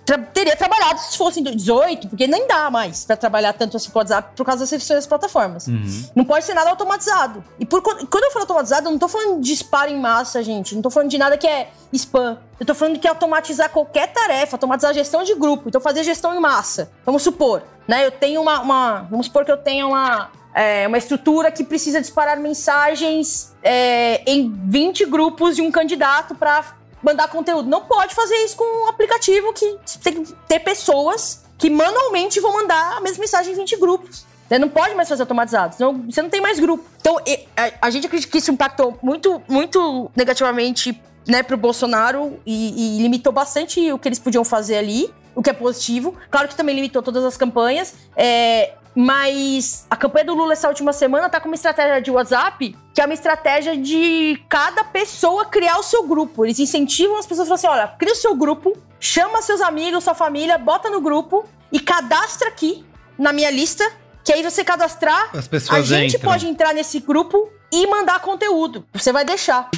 tra- 0.06 0.18
teria 0.20 0.56
trabalhado 0.56 1.00
se 1.00 1.18
fosse 1.18 1.40
em 1.40 1.44
18, 1.44 2.08
porque 2.10 2.28
nem 2.28 2.48
dá 2.48 2.70
mais 2.70 3.06
pra 3.06 3.16
trabalhar 3.18 3.54
tanto 3.54 3.78
assim 3.78 3.90
com 3.90 4.00
o 4.00 4.02
WhatsApp 4.02 4.36
por 4.36 4.46
causa 4.46 4.62
das 4.62 4.72
restrições 4.72 4.98
das 5.00 5.08
plataformas. 5.08 5.68
Uhum. 5.68 6.06
Não 6.16 6.24
pode 6.26 6.46
ser 6.46 6.54
nada 6.54 6.70
automatizado. 6.70 7.44
E 7.60 7.66
por, 7.66 7.82
quando 7.82 8.08
quando 8.08 8.24
eu 8.24 8.32
falo 8.32 8.44
automatizado, 8.44 8.88
eu 8.88 8.92
não 8.92 9.00
tô 9.00 9.08
falando 9.08 9.42
de 9.42 9.50
disparo 9.50 9.92
em 9.92 10.00
massa, 10.00 10.42
gente. 10.44 10.76
Não 10.76 10.82
tô 10.82 10.90
falando 10.90 11.10
de 11.10 11.18
nada 11.18 11.38
que 11.38 11.48
é 11.48 11.70
spam. 11.94 12.38
Eu 12.60 12.66
tô 12.66 12.74
falando 12.76 13.00
que 13.00 13.08
é 13.08 13.10
automatizar 13.10 13.70
qualquer 13.70 14.08
tarefa, 14.12 14.56
automatizar 14.56 14.92
a 14.92 14.94
gestão 14.94 15.24
de 15.24 15.36
grupo. 15.36 15.70
Então, 15.70 15.80
fazer 15.82 16.04
gestão 16.04 16.34
em 16.36 16.40
massa. 16.40 16.92
Vamos 17.06 17.22
supor, 17.24 17.64
né? 17.88 18.06
Eu 18.06 18.12
tenho 18.12 18.42
uma. 18.42 18.60
uma- 18.62 19.02
vamos 19.10 19.28
supor 19.28 19.46
que 19.46 19.52
eu 19.52 19.58
tenha 19.58 19.86
uma. 19.88 20.30
é, 20.54 20.88
uma 20.88 20.98
estrutura 20.98 21.52
que 21.52 21.64
precisa 21.64 22.02
disparar 22.02 22.38
mensagens 22.40 23.54
é, 23.64 24.22
em 24.26 24.52
20 24.66 25.06
grupos 25.06 25.56
de 25.56 25.62
um 25.62 25.72
candidato 25.72 26.34
para 26.36 26.64
mandar 27.02 27.28
conteúdo. 27.28 27.70
Não 27.70 27.82
pode 27.82 28.14
fazer 28.16 28.36
isso 28.44 28.56
com 28.56 28.64
um 28.64 28.88
aplicativo 28.88 29.54
que 29.54 29.78
tem 30.04 30.24
que 30.24 30.34
ter 30.48 30.60
pessoas 30.60 31.46
que 31.58 31.70
manualmente 31.70 32.40
vão 32.40 32.54
mandar 32.54 32.98
a 32.98 33.02
mesma 33.02 33.22
mensagem 33.22 33.54
em 33.54 33.56
20 33.56 33.78
grupos. 33.78 34.26
Você 34.48 34.58
não 34.58 34.70
pode 34.70 34.96
mais 34.96 35.10
fazer 35.10 35.24
automatizado, 35.24 35.76
senão 35.76 36.06
você 36.10 36.22
não 36.22 36.30
tem 36.30 36.40
mais 36.40 36.60
grupo. 36.60 36.84
Então, 37.02 37.18
a, 37.56 37.88
a 37.88 37.90
gente 37.90 38.08
acredita 38.08 38.32
que 38.32 38.38
isso 38.38 38.52
impactou 38.52 38.98
muito, 39.02 39.42
muito 39.48 40.10
negativamente 40.16 41.02
né, 41.28 41.44
pro 41.44 41.58
Bolsonaro 41.58 42.40
e, 42.46 42.98
e 42.98 43.02
limitou 43.02 43.34
bastante 43.34 43.92
o 43.92 44.00
que 44.00 44.08
eles 44.08 44.20
podiam 44.20 44.46
fazer 44.46 44.78
ali, 44.78 45.14
o 45.36 45.44
que 45.44 45.50
é 45.50 45.54
positivo. 45.54 46.16
Claro 46.32 46.48
que 46.48 46.56
também 46.56 46.74
limitou 46.74 47.04
todas 47.04 47.26
as 47.26 47.36
campanhas, 47.36 47.94
é, 48.16 48.74
mas 49.00 49.86
a 49.92 49.96
campanha 49.96 50.26
do 50.26 50.34
Lula 50.34 50.54
essa 50.54 50.68
última 50.68 50.92
semana 50.92 51.30
tá 51.30 51.40
com 51.40 51.48
uma 51.48 51.54
estratégia 51.54 52.02
de 52.02 52.10
WhatsApp, 52.10 52.76
que 52.96 53.00
é 53.00 53.06
uma 53.06 53.14
estratégia 53.14 53.78
de 53.78 54.44
cada 54.50 54.84
pessoa 54.84 55.46
criar 55.46 55.78
o 55.78 55.84
seu 55.84 56.08
grupo. 56.08 56.44
Eles 56.44 56.58
incentivam 56.58 57.16
as 57.16 57.28
pessoas 57.28 57.48
a 57.52 57.56
falar 57.56 57.74
assim: 57.76 57.82
olha, 57.82 57.96
cria 57.96 58.12
o 58.14 58.16
seu 58.16 58.36
grupo, 58.36 58.76
chama 59.00 59.40
seus 59.44 59.62
amigos, 59.62 60.04
sua 60.04 60.16
família, 60.16 60.58
bota 60.58 60.90
no 60.90 61.00
grupo 61.00 61.46
e 61.72 61.80
cadastra 61.80 62.48
aqui 62.48 62.84
na 63.20 63.32
minha 63.32 63.52
lista. 63.52 63.88
Que 64.24 64.34
aí 64.34 64.42
você 64.42 64.64
cadastrar, 64.64 65.30
As 65.32 65.48
pessoas 65.48 65.80
a 65.80 65.82
gente 65.84 66.16
entram. 66.16 66.32
pode 66.32 66.48
entrar 66.48 66.74
nesse 66.74 67.00
grupo 67.00 67.50
e 67.72 67.86
mandar 67.86 68.20
conteúdo. 68.20 68.84
Você 68.94 69.14
vai 69.14 69.24
deixar. 69.24 69.70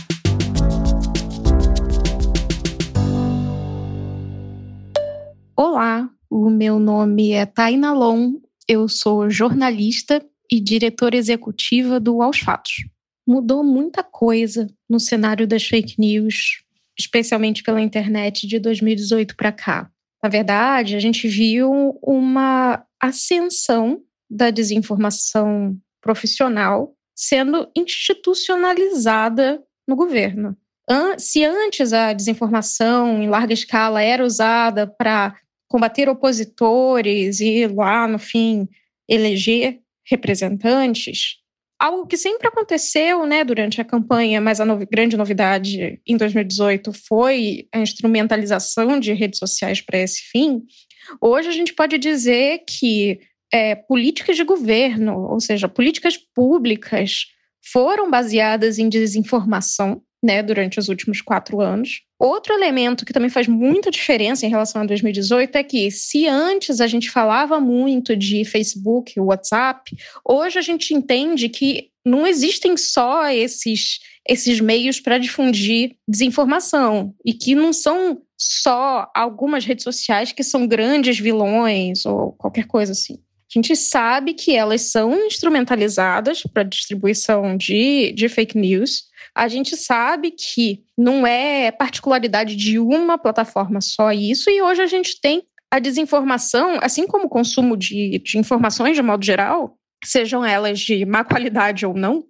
Olá, 5.58 6.08
o 6.30 6.50
meu 6.50 6.80
nome 6.80 7.34
é 7.34 7.46
Taina 7.46 7.92
Lon, 7.94 8.36
eu 8.70 8.88
sou 8.88 9.32
jornalista 9.32 10.24
e 10.52 10.62
diretora 10.62 11.18
executiva 11.18 12.00
do 12.00 12.22
Aos 12.22 12.38
Fatos. 12.38 12.86
Mudou 13.28 13.64
muita 13.64 14.04
coisa 14.04 14.70
no 14.88 15.00
cenário 15.00 15.48
das 15.48 15.64
fake 15.64 15.96
news, 15.98 16.64
especialmente 16.98 17.64
pela 17.64 17.82
internet 17.82 18.46
de 18.46 18.60
2018 18.60 19.36
para 19.36 19.52
cá. 19.52 19.92
Na 20.22 20.30
verdade, 20.30 20.96
a 20.96 21.00
gente 21.00 21.28
viu 21.28 21.98
uma 22.04 22.86
ascensão 23.02 24.04
da 24.30 24.52
desinformação 24.52 25.76
profissional 26.00 26.94
sendo 27.16 27.68
institucionalizada 27.76 29.64
no 29.88 29.96
governo. 29.96 30.56
Se 31.18 31.44
antes 31.44 31.92
a 31.92 32.14
desinformação 32.14 33.24
em 33.24 33.30
larga 33.30 33.54
escala 33.54 34.02
era 34.02 34.24
usada 34.24 34.86
para 34.86 35.36
combater 35.70 36.10
opositores 36.10 37.40
e 37.40 37.68
lá, 37.68 38.08
no 38.08 38.20
fim, 38.20 38.68
eleger 39.08 39.80
representantes, 40.06 41.38
algo 41.80 42.08
que 42.08 42.18
sempre 42.18 42.48
aconteceu 42.48 43.26
né, 43.26 43.44
durante 43.44 43.80
a 43.80 43.86
campanha, 43.86 44.42
mas 44.42 44.60
a 44.60 44.66
novi- 44.66 44.88
grande 44.92 45.16
novidade 45.16 46.02
em 46.06 46.18
2018 46.18 46.92
foi 46.92 47.68
a 47.74 47.80
instrumentalização 47.80 49.00
de 49.00 49.14
redes 49.14 49.40
sociais 49.40 49.80
para 49.80 50.00
esse 50.00 50.24
fim. 50.24 50.64
Hoje 51.22 51.48
a 51.48 51.54
gente 51.54 51.74
pode 51.74 51.98
dizer 51.98 52.64
que 52.68 53.20
é, 53.54 53.76
políticas 53.76 54.36
de 54.36 54.44
governo, 54.44 55.28
ou 55.28 55.40
seja, 55.40 55.70
políticas 55.70 56.18
públicas, 56.18 57.28
foram 57.72 58.10
baseadas 58.10 58.80
em 58.80 58.90
desinformação 58.90 60.02
né, 60.22 60.44
durante 60.44 60.80
os 60.80 60.90
últimos 60.90 61.22
quatro 61.22 61.62
anos. 61.62 62.02
Outro 62.20 62.54
elemento 62.54 63.06
que 63.06 63.14
também 63.14 63.30
faz 63.30 63.48
muita 63.48 63.90
diferença 63.90 64.46
em 64.46 64.50
relação 64.50 64.82
a 64.82 64.86
2018 64.86 65.56
é 65.56 65.64
que, 65.64 65.90
se 65.90 66.28
antes 66.28 66.82
a 66.82 66.88
gente 66.88 67.10
falava 67.10 67.60
muito 67.60 68.16
de 68.16 68.44
Facebook, 68.44 69.20
WhatsApp, 69.20 69.96
hoje 70.28 70.60
a 70.60 70.62
gente 70.62 70.94
entende 70.94 71.48
que 71.48 71.90
não 72.06 72.28
existem 72.28 72.76
só 72.76 73.30
esses, 73.30 74.00
esses 74.28 74.60
meios 74.60 75.00
para 75.00 75.18
difundir 75.18 75.96
desinformação 76.08 77.14
e 77.26 77.34
que 77.34 77.56
não 77.56 77.72
são 77.72 78.22
só 78.38 79.10
algumas 79.16 79.66
redes 79.66 79.84
sociais 79.84 80.32
que 80.32 80.44
são 80.44 80.68
grandes 80.68 81.20
vilões 81.20 82.06
ou 82.06 82.34
qualquer 82.34 82.66
coisa 82.68 82.92
assim. 82.92 83.20
A 83.50 83.58
gente 83.58 83.76
sabe 83.76 84.34
que 84.36 84.56
elas 84.56 84.92
são 84.92 85.26
instrumentalizadas 85.26 86.44
para 86.54 86.62
distribuição 86.62 87.58
de, 87.58 88.12
de 88.12 88.30
fake 88.30 88.56
news. 88.56 89.06
A 89.34 89.48
gente 89.48 89.76
sabe 89.76 90.32
que 90.32 90.84
não 90.96 91.26
é 91.26 91.72
particularidade 91.72 92.56
de 92.56 92.78
uma 92.78 93.18
plataforma 93.18 93.82
só 93.82 94.12
isso, 94.12 94.50
e 94.50 94.62
hoje 94.62 94.82
a 94.82 94.88
gente 94.88 95.20
tem 95.20 95.44
a 95.72 95.80
desinformação, 95.80 96.80
assim 96.82 97.08
como 97.08 97.26
o 97.26 97.30
consumo 97.30 97.76
de, 97.76 98.20
de 98.20 98.38
informações 98.38 98.96
de 98.96 99.02
modo 99.02 99.26
geral, 99.26 99.78
sejam 100.04 100.46
elas 100.46 100.80
de 100.80 101.06
má 101.06 101.24
qualidade 101.24 101.86
ou 101.86 101.94
não, 101.94 102.24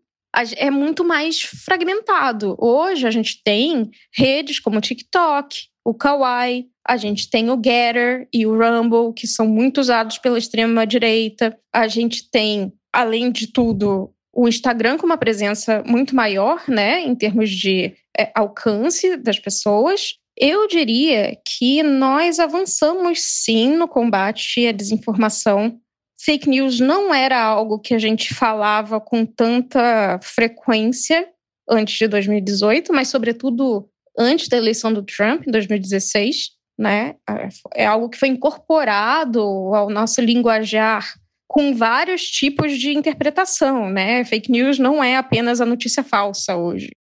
é 0.58 0.70
muito 0.70 1.04
mais 1.04 1.42
fragmentado. 1.42 2.56
Hoje 2.60 3.08
a 3.08 3.12
gente 3.12 3.42
tem 3.44 3.90
redes 4.14 4.60
como 4.60 4.78
o 4.78 4.82
TikTok, 4.82 5.64
o 5.90 5.94
Kawaii, 5.94 6.68
a 6.88 6.98
gente 6.98 7.30
tem 7.32 7.50
o 7.50 7.56
Getter 7.56 8.28
e 8.32 8.46
o 8.46 8.56
Rumble, 8.56 9.12
que 9.12 9.26
são 9.26 9.48
muito 9.48 9.82
usados 9.82 10.20
pela 10.20 10.38
extrema-direita. 10.38 11.58
A 11.74 11.88
gente 11.88 12.30
tem, 12.30 12.72
além 12.94 13.32
de 13.32 13.48
tudo, 13.48 14.14
o 14.32 14.48
Instagram 14.48 14.98
com 14.98 15.08
uma 15.08 15.18
presença 15.18 15.84
muito 15.88 16.16
maior, 16.16 16.64
né, 16.68 17.02
em 17.02 17.16
termos 17.16 17.50
de 17.50 17.96
é, 18.16 18.32
alcance 18.36 19.18
das 19.18 19.40
pessoas. 19.40 20.14
Eu 20.38 20.68
diria 20.68 21.36
que 21.44 21.82
nós 21.82 22.38
avançamos 22.38 23.20
sim 23.22 23.76
no 23.76 23.88
combate 23.88 24.68
à 24.68 24.72
desinformação 24.72 25.80
fake 26.22 26.50
news 26.50 26.80
não 26.80 27.14
era 27.14 27.42
algo 27.42 27.80
que 27.80 27.94
a 27.94 28.00
gente 28.00 28.34
falava 28.34 29.00
com 29.00 29.26
tanta 29.26 30.20
frequência 30.22 31.28
antes 31.68 31.98
de 31.98 32.08
2018, 32.08 32.94
mas 32.94 33.08
sobretudo 33.08 33.89
antes 34.20 34.50
da 34.50 34.58
eleição 34.58 34.92
do 34.92 35.02
Trump 35.02 35.48
em 35.48 35.52
2016, 35.52 36.50
né? 36.78 37.16
É 37.74 37.86
algo 37.86 38.10
que 38.10 38.18
foi 38.18 38.28
incorporado 38.28 39.42
ao 39.42 39.90
nosso 39.90 40.20
linguajar 40.20 41.14
com 41.48 41.74
vários 41.74 42.24
tipos 42.24 42.78
de 42.78 42.92
interpretação, 42.92 43.90
né? 43.90 44.24
Fake 44.26 44.52
news 44.52 44.78
não 44.78 45.04
é 45.04 45.16
apenas 45.16 45.62
a 45.62 45.66
notícia 45.66 46.04
falsa 46.04 46.56
hoje, 46.56 46.92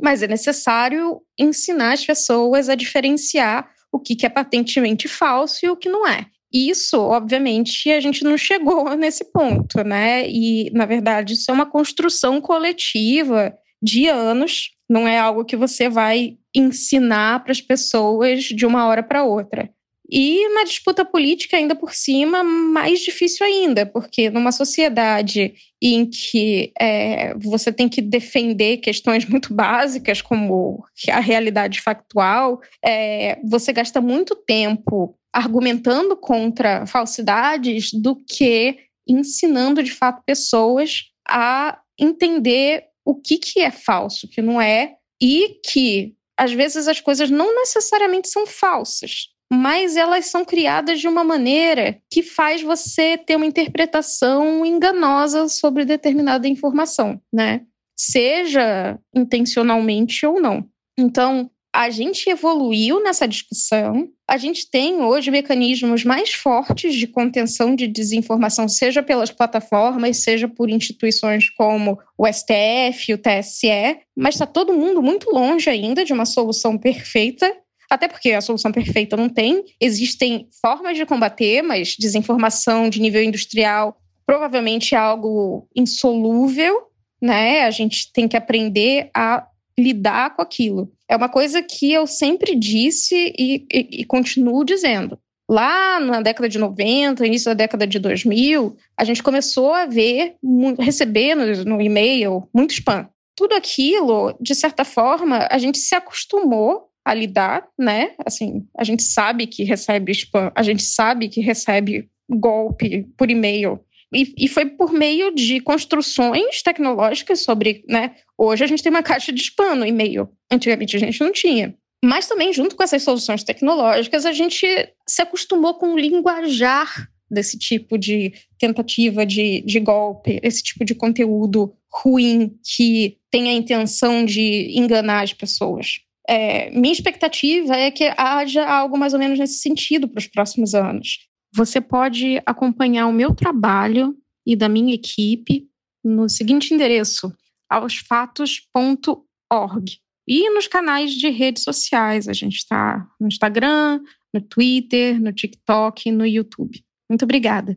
mas 0.00 0.22
é 0.22 0.28
necessário 0.28 1.20
ensinar 1.38 1.92
as 1.92 2.04
pessoas 2.04 2.68
a 2.68 2.74
diferenciar 2.74 3.68
o 3.90 3.98
que 3.98 4.24
é 4.24 4.28
patentemente 4.28 5.08
falso 5.08 5.64
e 5.64 5.70
o 5.70 5.76
que 5.76 5.88
não 5.88 6.06
é. 6.06 6.26
Isso, 6.52 6.98
obviamente, 6.98 7.90
a 7.90 8.00
gente 8.00 8.22
não 8.22 8.38
chegou 8.38 8.88
nesse 8.96 9.24
ponto, 9.24 9.82
né? 9.82 10.28
E, 10.28 10.70
na 10.72 10.86
verdade, 10.86 11.34
isso 11.34 11.50
é 11.50 11.54
uma 11.54 11.66
construção 11.66 12.40
coletiva 12.40 13.52
de 13.82 14.08
anos, 14.08 14.70
não 14.88 15.06
é 15.06 15.18
algo 15.18 15.44
que 15.44 15.56
você 15.56 15.88
vai 15.88 16.36
ensinar 16.54 17.42
para 17.42 17.52
as 17.52 17.60
pessoas 17.60 18.44
de 18.44 18.64
uma 18.64 18.86
hora 18.86 19.02
para 19.02 19.24
outra. 19.24 19.70
E 20.08 20.48
na 20.54 20.62
disputa 20.62 21.04
política, 21.04 21.56
ainda 21.56 21.74
por 21.74 21.92
cima, 21.92 22.44
mais 22.44 23.00
difícil 23.00 23.44
ainda, 23.44 23.84
porque 23.84 24.30
numa 24.30 24.52
sociedade 24.52 25.54
em 25.82 26.06
que 26.06 26.72
é, 26.80 27.34
você 27.34 27.72
tem 27.72 27.88
que 27.88 28.00
defender 28.00 28.76
questões 28.76 29.26
muito 29.26 29.52
básicas, 29.52 30.22
como 30.22 30.84
a 31.10 31.18
realidade 31.18 31.80
factual, 31.80 32.60
é, 32.84 33.38
você 33.44 33.72
gasta 33.72 34.00
muito 34.00 34.36
tempo 34.36 35.16
argumentando 35.32 36.16
contra 36.16 36.86
falsidades 36.86 37.92
do 37.92 38.16
que 38.16 38.78
ensinando 39.08 39.82
de 39.82 39.92
fato 39.92 40.22
pessoas 40.24 41.10
a 41.28 41.78
entender 41.98 42.84
o 43.06 43.14
que, 43.14 43.38
que 43.38 43.60
é 43.60 43.70
falso, 43.70 44.26
o 44.26 44.28
que 44.28 44.42
não 44.42 44.60
é, 44.60 44.96
e 45.22 45.60
que 45.64 46.14
às 46.36 46.52
vezes 46.52 46.88
as 46.88 47.00
coisas 47.00 47.30
não 47.30 47.54
necessariamente 47.54 48.28
são 48.28 48.46
falsas, 48.46 49.28
mas 49.50 49.96
elas 49.96 50.26
são 50.26 50.44
criadas 50.44 51.00
de 51.00 51.06
uma 51.06 51.22
maneira 51.22 51.98
que 52.10 52.22
faz 52.22 52.60
você 52.60 53.16
ter 53.16 53.36
uma 53.36 53.46
interpretação 53.46 54.66
enganosa 54.66 55.48
sobre 55.48 55.84
determinada 55.84 56.48
informação, 56.48 57.20
né? 57.32 57.62
Seja 57.96 58.98
intencionalmente 59.14 60.26
ou 60.26 60.40
não. 60.40 60.68
Então, 60.98 61.50
a 61.76 61.90
gente 61.90 62.30
evoluiu 62.30 63.02
nessa 63.02 63.28
discussão. 63.28 64.08
A 64.26 64.38
gente 64.38 64.70
tem 64.70 65.02
hoje 65.02 65.30
mecanismos 65.30 66.04
mais 66.04 66.32
fortes 66.32 66.94
de 66.94 67.06
contenção 67.06 67.76
de 67.76 67.86
desinformação, 67.86 68.66
seja 68.66 69.02
pelas 69.02 69.30
plataformas, 69.30 70.16
seja 70.16 70.48
por 70.48 70.70
instituições 70.70 71.50
como 71.50 71.98
o 72.16 72.26
STF, 72.26 73.12
o 73.12 73.18
TSE, 73.18 73.98
mas 74.16 74.36
está 74.36 74.46
todo 74.46 74.72
mundo 74.72 75.02
muito 75.02 75.30
longe 75.30 75.68
ainda 75.68 76.02
de 76.02 76.14
uma 76.14 76.24
solução 76.24 76.78
perfeita. 76.78 77.54
Até 77.90 78.08
porque 78.08 78.32
a 78.32 78.40
solução 78.40 78.72
perfeita 78.72 79.14
não 79.14 79.28
tem. 79.28 79.62
Existem 79.78 80.48
formas 80.62 80.96
de 80.96 81.04
combater, 81.04 81.60
mas 81.60 81.94
desinformação 81.98 82.88
de 82.88 83.02
nível 83.02 83.22
industrial 83.22 84.00
provavelmente 84.24 84.94
é 84.94 84.98
algo 84.98 85.68
insolúvel, 85.76 86.84
né? 87.20 87.64
A 87.64 87.70
gente 87.70 88.10
tem 88.12 88.26
que 88.26 88.36
aprender 88.36 89.10
a 89.14 89.46
lidar 89.78 90.34
com 90.34 90.40
aquilo. 90.40 90.95
É 91.08 91.16
uma 91.16 91.28
coisa 91.28 91.62
que 91.62 91.92
eu 91.92 92.06
sempre 92.06 92.56
disse 92.56 93.14
e, 93.38 93.66
e, 93.72 94.00
e 94.00 94.04
continuo 94.04 94.64
dizendo. 94.64 95.18
Lá 95.48 96.00
na 96.00 96.20
década 96.20 96.48
de 96.48 96.58
90, 96.58 97.24
início 97.24 97.50
da 97.50 97.54
década 97.54 97.86
de 97.86 98.00
2000, 98.00 98.76
a 98.96 99.04
gente 99.04 99.22
começou 99.22 99.72
a 99.72 99.86
ver, 99.86 100.34
receber 100.78 101.36
no, 101.36 101.64
no 101.64 101.80
e-mail 101.80 102.48
muito 102.52 102.72
spam. 102.72 103.08
Tudo 103.36 103.54
aquilo, 103.54 104.36
de 104.40 104.54
certa 104.54 104.84
forma, 104.84 105.46
a 105.48 105.58
gente 105.58 105.78
se 105.78 105.94
acostumou 105.94 106.88
a 107.04 107.14
lidar, 107.14 107.68
né? 107.78 108.14
Assim, 108.24 108.66
a 108.76 108.82
gente 108.82 109.04
sabe 109.04 109.46
que 109.46 109.62
recebe 109.62 110.10
spam, 110.10 110.50
a 110.52 110.62
gente 110.64 110.82
sabe 110.82 111.28
que 111.28 111.40
recebe 111.40 112.08
golpe 112.28 113.06
por 113.16 113.30
e-mail 113.30 113.80
e, 114.12 114.32
e, 114.38 114.48
foi 114.48 114.66
por 114.66 114.92
meio 114.92 115.34
de 115.34 115.60
construções 115.60 116.62
tecnológicas 116.62 117.40
sobre, 117.40 117.84
né? 117.88 118.14
Hoje 118.38 118.62
a 118.62 118.66
gente 118.66 118.82
tem 118.82 118.90
uma 118.90 119.02
caixa 119.02 119.32
de 119.32 119.40
spam 119.40 119.74
no 119.74 119.86
e-mail. 119.86 120.28
Antigamente 120.50 120.96
a 120.96 121.00
gente 121.00 121.20
não 121.20 121.32
tinha. 121.32 121.74
Mas 122.04 122.28
também, 122.28 122.52
junto 122.52 122.76
com 122.76 122.82
essas 122.82 123.02
soluções 123.02 123.42
tecnológicas, 123.42 124.24
a 124.24 124.32
gente 124.32 124.66
se 125.08 125.22
acostumou 125.22 125.74
com 125.74 125.94
o 125.94 125.98
linguajar 125.98 127.08
desse 127.28 127.58
tipo 127.58 127.98
de 127.98 128.32
tentativa 128.58 129.26
de, 129.26 129.62
de 129.62 129.80
golpe, 129.80 130.38
esse 130.42 130.62
tipo 130.62 130.84
de 130.84 130.94
conteúdo 130.94 131.74
ruim 131.92 132.56
que 132.62 133.18
tem 133.30 133.48
a 133.48 133.52
intenção 133.52 134.24
de 134.24 134.78
enganar 134.78 135.24
as 135.24 135.32
pessoas. 135.32 136.00
É, 136.28 136.70
minha 136.70 136.92
expectativa 136.92 137.74
é 137.74 137.90
que 137.90 138.12
haja 138.16 138.64
algo 138.64 138.96
mais 138.96 139.12
ou 139.12 139.18
menos 139.18 139.38
nesse 139.38 139.58
sentido 139.58 140.08
para 140.08 140.18
os 140.18 140.26
próximos 140.26 140.74
anos. 140.74 141.26
Você 141.56 141.80
pode 141.80 142.40
acompanhar 142.44 143.06
o 143.06 143.12
meu 143.12 143.34
trabalho 143.34 144.14
e 144.46 144.54
da 144.54 144.68
minha 144.68 144.94
equipe 144.94 145.66
no 146.04 146.28
seguinte 146.28 146.74
endereço: 146.74 147.34
aosfatos.org. 147.66 149.98
E 150.28 150.50
nos 150.50 150.66
canais 150.66 151.14
de 151.14 151.30
redes 151.30 151.62
sociais. 151.62 152.28
A 152.28 152.34
gente 152.34 152.56
está 152.56 153.08
no 153.18 153.26
Instagram, 153.26 154.02
no 154.34 154.42
Twitter, 154.42 155.18
no 155.18 155.32
TikTok 155.32 156.12
no 156.12 156.26
YouTube. 156.26 156.84
Muito 157.08 157.22
obrigada. 157.22 157.74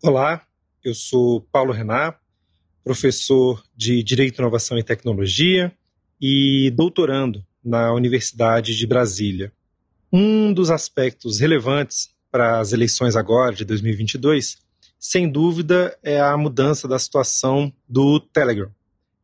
Olá, 0.00 0.46
eu 0.84 0.94
sou 0.94 1.40
Paulo 1.50 1.72
Renat, 1.72 2.16
professor 2.84 3.60
de 3.74 4.04
Direito, 4.04 4.38
Inovação 4.38 4.78
e 4.78 4.84
Tecnologia 4.84 5.76
e 6.20 6.70
doutorando 6.76 7.44
na 7.64 7.92
Universidade 7.92 8.76
de 8.76 8.86
Brasília. 8.86 9.52
Um 10.12 10.52
dos 10.52 10.70
aspectos 10.70 11.38
relevantes 11.38 12.10
para 12.32 12.58
as 12.58 12.72
eleições 12.72 13.14
agora 13.14 13.54
de 13.54 13.64
2022, 13.64 14.58
sem 14.98 15.30
dúvida, 15.30 15.96
é 16.02 16.20
a 16.20 16.36
mudança 16.36 16.88
da 16.88 16.98
situação 16.98 17.72
do 17.88 18.18
Telegram. 18.18 18.70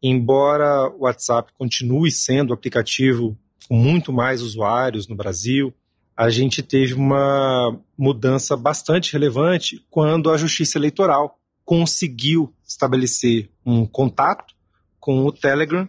Embora 0.00 0.88
o 0.90 1.00
WhatsApp 1.00 1.52
continue 1.54 2.12
sendo 2.12 2.50
o 2.50 2.54
aplicativo 2.54 3.36
com 3.68 3.76
muito 3.76 4.12
mais 4.12 4.42
usuários 4.42 5.08
no 5.08 5.16
Brasil, 5.16 5.74
a 6.16 6.30
gente 6.30 6.62
teve 6.62 6.94
uma 6.94 7.78
mudança 7.98 8.56
bastante 8.56 9.12
relevante 9.12 9.84
quando 9.90 10.30
a 10.30 10.36
Justiça 10.36 10.78
Eleitoral 10.78 11.38
conseguiu 11.64 12.54
estabelecer 12.64 13.50
um 13.64 13.84
contato 13.84 14.54
com 15.00 15.24
o 15.26 15.32
Telegram 15.32 15.88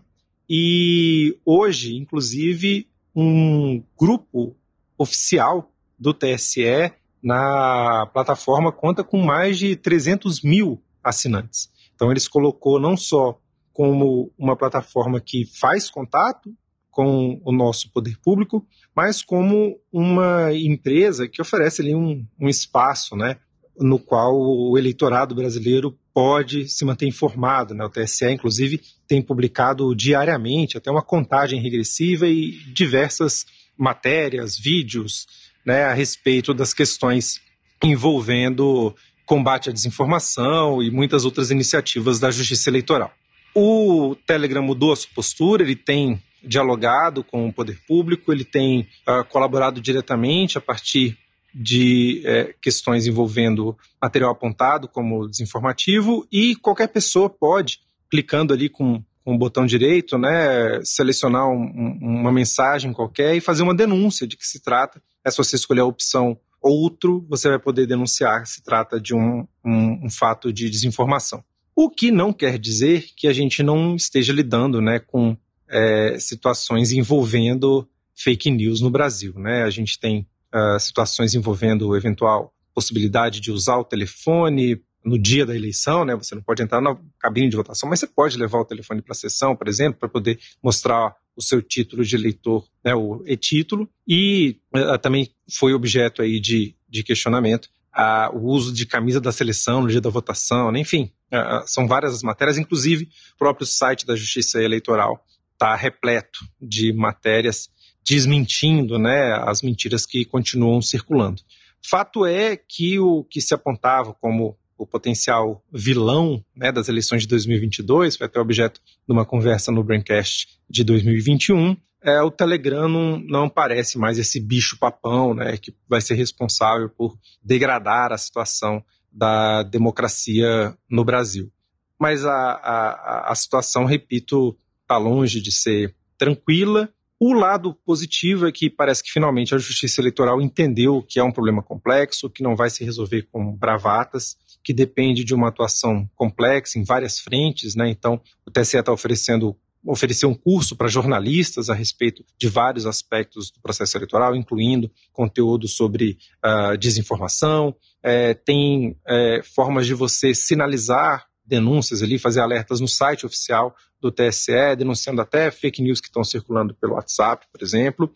e 0.49 1.38
hoje, 1.45 1.95
inclusive, 1.95 2.88
um 3.15 3.84
grupo 3.98 4.56
oficial 4.98 5.72
do 5.98 6.14
TSE 6.14 6.91
na 7.22 8.06
plataforma 8.14 8.72
conta 8.72 9.03
com 9.03 9.22
mais 9.22 9.57
de 9.57 9.76
300 9.76 10.41
mil 10.41 10.82
assinantes. 11.03 11.69
Então, 11.95 12.11
eles 12.11 12.28
colocou 12.28 12.80
não 12.80 12.95
só 12.95 13.40
como 13.74 14.32
uma 14.38 14.56
plataforma 14.56 15.19
que 15.19 15.45
faz 15.45 15.90
contato 15.90 16.53
com 16.91 17.40
o 17.45 17.52
nosso 17.52 17.91
poder 17.91 18.18
público, 18.18 18.65
mas 18.95 19.22
como 19.22 19.80
uma 19.91 20.52
empresa 20.53 21.28
que 21.28 21.41
oferece 21.41 21.82
ali 21.82 21.94
um, 21.94 22.26
um 22.40 22.49
espaço, 22.49 23.15
né, 23.15 23.38
no 23.80 23.99
qual 23.99 24.36
o 24.36 24.76
eleitorado 24.78 25.36
brasileiro 25.36 25.95
pode 26.11 26.68
se 26.68 26.84
manter 26.84 27.07
informado. 27.07 27.76
Né? 27.76 27.86
O 27.86 27.90
TSE, 27.90 28.26
inclusive, 28.32 28.82
tem 29.07 29.22
publicado 29.22 29.95
diariamente 29.95 30.78
até 30.78 30.90
uma 30.90 31.03
contagem 31.03 31.61
regressiva 31.61 32.28
e 32.28 32.53
diversas 32.74 33.45
matérias, 33.78 34.58
vídeos 34.58 35.28
né, 35.66 35.84
a 35.84 35.94
respeito 35.94 36.54
das 36.54 36.74
questões 36.74 37.41
envolvendo 37.84 38.95
combate 39.26 39.70
à 39.70 39.74
desinformação 39.74 40.82
e 40.82 40.90
muitas 40.90 41.26
outras 41.26 41.52
iniciativas 41.52 42.20
da 42.20 42.32
Justiça 42.32 42.70
Eleitoral. 42.70 43.12
O 43.54 44.16
Telegram 44.26 44.64
mudou 44.64 44.94
a 44.94 44.95
sua 44.95 45.10
postura, 45.14 45.64
ele 45.64 45.76
tem 45.76 46.22
dialogado 46.41 47.24
com 47.24 47.48
o 47.48 47.54
poder 47.54 47.78
público, 47.88 48.32
ele 48.32 48.45
tem 48.45 48.88
uh, 49.08 49.26
colaborado 49.28 49.82
diretamente 49.82 50.58
a 50.58 50.62
partir 50.62 51.18
de 51.54 52.22
é, 52.24 52.54
questões 52.62 53.08
envolvendo 53.08 53.76
material 53.99 54.32
apontado 54.32 54.88
como 54.88 55.28
desinformativo 55.28 56.28
e 56.32 56.56
qualquer 56.56 56.88
pessoa 56.88 57.30
pode, 57.30 57.80
clicando 58.12 58.54
ali 58.54 58.70
com, 58.70 59.04
o 59.34 59.38
botão 59.38 59.66
direito, 59.66 60.18
né, 60.18 60.80
selecionar 60.84 61.48
um, 61.49 61.98
uma 62.02 62.32
mensagem 62.32 62.94
qualquer 62.94 63.36
e 63.36 63.41
fazer 63.41 63.64
uma 63.64 63.76
denúncia 63.76 64.26
de 64.26 64.38
que 64.38 64.48
se 64.48 64.62
trata. 64.62 65.02
É 65.26 65.30
se 65.30 65.38
você 65.38 65.56
escolher 65.56 65.82
a 65.82 65.86
opção 65.86 66.40
outro, 66.62 67.26
você 67.30 67.49
vai 67.49 67.60
poder 67.60 67.86
denunciar 67.86 68.45
se 68.48 68.64
trata 68.64 68.99
de 68.99 69.14
um, 69.14 69.48
um, 69.64 70.06
um 70.06 70.10
fato 70.10 70.52
de 70.52 70.70
desinformação. 70.70 71.44
O 71.76 71.90
que 71.90 72.10
não 72.10 72.34
quer 72.34 72.58
dizer 72.58 73.08
que 73.16 73.28
a 73.28 73.34
gente 73.34 73.62
não 73.62 73.95
esteja 73.95 74.34
lidando 74.34 74.82
né, 74.82 74.99
com 74.99 75.38
é, 75.70 76.18
situações 76.20 76.91
envolvendo 76.91 77.88
fake 78.16 78.49
news 78.49 78.82
no 78.82 78.90
Brasil. 78.90 79.34
Né? 79.36 79.64
A 79.64 79.70
gente 79.70 79.99
tem 79.99 80.26
uh, 80.54 80.80
situações 80.80 81.36
envolvendo 81.36 81.95
eventual 81.95 82.54
possibilidade 82.74 83.40
de 83.40 83.52
usar 83.52 83.78
o 83.78 83.84
telefone 83.84 84.82
no 85.07 85.17
dia 85.17 85.45
da 85.45 85.55
eleição, 85.55 86.03
né? 86.03 86.13
Você 86.15 86.35
não 86.35 86.41
pode 86.41 86.61
entrar 86.61 86.81
na 86.81 86.97
cabine 87.17 87.49
de 87.49 87.55
votação, 87.55 87.89
mas 87.89 88.01
você 88.01 88.07
pode 88.07 88.38
levar 88.38 88.59
o 88.59 88.65
telefone 88.65 89.01
para 89.01 89.13
a 89.13 89.15
sessão, 89.15 89.55
por 89.55 89.69
exemplo, 89.69 89.97
para 89.99 90.09
poder 90.09 90.38
mostrar 90.61 91.15
o 91.34 91.41
seu 91.41 91.61
título 91.61 92.03
de 92.03 92.15
eleitor, 92.15 92.67
né, 92.84 92.93
o 92.93 93.23
e-título, 93.25 93.89
e 94.07 94.59
uh, 94.75 94.97
também 94.97 95.29
foi 95.49 95.73
objeto 95.73 96.21
aí 96.21 96.39
de, 96.39 96.75
de 96.89 97.03
questionamento 97.03 97.69
uh, 97.95 98.35
o 98.35 98.47
uso 98.47 98.73
de 98.73 98.85
camisa 98.85 99.21
da 99.21 99.31
seleção 99.31 99.81
no 99.81 99.88
dia 99.88 100.01
da 100.01 100.09
votação, 100.09 100.71
né? 100.71 100.79
enfim, 100.79 101.11
uh, 101.31 101.65
são 101.65 101.88
várias 101.88 102.13
as 102.13 102.23
matérias, 102.23 102.57
inclusive 102.57 103.05
o 103.35 103.38
próprio 103.38 103.65
site 103.65 104.05
da 104.05 104.15
Justiça 104.15 104.61
Eleitoral 104.61 105.23
está 105.53 105.75
repleto 105.75 106.39
de 106.59 106.91
matérias 106.91 107.69
desmentindo 108.03 108.97
né, 108.97 109.34
as 109.45 109.61
mentiras 109.61 110.05
que 110.05 110.25
continuam 110.25 110.81
circulando. 110.81 111.41
Fato 111.88 112.25
é 112.25 112.57
que 112.57 112.99
o 112.99 113.23
que 113.23 113.41
se 113.41 113.53
apontava 113.53 114.13
como 114.13 114.57
o 114.78 114.86
potencial 114.86 115.64
vilão 115.72 116.44
né, 116.56 116.72
das 116.72 116.88
eleições 116.88 117.24
de 117.24 117.28
2022, 117.28 118.16
foi 118.16 118.28
até 118.28 118.40
objeto 118.40 118.80
de 119.08 119.14
uma 119.14 119.26
conversa 119.26 119.72
no 119.72 119.84
Braincast 119.84 120.48
de 120.70 120.84
2021, 120.84 121.76
é, 122.04 122.22
o 122.22 122.32
Telegram 122.32 122.88
não, 122.88 123.20
não 123.20 123.49
parece 123.49 123.98
mais 123.98 124.18
esse 124.18 124.40
bicho 124.40 124.78
papão 124.78 125.34
né, 125.34 125.58
que 125.58 125.76
vai 125.90 125.99
ser 125.99 126.14
responsável 126.14 126.90
por 126.90 127.18
degradar 127.44 128.14
a 128.14 128.18
situação 128.18 128.84
da 129.12 129.64
democracia 129.64 130.78
no 130.90 131.04
Brasil. 131.04 131.52
Mas 131.99 132.24
a, 132.24 132.32
a, 132.32 133.32
a 133.32 133.36
situação, 133.36 133.84
repito, 133.84 134.56
está 134.84 134.98
longe 134.98 135.41
de 135.41 135.52
ser 135.52 135.95
tranquila. 136.18 136.90
O 137.19 137.34
lado 137.34 137.73
positivo 137.73 138.48
é 138.48 138.52
que 138.52 138.69
parece 138.69 139.03
que 139.03 139.11
finalmente 139.11 139.56
a 139.56 139.57
Justiça 139.57 140.02
Eleitoral 140.02 140.39
entendeu 140.39 141.02
que 141.02 141.19
é 141.19 141.23
um 141.23 141.31
problema 141.31 141.64
complexo, 141.64 142.30
que 142.30 142.44
não 142.44 142.56
vai 142.56 142.69
se 142.69 142.84
resolver 142.84 143.27
com 143.31 143.56
bravatas, 143.56 144.38
que 144.64 144.72
depende 144.72 145.23
de 145.23 145.34
uma 145.34 145.48
atuação 145.48 146.07
complexa 146.15 146.77
em 146.77 146.84
várias 146.84 147.19
frentes, 147.19 147.73
né? 147.73 147.89
Então, 147.89 148.22
o 148.45 148.52
TSE 148.52 148.77
está 148.77 148.91
oferecendo 148.91 149.56
ofereceu 149.85 150.30
um 150.30 150.34
curso 150.34 150.76
para 150.76 150.89
jornalistas 150.89 151.69
a 151.69 151.73
respeito 151.73 152.26
de 152.38 152.49
vários 152.49 152.85
aspectos 152.85 153.49
do 153.49 153.61
processo 153.61 153.98
eleitoral, 153.98 154.35
incluindo 154.35 154.91
conteúdo 155.14 155.68
sobre 155.68 156.18
uh, 156.44 156.77
desinformação, 156.77 157.73
é, 158.03 158.34
tem 158.34 158.98
é, 159.07 159.41
formas 159.44 159.85
de 159.85 159.94
você 159.94 160.34
sinalizar 160.34 161.27
denúncias 161.48 162.03
ali, 162.03 162.19
fazer 162.19 162.41
alertas 162.41 162.82
no 162.82 162.88
site 162.88 163.26
oficial 163.26 163.76
do 164.02 164.11
TSE, 164.11 164.76
denunciando 164.78 165.22
até 165.22 165.49
fake 165.49 165.82
news 165.82 166.02
que 166.02 166.07
estão 166.07 166.24
circulando 166.24 166.76
pelo 166.76 166.94
WhatsApp, 166.94 167.48
por 167.52 167.64
exemplo, 167.64 168.11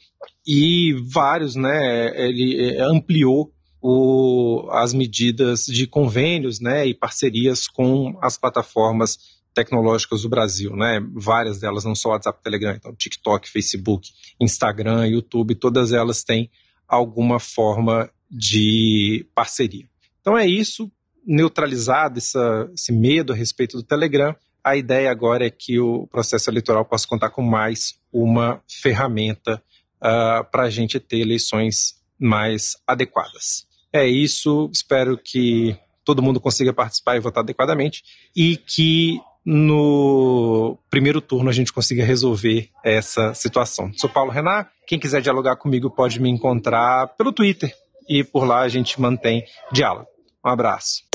e 0.46 0.94
vários, 1.12 1.56
né, 1.56 2.12
ele 2.28 2.76
é, 2.76 2.82
ampliou 2.82 3.52
o, 3.82 4.68
as 4.72 4.94
medidas 4.94 5.66
de 5.66 5.88
convênios, 5.88 6.60
né, 6.60 6.86
e 6.86 6.94
parcerias 6.94 7.68
com 7.68 8.18
as 8.22 8.38
plataformas 8.38 9.42
tecnológicas 9.54 10.22
do 10.22 10.30
Brasil, 10.30 10.76
né, 10.76 11.00
várias 11.14 11.60
delas, 11.60 11.84
não 11.84 11.96
só 11.96 12.10
WhatsApp, 12.10 12.44
Telegram, 12.44 12.76
então 12.76 12.94
TikTok, 12.94 13.50
Facebook, 13.50 14.10
Instagram, 14.40 15.08
YouTube, 15.08 15.56
todas 15.56 15.94
elas 15.94 16.24
têm 16.24 16.50
alguma 16.88 17.40
forma 17.40 18.10
de 18.30 19.26
parceria. 19.34 19.90
Então 20.20 20.38
é 20.38 20.46
isso, 20.46 20.92
neutralizado 21.26 22.18
essa, 22.18 22.70
esse 22.74 22.92
medo 22.92 23.34
a 23.34 23.36
respeito 23.36 23.78
do 23.78 23.84
Telegram, 23.84 24.36
a 24.64 24.76
ideia 24.76 25.10
agora 25.10 25.46
é 25.46 25.50
que 25.50 25.80
o 25.80 26.08
processo 26.08 26.50
eleitoral 26.50 26.86
possa 26.86 27.08
contar 27.08 27.30
com 27.30 27.42
mais 27.42 27.96
uma 28.14 28.62
ferramenta 28.68 29.56
uh, 30.02 30.06
ah, 30.06 30.44
para 30.44 30.64
a 30.64 30.70
gente 30.70 31.00
ter 31.00 31.20
eleições 31.20 31.96
mais 32.20 32.78
adequadas. 32.86 33.66
É 33.92 34.06
isso, 34.08 34.70
espero 34.72 35.18
que 35.18 35.76
todo 36.06 36.22
mundo 36.22 36.40
consiga 36.40 36.72
participar 36.72 37.16
e 37.16 37.20
votar 37.20 37.44
adequadamente 37.44 38.04
e 38.36 38.56
que 38.56 39.20
no 39.44 40.78
primeiro 40.90 41.20
turno 41.20 41.50
a 41.50 41.54
gente 41.54 41.74
consiga 41.74 42.06
resolver 42.06 42.70
essa 42.84 43.34
situação. 43.34 43.92
Sou 43.98 44.10
Paulo 44.10 44.32
Renan, 44.32 44.66
quem 44.86 45.00
quiser 45.00 45.22
dialogar 45.22 45.56
comigo 45.56 45.90
pode 45.90 46.20
me 46.20 46.30
encontrar 46.30 47.08
pelo 47.18 47.34
Twitter 47.34 47.74
e 48.08 48.24
por 48.24 48.46
lá 48.46 48.62
a 48.62 48.70
gente 48.70 49.02
mantém 49.02 49.44
diálogo. 49.72 50.08
Um 50.46 50.50
abraço. 50.50 51.11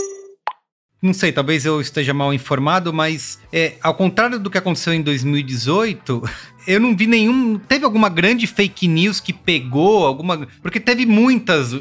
Não 1.01 1.12
sei, 1.12 1.31
talvez 1.31 1.66
eu 1.66 1.81
esteja 1.81 2.14
mal 2.14 2.32
informado, 2.32 2.93
mas 2.93 3.39
é, 3.52 3.74
ao 3.82 3.94
contrário 3.94 4.39
do 4.39 4.51
que 4.51 4.59
aconteceu 4.59 4.94
em 4.94 5.02
2018, 5.02 6.23
eu 6.66 6.80
não 6.80 6.97
vi 6.97 7.06
nenhum. 7.06 7.59
Teve 7.59 7.84
alguma 7.84 8.09
grande 8.09 8.47
fake 8.47 8.88
news 8.88 9.20
que 9.20 9.32
pegou? 9.32 10.06
alguma 10.06 10.47
Porque 10.60 10.80
teve 10.80 11.06
muitas 11.06 11.74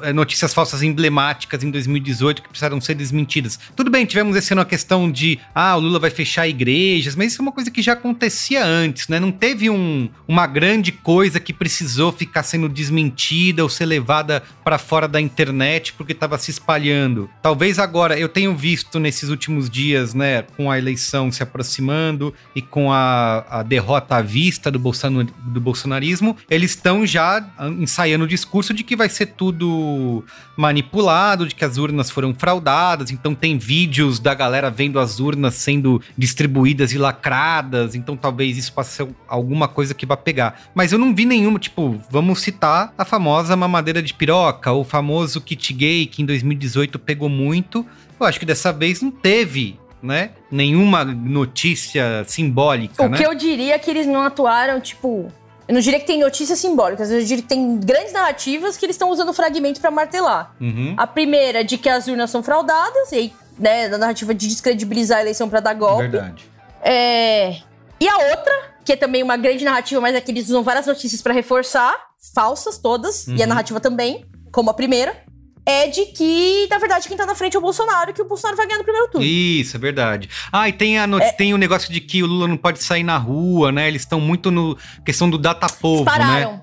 é, 0.00 0.12
notícias 0.12 0.54
falsas 0.54 0.82
emblemáticas 0.82 1.62
em 1.62 1.70
2018 1.70 2.42
que 2.42 2.48
precisaram 2.48 2.80
ser 2.80 2.94
desmentidas. 2.94 3.58
Tudo 3.76 3.90
bem, 3.90 4.06
tivemos 4.06 4.36
esse 4.36 4.52
ano 4.52 4.62
a 4.62 4.66
questão 4.66 5.10
de. 5.10 5.38
Ah, 5.54 5.76
o 5.76 5.80
Lula 5.80 5.98
vai 5.98 6.10
fechar 6.10 6.48
igrejas, 6.48 7.14
mas 7.14 7.32
isso 7.32 7.42
é 7.42 7.44
uma 7.44 7.52
coisa 7.52 7.70
que 7.70 7.82
já 7.82 7.92
acontecia 7.92 8.64
antes, 8.64 9.08
né? 9.08 9.20
Não 9.20 9.30
teve 9.30 9.68
um, 9.68 10.08
uma 10.26 10.46
grande 10.46 10.92
coisa 10.92 11.38
que 11.38 11.52
precisou 11.52 12.12
ficar 12.12 12.42
sendo 12.42 12.68
desmentida 12.68 13.62
ou 13.62 13.68
ser 13.68 13.86
levada 13.86 14.42
para 14.64 14.78
fora 14.78 15.06
da 15.06 15.20
internet 15.20 15.92
porque 15.92 16.12
estava 16.12 16.38
se 16.38 16.50
espalhando. 16.50 17.28
Talvez 17.42 17.78
agora, 17.78 18.18
eu 18.18 18.28
tenho 18.28 18.54
visto 18.56 18.98
nesses 18.98 19.28
últimos 19.28 19.68
dias, 19.68 20.14
né, 20.14 20.42
com 20.56 20.70
a 20.70 20.78
eleição 20.78 21.30
se 21.30 21.42
aproximando 21.42 22.32
e 22.54 22.62
com 22.62 22.92
a, 22.92 23.44
a 23.48 23.62
derrota 23.62 24.21
vista 24.22 24.70
do, 24.70 24.78
Bolson 24.78 25.24
do 25.24 25.60
bolsonarismo, 25.60 26.36
eles 26.50 26.70
estão 26.70 27.04
já 27.06 27.44
ensaiando 27.78 28.24
o 28.24 28.28
discurso 28.28 28.72
de 28.72 28.82
que 28.82 28.96
vai 28.96 29.08
ser 29.08 29.26
tudo 29.26 30.24
manipulado, 30.56 31.46
de 31.46 31.54
que 31.54 31.64
as 31.64 31.78
urnas 31.78 32.10
foram 32.10 32.34
fraudadas, 32.34 33.10
então 33.10 33.34
tem 33.34 33.58
vídeos 33.58 34.18
da 34.18 34.34
galera 34.34 34.70
vendo 34.70 34.98
as 34.98 35.20
urnas 35.20 35.54
sendo 35.54 36.00
distribuídas 36.16 36.92
e 36.92 36.98
lacradas, 36.98 37.94
então 37.94 38.16
talvez 38.16 38.56
isso 38.56 38.72
possa 38.72 38.90
ser 38.90 39.14
alguma 39.28 39.68
coisa 39.68 39.94
que 39.94 40.06
vai 40.06 40.16
pegar. 40.16 40.62
Mas 40.74 40.92
eu 40.92 40.98
não 40.98 41.14
vi 41.14 41.24
nenhuma, 41.24 41.58
tipo, 41.58 42.00
vamos 42.10 42.40
citar 42.40 42.92
a 42.96 43.04
famosa 43.04 43.56
mamadeira 43.56 44.02
de 44.02 44.14
piroca, 44.14 44.72
o 44.72 44.84
famoso 44.84 45.40
kit 45.40 45.72
gay 45.72 46.06
que 46.06 46.22
em 46.22 46.26
2018 46.26 46.98
pegou 46.98 47.28
muito. 47.28 47.86
Eu 48.20 48.26
acho 48.26 48.38
que 48.38 48.46
dessa 48.46 48.72
vez 48.72 49.02
não 49.02 49.10
teve 49.10 49.78
né? 50.02 50.30
Nenhuma 50.50 51.04
notícia 51.04 52.24
simbólica, 52.26 53.04
o 53.04 53.08
né? 53.08 53.16
que 53.16 53.24
eu 53.24 53.34
diria 53.34 53.74
é 53.74 53.78
que 53.78 53.90
eles 53.90 54.06
não 54.06 54.22
atuaram, 54.22 54.80
tipo... 54.80 55.30
Eu 55.68 55.74
não 55.74 55.80
diria 55.80 56.00
que 56.00 56.06
tem 56.06 56.20
notícias 56.20 56.58
simbólicas, 56.58 57.10
eu 57.10 57.20
diria 57.20 57.42
que 57.42 57.48
tem 57.48 57.78
grandes 57.78 58.12
narrativas 58.12 58.76
que 58.76 58.84
eles 58.84 58.94
estão 58.94 59.10
usando 59.10 59.32
fragmentos 59.32 59.80
para 59.80 59.90
martelar. 59.90 60.54
Uhum. 60.60 60.94
A 60.96 61.06
primeira 61.06 61.60
é 61.60 61.64
de 61.64 61.78
que 61.78 61.88
as 61.88 62.08
urnas 62.08 62.30
são 62.30 62.42
fraudadas, 62.42 63.12
e 63.12 63.14
aí, 63.14 63.32
né, 63.58 63.88
da 63.88 63.96
narrativa 63.96 64.34
de 64.34 64.48
descredibilizar 64.48 65.18
a 65.18 65.20
eleição 65.22 65.48
para 65.48 65.60
dar 65.60 65.74
golpe. 65.74 66.08
Verdade. 66.08 66.44
É... 66.82 67.58
E 68.00 68.08
a 68.08 68.18
outra, 68.18 68.52
que 68.84 68.92
é 68.92 68.96
também 68.96 69.22
uma 69.22 69.36
grande 69.36 69.64
narrativa, 69.64 70.00
mas 70.00 70.16
é 70.16 70.20
que 70.20 70.32
eles 70.32 70.48
usam 70.48 70.64
várias 70.64 70.86
notícias 70.86 71.22
para 71.22 71.32
reforçar, 71.32 71.96
falsas 72.34 72.76
todas, 72.76 73.28
uhum. 73.28 73.36
e 73.36 73.42
a 73.42 73.46
narrativa 73.46 73.78
também, 73.78 74.26
como 74.50 74.68
a 74.68 74.74
primeira, 74.74 75.16
é 75.64 75.86
de 75.86 76.06
que, 76.06 76.66
na 76.68 76.78
verdade, 76.78 77.08
quem 77.08 77.16
tá 77.16 77.24
na 77.24 77.34
frente 77.34 77.56
é 77.56 77.58
o 77.58 77.62
Bolsonaro 77.62 78.12
que 78.12 78.20
o 78.20 78.24
Bolsonaro 78.24 78.56
vai 78.56 78.66
ganhar 78.66 78.78
no 78.78 78.84
primeiro 78.84 79.08
turno. 79.08 79.26
Isso, 79.26 79.76
é 79.76 79.80
verdade. 79.80 80.28
Ah, 80.50 80.68
e 80.68 80.72
tem, 80.72 80.98
a 80.98 81.06
no... 81.06 81.18
é... 81.18 81.32
tem 81.32 81.54
o 81.54 81.58
negócio 81.58 81.92
de 81.92 82.00
que 82.00 82.22
o 82.22 82.26
Lula 82.26 82.48
não 82.48 82.56
pode 82.56 82.82
sair 82.82 83.04
na 83.04 83.16
rua, 83.16 83.70
né? 83.70 83.86
Eles 83.88 84.02
estão 84.02 84.20
muito 84.20 84.50
no 84.50 84.76
questão 85.04 85.30
do 85.30 85.38
data 85.38 85.68
povo, 85.68 86.02
eles 86.02 86.12
pararam. 86.12 86.52
né? 86.52 86.60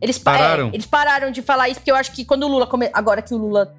Eles 0.00 0.18
pararam. 0.18 0.68
É, 0.68 0.74
eles 0.74 0.86
pararam 0.86 1.30
de 1.30 1.42
falar 1.42 1.68
isso, 1.68 1.80
porque 1.80 1.90
eu 1.90 1.96
acho 1.96 2.12
que 2.12 2.24
quando 2.24 2.44
o 2.44 2.48
Lula. 2.48 2.66
Come... 2.66 2.88
Agora 2.92 3.20
que 3.20 3.34
o 3.34 3.36
Lula. 3.36 3.74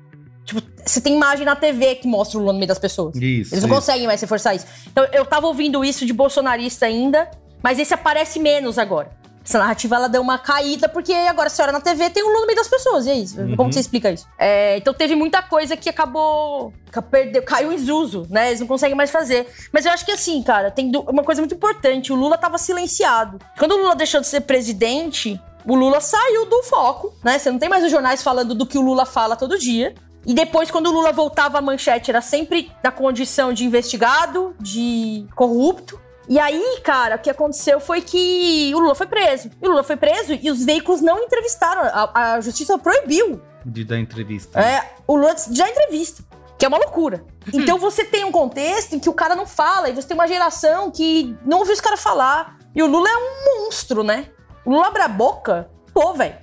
Tipo, 0.46 0.62
você 0.86 1.00
tem 1.02 1.16
imagem 1.16 1.46
na 1.46 1.56
TV 1.56 1.96
que 1.96 2.08
mostra 2.08 2.38
o 2.38 2.42
Lula 2.42 2.54
no 2.54 2.60
meio 2.60 2.68
das 2.68 2.80
pessoas. 2.80 3.16
Isso. 3.16 3.54
Eles 3.54 3.64
não 3.64 3.70
isso. 3.70 3.70
conseguem 3.70 4.06
mais 4.06 4.22
reforçar 4.22 4.54
isso. 4.54 4.66
Então, 4.88 5.08
eu 5.12 5.26
tava 5.26 5.48
ouvindo 5.48 5.84
isso 5.84 6.06
de 6.06 6.14
bolsonarista 6.14 6.86
ainda, 6.86 7.30
mas 7.64 7.80
esse 7.80 7.94
aparece 7.94 8.40
menos 8.40 8.78
agora. 8.78 9.12
Essa 9.44 9.58
narrativa 9.60 9.96
ela 9.96 10.08
deu 10.08 10.22
uma 10.22 10.38
caída, 10.38 10.88
porque 10.88 11.14
agora 11.14 11.48
a 11.48 11.50
senhora 11.50 11.72
na 11.72 11.82
TV 11.82 12.10
tem 12.10 12.24
o 12.24 12.28
Lula 12.28 12.42
no 12.42 12.48
meio 12.48 12.58
das 12.58 12.68
pessoas, 12.68 13.06
e 13.06 13.10
é 13.10 13.16
isso. 13.16 13.42
Uhum. 13.42 13.56
Como 13.56 13.74
você 13.74 13.80
explica 13.80 14.12
isso? 14.12 14.28
É, 14.38 14.78
então 14.78 14.94
teve 14.94 15.16
muita 15.16 15.42
coisa 15.42 15.76
que 15.76 15.90
acabou. 15.90 16.74
Perdeu, 17.10 17.42
caiu 17.44 17.72
em 17.72 17.76
desuso, 17.76 18.28
né? 18.30 18.50
Eles 18.50 18.60
não 18.60 18.68
conseguem 18.68 18.96
mais 18.96 19.10
fazer. 19.10 19.48
Mas 19.72 19.86
eu 19.86 19.92
acho 19.92 20.06
que 20.06 20.12
assim, 20.12 20.44
cara, 20.44 20.70
tem 20.70 20.92
uma 21.08 21.24
coisa 21.24 21.42
muito 21.42 21.56
importante: 21.56 22.14
o 22.14 22.16
Lula 22.16 22.38
tava 22.38 22.58
silenciado. 22.58 23.40
Quando 23.58 23.72
o 23.72 23.78
Lula 23.78 23.96
deixou 23.96 24.22
de 24.22 24.28
ser 24.28 24.42
presidente, 24.42 25.42
o 25.66 25.76
Lula 25.76 26.00
saiu 26.02 26.46
do 26.46 26.62
foco, 26.64 27.14
né? 27.24 27.40
Você 27.40 27.50
não 27.50 27.60
tem 27.60 27.70
mais 27.70 27.84
os 27.84 27.92
jornais 27.92 28.22
falando 28.22 28.54
do 28.54 28.66
que 28.66 28.78
o 28.78 28.82
Lula 28.82 29.06
fala 29.06 29.36
todo 29.36 29.58
dia. 29.58 29.96
E 30.26 30.34
depois, 30.34 30.70
quando 30.70 30.88
o 30.88 30.92
Lula 30.92 31.12
voltava 31.12 31.58
à 31.58 31.62
manchete, 31.62 32.12
era 32.12 32.22
sempre 32.22 32.72
na 32.84 32.92
condição 32.92 33.52
de 33.54 33.66
investigado, 33.66 34.56
de 34.60 35.26
corrupto. 35.36 36.00
E 36.32 36.40
aí, 36.40 36.80
cara, 36.82 37.18
o 37.18 37.20
que 37.20 37.30
aconteceu 37.30 37.78
foi 37.82 38.00
que 38.00 38.72
o 38.74 38.80
Lula 38.80 38.96
foi 38.96 39.06
preso. 39.06 39.52
E 39.62 39.68
o 39.68 39.72
Lula 39.72 39.84
foi 39.84 39.98
preso 39.98 40.32
e 40.42 40.50
os 40.50 40.64
veículos 40.64 41.02
não 41.02 41.20
entrevistaram. 41.20 41.82
A, 41.82 42.36
a 42.36 42.40
justiça 42.40 42.78
proibiu 42.78 43.42
De 43.66 43.84
dar 43.84 44.00
entrevista. 44.00 44.58
é, 44.58 44.94
o 45.06 45.18
Lula 45.18 45.36
já 45.52 45.70
entrevista. 45.70 46.24
Que 46.58 46.64
é 46.64 46.70
uma 46.70 46.78
loucura. 46.78 47.26
Então 47.52 47.78
você 47.78 48.06
tem 48.06 48.24
um 48.24 48.32
contexto 48.32 48.94
em 48.94 49.00
que 49.00 49.10
o 49.10 49.14
cara 49.14 49.36
não 49.36 49.46
fala, 49.46 49.90
e 49.90 49.94
você 49.94 50.08
tem 50.08 50.16
uma 50.16 50.26
geração 50.26 50.90
que 50.90 51.38
não 51.46 51.60
ouviu 51.60 51.74
os 51.74 51.82
caras 51.82 52.02
falar. 52.02 52.58
E 52.74 52.82
o 52.82 52.88
Lula 52.88 53.10
é 53.10 53.18
um 53.18 53.66
monstro, 53.66 54.02
né? 54.02 54.28
O 54.64 54.72
Lula 54.72 54.88
abre 54.88 55.02
a 55.02 55.10
boca, 55.10 55.70
pô, 55.94 56.14
velho. 56.14 56.38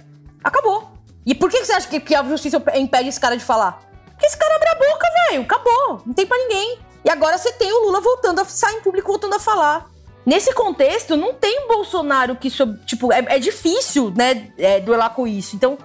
Acabou. 0.44 0.92
E 1.24 1.34
por 1.34 1.48
que 1.48 1.64
você 1.64 1.72
acha 1.72 1.88
que, 1.88 1.98
que 1.98 2.14
a 2.14 2.22
justiça 2.24 2.62
impede 2.74 3.08
esse 3.08 3.18
cara 3.18 3.38
de 3.38 3.44
falar? 3.44 3.80
Porque 4.10 4.26
esse 4.26 4.36
cara 4.36 4.54
abre 4.54 4.68
a 4.68 4.74
boca, 4.74 5.06
velho. 5.30 5.42
Acabou. 5.44 6.02
Não 6.04 6.12
tem 6.12 6.26
pra 6.26 6.36
ninguém. 6.36 6.78
E 7.04 7.10
agora 7.10 7.38
você 7.38 7.52
tem 7.52 7.72
o 7.72 7.86
Lula 7.86 8.00
voltando 8.00 8.40
a 8.40 8.44
sair 8.44 8.76
em 8.76 8.80
público, 8.80 9.08
voltando 9.08 9.34
a 9.34 9.40
falar. 9.40 9.90
Nesse 10.26 10.52
contexto, 10.52 11.16
não 11.16 11.32
tem 11.32 11.64
um 11.64 11.68
Bolsonaro 11.68 12.36
que, 12.36 12.50
tipo, 12.84 13.12
é, 13.12 13.24
é 13.28 13.38
difícil, 13.38 14.12
né, 14.14 14.52
é, 14.58 14.78
duelar 14.78 15.14
com 15.14 15.26
isso. 15.26 15.56
Então, 15.56 15.78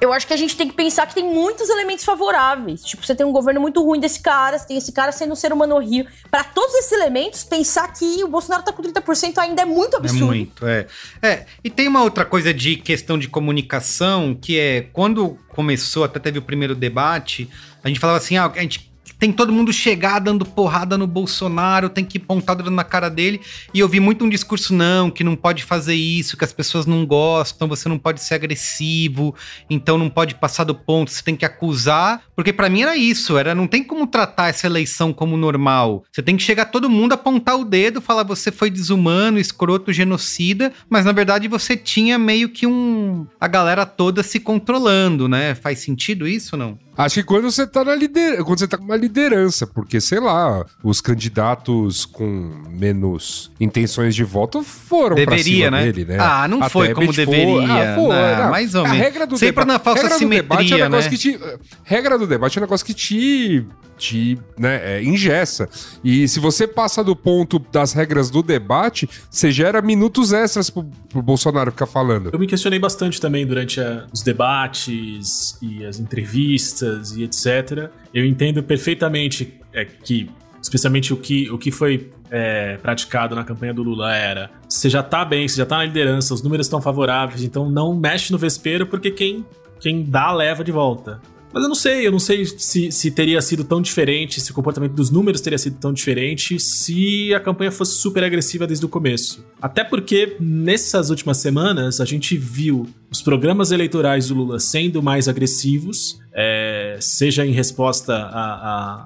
eu 0.00 0.12
acho 0.12 0.26
que 0.26 0.32
a 0.32 0.36
gente 0.36 0.56
tem 0.56 0.68
que 0.68 0.74
pensar 0.74 1.06
que 1.06 1.14
tem 1.14 1.24
muitos 1.24 1.68
elementos 1.68 2.04
favoráveis. 2.04 2.82
Tipo, 2.82 3.04
você 3.04 3.14
tem 3.14 3.26
um 3.26 3.32
governo 3.32 3.60
muito 3.60 3.84
ruim 3.84 4.00
desse 4.00 4.20
cara, 4.20 4.58
você 4.58 4.66
tem 4.66 4.78
esse 4.78 4.92
cara 4.92 5.12
sendo 5.12 5.32
um 5.32 5.36
ser 5.36 5.52
humano 5.52 5.74
horrível. 5.74 6.10
Pra 6.30 6.42
todos 6.42 6.74
esses 6.76 6.92
elementos, 6.92 7.44
pensar 7.44 7.92
que 7.92 8.24
o 8.24 8.28
Bolsonaro 8.28 8.62
tá 8.62 8.72
com 8.72 8.82
30% 8.82 9.36
ainda 9.38 9.62
é 9.62 9.66
muito 9.66 9.94
É 9.94 9.98
absurdo. 9.98 10.26
muito, 10.26 10.66
é. 10.66 10.86
É, 11.20 11.44
e 11.62 11.68
tem 11.68 11.86
uma 11.86 12.02
outra 12.02 12.24
coisa 12.24 12.54
de 12.54 12.76
questão 12.76 13.18
de 13.18 13.28
comunicação, 13.28 14.34
que 14.34 14.58
é 14.58 14.82
quando 14.92 15.36
começou, 15.48 16.04
até 16.04 16.18
teve 16.18 16.38
o 16.38 16.42
primeiro 16.42 16.74
debate, 16.74 17.50
a 17.84 17.88
gente 17.88 18.00
falava 18.00 18.18
assim, 18.18 18.38
ah, 18.38 18.50
a 18.54 18.60
gente 18.60 18.89
tem 19.20 19.30
todo 19.30 19.52
mundo 19.52 19.70
chegar 19.70 20.18
dando 20.18 20.46
porrada 20.46 20.96
no 20.96 21.06
Bolsonaro, 21.06 21.90
tem 21.90 22.04
que 22.04 22.18
pontar 22.18 22.54
o 22.54 22.56
dedo 22.56 22.70
na 22.70 22.82
cara 22.82 23.10
dele, 23.10 23.42
e 23.72 23.78
eu 23.78 23.86
vi 23.86 24.00
muito 24.00 24.24
um 24.24 24.28
discurso, 24.30 24.74
não, 24.74 25.10
que 25.10 25.22
não 25.22 25.36
pode 25.36 25.62
fazer 25.62 25.94
isso, 25.94 26.38
que 26.38 26.44
as 26.44 26.54
pessoas 26.54 26.86
não 26.86 27.04
gostam, 27.04 27.68
você 27.68 27.86
não 27.86 27.98
pode 27.98 28.22
ser 28.22 28.34
agressivo, 28.34 29.34
então 29.68 29.98
não 29.98 30.08
pode 30.08 30.34
passar 30.36 30.64
do 30.64 30.74
ponto, 30.74 31.10
você 31.10 31.22
tem 31.22 31.36
que 31.36 31.44
acusar, 31.44 32.22
porque 32.34 32.50
pra 32.50 32.70
mim 32.70 32.80
era 32.80 32.96
isso, 32.96 33.36
era 33.36 33.54
não 33.54 33.66
tem 33.66 33.84
como 33.84 34.06
tratar 34.06 34.48
essa 34.48 34.66
eleição 34.66 35.12
como 35.12 35.36
normal. 35.36 36.02
Você 36.10 36.22
tem 36.22 36.36
que 36.36 36.42
chegar 36.42 36.64
todo 36.66 36.88
mundo, 36.88 37.12
apontar 37.12 37.58
o 37.58 37.64
dedo, 37.64 38.00
falar 38.00 38.22
você 38.22 38.50
foi 38.50 38.70
desumano, 38.70 39.38
escroto, 39.38 39.92
genocida, 39.92 40.72
mas 40.88 41.04
na 41.04 41.12
verdade 41.12 41.46
você 41.46 41.76
tinha 41.76 42.18
meio 42.18 42.48
que 42.48 42.66
um 42.66 43.26
a 43.38 43.46
galera 43.46 43.84
toda 43.84 44.22
se 44.22 44.40
controlando, 44.40 45.28
né? 45.28 45.54
Faz 45.54 45.80
sentido 45.80 46.26
isso 46.26 46.56
não? 46.56 46.78
Acho 47.04 47.14
que 47.16 47.22
quando 47.22 47.50
você 47.50 47.66
tá 47.66 47.84
na 47.84 47.94
liderança, 47.94 48.44
quando 48.44 48.58
você 48.58 48.68
tá 48.68 48.76
com 48.76 48.84
uma 48.84 48.96
liderança, 48.96 49.66
porque, 49.66 50.00
sei 50.00 50.20
lá, 50.20 50.64
os 50.82 51.00
candidatos 51.00 52.04
com 52.04 52.50
menos 52.68 53.50
intenções 53.58 54.14
de 54.14 54.22
voto 54.24 54.62
foram 54.62 55.16
pra 55.16 55.24
Deveria, 55.24 55.66
cima 55.66 55.70
né? 55.78 55.84
dele, 55.84 56.04
né? 56.04 56.18
Ah, 56.20 56.46
não 56.48 56.68
foi 56.68 56.92
como 56.92 57.12
deveria. 57.12 57.62
Ah, 57.92 57.94
foi, 57.94 58.08
Não, 58.08 58.42
não. 58.44 58.50
mais 58.50 58.74
ou 58.74 58.84
A 58.84 58.88
menos. 58.88 58.98
regra 59.04 59.26
do 59.26 59.38
Sempre 59.38 59.64
deba- 59.64 59.72
na 59.72 59.78
falsa 59.78 60.02
regra 60.02 60.18
do 60.18 60.28
debate 60.28 60.60
é 60.60 60.66
simetria, 60.66 60.76
um 60.86 60.88
negócio 60.90 61.10
né? 61.10 61.16
que 61.16 61.22
te, 61.22 61.40
regra 61.84 62.18
do 62.18 62.26
debate 62.26 62.58
é 62.58 62.60
um 62.60 62.64
negócio 62.64 62.86
que 62.86 62.94
te 62.94 63.66
te 64.00 64.38
né, 64.58 64.96
é, 64.98 65.02
ingessa. 65.04 65.68
E 66.02 66.26
se 66.26 66.40
você 66.40 66.66
passa 66.66 67.04
do 67.04 67.14
ponto 67.14 67.58
das 67.70 67.92
regras 67.92 68.30
do 68.30 68.42
debate, 68.42 69.08
você 69.30 69.50
gera 69.52 69.82
minutos 69.82 70.32
extras 70.32 70.70
pro, 70.70 70.84
pro 71.08 71.22
Bolsonaro 71.22 71.70
ficar 71.70 71.86
falando. 71.86 72.30
Eu 72.32 72.38
me 72.38 72.46
questionei 72.46 72.78
bastante 72.78 73.20
também 73.20 73.46
durante 73.46 73.80
a- 73.80 74.06
os 74.12 74.22
debates 74.22 75.58
e 75.62 75.84
as 75.84 75.98
entrevistas 76.00 77.16
e 77.16 77.22
etc. 77.24 77.90
Eu 78.12 78.24
entendo 78.24 78.62
perfeitamente 78.62 79.60
é, 79.72 79.84
que, 79.84 80.28
especialmente 80.62 81.12
o 81.12 81.16
que, 81.16 81.50
o 81.50 81.58
que 81.58 81.70
foi 81.70 82.10
é, 82.30 82.76
praticado 82.78 83.34
na 83.34 83.44
campanha 83.44 83.74
do 83.74 83.82
Lula 83.82 84.14
era: 84.14 84.50
você 84.68 84.88
já 84.88 85.02
tá 85.02 85.24
bem, 85.24 85.46
você 85.46 85.56
já 85.56 85.66
tá 85.66 85.76
na 85.78 85.84
liderança, 85.84 86.32
os 86.32 86.42
números 86.42 86.66
estão 86.66 86.80
favoráveis, 86.80 87.42
então 87.42 87.68
não 87.70 87.94
mexe 87.94 88.32
no 88.32 88.38
vespeiro, 88.38 88.86
porque 88.86 89.10
quem, 89.10 89.44
quem 89.78 90.02
dá 90.02 90.32
leva 90.32 90.64
de 90.64 90.72
volta. 90.72 91.20
Mas 91.52 91.62
eu 91.64 91.68
não 91.68 91.74
sei, 91.74 92.06
eu 92.06 92.12
não 92.12 92.18
sei 92.18 92.44
se, 92.44 92.92
se 92.92 93.10
teria 93.10 93.40
sido 93.42 93.64
tão 93.64 93.82
diferente, 93.82 94.40
se 94.40 94.50
o 94.52 94.54
comportamento 94.54 94.92
dos 94.92 95.10
números 95.10 95.40
teria 95.40 95.58
sido 95.58 95.78
tão 95.78 95.92
diferente 95.92 96.60
se 96.60 97.34
a 97.34 97.40
campanha 97.40 97.72
fosse 97.72 97.96
super 97.96 98.22
agressiva 98.22 98.66
desde 98.66 98.86
o 98.86 98.88
começo. 98.88 99.44
Até 99.60 99.82
porque 99.82 100.36
nessas 100.38 101.10
últimas 101.10 101.38
semanas 101.38 102.00
a 102.00 102.04
gente 102.04 102.36
viu 102.36 102.86
os 103.10 103.20
programas 103.20 103.72
eleitorais 103.72 104.28
do 104.28 104.34
Lula 104.34 104.60
sendo 104.60 105.02
mais 105.02 105.26
agressivos, 105.26 106.19
é, 106.32 106.96
seja 107.00 107.44
em 107.44 107.52
resposta 107.52 108.14
a, 108.14 108.28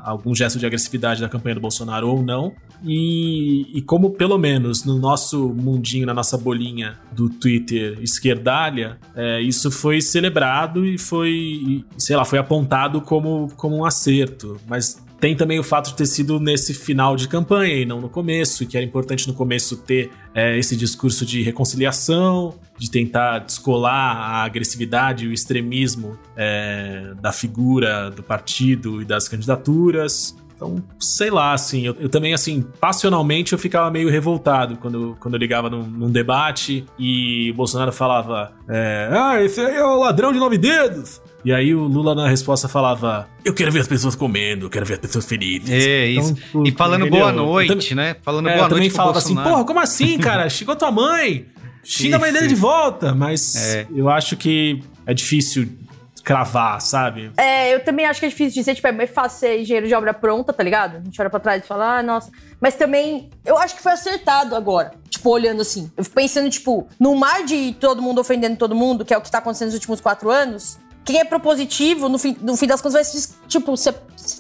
a- 0.05 0.11
algum 0.11 0.35
gesto 0.35 0.59
de 0.59 0.67
agressividade 0.67 1.21
da 1.21 1.29
campanha 1.29 1.55
do 1.55 1.61
Bolsonaro 1.61 2.09
ou 2.09 2.23
não. 2.23 2.53
E, 2.87 3.79
e 3.79 3.81
como, 3.83 4.11
pelo 4.11 4.37
menos, 4.37 4.85
no 4.85 4.99
nosso 4.99 5.49
mundinho, 5.49 6.05
na 6.07 6.13
nossa 6.13 6.37
bolinha 6.37 6.99
do 7.13 7.31
Twitter 7.31 7.99
esquerdalha, 8.03 8.99
é, 9.17 9.41
isso 9.41 9.71
foi 9.71 10.01
celebrado 10.03 10.85
e 10.85 10.99
foi, 10.99 11.85
sei 11.97 12.15
lá, 12.17 12.25
foi 12.27 12.39
apontado 12.39 13.01
como, 13.01 13.49
como 13.57 13.77
um 13.77 13.85
acerto. 13.87 14.59
Mas 14.69 15.03
tem 15.19 15.35
também 15.35 15.59
o 15.59 15.63
fato 15.63 15.89
de 15.91 15.95
ter 15.97 16.05
sido 16.05 16.39
nesse 16.39 16.75
final 16.75 17.17
de 17.17 17.27
campanha 17.27 17.75
e 17.75 17.87
não 17.87 18.03
no 18.03 18.11
começo, 18.11 18.63
e 18.63 18.67
que 18.67 18.77
era 18.77 18.85
importante 18.85 19.27
no 19.27 19.33
começo 19.33 19.79
ter 19.79 20.11
é, 20.35 20.59
esse 20.59 20.77
discurso 20.77 21.25
de 21.25 21.41
reconciliação, 21.43 22.55
de 22.77 22.91
tentar 22.91 23.39
descolar 23.41 24.17
a 24.17 24.45
agressividade 24.45 25.25
e 25.25 25.29
o 25.29 25.33
extremismo 25.33 26.19
é, 26.37 27.13
da 27.21 27.33
figura 27.33 28.11
do 28.11 28.23
partido 28.23 29.01
e 29.01 29.05
das 29.05 29.29
candidaturas. 29.29 30.37
Então, 30.57 30.77
sei 31.01 31.31
lá, 31.31 31.53
assim, 31.53 31.85
eu, 31.87 31.97
eu 31.99 32.09
também, 32.09 32.33
assim, 32.33 32.65
passionalmente 32.81 33.53
eu 33.53 33.59
ficava 33.59 33.91
meio 33.91 34.09
revoltado 34.09 34.77
quando, 34.77 35.17
quando 35.19 35.35
eu 35.35 35.39
ligava 35.41 35.69
num, 35.69 35.83
num 35.83 36.11
debate 36.11 36.85
e 36.99 37.51
o 37.51 37.55
Bolsonaro 37.55 37.93
falava: 37.93 38.53
é, 38.69 39.09
Ah, 39.13 39.43
esse 39.43 39.61
aí 39.61 39.75
é 39.77 39.85
o 39.85 39.99
ladrão 39.99 40.33
de 40.33 40.39
nove 40.39 40.57
dedos. 40.57 41.21
E 41.45 41.53
aí 41.53 41.75
o 41.75 41.83
Lula 41.85 42.15
na 42.15 42.29
resposta 42.29 42.69
falava: 42.69 43.29
Eu 43.45 43.53
quero 43.53 43.73
ver 43.73 43.81
as 43.81 43.89
pessoas 43.89 44.15
comendo, 44.15 44.67
eu 44.67 44.71
quero 44.71 44.87
ver 44.87 44.95
as 44.95 45.01
pessoas 45.01 45.27
felizes. 45.27 45.69
É, 45.71 46.07
isso. 46.07 46.35
Então, 46.51 46.63
e 46.65 46.71
falando 46.71 47.03
entendeu? 47.03 47.21
boa 47.21 47.31
Eu 47.33 47.37
noite, 47.37 47.69
também- 47.91 47.95
né? 47.97 48.17
Falando 48.23 48.49
É, 48.49 48.53
boa 48.55 48.65
eu 48.65 48.69
também 48.69 48.83
noite 48.83 48.93
pro 48.93 48.97
falava 48.97 49.19
assim, 49.19 49.35
porra, 49.35 49.65
como 49.65 49.81
assim, 49.81 50.19
cara? 50.19 50.49
Xingou 50.49 50.77
tua 50.77 50.93
mãe? 50.93 51.47
Xinga 51.85 52.17
a 52.17 52.19
mãe 52.19 52.33
dele 52.33 52.47
de 52.49 52.55
volta. 52.55 53.15
Mas 53.15 53.55
É. 53.57 53.87
eu 53.95 54.09
acho 54.09 54.37
que 54.37 54.83
é 55.07 55.15
difícil 55.15 55.69
cravar, 56.23 56.81
sabe? 56.81 57.31
É, 57.37 57.75
eu 57.75 57.85
também 57.85 58.07
acho 58.07 58.19
que 58.19 58.25
é 58.27 58.29
difícil 58.31 58.55
dizer, 58.55 58.75
tipo, 58.75 58.87
é 58.89 58.93
mais 58.93 59.11
fácil 59.11 59.41
ser 59.41 59.61
engenheiro 59.61 59.87
de 59.87 59.95
obra 59.95 60.15
pronta, 60.15 60.55
tá 60.55 60.63
ligado? 60.63 60.97
A 60.97 61.01
gente 61.01 61.21
olha 61.21 61.29
pra 61.29 61.39
trás 61.39 61.63
e 61.63 61.67
fala, 61.67 61.99
ah, 61.99 62.03
nossa. 62.03 62.31
Mas 62.59 62.75
também, 62.77 63.29
eu 63.45 63.59
acho 63.59 63.77
que 63.77 63.83
foi 63.83 63.93
acertado 63.93 64.57
agora. 64.57 64.93
Tipo, 65.11 65.29
olhando 65.31 65.61
assim. 65.61 65.91
Eu 65.97 66.03
fico 66.03 66.17
pensando, 66.17 66.49
tipo, 66.49 66.89
no 66.99 67.15
mar 67.15 67.45
de 67.45 67.77
todo 67.79 68.01
mundo 68.01 68.21
ofendendo 68.23 68.57
todo 68.57 68.75
mundo, 68.75 69.05
que 69.05 69.13
é 69.13 69.19
o 69.19 69.21
que 69.21 69.31
tá 69.31 69.39
acontecendo 69.39 69.67
nos 69.67 69.75
últimos 69.75 70.01
quatro 70.01 70.31
anos, 70.31 70.79
quem 71.05 71.19
é 71.21 71.25
propositivo, 71.25 72.09
no 72.09 72.19
fim, 72.19 72.35
no 72.41 72.57
fim 72.57 72.67
das 72.67 72.81
contas, 72.81 72.95
vai 72.95 73.05
se, 73.05 73.35
tipo, 73.47 73.77
você 73.77 73.93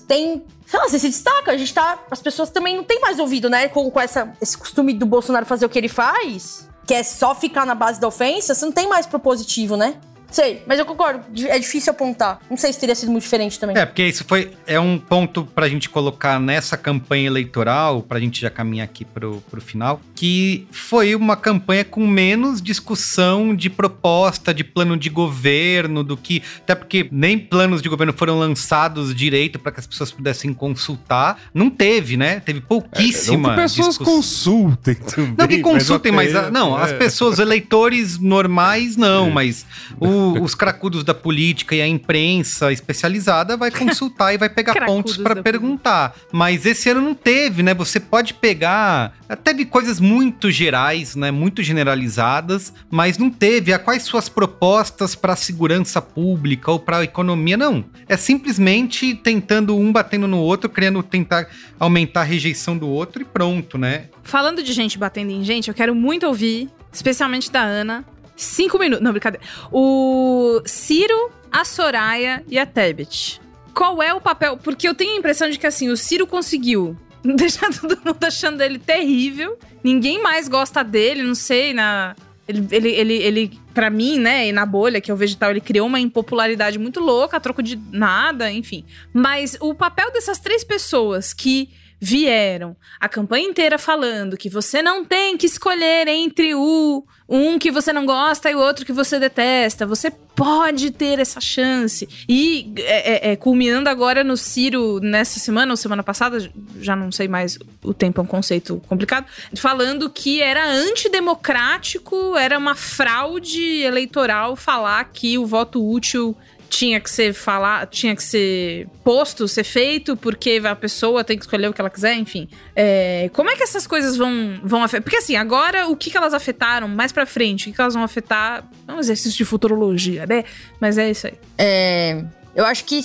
tem. 0.08 0.42
Sei 0.66 0.80
lá, 0.80 0.88
você 0.88 0.98
se 0.98 1.08
destaca. 1.10 1.52
A 1.52 1.56
gente 1.58 1.74
tá. 1.74 1.98
As 2.10 2.22
pessoas 2.22 2.48
também 2.48 2.74
não 2.74 2.82
têm 2.84 2.98
mais 3.00 3.18
ouvido, 3.18 3.50
né? 3.50 3.68
Com, 3.68 3.90
com 3.90 4.00
essa, 4.00 4.32
esse 4.40 4.56
costume 4.56 4.94
do 4.94 5.04
Bolsonaro 5.04 5.44
fazer 5.44 5.66
o 5.66 5.68
que 5.68 5.78
ele 5.78 5.88
faz, 5.90 6.66
que 6.86 6.94
é 6.94 7.02
só 7.02 7.34
ficar 7.34 7.64
na 7.66 7.74
base 7.74 8.00
da 8.00 8.08
ofensa, 8.08 8.54
você 8.54 8.64
não 8.64 8.72
tem 8.72 8.88
mais 8.88 9.06
propositivo, 9.06 9.76
né? 9.76 9.96
Sei, 10.34 10.62
mas 10.66 10.80
eu 10.80 10.84
concordo. 10.84 11.20
É 11.46 11.56
difícil 11.60 11.92
apontar. 11.92 12.40
Não 12.50 12.56
sei 12.56 12.72
se 12.72 12.80
teria 12.80 12.94
sido 12.96 13.12
muito 13.12 13.22
diferente 13.22 13.56
também. 13.58 13.78
É, 13.78 13.86
porque 13.86 14.04
isso 14.04 14.24
foi 14.26 14.50
é 14.66 14.80
um 14.80 14.98
ponto 14.98 15.44
pra 15.44 15.68
gente 15.68 15.88
colocar 15.88 16.40
nessa 16.40 16.76
campanha 16.76 17.28
eleitoral, 17.28 18.02
pra 18.02 18.18
gente 18.18 18.40
já 18.40 18.50
caminhar 18.50 18.84
aqui 18.84 19.04
pro, 19.04 19.40
pro 19.48 19.60
final, 19.60 20.00
que 20.12 20.66
foi 20.72 21.14
uma 21.14 21.36
campanha 21.36 21.84
com 21.84 22.04
menos 22.04 22.60
discussão 22.60 23.54
de 23.54 23.70
proposta, 23.70 24.52
de 24.52 24.64
plano 24.64 24.96
de 24.96 25.08
governo, 25.08 26.02
do 26.02 26.16
que. 26.16 26.42
Até 26.58 26.74
porque 26.74 27.08
nem 27.12 27.38
planos 27.38 27.80
de 27.80 27.88
governo 27.88 28.12
foram 28.12 28.36
lançados 28.36 29.14
direito 29.14 29.58
pra 29.60 29.70
que 29.70 29.78
as 29.78 29.86
pessoas 29.86 30.10
pudessem 30.10 30.52
consultar. 30.52 31.38
Não 31.54 31.70
teve, 31.70 32.16
né? 32.16 32.40
Teve 32.40 32.60
pouquíssima. 32.60 33.50
Não 33.50 33.54
que 33.56 33.62
pessoas 33.62 33.88
discussão. 33.90 34.14
consultem 34.16 34.94
também. 34.96 35.34
Não 35.38 35.46
que 35.46 35.58
consultem, 35.60 36.10
mas, 36.10 36.34
até- 36.34 36.48
a- 36.48 36.50
não, 36.50 36.76
é. 36.76 36.82
as 36.82 36.92
pessoas, 36.92 37.38
eleitores 37.38 38.18
normais, 38.18 38.96
não, 38.96 39.28
É. 39.28 39.30
mas 39.30 39.64
o, 40.00 40.23
o- 40.32 40.42
os 40.42 40.54
cracudos 40.54 41.04
da 41.04 41.14
política 41.14 41.74
e 41.74 41.80
a 41.82 41.86
imprensa 41.88 42.72
especializada 42.72 43.56
vai 43.56 43.70
consultar 43.72 44.32
e 44.34 44.38
vai 44.38 44.48
pegar 44.48 44.84
pontos 44.86 45.16
para 45.16 45.42
perguntar. 45.42 46.14
Mas 46.32 46.64
esse 46.66 46.88
ano 46.90 47.00
não 47.00 47.14
teve, 47.14 47.62
né? 47.62 47.74
Você 47.74 47.98
pode 48.00 48.34
pegar. 48.34 49.14
Teve 49.42 49.64
coisas 49.64 49.98
muito 50.00 50.50
gerais, 50.50 51.16
né? 51.16 51.30
Muito 51.30 51.62
generalizadas, 51.62 52.72
mas 52.90 53.18
não 53.18 53.30
teve. 53.30 53.72
Ah, 53.72 53.78
quais 53.78 54.02
suas 54.02 54.28
propostas 54.28 55.14
para 55.14 55.32
a 55.32 55.36
segurança 55.36 56.00
pública 56.02 56.70
ou 56.70 56.78
para 56.78 56.98
a 56.98 57.04
economia? 57.04 57.56
Não. 57.56 57.84
É 58.08 58.16
simplesmente 58.16 59.14
tentando 59.14 59.76
um 59.76 59.90
batendo 59.92 60.26
no 60.28 60.38
outro, 60.38 60.68
querendo 60.68 61.02
tentar 61.02 61.48
aumentar 61.78 62.20
a 62.20 62.24
rejeição 62.24 62.76
do 62.76 62.88
outro 62.88 63.22
e 63.22 63.24
pronto, 63.24 63.76
né? 63.78 64.08
Falando 64.22 64.62
de 64.62 64.72
gente 64.72 64.98
batendo 64.98 65.30
em 65.30 65.42
gente, 65.44 65.68
eu 65.68 65.74
quero 65.74 65.94
muito 65.94 66.26
ouvir, 66.26 66.68
especialmente 66.92 67.50
da 67.50 67.62
Ana. 67.62 68.04
Cinco 68.36 68.78
minutos. 68.78 69.04
Não, 69.04 69.12
brincadeira. 69.12 69.44
O 69.70 70.60
Ciro, 70.64 71.30
a 71.50 71.64
Soraya 71.64 72.42
e 72.48 72.58
a 72.58 72.66
Tebet. 72.66 73.40
Qual 73.72 74.02
é 74.02 74.12
o 74.14 74.20
papel? 74.20 74.56
Porque 74.56 74.88
eu 74.88 74.94
tenho 74.94 75.14
a 75.14 75.18
impressão 75.18 75.48
de 75.50 75.58
que 75.58 75.66
assim, 75.66 75.88
o 75.88 75.96
Ciro 75.96 76.26
conseguiu 76.26 76.96
deixar 77.22 77.72
todo 77.72 77.98
mundo 78.04 78.22
achando 78.22 78.60
ele 78.60 78.78
terrível. 78.78 79.58
Ninguém 79.82 80.22
mais 80.22 80.48
gosta 80.48 80.82
dele, 80.82 81.22
não 81.22 81.34
sei, 81.34 81.72
na. 81.72 82.14
Ele, 82.46 82.66
ele, 82.70 82.90
ele, 82.90 83.14
ele 83.14 83.60
para 83.72 83.88
mim, 83.88 84.18
né, 84.18 84.48
e 84.48 84.52
na 84.52 84.66
bolha 84.66 85.00
que 85.00 85.10
eu 85.10 85.16
vejo 85.16 85.32
e 85.32 85.36
tal, 85.36 85.50
ele 85.50 85.62
criou 85.62 85.86
uma 85.86 85.98
impopularidade 85.98 86.78
muito 86.78 87.00
louca, 87.00 87.38
a 87.38 87.40
troco 87.40 87.62
de 87.62 87.76
nada, 87.90 88.52
enfim. 88.52 88.84
Mas 89.14 89.56
o 89.60 89.74
papel 89.74 90.12
dessas 90.12 90.38
três 90.38 90.62
pessoas 90.62 91.32
que 91.32 91.70
vieram 92.04 92.76
a 93.00 93.08
campanha 93.08 93.48
inteira 93.48 93.78
falando 93.78 94.36
que 94.36 94.50
você 94.50 94.82
não 94.82 95.06
tem 95.06 95.38
que 95.38 95.46
escolher 95.46 96.06
entre 96.06 96.54
o 96.54 97.02
um 97.26 97.58
que 97.58 97.70
você 97.70 97.94
não 97.94 98.04
gosta 98.04 98.50
e 98.50 98.54
o 98.54 98.58
outro 98.58 98.84
que 98.84 98.92
você 98.92 99.18
detesta. 99.18 99.86
Você 99.86 100.10
pode 100.10 100.90
ter 100.90 101.18
essa 101.18 101.40
chance. 101.40 102.06
E 102.28 102.74
é, 102.76 103.28
é, 103.28 103.32
é, 103.32 103.36
culminando 103.36 103.88
agora 103.88 104.22
no 104.22 104.36
Ciro 104.36 105.00
nessa 105.00 105.40
semana 105.40 105.72
ou 105.72 105.76
semana 105.78 106.02
passada, 106.02 106.38
já 106.78 106.94
não 106.94 107.10
sei 107.10 107.26
mais, 107.26 107.58
o 107.82 107.94
tempo 107.94 108.20
é 108.20 108.24
um 108.24 108.26
conceito 108.26 108.82
complicado, 108.86 109.26
falando 109.56 110.10
que 110.10 110.42
era 110.42 110.68
antidemocrático, 110.68 112.36
era 112.36 112.58
uma 112.58 112.74
fraude 112.74 113.80
eleitoral 113.80 114.56
falar 114.56 115.04
que 115.04 115.38
o 115.38 115.46
voto 115.46 115.82
útil 115.82 116.36
tinha 116.76 116.98
que 117.00 117.08
ser 117.08 117.32
falar, 117.32 117.86
tinha 117.86 118.16
que 118.16 118.22
ser 118.22 118.88
posto, 119.04 119.46
ser 119.46 119.62
feito, 119.62 120.16
porque 120.16 120.60
a 120.64 120.74
pessoa 120.74 121.22
tem 121.22 121.36
que 121.38 121.44
escolher 121.44 121.68
o 121.68 121.72
que 121.72 121.80
ela 121.80 121.88
quiser, 121.90 122.14
enfim. 122.14 122.48
É, 122.74 123.30
como 123.32 123.48
é 123.48 123.54
que 123.56 123.62
essas 123.62 123.86
coisas 123.86 124.16
vão, 124.16 124.58
vão 124.62 124.82
afetar? 124.82 125.02
Porque 125.02 125.16
assim, 125.18 125.36
agora 125.36 125.86
o 125.88 125.96
que, 125.96 126.10
que 126.10 126.16
elas 126.16 126.34
afetaram 126.34 126.88
mais 126.88 127.12
pra 127.12 127.24
frente? 127.26 127.62
O 127.62 127.64
que, 127.70 127.72
que 127.76 127.80
elas 127.80 127.94
vão 127.94 128.02
afetar? 128.02 128.68
É 128.88 128.92
um 128.92 128.98
exercício 128.98 129.36
de 129.38 129.44
futurologia, 129.44 130.26
né? 130.26 130.44
Mas 130.80 130.98
é 130.98 131.10
isso 131.10 131.28
aí. 131.28 131.34
É, 131.56 132.24
eu 132.56 132.64
acho 132.66 132.84
que 132.84 133.00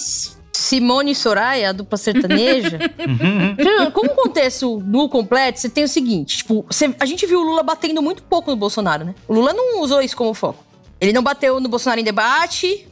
Simone 0.52 1.12
e 1.12 1.16
Soraya, 1.16 1.70
a 1.70 1.72
dupla 1.72 1.98
sertaneja. 1.98 2.80
Já, 3.58 3.92
Como 3.92 4.12
um 4.12 4.16
contexto 4.16 4.82
nu 4.86 5.08
completo, 5.08 5.60
você 5.60 5.70
tem 5.70 5.84
o 5.84 5.88
seguinte: 5.88 6.38
tipo, 6.38 6.66
você- 6.70 6.94
a 7.00 7.06
gente 7.06 7.26
viu 7.26 7.40
o 7.40 7.44
Lula 7.44 7.64
batendo 7.64 8.02
muito 8.02 8.24
pouco 8.24 8.50
no 8.50 8.58
Bolsonaro, 8.58 9.06
né? 9.06 9.16
O 9.28 9.34
Lula 9.34 9.54
não 9.54 9.82
usou 9.82 10.02
isso 10.02 10.18
como 10.18 10.34
foco. 10.34 10.64
Ele 11.00 11.14
não 11.14 11.24
bateu 11.24 11.60
no 11.62 11.70
Bolsonaro 11.70 12.02
em 12.02 12.04
debate. 12.04 12.86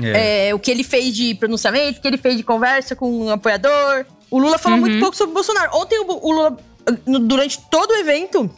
É, 0.00 0.54
o 0.54 0.58
que 0.58 0.70
ele 0.70 0.84
fez 0.84 1.14
de 1.14 1.34
pronunciamento, 1.34 1.98
o 1.98 2.02
que 2.02 2.08
ele 2.08 2.18
fez 2.18 2.36
de 2.36 2.42
conversa 2.42 2.96
com 2.96 3.10
um 3.10 3.30
apoiador. 3.30 4.06
O 4.30 4.38
Lula 4.38 4.58
falou 4.58 4.78
muito 4.78 4.98
pouco 5.00 5.16
sobre 5.16 5.32
o 5.32 5.34
Bolsonaro. 5.34 5.76
Ontem 5.76 5.98
o, 5.98 6.06
o 6.06 6.32
Lula, 6.32 6.56
durante 7.06 7.60
todo 7.70 7.90
o 7.90 7.96
evento, 7.96 8.50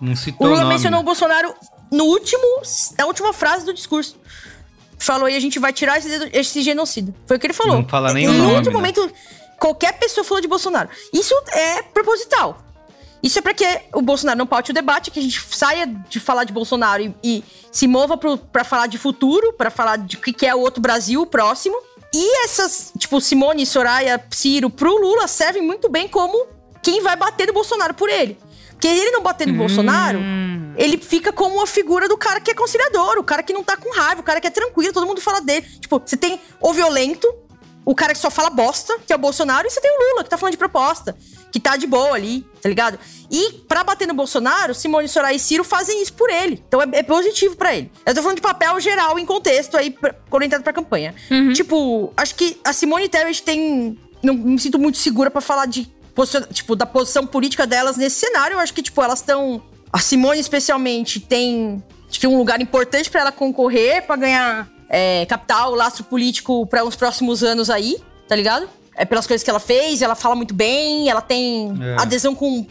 Não 0.00 0.14
citou 0.14 0.46
o 0.46 0.50
Lula 0.50 0.62
nome, 0.62 0.74
mencionou 0.74 1.00
o 1.00 1.02
Bolsonaro 1.02 1.54
no 1.90 2.04
último, 2.04 2.42
na 2.98 3.06
última 3.06 3.32
frase 3.32 3.64
do 3.64 3.72
discurso. 3.72 4.16
Falou, 4.98 5.28
e 5.28 5.34
a 5.34 5.40
gente 5.40 5.58
vai 5.58 5.72
tirar 5.72 5.98
esse, 5.98 6.30
esse 6.32 6.62
genocida. 6.62 7.12
Foi 7.26 7.36
o 7.36 7.40
que 7.40 7.46
ele 7.46 7.54
falou. 7.54 7.76
Não 7.76 7.88
fala 7.88 8.12
nem 8.12 8.24
em 8.24 8.28
o 8.28 8.32
nome, 8.32 8.54
outro 8.54 8.70
né? 8.70 8.76
momento, 8.76 9.12
qualquer 9.58 9.92
pessoa 9.98 10.22
falou 10.22 10.40
de 10.40 10.46
Bolsonaro. 10.46 10.88
Isso 11.12 11.34
é 11.52 11.82
proposital. 11.82 12.62
Isso 13.22 13.38
é 13.38 13.42
pra 13.42 13.54
que 13.54 13.64
o 13.94 14.02
Bolsonaro 14.02 14.38
não 14.38 14.46
paute 14.46 14.72
o 14.72 14.74
debate, 14.74 15.10
que 15.10 15.20
a 15.20 15.22
gente 15.22 15.40
saia 15.50 15.86
de 15.86 16.18
falar 16.18 16.44
de 16.44 16.52
Bolsonaro 16.52 17.02
e, 17.02 17.14
e 17.22 17.44
se 17.70 17.86
mova 17.86 18.16
pro, 18.16 18.36
pra 18.36 18.64
falar 18.64 18.88
de 18.88 18.98
futuro, 18.98 19.52
pra 19.52 19.70
falar 19.70 19.96
de 19.98 20.16
o 20.16 20.20
que 20.20 20.32
que 20.32 20.46
é 20.46 20.54
o 20.54 20.58
outro 20.58 20.80
Brasil 20.80 21.22
o 21.22 21.26
próximo. 21.26 21.76
E 22.12 22.44
essas, 22.44 22.92
tipo, 22.98 23.20
Simone, 23.20 23.64
Soraya, 23.64 24.22
Ciro, 24.30 24.68
pro 24.68 25.00
Lula 25.00 25.28
servem 25.28 25.62
muito 25.62 25.88
bem 25.88 26.08
como 26.08 26.46
quem 26.82 27.00
vai 27.00 27.16
bater 27.16 27.46
no 27.46 27.54
Bolsonaro 27.54 27.94
por 27.94 28.10
ele. 28.10 28.36
Porque 28.70 28.88
ele 28.88 29.12
não 29.12 29.22
bater 29.22 29.46
no 29.46 29.54
Bolsonaro, 29.54 30.18
ele 30.76 30.98
fica 30.98 31.32
como 31.32 31.54
uma 31.54 31.66
figura 31.68 32.08
do 32.08 32.18
cara 32.18 32.40
que 32.40 32.50
é 32.50 32.54
conciliador, 32.54 33.16
o 33.16 33.22
cara 33.22 33.40
que 33.40 33.52
não 33.52 33.62
tá 33.62 33.76
com 33.76 33.88
raiva, 33.94 34.20
o 34.20 34.24
cara 34.24 34.40
que 34.40 34.48
é 34.48 34.50
tranquilo, 34.50 34.92
todo 34.92 35.06
mundo 35.06 35.20
fala 35.20 35.40
dele. 35.40 35.64
Tipo, 35.80 36.02
você 36.04 36.16
tem 36.16 36.40
o 36.60 36.72
violento, 36.72 37.32
o 37.84 37.94
cara 37.94 38.12
que 38.12 38.18
só 38.18 38.28
fala 38.28 38.50
bosta, 38.50 38.98
que 39.06 39.12
é 39.12 39.16
o 39.16 39.18
Bolsonaro, 39.18 39.68
e 39.68 39.70
você 39.70 39.80
tem 39.80 39.90
o 39.90 40.10
Lula, 40.10 40.24
que 40.24 40.30
tá 40.30 40.36
falando 40.36 40.52
de 40.52 40.58
proposta, 40.58 41.16
que 41.52 41.60
tá 41.60 41.76
de 41.76 41.86
boa 41.86 42.14
ali, 42.14 42.44
tá 42.60 42.68
ligado? 42.68 42.98
E 43.30 43.52
pra 43.68 43.84
bater 43.84 44.08
no 44.08 44.14
Bolsonaro, 44.14 44.74
Simone, 44.74 45.06
Soraya 45.06 45.36
e 45.36 45.38
Ciro 45.38 45.62
fazem 45.62 46.02
isso 46.02 46.14
por 46.14 46.30
ele. 46.30 46.62
Então 46.66 46.80
é, 46.82 46.86
é 46.92 47.02
positivo 47.02 47.54
pra 47.56 47.74
ele. 47.76 47.92
Eu 48.04 48.14
tô 48.14 48.22
falando 48.22 48.36
de 48.36 48.42
papel 48.42 48.80
geral, 48.80 49.18
em 49.18 49.26
contexto 49.26 49.76
aí, 49.76 49.90
pra- 49.90 50.14
orientado 50.30 50.64
pra 50.64 50.72
campanha. 50.72 51.14
Tipo, 51.52 52.12
acho 52.16 52.34
que 52.34 52.58
a 52.64 52.72
Simone 52.72 53.08
Tebet 53.08 53.42
tem... 53.42 53.98
Não 54.22 54.34
me 54.34 54.58
sinto 54.58 54.78
muito 54.78 54.98
segura 54.98 55.30
pra 55.30 55.40
falar 55.40 55.66
de... 55.66 55.86
Tipo, 56.52 56.74
da 56.76 56.84
posição 56.86 57.26
política 57.26 57.66
delas 57.66 57.96
nesse 57.96 58.16
cenário. 58.20 58.54
Eu 58.54 58.60
acho 58.60 58.72
que, 58.74 58.82
tipo, 58.82 59.02
elas 59.02 59.18
estão... 59.20 59.62
A 59.92 59.98
Simone, 59.98 60.40
especialmente, 60.40 61.20
tem... 61.20 61.82
Acho 62.08 62.18
que 62.20 62.26
um 62.26 62.36
lugar 62.38 62.60
importante 62.60 63.10
pra 63.10 63.20
ela 63.22 63.32
concorrer, 63.32 64.06
pra 64.06 64.16
ganhar 64.16 64.70
é, 64.88 65.24
capital, 65.26 65.74
lastro 65.74 66.04
político 66.04 66.66
pra 66.66 66.84
uns 66.84 66.96
próximos 66.96 67.42
anos 67.42 67.68
aí, 67.70 67.96
tá 68.28 68.36
ligado? 68.36 68.68
É 68.96 69.04
pelas 69.04 69.26
coisas 69.26 69.42
que 69.42 69.50
ela 69.50 69.60
fez, 69.60 70.02
ela 70.02 70.14
fala 70.14 70.34
muito 70.34 70.54
bem, 70.54 71.08
ela 71.08 71.20
tem 71.22 71.72
É. 71.82 71.96
adesão 72.02 72.34
com 72.34 72.66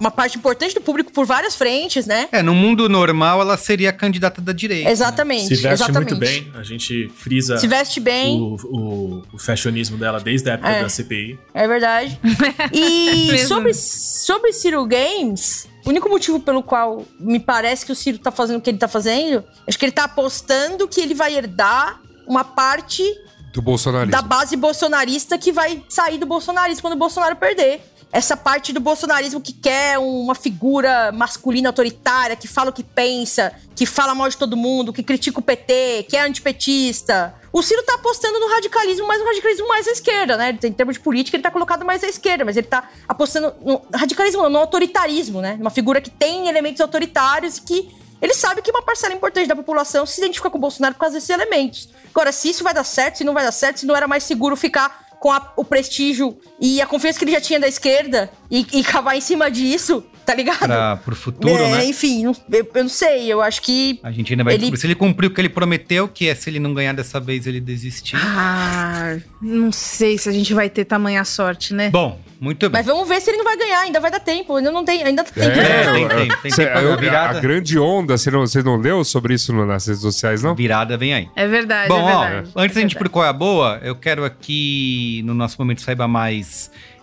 uma 0.00 0.10
parte 0.10 0.36
importante 0.36 0.74
do 0.74 0.80
público 0.80 1.12
por 1.12 1.24
várias 1.24 1.54
frentes, 1.54 2.04
né? 2.04 2.28
É, 2.32 2.42
no 2.42 2.52
mundo 2.52 2.88
normal 2.88 3.40
ela 3.40 3.56
seria 3.56 3.90
a 3.90 3.92
candidata 3.92 4.40
da 4.40 4.52
direita. 4.52 4.90
Exatamente, 4.90 5.44
Se 5.46 5.54
veste 5.62 5.68
exatamente. 5.84 6.10
muito 6.12 6.16
bem, 6.16 6.50
a 6.56 6.64
gente 6.64 7.08
frisa 7.14 7.56
Se 7.56 7.68
veste 7.68 8.00
bem. 8.00 8.36
O, 8.40 8.56
o, 8.64 9.22
o 9.32 9.38
fashionismo 9.38 9.96
dela 9.96 10.18
desde 10.18 10.50
a 10.50 10.54
época 10.54 10.68
É. 10.70 10.82
da 10.82 10.88
CPI. 10.88 11.38
É 11.54 11.68
verdade. 11.68 12.18
E 12.72 13.38
sobre, 13.46 13.72
sobre 13.74 14.52
Ciro 14.52 14.84
Games, 14.86 15.68
o 15.86 15.90
único 15.90 16.08
motivo 16.08 16.40
pelo 16.40 16.64
qual 16.64 17.04
me 17.20 17.38
parece 17.38 17.86
que 17.86 17.92
o 17.92 17.94
Ciro 17.94 18.18
tá 18.18 18.32
fazendo 18.32 18.56
o 18.58 18.60
que 18.60 18.70
ele 18.70 18.78
tá 18.78 18.88
fazendo, 18.88 19.44
acho 19.68 19.78
que 19.78 19.84
ele 19.84 19.92
tá 19.92 20.02
apostando 20.02 20.88
que 20.88 21.00
ele 21.00 21.14
vai 21.14 21.36
herdar 21.36 22.00
uma 22.26 22.42
parte 22.42 23.04
Do 23.52 23.60
bolsonarismo. 23.60 24.12
da 24.12 24.22
base 24.22 24.56
bolsonarista 24.56 25.36
que 25.36 25.52
vai 25.52 25.82
sair 25.88 26.18
do 26.18 26.26
bolsonarismo 26.26 26.82
quando 26.82 26.94
o 26.94 26.98
Bolsonaro 26.98 27.36
perder. 27.36 27.80
Essa 28.12 28.36
parte 28.36 28.72
do 28.72 28.80
bolsonarismo 28.80 29.40
que 29.40 29.52
quer 29.52 29.96
uma 29.98 30.34
figura 30.34 31.12
masculina 31.12 31.68
autoritária, 31.68 32.34
que 32.34 32.48
fala 32.48 32.70
o 32.70 32.72
que 32.72 32.82
pensa, 32.82 33.52
que 33.76 33.86
fala 33.86 34.16
mal 34.16 34.28
de 34.28 34.36
todo 34.36 34.56
mundo, 34.56 34.92
que 34.92 35.02
critica 35.02 35.38
o 35.38 35.42
PT, 35.42 36.06
que 36.08 36.16
é 36.16 36.22
antipetista. 36.22 37.32
O 37.52 37.62
Ciro 37.62 37.84
tá 37.84 37.94
apostando 37.94 38.40
no 38.40 38.48
radicalismo, 38.48 39.06
mas 39.06 39.20
no 39.20 39.26
radicalismo 39.26 39.68
mais 39.68 39.86
à 39.86 39.92
esquerda, 39.92 40.36
né? 40.36 40.58
Em 40.62 40.72
termos 40.72 40.96
de 40.96 41.00
política, 41.00 41.36
ele 41.36 41.42
tá 41.42 41.52
colocado 41.52 41.84
mais 41.84 42.02
à 42.02 42.08
esquerda, 42.08 42.44
mas 42.44 42.56
ele 42.56 42.66
tá 42.66 42.88
apostando 43.08 43.54
no 43.64 43.80
radicalismo, 43.94 44.42
não, 44.42 44.50
no 44.50 44.58
autoritarismo, 44.58 45.40
né? 45.40 45.56
Uma 45.60 45.70
figura 45.70 46.00
que 46.00 46.10
tem 46.10 46.48
elementos 46.48 46.80
autoritários 46.80 47.58
e 47.58 47.62
que 47.62 47.99
ele 48.20 48.34
sabe 48.34 48.62
que 48.62 48.70
uma 48.70 48.82
parcela 48.82 49.14
importante 49.14 49.48
da 49.48 49.56
população 49.56 50.04
se 50.06 50.20
identifica 50.20 50.50
com 50.50 50.58
o 50.58 50.60
Bolsonaro 50.60 50.94
por 50.94 51.00
causa 51.00 51.14
desses 51.14 51.30
elementos. 51.30 51.88
Agora, 52.10 52.32
se 52.32 52.50
isso 52.50 52.62
vai 52.64 52.74
dar 52.74 52.84
certo, 52.84 53.18
se 53.18 53.24
não 53.24 53.32
vai 53.34 53.44
dar 53.44 53.52
certo, 53.52 53.80
se 53.80 53.86
não 53.86 53.96
era 53.96 54.06
mais 54.08 54.24
seguro 54.24 54.56
ficar 54.56 55.06
com 55.20 55.30
a- 55.30 55.52
o 55.56 55.64
prestígio 55.64 56.38
e 56.60 56.80
a 56.80 56.86
confiança 56.86 57.18
que 57.18 57.24
ele 57.24 57.32
já 57.32 57.40
tinha 57.40 57.58
da 57.58 57.66
esquerda 57.68 58.30
e, 58.50 58.66
e 58.72 58.82
cavar 58.84 59.16
em 59.16 59.20
cima 59.20 59.50
disso, 59.50 60.04
tá 60.26 60.34
ligado? 60.34 60.58
Pra, 60.58 60.96
pro 60.96 61.16
futuro, 61.16 61.62
É, 61.62 61.70
né? 61.72 61.84
Enfim, 61.86 62.24
eu, 62.24 62.36
eu 62.52 62.82
não 62.82 62.88
sei, 62.90 63.26
eu 63.32 63.40
acho 63.40 63.62
que. 63.62 63.98
A 64.02 64.10
gente 64.10 64.32
ainda 64.32 64.44
vai 64.44 64.52
Ele- 64.54 64.60
descobrir 64.60 64.80
se 64.80 64.86
ele 64.86 64.94
cumpriu 64.94 65.30
o 65.30 65.32
que 65.34 65.40
ele 65.40 65.48
prometeu, 65.48 66.06
que 66.08 66.28
é 66.28 66.34
se 66.34 66.50
ele 66.50 66.58
não 66.60 66.74
ganhar 66.74 66.92
dessa 66.92 67.18
vez, 67.18 67.46
ele 67.46 67.60
desistir. 67.60 68.16
Ah, 68.16 69.16
não 69.40 69.72
sei 69.72 70.18
se 70.18 70.28
a 70.28 70.32
gente 70.32 70.52
vai 70.52 70.68
ter 70.68 70.84
tamanha 70.84 71.24
sorte, 71.24 71.72
né? 71.72 71.90
Bom, 71.90 72.20
muito 72.40 72.68
bem. 72.68 72.78
Mas 72.80 72.86
vamos 72.86 73.08
ver 73.08 73.20
se 73.20 73.30
ele 73.30 73.38
não 73.38 73.44
vai 73.44 73.56
ganhar, 73.56 73.80
ainda 73.80 74.00
vai 74.00 74.10
dar 74.10 74.20
tempo, 74.20 74.56
ainda 74.56 74.70
não 74.70 74.84
tem, 74.84 75.02
ainda 75.02 75.24
tem 75.24 75.42
É, 75.44 75.50
tempo. 75.50 75.92
tem, 76.08 76.08
tem, 76.28 76.38
tem 76.42 76.50
cê- 76.50 76.70
eu- 76.74 76.96
virada. 76.98 77.38
A 77.38 77.40
grande 77.40 77.78
onda, 77.78 78.16
você 78.18 78.30
não, 78.30 78.40
você 78.46 78.62
não 78.62 78.76
leu 78.76 79.02
sobre 79.04 79.34
isso 79.34 79.52
no- 79.52 79.64
nas 79.66 79.86
redes 79.86 80.02
sociais, 80.02 80.42
não? 80.42 80.54
Virada 80.54 80.96
vem 80.96 81.14
aí. 81.14 81.28
É 81.36 81.46
verdade, 81.46 81.88
Bom, 81.88 82.08
é 82.08 82.14
ó, 82.14 82.20
verdade. 82.28 82.50
antes 82.56 82.74
da 82.74 82.80
gente 82.82 82.92
ir 82.92 82.96
É 82.96 82.98
pro 82.98 83.10
Qual 83.10 83.24
é 83.24 83.28
a 83.28 83.32
Boa, 83.32 83.80
eu 83.82 83.94
quero 83.94 84.24
aqui, 84.24 85.22
no 85.24 85.34
nosso 85.34 85.56
momento 85.58 85.80
Saiba 85.80 86.06
Mais, 86.08 86.49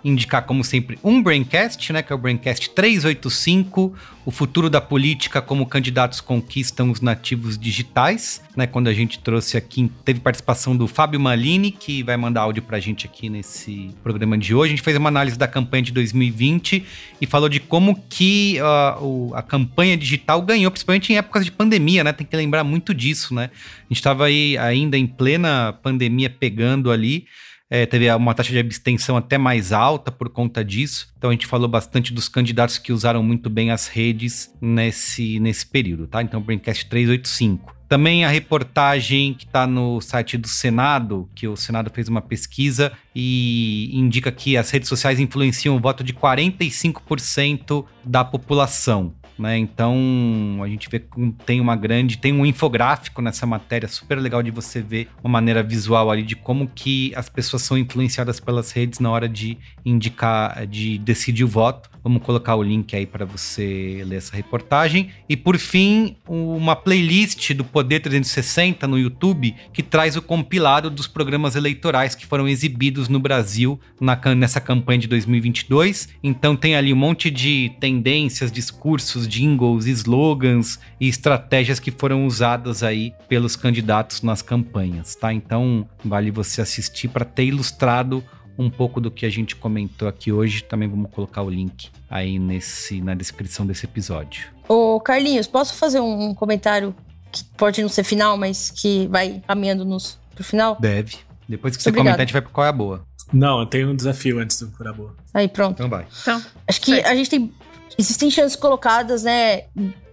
indicar, 0.03 0.43
como 0.43 0.63
sempre, 0.63 0.97
um 1.03 1.21
Braincast, 1.21 1.91
né? 1.91 2.01
Que 2.01 2.13
é 2.13 2.15
o 2.15 2.19
Braincast 2.19 2.69
385, 2.69 3.93
o 4.25 4.31
futuro 4.31 4.69
da 4.69 4.79
política, 4.79 5.41
como 5.41 5.65
candidatos 5.65 6.21
conquistam 6.21 6.91
os 6.91 7.01
nativos 7.01 7.57
digitais, 7.57 8.41
né? 8.55 8.67
Quando 8.67 8.87
a 8.87 8.93
gente 8.93 9.19
trouxe 9.19 9.57
aqui, 9.57 9.91
teve 10.05 10.19
participação 10.19 10.75
do 10.75 10.87
Fábio 10.87 11.19
Malini, 11.19 11.71
que 11.71 12.03
vai 12.03 12.15
mandar 12.15 12.41
áudio 12.41 12.63
pra 12.63 12.79
gente 12.79 13.05
aqui 13.05 13.29
nesse 13.29 13.89
programa 14.03 14.37
de 14.37 14.53
hoje. 14.53 14.73
A 14.73 14.75
gente 14.75 14.83
fez 14.83 14.95
uma 14.97 15.09
análise 15.09 15.37
da 15.37 15.47
campanha 15.47 15.83
de 15.83 15.91
2020 15.91 16.85
e 17.19 17.25
falou 17.25 17.49
de 17.49 17.59
como 17.59 18.01
que 18.09 18.57
o, 19.01 19.31
a 19.33 19.41
campanha 19.41 19.97
digital 19.97 20.41
ganhou, 20.41 20.71
principalmente 20.71 21.11
em 21.11 21.17
épocas 21.17 21.43
de 21.43 21.51
pandemia, 21.51 22.03
né? 22.03 22.13
Tem 22.13 22.25
que 22.25 22.35
lembrar 22.35 22.63
muito 22.63 22.93
disso, 22.93 23.33
né? 23.33 23.49
A 23.53 23.93
gente 23.93 23.97
estava 23.97 24.25
aí 24.25 24.57
ainda 24.57 24.97
em 24.97 25.07
plena 25.07 25.73
pandemia 25.81 26.29
pegando 26.29 26.91
ali. 26.91 27.25
É, 27.69 27.85
teve 27.85 28.09
uma 28.13 28.33
taxa 28.33 28.51
de 28.51 28.59
abstenção 28.59 29.17
até 29.17 29.37
mais 29.37 29.73
alta 29.73 30.11
por 30.11 30.29
conta 30.29 30.63
disso. 30.63 31.13
Então 31.17 31.29
a 31.29 31.33
gente 31.33 31.45
falou 31.45 31.67
bastante 31.67 32.13
dos 32.13 32.29
candidatos 32.29 32.77
que 32.77 32.93
usaram 32.93 33.21
muito 33.21 33.49
bem 33.49 33.71
as 33.71 33.87
redes 33.87 34.53
nesse, 34.61 35.39
nesse 35.39 35.65
período, 35.67 36.07
tá? 36.07 36.21
Então, 36.21 36.41
Braincast 36.41 36.87
385. 36.87 37.75
Também 37.87 38.25
a 38.25 38.29
reportagem 38.29 39.33
que 39.33 39.45
está 39.45 39.65
no 39.65 40.01
site 40.01 40.37
do 40.37 40.47
Senado, 40.47 41.29
que 41.33 41.47
o 41.47 41.55
Senado 41.55 41.89
fez 41.93 42.09
uma 42.09 42.21
pesquisa 42.21 42.91
e 43.15 43.89
indica 43.93 44.29
que 44.29 44.57
as 44.57 44.69
redes 44.69 44.89
sociais 44.89 45.21
influenciam 45.21 45.75
o 45.75 45.79
voto 45.79 46.03
de 46.03 46.13
45% 46.13 47.85
da 48.03 48.25
população 48.25 49.13
né? 49.37 49.57
Então 49.57 50.59
a 50.63 50.67
gente 50.67 50.89
vê 50.89 50.99
que 50.99 51.33
tem 51.45 51.59
uma 51.61 51.75
grande, 51.75 52.17
tem 52.17 52.33
um 52.33 52.45
infográfico 52.45 53.21
nessa 53.21 53.45
matéria 53.45 53.87
super 53.87 54.19
legal 54.19 54.41
de 54.41 54.51
você 54.51 54.81
ver 54.81 55.09
uma 55.23 55.31
maneira 55.31 55.63
visual 55.63 56.09
ali 56.09 56.23
de 56.23 56.35
como 56.35 56.67
que 56.67 57.13
as 57.15 57.29
pessoas 57.29 57.63
são 57.63 57.77
influenciadas 57.77 58.39
pelas 58.39 58.71
redes 58.71 58.99
na 58.99 59.09
hora 59.09 59.27
de 59.27 59.57
indicar, 59.85 60.65
de 60.65 60.97
decidir 60.97 61.43
o 61.43 61.47
voto. 61.47 61.89
Vamos 62.03 62.23
colocar 62.23 62.55
o 62.55 62.63
link 62.63 62.95
aí 62.95 63.05
para 63.05 63.25
você 63.25 64.03
ler 64.05 64.17
essa 64.17 64.35
reportagem. 64.35 65.09
E 65.27 65.35
por 65.35 65.57
fim, 65.57 66.15
uma 66.27 66.75
playlist 66.75 67.53
do 67.53 67.63
Poder 67.63 67.99
360 67.99 68.87
no 68.87 68.97
YouTube 68.97 69.55
que 69.73 69.83
traz 69.83 70.15
o 70.15 70.21
compilado 70.21 70.89
dos 70.89 71.07
programas 71.07 71.55
eleitorais 71.55 72.15
que 72.15 72.25
foram 72.25 72.47
exibidos 72.47 73.09
no 73.09 73.19
Brasil 73.19 73.79
na, 73.99 74.19
nessa 74.35 74.61
campanha 74.61 74.99
de 74.99 75.07
2022. 75.07 76.09
Então 76.23 76.55
tem 76.55 76.75
ali 76.75 76.93
um 76.93 76.97
monte 76.97 77.29
de 77.29 77.71
tendências, 77.79 78.51
discursos, 78.51 79.27
jingles, 79.27 79.85
slogans 79.85 80.79
e 80.99 81.07
estratégias 81.07 81.79
que 81.79 81.91
foram 81.91 82.25
usadas 82.25 82.83
aí 82.83 83.13
pelos 83.27 83.55
candidatos 83.55 84.21
nas 84.21 84.41
campanhas, 84.41 85.15
tá? 85.15 85.33
Então 85.33 85.87
vale 86.03 86.31
você 86.31 86.61
assistir 86.61 87.07
para 87.07 87.25
ter 87.25 87.45
ilustrado 87.45 88.23
um 88.57 88.69
pouco 88.69 88.99
do 88.99 89.11
que 89.11 89.25
a 89.25 89.29
gente 89.29 89.55
comentou 89.55 90.07
aqui 90.07 90.31
hoje. 90.31 90.63
Também 90.63 90.89
vamos 90.89 91.11
colocar 91.11 91.41
o 91.41 91.49
link 91.49 91.89
aí 92.09 92.39
nesse, 92.39 93.01
na 93.01 93.13
descrição 93.13 93.65
desse 93.65 93.85
episódio. 93.85 94.47
Ô, 94.67 94.99
Carlinhos, 94.99 95.47
posso 95.47 95.75
fazer 95.75 95.99
um 95.99 96.33
comentário 96.33 96.95
que 97.31 97.43
pode 97.55 97.81
não 97.81 97.89
ser 97.89 98.03
final, 98.03 98.37
mas 98.37 98.71
que 98.71 99.07
vai 99.07 99.41
caminhando 99.47 99.85
nos, 99.85 100.19
pro 100.33 100.43
final? 100.43 100.77
Deve. 100.79 101.17
Depois 101.47 101.77
que 101.77 101.83
você 101.83 101.91
comentar, 101.91 102.19
a 102.19 102.23
gente 102.23 102.33
vai 102.33 102.41
pro 102.41 102.51
qual 102.51 102.65
é 102.65 102.69
a 102.69 102.73
boa. 102.73 103.05
Não, 103.31 103.59
eu 103.59 103.65
tenho 103.65 103.89
um 103.89 103.95
desafio 103.95 104.39
antes 104.39 104.59
do 104.59 104.71
qual 104.71 104.87
é 104.87 104.91
a 104.91 104.95
boa. 104.95 105.15
Aí, 105.33 105.47
pronto. 105.47 105.73
Então 105.73 105.89
vai. 105.89 106.07
Então, 106.21 106.41
Acho 106.67 106.81
que 106.81 106.99
a 107.01 107.15
gente 107.15 107.29
tem. 107.29 107.53
Existem 107.97 108.29
chances 108.29 108.55
colocadas, 108.55 109.23
né? 109.23 109.63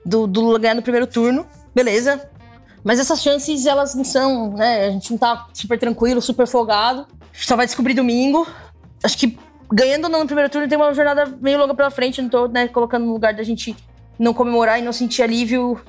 Do, 0.05 0.27
do 0.27 0.41
Lula 0.41 0.59
ganhar 0.59 0.75
no 0.75 0.83
primeiro 0.83 1.07
turno. 1.07 1.47
Beleza. 1.75 2.29
Mas 2.83 3.01
essas 3.01 3.23
chances, 3.23 3.67
elas 3.67 3.95
não 3.95 4.05
são, 4.05 4.53
né? 4.53 4.87
A 4.87 4.91
gente 4.91 5.11
não 5.11 5.19
tá 5.19 5.49
super 5.53 5.79
tranquilo, 5.79 6.21
super 6.21 6.47
folgado. 6.47 7.07
A 7.35 7.47
só 7.47 7.57
vai 7.57 7.67
descobrir 7.67 7.95
domingo. 7.95 8.47
Acho 9.03 9.19
que 9.19 9.39
ganhando 9.73 10.05
ou 10.05 10.11
não 10.11 10.21
no 10.21 10.27
primeiro 10.27 10.51
turno 10.51 10.69
tem 10.69 10.79
uma 10.79 10.95
jornada 10.95 11.27
meio 11.41 11.59
longa 11.59 11.75
pela 11.75 11.91
frente. 11.91 12.23
Não 12.23 12.29
tô, 12.29 12.47
né, 12.47 12.69
colocando 12.69 13.05
no 13.05 13.13
lugar 13.13 13.35
da 13.35 13.43
gente 13.43 13.77
não 14.19 14.33
comemorar 14.33 14.79
e 14.79 14.83
não 14.83 14.93
sentir 14.93 15.23
alívio. 15.23 15.81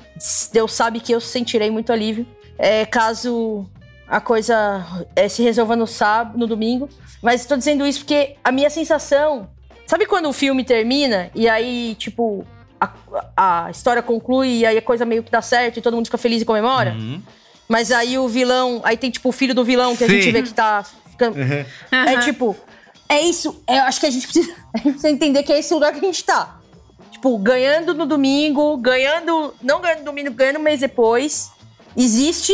Deus 0.51 0.73
sabe 0.73 0.99
que 0.99 1.11
eu 1.11 1.21
sentirei 1.21 1.69
muito 1.69 1.91
alívio. 1.91 2.25
É, 2.57 2.85
caso 2.85 3.65
a 4.07 4.19
coisa 4.21 5.05
é, 5.15 5.27
se 5.27 5.43
resolva 5.43 5.75
no 5.75 5.87
sábado, 5.87 6.37
no 6.37 6.47
domingo. 6.47 6.89
Mas 7.21 7.41
estou 7.41 7.57
dizendo 7.57 7.85
isso 7.85 7.99
porque 7.99 8.35
a 8.43 8.51
minha 8.51 8.69
sensação. 8.69 9.49
Sabe 9.85 10.07
quando 10.07 10.27
o 10.27 10.33
filme 10.33 10.63
termina 10.63 11.29
e 11.35 11.47
aí, 11.47 11.95
tipo, 11.99 12.43
a, 12.81 12.91
a 13.37 13.71
história 13.71 14.01
conclui 14.01 14.59
e 14.59 14.65
aí 14.65 14.77
a 14.77 14.81
coisa 14.81 15.05
meio 15.05 15.21
que 15.21 15.29
dá 15.29 15.43
certo 15.43 15.77
e 15.77 15.81
todo 15.81 15.95
mundo 15.95 16.05
fica 16.05 16.17
feliz 16.17 16.41
e 16.41 16.45
comemora? 16.45 16.93
Uhum. 16.93 17.21
Mas 17.67 17.91
aí 17.91 18.17
o 18.17 18.27
vilão. 18.27 18.81
Aí 18.83 18.97
tem, 18.97 19.11
tipo, 19.11 19.29
o 19.29 19.31
filho 19.31 19.53
do 19.53 19.63
vilão 19.63 19.95
que 19.95 20.03
a 20.03 20.07
Sim. 20.07 20.15
gente 20.15 20.31
vê 20.31 20.41
que 20.41 20.53
tá 20.53 20.83
ficando. 21.15 21.37
É 21.91 22.17
tipo. 22.21 22.55
É 23.07 23.21
isso. 23.21 23.61
Eu 23.67 23.83
acho 23.83 23.99
que 23.99 24.05
a 24.05 24.09
gente, 24.09 24.25
precisa, 24.27 24.51
a 24.73 24.77
gente 24.77 24.91
precisa 24.91 25.09
entender 25.09 25.43
que 25.43 25.53
é 25.53 25.59
esse 25.59 25.73
lugar 25.73 25.91
que 25.93 25.99
a 25.99 26.01
gente 26.03 26.23
tá. 26.23 26.59
Tipo, 27.11 27.37
ganhando 27.37 27.93
no 27.93 28.05
domingo, 28.05 28.75
ganhando. 28.77 29.53
Não 29.61 29.79
ganhando 29.81 29.99
no 29.99 30.05
domingo, 30.05 30.31
ganhando 30.31 30.59
um 30.59 30.63
mês 30.63 30.79
depois. 30.79 31.51
Existe 31.95 32.53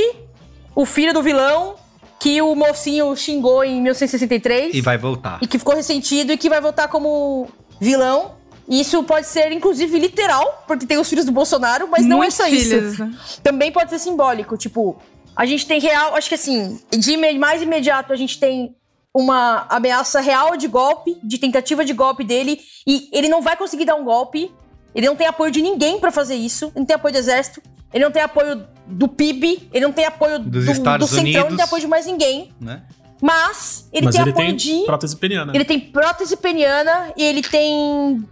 o 0.75 0.85
filho 0.85 1.13
do 1.13 1.21
vilão 1.23 1.75
que 2.19 2.39
o 2.41 2.53
mocinho 2.55 3.15
xingou 3.15 3.63
em 3.63 3.81
1963 3.81 4.75
E 4.75 4.81
vai 4.81 4.95
voltar. 4.97 5.39
e 5.41 5.47
que 5.47 5.57
ficou 5.57 5.73
ressentido 5.75 6.31
e 6.31 6.37
que 6.37 6.49
vai 6.49 6.61
voltar 6.61 6.87
como 6.87 7.47
vilão. 7.79 8.39
E 8.67 8.79
Isso 8.79 9.03
pode 9.03 9.25
ser, 9.27 9.51
inclusive, 9.51 9.97
literal, 9.99 10.63
porque 10.67 10.85
tem 10.85 10.97
os 10.97 11.09
filhos 11.09 11.25
do 11.25 11.31
Bolsonaro, 11.31 11.87
mas 11.89 12.05
não 12.05 12.17
é 12.17 12.19
Muitos 12.19 12.37
só 12.37 12.45
filhos, 12.45 12.93
isso. 12.93 13.03
né? 13.03 13.17
Também 13.43 13.71
pode 13.71 13.89
ser 13.89 13.99
simbólico, 13.99 14.55
tipo, 14.55 14.97
a 15.35 15.45
gente 15.45 15.65
tem 15.65 15.79
real, 15.79 16.15
acho 16.15 16.29
que 16.29 16.35
assim, 16.35 16.79
de 16.91 17.17
mais 17.37 17.61
imediato 17.61 18.11
a 18.11 18.15
gente 18.15 18.39
tem 18.39 18.75
uma 19.13 19.65
ameaça 19.69 20.19
real 20.21 20.55
de 20.55 20.67
golpe, 20.67 21.17
de 21.23 21.37
tentativa 21.37 21.83
de 21.83 21.93
golpe 21.93 22.23
dele, 22.23 22.59
e 22.87 23.09
ele 23.11 23.27
não 23.27 23.41
vai 23.41 23.55
conseguir 23.57 23.85
dar 23.85 23.95
um 23.95 24.03
golpe. 24.03 24.51
Ele 24.93 25.07
não 25.07 25.15
tem 25.15 25.27
apoio 25.27 25.51
de 25.51 25.61
ninguém 25.61 25.99
pra 25.99 26.11
fazer 26.11 26.35
isso, 26.35 26.65
ele 26.65 26.79
não 26.79 26.85
tem 26.85 26.95
apoio 26.95 27.13
do 27.13 27.17
exército, 27.17 27.61
ele 27.93 28.03
não 28.03 28.11
tem 28.11 28.21
apoio 28.21 28.67
do 28.87 29.07
PIB, 29.07 29.69
ele 29.73 29.85
não 29.85 29.93
tem 29.93 30.05
apoio 30.05 30.39
Dos 30.39 30.65
do, 30.65 30.71
Estados 30.71 31.09
do 31.09 31.15
centrão, 31.15 31.27
ele 31.29 31.37
não 31.37 31.41
Unidos. 31.47 31.57
tem 31.57 31.65
apoio 31.65 31.81
de 31.81 31.87
mais 31.87 32.05
ninguém. 32.05 32.53
Né? 32.59 32.81
Mas 33.21 33.87
ele 33.93 34.05
Mas 34.05 34.15
tem 34.15 34.21
ele 34.23 34.31
apoio 34.31 34.47
tem 34.47 34.55
de 34.55 34.85
prótese 34.85 35.15
peniana. 35.15 35.51
ele 35.55 35.63
tem 35.63 35.79
prótese 35.79 36.35
peniana 36.35 37.13
e 37.15 37.23
ele 37.23 37.41
tem 37.41 38.27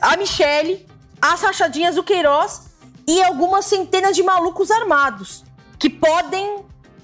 a 0.00 0.16
Michelle, 0.16 0.86
as 1.20 1.40
rachadinhas 1.40 1.94
do 1.96 2.04
Queiroz 2.04 2.66
e 3.08 3.22
algumas 3.22 3.64
centenas 3.64 4.14
de 4.14 4.22
malucos 4.22 4.70
armados 4.70 5.45
que 5.78 5.88
podem, 5.90 6.58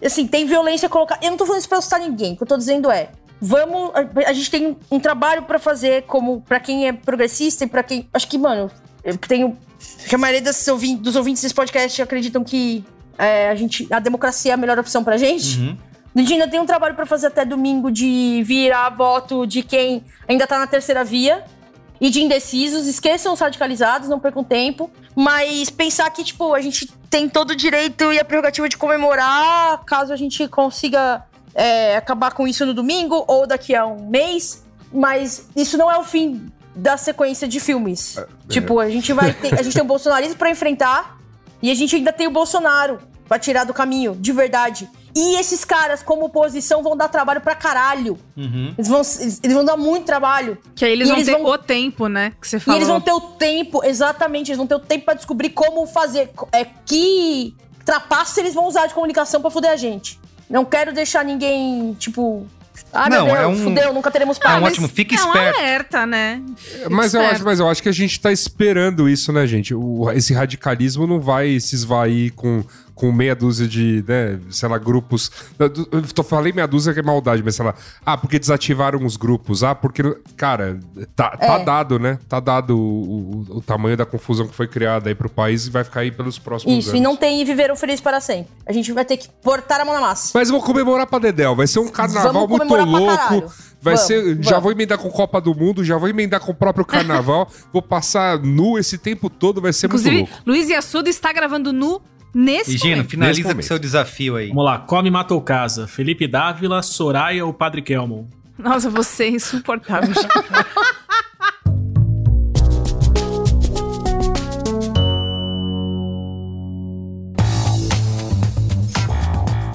assim, 0.04 0.26
tem 0.26 0.44
violência 0.46 0.88
colocar. 0.88 1.18
Eu 1.22 1.30
não 1.30 1.36
tô 1.36 1.44
falando 1.46 1.60
isso 1.60 1.68
pra 1.68 1.78
assustar 1.78 2.00
ninguém. 2.00 2.32
O 2.32 2.36
que 2.36 2.42
eu 2.42 2.46
tô 2.46 2.56
dizendo 2.56 2.90
é, 2.90 3.10
vamos, 3.40 3.90
a, 3.94 4.28
a 4.30 4.32
gente 4.32 4.50
tem 4.50 4.76
um 4.90 5.00
trabalho 5.00 5.42
pra 5.42 5.58
fazer 5.58 6.02
como 6.04 6.40
pra 6.42 6.58
quem 6.60 6.88
é 6.88 6.92
progressista 6.92 7.64
e 7.64 7.66
pra 7.66 7.82
quem, 7.82 8.08
acho 8.12 8.28
que, 8.28 8.38
mano, 8.38 8.70
eu 9.04 9.16
tenho 9.16 9.56
que 10.08 10.14
a 10.14 10.18
maioria 10.18 10.40
desses 10.40 10.66
ouvin- 10.68 10.96
dos 10.96 11.16
ouvintes 11.16 11.42
desse 11.42 11.54
podcast 11.54 12.00
acreditam 12.00 12.44
que 12.44 12.84
é, 13.18 13.48
a 13.50 13.54
gente, 13.54 13.86
a 13.90 13.98
democracia 13.98 14.52
é 14.52 14.54
a 14.54 14.56
melhor 14.56 14.78
opção 14.78 15.02
pra 15.02 15.16
gente. 15.16 15.58
Uhum. 15.58 15.76
A 16.14 16.18
gente 16.20 16.32
ainda 16.34 16.46
tem 16.46 16.60
um 16.60 16.66
trabalho 16.66 16.94
pra 16.94 17.04
fazer 17.06 17.26
até 17.28 17.44
domingo 17.44 17.90
de 17.90 18.42
virar 18.44 18.90
voto 18.90 19.46
de 19.46 19.62
quem 19.62 20.04
ainda 20.28 20.46
tá 20.46 20.58
na 20.58 20.66
terceira 20.66 21.02
via 21.02 21.42
e 22.00 22.10
de 22.10 22.22
indecisos. 22.22 22.86
Esqueçam 22.86 23.32
os 23.32 23.40
radicalizados, 23.40 24.08
não 24.08 24.20
percam 24.20 24.44
tempo. 24.44 24.90
Mas 25.14 25.70
pensar 25.70 26.08
que, 26.10 26.24
tipo, 26.24 26.54
a 26.54 26.60
gente 26.60 26.90
tem 27.10 27.28
todo 27.28 27.50
o 27.50 27.56
direito 27.56 28.12
e 28.12 28.18
a 28.18 28.24
prerrogativa 28.24 28.68
de 28.68 28.76
comemorar 28.76 29.84
caso 29.84 30.12
a 30.12 30.16
gente 30.16 30.48
consiga 30.48 31.24
é, 31.54 31.96
acabar 31.96 32.32
com 32.32 32.48
isso 32.48 32.64
no 32.64 32.72
domingo 32.72 33.24
ou 33.28 33.46
daqui 33.46 33.74
a 33.74 33.86
um 33.86 34.08
mês. 34.08 34.64
Mas 34.92 35.48
isso 35.54 35.76
não 35.76 35.90
é 35.90 35.98
o 35.98 36.04
fim 36.04 36.50
da 36.74 36.96
sequência 36.96 37.46
de 37.46 37.60
filmes. 37.60 38.18
Tipo, 38.48 38.80
a 38.80 38.88
gente 38.88 39.12
vai 39.12 39.32
ter, 39.32 39.58
a 39.58 39.62
gente 39.62 39.74
tem 39.74 39.82
o 39.82 39.86
bolsonarismo 39.86 40.36
pra 40.36 40.50
enfrentar 40.50 41.18
e 41.60 41.70
a 41.70 41.74
gente 41.74 41.96
ainda 41.96 42.12
tem 42.12 42.26
o 42.26 42.30
Bolsonaro 42.30 42.98
pra 43.32 43.38
tirar 43.38 43.64
do 43.64 43.72
caminho, 43.72 44.14
de 44.14 44.30
verdade. 44.30 44.86
E 45.16 45.38
esses 45.40 45.64
caras, 45.64 46.02
como 46.02 46.26
oposição, 46.26 46.82
vão 46.82 46.94
dar 46.94 47.08
trabalho 47.08 47.40
pra 47.40 47.54
caralho. 47.54 48.18
Uhum. 48.36 48.74
Eles 48.76 48.88
vão, 48.88 48.98
eles, 49.20 49.40
eles 49.42 49.56
vão 49.56 49.64
dar 49.64 49.74
muito 49.74 50.04
trabalho. 50.04 50.58
Que 50.74 50.84
aí 50.84 50.92
eles 50.92 51.08
E 51.08 51.10
vão 51.10 51.16
eles 51.18 51.26
ter 51.34 51.38
vão- 51.40 51.46
o 51.50 51.56
tempo, 51.56 52.08
né? 52.08 52.34
Que 52.38 52.46
você 52.46 52.56
E 52.58 52.60
falou. 52.60 52.78
eles 52.78 52.88
vão 52.88 53.00
ter 53.00 53.12
o 53.12 53.20
tempo, 53.20 53.82
exatamente, 53.84 54.48
eles 54.50 54.58
vão 54.58 54.66
ter 54.66 54.74
o 54.74 54.80
tempo 54.80 55.06
pra 55.06 55.14
descobrir 55.14 55.48
como 55.50 55.86
fazer. 55.86 56.30
É, 56.52 56.66
que 56.84 57.56
trapaça 57.86 58.38
eles 58.40 58.52
vão 58.52 58.66
usar 58.68 58.86
de 58.86 58.92
comunicação 58.92 59.40
pra 59.40 59.50
fuder 59.50 59.70
a 59.70 59.76
gente. 59.76 60.20
Não 60.50 60.62
quero 60.66 60.92
deixar 60.92 61.24
ninguém, 61.24 61.94
tipo. 61.98 62.46
Ah, 62.94 63.08
Não, 63.08 63.24
meu 63.26 63.34
Deus, 63.34 63.38
é 63.38 63.46
um- 63.46 63.64
fudeu, 63.64 63.92
nunca 63.94 64.10
teremos 64.10 64.36
É 64.36 64.40
um 64.40 64.42
paz. 64.42 64.62
ótimo, 64.64 64.88
fique 64.88 65.14
é 65.14 65.22
um 65.22 65.26
esperto. 65.26 65.58
alerta, 65.58 66.06
né? 66.06 66.42
Mas 66.90 67.12
eu, 67.14 67.20
Esperto. 67.20 67.34
acho, 67.36 67.44
mas 67.44 67.60
eu 67.60 67.68
acho 67.68 67.82
que 67.82 67.88
a 67.88 67.92
gente 67.92 68.20
tá 68.20 68.30
esperando 68.30 69.08
isso, 69.08 69.32
né, 69.32 69.46
gente? 69.46 69.74
O- 69.74 70.10
esse 70.10 70.32
radicalismo 70.34 71.06
não 71.06 71.18
vai 71.20 71.58
se 71.60 71.74
esvair 71.74 72.32
com, 72.34 72.62
com 72.94 73.10
meia 73.12 73.34
dúzia 73.34 73.66
de, 73.66 74.04
né, 74.06 74.38
sei 74.50 74.68
lá, 74.68 74.78
grupos. 74.78 75.30
Eu 75.58 75.70
tô, 76.14 76.22
falei 76.22 76.52
meia 76.52 76.66
dúzia 76.66 76.92
que 76.92 77.00
é 77.00 77.02
maldade, 77.02 77.42
mas 77.42 77.54
sei 77.56 77.64
lá. 77.64 77.74
Ah, 78.04 78.16
porque 78.16 78.38
desativaram 78.38 79.04
os 79.04 79.16
grupos. 79.16 79.62
Ah, 79.64 79.74
porque. 79.74 80.02
Cara, 80.36 80.78
tá, 81.16 81.30
tá 81.36 81.58
É. 81.60 81.64
dado, 81.64 81.98
né? 81.98 82.18
Tá 82.28 82.40
dado 82.40 82.76
o, 82.78 83.44
o- 83.50 83.56
o 83.58 83.60
tamanho 83.62 83.96
da 83.96 84.04
confusão 84.06 84.46
que 84.46 84.54
foi 84.54 84.66
criada 84.68 85.08
aí 85.08 85.14
pro 85.14 85.28
país 85.30 85.66
e 85.66 85.70
vai 85.70 85.84
ficar 85.84 86.00
aí 86.00 86.10
pelos 86.10 86.38
próximos 86.38 86.76
Isso, 86.76 86.90
anos. 86.90 87.00
e 87.00 87.02
não 87.02 87.16
tem 87.16 87.44
viveram 87.44 87.74
felizes 87.76 88.00
para 88.00 88.20
sempre. 88.20 88.52
A 88.66 88.72
gente 88.72 88.92
vai 88.92 89.04
ter 89.04 89.16
que 89.16 89.28
botar 89.44 89.80
a 89.80 89.84
mão 89.84 89.94
na 89.94 90.00
massa. 90.00 90.30
Mas 90.34 90.48
eu 90.48 90.54
vou 90.56 90.62
comemorar 90.64 91.06
pra 91.06 91.18
Dedel. 91.18 91.56
Vai 91.56 91.66
ser 91.66 91.78
um 91.80 91.88
carnaval 91.88 92.32
Vamos 92.32 92.48
muito 92.58 92.74
louco. 92.74 93.52
Vai 93.80 93.96
Vamos, 93.96 94.06
ser. 94.06 94.36
Já 94.40 94.50
vamos. 94.50 94.62
vou 94.62 94.72
emendar 94.72 94.96
com 94.96 95.10
Copa 95.10 95.40
do 95.40 95.52
Mundo, 95.56 95.82
já 95.84 95.96
vou 95.96 96.08
emendar 96.08 96.38
com 96.38 96.52
o 96.52 96.54
próprio 96.54 96.84
carnaval. 96.84 97.50
vou 97.72 97.82
passar 97.82 98.38
nu 98.38 98.78
esse 98.78 98.96
tempo 98.96 99.28
todo, 99.28 99.60
vai 99.60 99.72
ser 99.72 99.86
Inclusive, 99.86 100.18
muito 100.18 100.28
louco. 100.30 100.42
Luiz 100.46 100.70
Assuda 100.70 101.10
está 101.10 101.32
gravando 101.32 101.72
nu 101.72 102.00
nesse 102.34 102.74
E 102.74 102.78
Gino, 102.78 102.96
momento. 102.96 103.10
finaliza 103.10 103.54
com 103.54 103.62
seu 103.62 103.78
desafio 103.78 104.36
aí. 104.36 104.48
Vamos 104.48 104.64
lá, 104.64 104.78
come, 104.78 105.10
mata 105.10 105.34
ou 105.34 105.40
casa. 105.40 105.86
Felipe 105.86 106.26
Dávila, 106.26 106.82
Soraya 106.82 107.44
ou 107.44 107.52
Padre 107.52 107.82
Kelmon? 107.82 108.26
Nossa, 108.58 108.88
você 108.90 109.24
é 109.24 109.28
insuportável. 109.30 110.12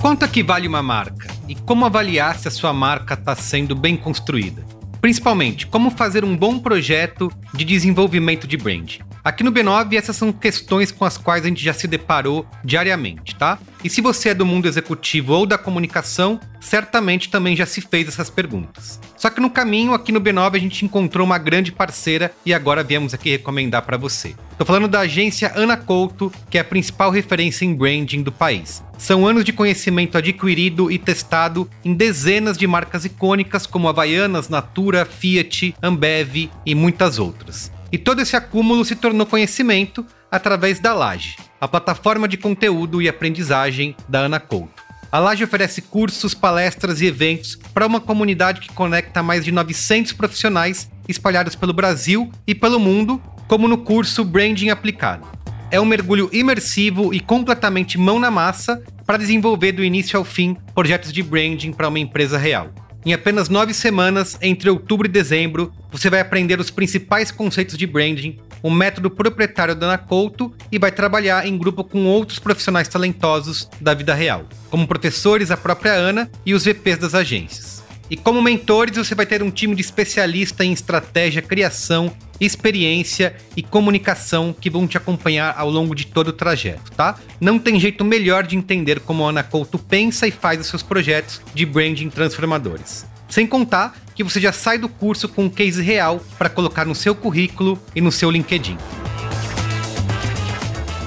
Quanto 0.02 0.28
que 0.30 0.44
vale 0.44 0.68
uma 0.68 0.82
marca? 0.84 1.28
E 1.48 1.56
como 1.56 1.86
avaliar 1.86 2.38
se 2.38 2.48
a 2.48 2.52
sua 2.52 2.74
marca 2.74 3.14
está 3.14 3.36
sendo 3.36 3.76
bem 3.76 3.96
construída? 3.96 4.64
Principalmente, 5.02 5.68
como 5.68 5.90
fazer 5.92 6.24
um 6.26 6.36
bom 6.36 6.60
projeto 6.60 7.32
de 7.54 7.64
desenvolvimento 7.64 8.48
de 8.48 8.58
brand. 8.58 8.98
Aqui 9.28 9.44
no 9.44 9.52
B9, 9.52 9.98
essas 9.98 10.16
são 10.16 10.32
questões 10.32 10.90
com 10.90 11.04
as 11.04 11.18
quais 11.18 11.44
a 11.44 11.50
gente 11.50 11.62
já 11.62 11.74
se 11.74 11.86
deparou 11.86 12.48
diariamente, 12.64 13.36
tá? 13.36 13.60
E 13.84 13.90
se 13.90 14.00
você 14.00 14.30
é 14.30 14.34
do 14.34 14.46
mundo 14.46 14.70
executivo 14.70 15.34
ou 15.34 15.46
da 15.46 15.58
comunicação, 15.58 16.40
certamente 16.62 17.28
também 17.30 17.54
já 17.54 17.66
se 17.66 17.82
fez 17.82 18.08
essas 18.08 18.30
perguntas. 18.30 19.02
Só 19.18 19.30
que 19.30 19.42
no 19.42 19.50
caminho, 19.50 19.94
aqui 19.94 20.14
no 20.14 20.22
B9, 20.22 20.56
a 20.56 20.60
gente 20.60 20.86
encontrou 20.86 21.26
uma 21.26 21.38
grande 21.38 21.74
parceira 21.74 22.32
e 22.46 22.54
agora 22.54 22.86
viemos 22.86 23.14
aqui 23.14 23.32
recomendar 23.32 23.82
para 23.82 23.98
você. 23.98 24.34
Tô 24.58 24.64
falando 24.64 24.88
da 24.88 25.02
agência 25.02 25.52
Ana 25.58 25.76
Couto, 25.76 26.32
que 26.50 26.58
é 26.58 26.62
a 26.62 26.64
principal 26.64 27.12
referência 27.12 27.66
em 27.66 27.76
branding 27.76 28.24
do 28.24 28.32
país. 28.32 28.82
São 28.98 29.28
anos 29.28 29.44
de 29.44 29.52
conhecimento 29.52 30.18
adquirido 30.18 30.90
e 30.90 30.98
testado 30.98 31.70
em 31.84 31.94
dezenas 31.94 32.58
de 32.58 32.66
marcas 32.66 33.04
icônicas 33.04 33.68
como 33.68 33.90
Havaianas, 33.90 34.48
Natura, 34.48 35.04
Fiat, 35.04 35.76
Ambev 35.84 36.50
e 36.66 36.74
muitas 36.74 37.20
outras. 37.20 37.76
E 37.92 37.98
todo 37.98 38.22
esse 38.22 38.36
acúmulo 38.36 38.84
se 38.84 38.96
tornou 38.96 39.26
conhecimento 39.26 40.06
através 40.32 40.80
da 40.80 40.94
Laje, 40.94 41.38
a 41.60 41.68
plataforma 41.68 42.28
de 42.28 42.38
conteúdo 42.38 43.02
e 43.02 43.08
aprendizagem 43.08 43.96
da 44.10 44.20
Ana 44.20 44.40
Couto. 44.40 44.84
A 45.10 45.20
Laje 45.20 45.44
oferece 45.44 45.82
cursos, 45.82 46.34
palestras 46.34 47.00
e 47.00 47.06
eventos 47.06 47.58
para 47.74 47.88
uma 47.88 48.02
comunidade 48.02 48.60
que 48.60 48.74
conecta 48.74 49.24
mais 49.24 49.46
de 49.46 49.54
900 49.54 50.12
profissionais 50.12 50.92
espalhados 51.08 51.56
pelo 51.56 51.72
Brasil 51.72 52.30
e 52.46 52.54
pelo 52.54 52.80
mundo, 52.80 53.22
como 53.48 53.70
no 53.70 53.78
curso 53.78 54.26
Branding 54.26 54.70
Aplicado. 54.70 55.26
É 55.72 55.80
um 55.80 55.86
mergulho 55.86 56.30
imersivo 56.34 57.14
e 57.14 57.22
completamente 57.22 57.98
mão 57.98 58.20
na 58.20 58.30
massa 58.30 58.84
para 59.06 59.18
desenvolver 59.18 59.72
do 59.72 59.84
início 59.84 60.18
ao 60.18 60.26
fim 60.26 60.58
projetos 60.76 61.14
de 61.14 61.24
branding 61.24 61.72
para 61.72 61.88
uma 61.88 62.00
empresa 62.00 62.38
real. 62.38 62.70
Em 63.08 63.14
apenas 63.14 63.48
nove 63.48 63.74
semanas, 63.74 64.38
entre 64.42 64.70
outubro 64.70 65.08
e 65.08 65.10
dezembro, 65.10 65.72
você 65.90 66.10
vai 66.10 66.20
aprender 66.20 66.60
os 66.60 66.70
principais 66.70 67.32
conceitos 67.32 67.78
de 67.78 67.88
branding, 67.88 68.38
o 68.62 68.70
método 68.70 69.10
proprietário 69.10 69.74
da 69.74 69.86
Ana 69.86 69.98
Couto 69.98 70.54
e 70.70 70.78
vai 70.78 70.92
trabalhar 70.92 71.48
em 71.48 71.58
grupo 71.58 71.86
com 71.86 72.06
outros 72.06 72.38
profissionais 72.38 72.90
talentosos 72.90 73.70
da 73.80 73.94
vida 73.94 74.14
real, 74.14 74.44
como 74.70 74.86
professores, 74.86 75.52
a 75.52 75.56
própria 75.56 75.94
Ana 75.94 76.30
e 76.46 76.54
os 76.54 76.66
VPs 76.66 76.98
das 76.98 77.16
agências. 77.16 77.77
E 78.10 78.16
como 78.16 78.42
mentores, 78.42 78.98
você 78.98 79.14
vai 79.14 79.26
ter 79.26 79.44
um 79.44 79.52
time 79.52 79.76
de 79.76 79.82
especialistas 79.82 80.66
em 80.66 80.72
estratégia, 80.72 81.42
criação, 81.42 82.12
experiência 82.40 83.36
e 83.56 83.62
comunicação 83.62 84.56
que 84.60 84.70
vão 84.70 84.88
te 84.88 84.98
acompanhar 84.98 85.56
ao 85.58 85.70
longo 85.70 85.94
de 85.94 86.08
todo 86.08 86.30
o 86.30 86.34
trajeto, 86.34 86.92
tá? 86.92 87.20
Não 87.40 87.60
tem 87.60 87.80
jeito 87.80 88.06
melhor 88.06 88.46
de 88.46 88.56
entender 88.56 89.00
como 89.02 89.26
a 89.26 89.30
Ana 89.30 89.44
Couto 89.44 89.78
pensa 89.78 90.28
e 90.28 90.32
faz 90.32 90.60
os 90.62 90.68
seus 90.68 90.84
projetos 90.84 91.42
de 91.54 91.66
branding 91.66 92.10
transformadores. 92.10 93.06
Sem 93.28 93.46
contar 93.46 93.96
que 94.16 94.24
você 94.24 94.40
já 94.40 94.54
sai 94.54 94.78
do 94.78 94.88
curso 94.88 95.28
com 95.28 95.46
um 95.46 95.50
case 95.50 95.82
real 95.82 96.24
para 96.38 96.50
colocar 96.50 96.86
no 96.86 96.96
seu 96.96 97.14
currículo 97.14 97.78
e 97.94 98.00
no 98.00 98.12
seu 98.12 98.32
LinkedIn. 98.32 98.78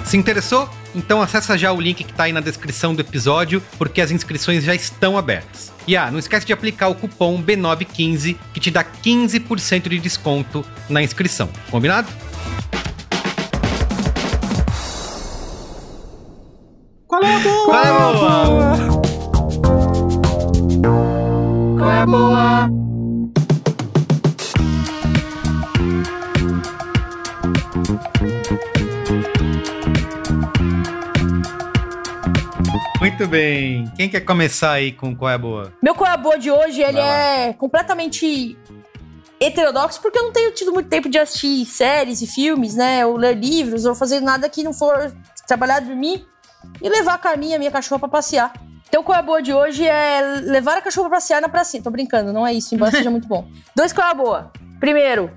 Se 0.05 0.17
interessou? 0.17 0.69
Então 0.95 1.23
acessa 1.23 1.57
já 1.57 1.73
o 1.73 1.81
link 1.81 2.03
que 2.03 2.11
está 2.11 2.25
aí 2.25 2.33
na 2.33 2.41
descrição 2.41 2.95
do 2.95 3.01
episódio, 3.01 3.63
porque 3.79 4.01
as 4.01 4.11
inscrições 4.11 4.65
já 4.65 4.75
estão 4.75 5.17
abertas. 5.17 5.73
E 5.87 5.97
ah, 5.97 6.11
não 6.11 6.19
esquece 6.19 6.47
de 6.47 6.53
aplicar 6.53 6.89
o 6.89 6.95
cupom 6.95 7.43
B915 7.43 8.37
que 8.53 8.61
te 8.61 8.71
dá 8.71 8.85
15% 8.85 9.89
de 9.89 9.99
desconto 9.99 10.65
na 10.89 11.03
inscrição. 11.03 11.49
Combinado? 11.71 12.09
Qual 17.07 17.23
é 17.23 17.35
a 17.35 17.39
boa? 17.41 17.65
Qual 17.67 17.85
é 17.85 17.89
a 17.89 18.13
boa? 18.13 19.01
Qual 21.79 21.91
é 21.91 22.01
a 22.01 22.07
boa? 22.07 23.00
Muito 33.01 33.27
bem. 33.27 33.91
Quem 33.97 34.11
quer 34.11 34.21
começar 34.21 34.73
aí 34.73 34.93
com 34.93 35.17
qual 35.17 35.31
é 35.31 35.35
a 35.35 35.39
boa? 35.39 35.73
Meu 35.83 35.95
qual 35.95 36.11
é 36.11 36.13
a 36.13 36.19
boa 36.19 36.39
de 36.39 36.51
hoje, 36.51 36.83
ele 36.83 36.99
é 36.99 37.55
completamente 37.55 38.59
heterodoxo, 39.41 40.03
porque 40.03 40.19
eu 40.19 40.25
não 40.25 40.33
tenho 40.33 40.53
tido 40.53 40.71
muito 40.71 40.91
tempo 40.91 41.09
de 41.09 41.19
assistir 41.19 41.65
séries 41.65 42.21
e 42.21 42.27
filmes, 42.27 42.75
né? 42.75 43.07
Ou 43.07 43.17
ler 43.17 43.35
livros, 43.35 43.87
ou 43.87 43.95
fazer 43.95 44.21
nada 44.21 44.51
que 44.51 44.63
não 44.63 44.75
for 44.75 45.17
trabalhar, 45.47 45.81
dormir 45.81 46.27
e 46.83 46.91
levar 46.91 47.15
a 47.15 47.19
Carminha, 47.19 47.59
minha 47.59 47.71
cachorra, 47.71 48.01
pra 48.01 48.09
passear. 48.11 48.53
Então, 48.87 49.03
qual 49.03 49.17
é 49.17 49.21
a 49.21 49.23
boa 49.23 49.41
de 49.41 49.55
hoje 49.55 49.87
é 49.87 50.21
levar 50.43 50.77
a 50.77 50.83
cachorra 50.83 51.09
pra 51.09 51.17
passear 51.17 51.41
na 51.41 51.49
pracinha. 51.49 51.83
Tô 51.83 51.91
brincando, 51.91 52.35
não 52.35 52.47
é 52.47 52.53
isso, 52.53 52.75
embora 52.75 52.91
seja 52.91 53.11
muito 53.11 53.27
bom. 53.27 53.49
Dois 53.75 53.95
qual 53.95 54.09
é 54.09 54.11
a 54.11 54.15
boa. 54.15 54.53
Primeiro, 54.79 55.31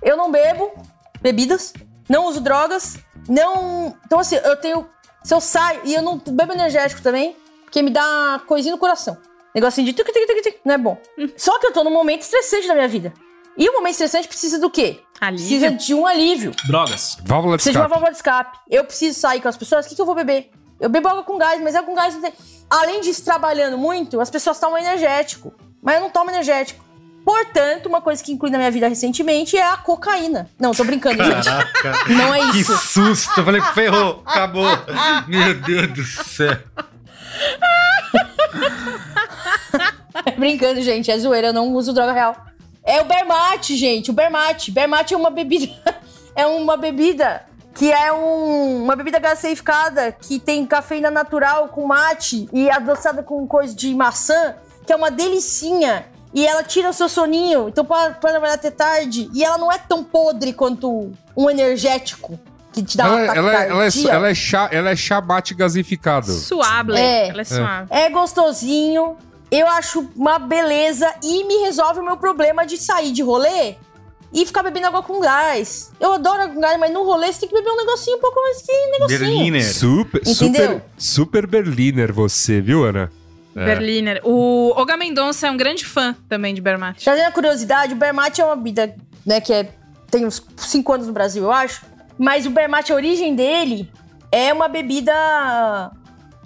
eu 0.00 0.16
não 0.16 0.30
bebo 0.30 0.72
bebidas, 1.20 1.74
não 2.08 2.26
uso 2.26 2.40
drogas, 2.40 2.98
não. 3.28 3.94
Então, 4.06 4.20
assim, 4.20 4.36
eu 4.36 4.56
tenho. 4.56 4.88
Se 5.22 5.34
eu 5.34 5.40
saio, 5.40 5.80
e 5.84 5.94
eu 5.94 6.02
não 6.02 6.18
bebo 6.18 6.52
energético 6.52 7.02
também, 7.02 7.36
porque 7.64 7.82
me 7.82 7.90
dá 7.90 8.40
coisinha 8.46 8.72
no 8.72 8.78
coração. 8.78 9.16
Negocinho 9.54 9.86
de 9.86 9.92
tuc, 9.92 10.06
tuc, 10.06 10.26
tuc, 10.26 10.42
tuc, 10.42 10.56
não 10.64 10.74
é 10.74 10.78
bom. 10.78 10.98
Só 11.36 11.58
que 11.58 11.66
eu 11.66 11.72
tô 11.72 11.82
num 11.84 11.92
momento 11.92 12.22
estressante 12.22 12.66
da 12.68 12.74
minha 12.74 12.88
vida. 12.88 13.12
E 13.56 13.68
o 13.68 13.72
momento 13.74 13.92
estressante 13.92 14.28
precisa 14.28 14.58
do 14.58 14.70
quê? 14.70 15.00
Alívio. 15.20 15.46
Precisa 15.48 15.70
de 15.72 15.94
um 15.94 16.06
alívio. 16.06 16.52
Drogas. 16.66 17.18
Válvula 17.24 17.56
de 17.56 17.62
Precisa 17.62 17.72
de 17.72 17.78
uma 17.78 17.84
escape. 17.86 17.90
válvula 17.90 18.10
de 18.10 18.16
escape. 18.16 18.58
Eu 18.70 18.84
preciso 18.84 19.18
sair 19.20 19.40
com 19.40 19.48
as 19.48 19.56
pessoas, 19.56 19.84
o 19.84 19.88
que, 19.88 19.94
que 19.94 20.00
eu 20.00 20.06
vou 20.06 20.14
beber? 20.14 20.50
Eu 20.78 20.88
bebo 20.88 21.08
água 21.08 21.22
com 21.24 21.36
gás, 21.36 21.60
mas 21.60 21.74
água 21.74 21.88
com 21.88 21.94
gás 21.94 22.14
não 22.14 22.22
tem. 22.22 22.32
Além 22.70 23.00
disso, 23.02 23.22
trabalhando 23.24 23.76
muito, 23.76 24.20
as 24.20 24.30
pessoas 24.30 24.58
tomam 24.58 24.78
energético. 24.78 25.52
Mas 25.82 25.96
eu 25.96 26.00
não 26.00 26.10
tomo 26.10 26.30
energético. 26.30 26.82
Portanto, 27.24 27.86
uma 27.86 28.00
coisa 28.00 28.22
que 28.24 28.32
inclui 28.32 28.50
na 28.50 28.58
minha 28.58 28.70
vida 28.70 28.88
recentemente 28.88 29.56
é 29.56 29.62
a 29.66 29.76
cocaína. 29.76 30.48
Não, 30.58 30.72
tô 30.72 30.82
brincando, 30.84 31.22
gente. 31.22 31.48
Não 32.16 32.34
é 32.34 32.50
Que 32.50 32.58
isso. 32.60 32.76
susto! 32.78 33.40
Eu 33.40 33.44
falei, 33.44 33.60
ferrou, 33.74 34.22
acabou. 34.26 34.66
Meu 35.28 35.54
Deus 35.54 35.88
do 35.92 36.04
céu. 36.04 36.56
brincando, 40.36 40.80
gente. 40.82 41.10
É 41.10 41.18
zoeira, 41.18 41.48
eu 41.48 41.52
não 41.52 41.72
uso 41.74 41.92
droga 41.92 42.12
real. 42.12 42.36
É 42.82 43.00
o 43.00 43.04
Bermate, 43.04 43.76
gente. 43.76 44.10
O 44.10 44.14
Bermate. 44.14 44.70
Bermate 44.70 45.14
é 45.14 45.16
uma 45.16 45.30
bebida. 45.30 45.72
é 46.34 46.46
uma 46.46 46.76
bebida 46.76 47.42
que 47.74 47.90
é 47.92 48.12
um- 48.12 48.82
uma 48.84 48.96
bebida 48.96 49.18
gaseificada 49.18 50.12
que 50.12 50.38
tem 50.40 50.66
cafeína 50.66 51.10
natural 51.10 51.68
com 51.68 51.86
mate 51.86 52.48
e 52.52 52.68
adoçada 52.70 53.22
com 53.22 53.46
coisa 53.46 53.74
de 53.74 53.94
maçã, 53.94 54.54
que 54.86 54.92
é 54.92 54.96
uma 54.96 55.10
delicinha. 55.10 56.06
E 56.32 56.46
ela 56.46 56.62
tira 56.62 56.88
o 56.90 56.92
seu 56.92 57.08
soninho, 57.08 57.68
então 57.68 57.84
pode 57.84 58.18
trabalhar 58.20 58.54
até 58.54 58.70
tarde. 58.70 59.28
E 59.34 59.44
ela 59.44 59.58
não 59.58 59.70
é 59.70 59.78
tão 59.78 60.04
podre 60.04 60.52
quanto 60.52 61.10
um 61.36 61.50
energético 61.50 62.38
que 62.72 62.82
te 62.82 62.96
dá 62.96 63.06
Ela, 63.06 63.14
uma 63.14 63.22
ela, 63.24 63.36
ela, 63.36 63.52
é, 63.52 63.86
taquicardia. 63.86 64.12
ela, 64.12 64.28
é 64.28 64.34
chá, 64.34 64.68
ela 64.70 64.90
é 64.90 65.54
gasificado. 65.56 66.32
Suave. 66.32 66.92
É. 66.92 67.28
Ela 67.28 67.40
é 67.40 67.44
suave. 67.44 67.86
É 67.90 68.08
gostosinho, 68.10 69.16
eu 69.50 69.66
acho 69.66 70.08
uma 70.14 70.38
beleza 70.38 71.12
e 71.22 71.44
me 71.44 71.56
resolve 71.64 71.98
o 71.98 72.04
meu 72.04 72.16
problema 72.16 72.64
de 72.64 72.76
sair 72.76 73.10
de 73.10 73.22
rolê 73.22 73.74
e 74.32 74.46
ficar 74.46 74.62
bebendo 74.62 74.86
água 74.86 75.02
com 75.02 75.18
gás. 75.18 75.90
Eu 75.98 76.12
adoro 76.12 76.42
água 76.42 76.54
com 76.54 76.60
gás, 76.60 76.78
mas 76.78 76.92
no 76.92 77.02
rolê 77.02 77.32
você 77.32 77.40
tem 77.40 77.48
que 77.48 77.54
beber 77.56 77.70
um 77.72 77.76
negocinho 77.76 78.16
um 78.16 78.20
pouco 78.20 78.40
mais 78.40 78.62
que 78.62 78.72
negocinho. 78.72 79.18
Berliner. 79.18 79.74
Super, 79.74 80.20
Entendeu? 80.24 80.34
super, 80.68 80.82
super 80.96 81.46
Berliner 81.48 82.12
você, 82.12 82.60
viu, 82.60 82.84
Ana? 82.84 83.10
É. 83.54 83.64
Berliner. 83.64 84.20
O 84.24 84.72
Olga 84.76 84.96
Mendonça 84.96 85.48
é 85.48 85.50
um 85.50 85.56
grande 85.56 85.84
fã 85.84 86.14
também 86.28 86.54
de 86.54 86.60
Bermate. 86.60 87.04
Trazendo 87.04 87.26
a 87.26 87.32
curiosidade, 87.32 87.94
o 87.94 87.96
Bermate 87.96 88.40
é 88.40 88.44
uma 88.44 88.56
bebida, 88.56 88.94
né, 89.26 89.40
que 89.40 89.52
é, 89.52 89.70
tem 90.10 90.24
uns 90.24 90.44
5 90.56 90.92
anos 90.92 91.06
no 91.06 91.12
Brasil, 91.12 91.42
eu 91.42 91.52
acho. 91.52 91.84
Mas 92.18 92.46
o 92.46 92.50
Bermate, 92.50 92.92
a 92.92 92.94
origem 92.94 93.34
dele 93.34 93.90
é 94.30 94.52
uma 94.52 94.68
bebida 94.68 95.12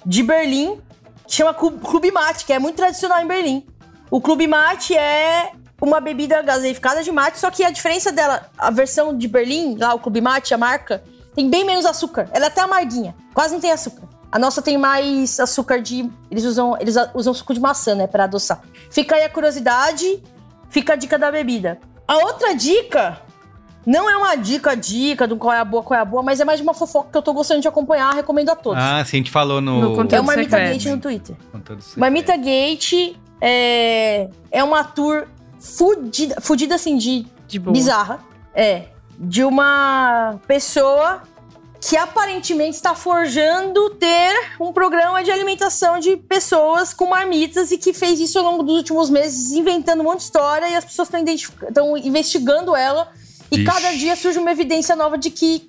de 0.06 0.22
Berlim, 0.22 0.81
que 1.26 1.35
chama 1.35 1.52
Club 1.52 1.81
Clube 1.81 2.10
Mate, 2.10 2.44
que 2.44 2.52
é 2.52 2.59
muito 2.59 2.76
tradicional 2.76 3.20
em 3.20 3.26
Berlim. 3.26 3.66
O 4.10 4.20
Clube 4.20 4.47
Mate 4.47 4.97
é 4.97 5.51
uma 5.81 6.01
bebida 6.01 6.40
gaseificada 6.43 7.02
de 7.02 7.10
mate, 7.10 7.39
só 7.39 7.51
que 7.51 7.62
a 7.64 7.70
diferença 7.70 8.10
dela, 8.10 8.48
a 8.56 8.70
versão 8.70 9.16
de 9.16 9.28
Berlim, 9.28 9.76
lá 9.76 9.93
o 9.94 9.98
Clube 9.98 10.20
Mate, 10.20 10.55
a 10.55 10.59
marca, 10.59 11.02
tem 11.35 11.51
bem 11.51 11.64
menos 11.64 11.85
açúcar. 11.85 12.28
Ela 12.32 12.47
é 12.47 12.48
até 12.48 12.60
amarguinha, 12.60 13.14
quase 13.35 13.52
não 13.52 13.60
tem 13.60 13.72
açúcar. 13.72 14.09
A 14.35 14.39
nossa 14.40 14.61
tem 14.61 14.77
mais 14.77 15.39
açúcar 15.39 15.81
de. 15.81 16.11
Eles 16.28 16.43
usam, 16.44 16.77
eles 16.81 16.97
usam 17.15 17.32
suco 17.32 17.55
de 17.55 17.61
maçã, 17.61 17.94
né, 17.94 18.09
pra 18.09 18.24
adoçar. 18.24 18.61
Fica 18.90 19.15
aí 19.15 19.23
a 19.23 19.28
curiosidade. 19.28 20.20
Fica 20.69 20.94
a 20.94 20.97
dica 20.97 21.16
da 21.16 21.31
bebida. 21.31 21.78
A 22.09 22.16
outra 22.16 22.52
dica 22.52 23.23
não 23.86 24.11
é 24.11 24.16
uma 24.16 24.35
dica, 24.35 24.74
dica 24.74 25.28
do 25.28 25.36
qual 25.36 25.52
é 25.52 25.61
a 25.61 25.65
boa, 25.65 25.85
qual 25.85 25.97
é 25.97 26.02
a 26.02 26.05
boa, 26.05 26.20
mas 26.20 26.40
é 26.40 26.44
mais 26.44 26.59
de 26.59 26.65
uma 26.65 26.74
fofoca 26.74 27.11
que 27.12 27.16
eu 27.16 27.23
tô 27.23 27.32
gostando 27.32 27.61
de 27.61 27.69
acompanhar, 27.69 28.12
recomendo 28.12 28.48
a 28.48 28.56
todos. 28.56 28.82
Ah, 28.82 29.05
sim, 29.05 29.19
a 29.19 29.20
gente 29.20 29.31
falou 29.31 29.61
no. 29.61 30.01
é 30.11 30.20
o 30.20 30.24
Marmita 30.24 30.59
Gate 30.59 30.86
no 30.86 30.98
Twitter. 30.98 31.36
Marmita 31.97 32.36
Gate 32.36 33.15
é, 33.40 34.28
é 34.51 34.65
uma 34.65 34.82
tour 34.82 35.28
fudida, 35.61 36.40
fudida 36.40 36.74
assim, 36.74 36.97
de, 36.97 37.24
boa. 37.61 37.73
bizarra. 37.73 38.19
É. 38.52 38.86
De 39.16 39.44
uma 39.44 40.40
pessoa 40.48 41.23
que 41.86 41.98
aparentemente 41.98 42.77
está 42.77 42.94
forjando 42.94 43.90
ter 43.90 44.32
um 44.59 44.73
programa 44.73 45.23
de 45.23 45.31
alimentação 45.31 45.98
de 45.98 46.16
pessoas 46.16 46.94
com 46.94 47.05
marmitas 47.05 47.70
e 47.70 47.77
que 47.77 47.93
fez 47.93 48.19
isso 48.20 48.39
ao 48.39 48.44
longo 48.44 48.62
dos 48.62 48.77
últimos 48.77 49.11
meses, 49.11 49.52
inventando 49.52 50.01
um 50.01 50.05
monte 50.05 50.20
de 50.20 50.24
história 50.24 50.66
e 50.66 50.74
as 50.74 50.82
pessoas 50.82 51.11
estão 51.12 51.94
investigando 51.98 52.74
ela. 52.74 53.12
E 53.51 53.56
Ixi. 53.56 53.65
cada 53.66 53.93
dia 53.93 54.16
surge 54.16 54.39
uma 54.39 54.51
evidência 54.51 54.97
nova 54.97 55.19
de 55.19 55.31
que 55.31 55.69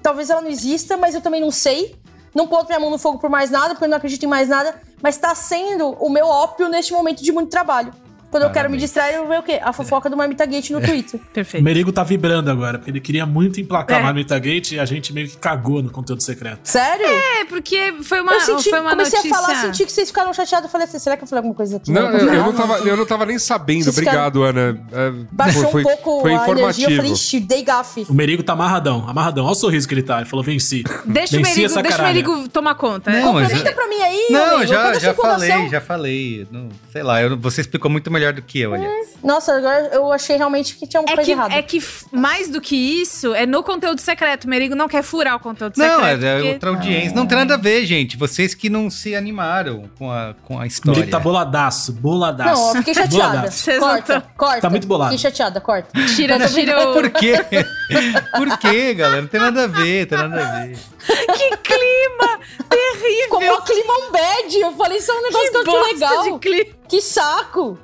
talvez 0.00 0.30
ela 0.30 0.40
não 0.40 0.50
exista, 0.50 0.96
mas 0.96 1.16
eu 1.16 1.20
também 1.20 1.40
não 1.40 1.50
sei. 1.50 1.96
Não 2.32 2.46
posso 2.46 2.66
minha 2.66 2.78
mão 2.78 2.90
no 2.90 2.98
fogo 2.98 3.18
por 3.18 3.28
mais 3.28 3.50
nada, 3.50 3.70
porque 3.70 3.86
eu 3.86 3.88
não 3.88 3.96
acredito 3.96 4.22
em 4.22 4.28
mais 4.28 4.48
nada. 4.48 4.80
Mas 5.02 5.16
tá 5.16 5.34
sendo 5.34 5.96
o 5.98 6.08
meu 6.08 6.28
ópio 6.28 6.68
neste 6.68 6.92
momento 6.92 7.24
de 7.24 7.32
muito 7.32 7.50
trabalho. 7.50 7.92
Quando 8.30 8.42
eu 8.44 8.50
quero 8.50 8.68
me 8.70 8.76
distrair, 8.76 9.14
eu 9.16 9.26
ver 9.28 9.38
o 9.38 9.42
quê? 9.42 9.60
A 9.62 9.72
fofoca 9.72 10.10
do 10.10 10.16
Marmita 10.16 10.44
Gate 10.46 10.70
no 10.70 10.80
Twitter. 10.80 11.20
O 11.20 11.24
Perfeito. 11.32 11.62
Merigo 11.64 11.92
tá 11.92 12.02
vibrando 12.04 12.50
agora, 12.50 12.78
porque 12.78 12.90
ele 12.90 13.00
queria 13.00 13.24
muito 13.26 13.60
emplacar 13.60 13.98
É. 13.98 14.00
a 14.00 14.04
Marmita 14.04 14.38
Gate 14.38 14.72
e 14.72 14.80
a 14.80 14.84
gente 14.84 15.12
meio 15.12 15.28
que 15.28 15.36
cagou 15.36 15.82
no 15.82 15.90
conteúdo 15.90 16.22
secreto. 16.22 16.60
Sério? 16.64 17.06
É, 17.06 17.44
porque 17.46 17.94
foi 18.02 18.20
uma, 18.20 18.32
eu 18.34 18.40
senti, 18.40 18.70
foi 18.70 18.80
uma 18.80 18.90
comecei 18.90 19.18
notícia... 19.18 19.36
a 19.38 19.40
falar, 19.42 19.60
senti 19.60 19.84
que 19.86 19.92
vocês 19.92 20.08
ficaram 20.08 20.32
chateados. 20.32 20.66
Eu 20.66 20.70
falei 20.72 20.86
assim, 20.86 20.98
será 20.98 21.16
que 21.16 21.24
eu 21.24 21.28
falei 21.28 21.38
alguma 21.40 21.54
coisa 21.54 21.76
aqui? 21.76 21.90
Não, 21.90 22.10
eu, 22.10 22.32
eu 22.34 22.42
não 22.44 22.52
tava, 22.52 22.78
eu 22.80 22.96
não 22.96 23.06
tava 23.06 23.26
nem 23.26 23.38
sabendo. 23.38 23.80
Esses 23.80 23.96
Obrigado, 23.98 24.42
Ana. 24.42 24.80
É, 24.92 25.10
Baixou 25.32 25.70
foi, 25.70 25.82
um 25.82 25.84
pouco 25.84 26.20
foi 26.22 26.34
a 26.34 26.48
energia, 26.48 26.56
eu 26.56 26.58
informativo. 26.58 26.96
falei, 26.96 27.12
ixi, 27.12 27.40
dei 27.40 27.62
gafe. 27.62 28.06
O 28.08 28.14
Merigo 28.14 28.42
tá 28.42 28.52
amarradão, 28.52 29.08
amarradão. 29.08 29.44
Olha 29.44 29.52
o 29.52 29.54
sorriso 29.54 29.86
que 29.88 29.94
ele 29.94 30.02
tá. 30.02 30.18
Ele 30.18 30.26
falou, 30.28 30.44
venci. 30.44 30.82
Deixa 31.04 31.34
o 31.36 31.38
venci 31.38 31.50
Merigo, 31.50 31.66
essa 31.66 31.82
deixa 31.82 32.02
o. 32.02 32.06
Merigo 32.06 32.48
tomar 32.48 32.74
conta. 32.74 33.10
Não, 33.10 33.32
mas- 33.34 33.48
Comenta 33.50 33.72
pra 33.72 33.88
mim 33.88 34.00
aí, 34.02 34.26
Não, 34.30 34.66
já, 34.66 34.94
já 34.98 35.14
falei, 35.14 35.68
já 35.68 35.80
falei. 35.80 36.46
Não, 36.50 36.68
sei 36.92 37.02
lá, 37.02 37.22
eu- 37.22 37.36
você 37.38 37.60
explicou 37.60 37.90
muito 37.90 38.10
melhor 38.16 38.32
do 38.32 38.42
que 38.42 38.60
eu, 38.60 38.74
aliás. 38.74 39.14
Nossa, 39.22 39.54
agora 39.56 39.90
eu 39.92 40.12
achei 40.12 40.36
realmente 40.36 40.74
que 40.76 40.86
tinha 40.86 41.00
uma 41.00 41.10
É 41.10 41.14
coisa 41.14 41.24
que, 41.24 41.30
errada. 41.32 41.54
é 41.54 41.62
que 41.62 41.82
mais 42.12 42.48
do 42.48 42.60
que 42.60 42.74
isso, 42.76 43.34
é 43.34 43.44
no 43.46 43.62
conteúdo 43.62 44.00
secreto. 44.00 44.44
O 44.44 44.48
Merigo 44.48 44.74
não 44.74 44.88
quer 44.88 45.02
furar 45.02 45.36
o 45.36 45.40
conteúdo 45.40 45.74
Não, 45.76 46.04
é, 46.04 46.12
secreto. 46.12 46.24
é 46.24 46.34
porque- 46.36 46.52
outra 46.52 46.70
audiência. 46.70 47.12
Não 47.14 47.26
tem 47.26 47.38
nada 47.38 47.54
a 47.54 47.56
ver, 47.56 47.84
gente. 47.86 48.16
Vocês 48.16 48.54
que 48.54 48.68
não 48.70 48.88
se 48.90 49.14
animaram 49.14 49.90
com 49.98 50.10
a, 50.10 50.34
com 50.44 50.58
a 50.58 50.62
O 50.62 50.66
história. 50.66 50.98
Merigo 51.00 51.10
tá 51.16 51.20
boladaço, 51.20 51.92
boladaço. 51.92 52.60
Não, 52.62 52.68
eu 52.70 52.74
fiquei 52.76 52.94
chateada. 52.94 53.50
Não 53.66 53.78
Corta, 53.80 54.20
corta. 54.36 54.60
Tá 54.60 54.70
muito 54.70 54.86
bolado. 54.86 55.10
Fiquei 55.16 55.30
chateada, 55.30 55.60
corta. 55.60 55.88
Tira, 56.14 56.38
Não, 56.38 56.46
tira. 56.48 56.92
Por 56.92 57.10
quê? 57.10 57.34
Por 58.36 58.58
quê, 58.58 58.94
galera? 58.94 59.22
Não 59.22 59.28
tem 59.28 59.40
nada 59.40 59.64
a 59.64 59.66
ver, 59.66 60.06
tem 60.06 60.18
nada 60.18 60.36
a 60.46 60.60
ver. 60.66 60.76
Que 61.06 61.56
clima 61.58 62.40
terrível! 62.68 63.22
Ficou 63.24 63.40
mó 63.40 63.60
climão 63.60 64.10
bad. 64.12 64.56
Eu 64.58 64.72
falei, 64.72 64.98
isso 64.98 65.10
é 65.10 65.14
um 65.14 65.22
negócio 65.22 65.50
que, 65.50 65.56
eu 65.56 65.60
achei 65.60 65.74
bosta 65.98 66.08
legal. 66.10 66.22
de 66.32 66.38
clima. 66.38 66.75
Que 66.88 67.00
saco. 67.00 67.78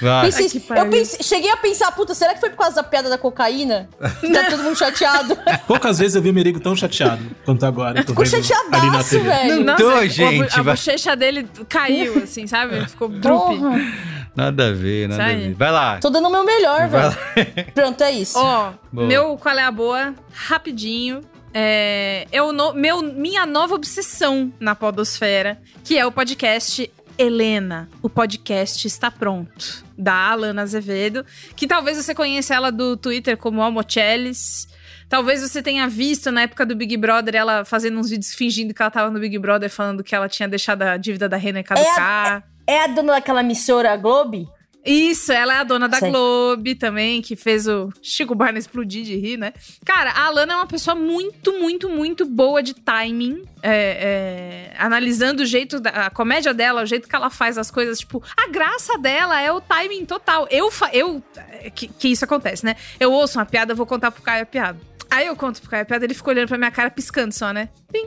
Vai. 0.00 0.26
Pensei- 0.30 0.62
Ai, 0.70 0.80
eu 0.80 0.90
pensei- 0.90 1.22
cheguei 1.22 1.50
a 1.50 1.56
pensar, 1.56 1.90
puta, 1.92 2.14
será 2.14 2.34
que 2.34 2.40
foi 2.40 2.50
por 2.50 2.58
causa 2.58 2.76
da 2.76 2.82
piada 2.82 3.08
da 3.08 3.16
cocaína? 3.16 3.88
tá 3.98 4.44
todo 4.50 4.62
mundo 4.62 4.76
chateado. 4.76 5.34
Poucas 5.66 5.98
vezes 5.98 6.14
eu 6.16 6.20
vi 6.20 6.28
o 6.28 6.34
Merigo 6.34 6.60
tão 6.60 6.76
chateado 6.76 7.22
quanto 7.46 7.64
agora. 7.64 8.00
Eu 8.00 8.04
Ficou 8.04 8.22
vendo 8.22 8.34
ali 8.34 8.42
na 8.42 8.54
chateadaço, 9.02 9.08
TV. 9.10 9.28
velho. 9.28 9.56
Não 9.56 9.64
Nossa, 9.64 9.82
tô, 9.82 9.90
a 9.90 10.06
gente, 10.06 10.52
A 10.58 10.62
vai. 10.62 10.74
bochecha 10.74 11.16
dele 11.16 11.48
caiu, 11.66 12.22
assim, 12.22 12.46
sabe? 12.46 12.86
Ficou 12.86 13.08
drupe. 13.08 13.58
Nada 14.34 14.68
a 14.68 14.72
ver, 14.72 15.08
nada 15.08 15.24
a 15.24 15.28
ver. 15.28 15.54
Vai 15.54 15.72
lá. 15.72 15.98
Tô 15.98 16.10
dando 16.10 16.28
o 16.28 16.30
meu 16.30 16.44
melhor, 16.44 16.88
Vai 16.88 17.08
velho. 17.08 17.72
Pronto, 17.74 18.02
é 18.02 18.10
isso. 18.10 18.38
Ó, 18.38 18.72
Boa. 18.92 19.06
meu 19.06 19.38
qual 19.38 19.56
é 19.58 19.62
a 19.62 19.70
boa? 19.70 20.14
Rapidinho. 20.30 21.22
É, 21.54 22.26
é 22.30 22.42
o 22.42 22.52
no- 22.52 22.74
meu, 22.74 23.00
minha 23.00 23.46
nova 23.46 23.74
obsessão 23.74 24.52
na 24.60 24.74
podosfera, 24.74 25.58
que 25.82 25.96
é 25.98 26.04
o 26.04 26.12
podcast 26.12 26.90
Helena. 27.18 27.88
O 28.02 28.08
podcast 28.08 28.86
está 28.86 29.10
pronto. 29.10 29.84
Da 29.96 30.30
Alana 30.30 30.62
Azevedo, 30.62 31.24
que 31.54 31.66
talvez 31.66 31.96
você 31.96 32.14
conheça 32.14 32.54
ela 32.54 32.70
do 32.70 32.96
Twitter 32.96 33.36
como 33.36 33.62
Almochelis. 33.62 34.68
Talvez 35.08 35.40
você 35.40 35.62
tenha 35.62 35.88
visto 35.88 36.30
na 36.30 36.42
época 36.42 36.66
do 36.66 36.76
Big 36.76 36.96
Brother 36.96 37.34
ela 37.36 37.64
fazendo 37.64 37.98
uns 37.98 38.10
vídeos 38.10 38.34
fingindo 38.34 38.74
que 38.74 38.82
ela 38.82 38.90
tava 38.90 39.10
no 39.10 39.20
Big 39.20 39.38
Brother 39.38 39.70
falando 39.70 40.02
que 40.02 40.14
ela 40.14 40.28
tinha 40.28 40.48
deixado 40.48 40.82
a 40.82 40.96
dívida 40.96 41.28
da 41.28 41.36
Renner 41.36 41.64
caducar. 41.64 42.44
É 42.66 42.84
a 42.84 42.86
dona 42.88 43.14
daquela 43.14 43.40
emissora 43.40 43.96
Globe? 43.96 44.46
Isso, 44.86 45.32
ela 45.32 45.54
é 45.54 45.58
a 45.58 45.64
dona 45.64 45.88
da 45.88 45.98
Sei. 45.98 46.10
Globe 46.10 46.74
também, 46.76 47.20
que 47.20 47.34
fez 47.34 47.66
o 47.66 47.92
Chico 48.00 48.34
Barney 48.34 48.60
explodir 48.60 49.02
de 49.04 49.16
rir, 49.16 49.36
né? 49.36 49.52
Cara, 49.84 50.10
a 50.12 50.26
Alana 50.26 50.52
é 50.52 50.56
uma 50.56 50.66
pessoa 50.66 50.94
muito, 50.94 51.52
muito, 51.58 51.88
muito 51.88 52.24
boa 52.24 52.62
de 52.62 52.72
timing. 52.74 53.42
é, 53.62 54.70
é, 54.72 54.76
analisando 54.78 55.42
o 55.42 55.46
jeito, 55.46 55.80
da, 55.80 55.90
a 55.90 56.10
comédia 56.10 56.54
dela, 56.54 56.82
o 56.82 56.86
jeito 56.86 57.08
que 57.08 57.16
ela 57.16 57.30
faz 57.30 57.58
as 57.58 57.70
coisas. 57.70 57.98
Tipo, 57.98 58.22
a 58.36 58.48
graça 58.48 58.96
dela 58.98 59.40
é 59.40 59.50
o 59.50 59.60
timing 59.60 60.04
total. 60.04 60.46
Eu, 60.50 60.70
fa- 60.70 60.90
eu 60.92 61.22
é, 61.36 61.68
que, 61.70 61.88
que 61.88 62.08
isso 62.08 62.24
acontece, 62.24 62.64
né? 62.64 62.76
Eu 63.00 63.10
ouço 63.12 63.38
uma 63.38 63.44
piada, 63.46 63.74
vou 63.74 63.86
contar 63.86 64.10
pro 64.12 64.22
Caio 64.22 64.44
a 64.44 64.46
piada. 64.46 64.78
Aí 65.10 65.26
eu 65.26 65.34
conto 65.36 65.60
pro 65.60 65.70
Caio 65.70 65.82
a 65.82 65.86
piada, 65.86 66.04
ele 66.04 66.14
fica 66.14 66.30
olhando 66.30 66.48
pra 66.48 66.58
minha 66.58 66.70
cara, 66.70 66.90
piscando 66.90 67.32
só, 67.34 67.52
né? 67.52 67.68
Pim. 67.92 68.06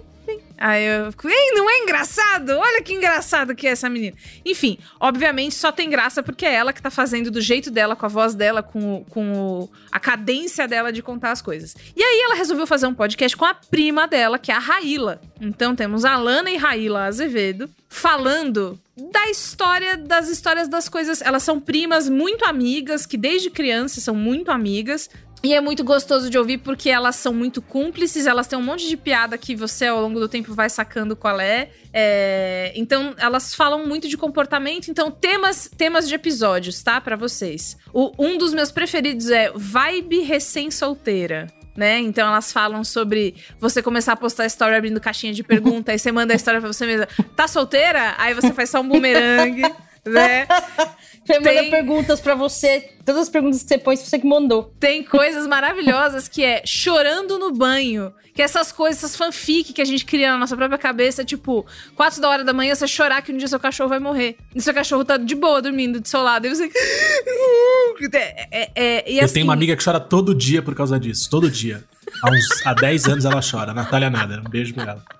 Aí 0.59 0.83
eu 0.85 1.11
fico, 1.11 1.29
ei, 1.29 1.51
não 1.53 1.69
é 1.69 1.77
engraçado? 1.79 2.49
Olha 2.57 2.81
que 2.83 2.93
engraçado 2.93 3.55
que 3.55 3.65
é 3.65 3.71
essa 3.71 3.89
menina. 3.89 4.15
Enfim, 4.45 4.77
obviamente 4.99 5.55
só 5.55 5.71
tem 5.71 5.89
graça 5.89 6.21
porque 6.21 6.45
é 6.45 6.53
ela 6.53 6.73
que 6.73 6.81
tá 6.81 6.91
fazendo 6.91 7.31
do 7.31 7.39
jeito 7.39 7.71
dela, 7.71 7.95
com 7.95 8.05
a 8.05 8.09
voz 8.09 8.35
dela, 8.35 8.61
com, 8.61 9.05
com 9.09 9.31
o- 9.33 9.69
a 9.91 9.99
cadência 9.99 10.67
dela 10.67 10.91
de 10.91 11.01
contar 11.01 11.31
as 11.31 11.41
coisas. 11.41 11.75
E 11.95 12.03
aí 12.03 12.21
ela 12.25 12.35
resolveu 12.35 12.67
fazer 12.67 12.87
um 12.87 12.93
podcast 12.93 13.37
com 13.37 13.45
a 13.45 13.53
prima 13.53 14.05
dela, 14.07 14.37
que 14.37 14.51
é 14.51 14.55
a 14.55 14.59
Raíla. 14.59 15.21
Então 15.39 15.75
temos 15.75 16.03
a 16.03 16.17
Lana 16.17 16.51
e 16.51 16.57
Raíla 16.57 17.05
Azevedo 17.05 17.69
falando 17.87 18.79
da 19.11 19.29
história, 19.29 19.95
das 19.95 20.27
histórias 20.27 20.67
das 20.67 20.89
coisas. 20.89 21.21
Elas 21.21 21.41
são 21.43 21.59
primas 21.59 22.09
muito 22.09 22.43
amigas, 22.45 23.05
que 23.05 23.15
desde 23.17 23.49
criança 23.49 24.01
são 24.01 24.13
muito 24.13 24.51
amigas. 24.51 25.09
E 25.41 25.53
é 25.53 25.61
muito 25.61 25.85
gostoso 25.85 26.29
de 26.29 26.37
ouvir 26.37 26.57
porque 26.57 26.89
elas 26.89 27.15
são 27.15 27.33
muito 27.33 27.61
cúmplices, 27.61 28.25
elas 28.27 28.45
têm 28.45 28.59
um 28.59 28.61
monte 28.61 28.89
de 28.89 28.97
piada 28.97 29.37
que 29.37 29.55
você 29.55 29.87
ao 29.87 30.01
longo 30.01 30.19
do 30.19 30.27
tempo 30.27 30.53
vai 30.53 30.69
sacando 30.69 31.15
qual 31.15 31.39
é. 31.39 31.69
É, 31.93 32.73
então 32.75 33.15
elas 33.17 33.55
falam 33.55 33.87
muito 33.87 34.09
de 34.09 34.17
comportamento, 34.17 34.89
então 34.91 35.09
temas 35.09 35.69
temas 35.77 36.09
de 36.09 36.13
episódios, 36.15 36.83
tá? 36.83 36.99
Pra 36.99 37.15
vocês. 37.15 37.77
O- 37.93 38.11
um 38.19 38.37
dos 38.37 38.53
meus 38.53 38.69
preferidos 38.69 39.29
é 39.29 39.49
vibe 39.55 40.19
recém-solteira. 40.21 41.47
Né? 41.77 41.99
Então 41.99 42.27
elas 42.27 42.51
falam 42.51 42.83
sobre 42.83 43.35
você 43.57 43.81
começar 43.81 44.11
a 44.11 44.15
postar 44.17 44.45
story 44.47 44.75
abrindo 44.75 44.99
caixinha 44.99 45.31
de 45.31 45.41
pergunta, 45.43 45.93
aí 45.93 45.99
você 45.99 46.11
manda 46.11 46.33
a 46.33 46.35
história 46.35 46.59
pra 46.59 46.67
você 46.73 46.85
mesma. 46.85 47.07
Tá 47.37 47.47
solteira? 47.47 48.15
Aí 48.17 48.33
você 48.33 48.51
faz 48.51 48.69
só 48.71 48.81
um 48.81 48.87
bumerangue, 48.89 49.61
né? 50.05 50.45
Você 51.29 51.39
manda 51.39 51.61
Tem- 51.61 51.69
perguntas 51.69 52.19
pra 52.19 52.33
você. 52.33 52.89
Todas 53.05 53.23
as 53.23 53.29
perguntas 53.29 53.61
que 53.61 53.67
você 53.69 53.77
põe, 53.77 53.95
você 53.95 54.17
que 54.17 54.25
mandou. 54.25 54.73
Tem 54.79 55.03
coisas 55.03 55.45
maravilhosas 55.45 56.27
que 56.27 56.43
é 56.43 56.63
chorando 56.65 57.37
no 57.37 57.51
banho. 57.51 58.11
Que 58.33 58.41
essas 58.41 58.71
coisas, 58.71 59.03
essas 59.03 59.15
fanfic 59.15 59.73
que 59.73 59.81
a 59.81 59.85
gente 59.85 60.05
cria 60.05 60.31
na 60.31 60.37
nossa 60.39 60.55
própria 60.55 60.77
cabeça, 60.77 61.23
tipo, 61.23 61.65
quatro 61.95 62.19
da 62.19 62.29
hora 62.29 62.43
da 62.43 62.53
manhã 62.53 62.73
você 62.73 62.87
chorar 62.87 63.21
que 63.21 63.31
um 63.31 63.37
dia 63.37 63.47
seu 63.47 63.59
cachorro 63.59 63.89
vai 63.89 63.99
morrer. 63.99 64.37
E 64.55 64.61
seu 64.61 64.73
cachorro 64.73 65.05
tá 65.05 65.17
de 65.17 65.35
boa 65.35 65.61
dormindo 65.61 65.99
do 65.99 66.07
seu 66.07 66.23
lado. 66.23 66.47
E 66.47 66.49
você. 66.49 66.69
É, 68.13 68.47
é, 68.51 68.71
é, 68.75 69.11
e 69.11 69.17
Eu 69.19 69.25
assim, 69.25 69.35
tenho 69.35 69.45
uma 69.45 69.53
amiga 69.53 69.75
que 69.75 69.83
chora 69.83 69.99
todo 69.99 70.33
dia 70.33 70.61
por 70.61 70.73
causa 70.73 70.97
disso. 70.99 71.29
Todo 71.29 71.51
dia. 71.51 71.83
Há, 72.23 72.29
uns, 72.31 72.65
há 72.65 72.73
10 72.73 73.05
anos 73.07 73.25
ela 73.25 73.41
chora. 73.41 73.73
Natália 73.73 74.09
Nada. 74.09 74.41
Um 74.45 74.49
beijo 74.49 74.73
pra 74.73 74.83
ela. 74.83 75.18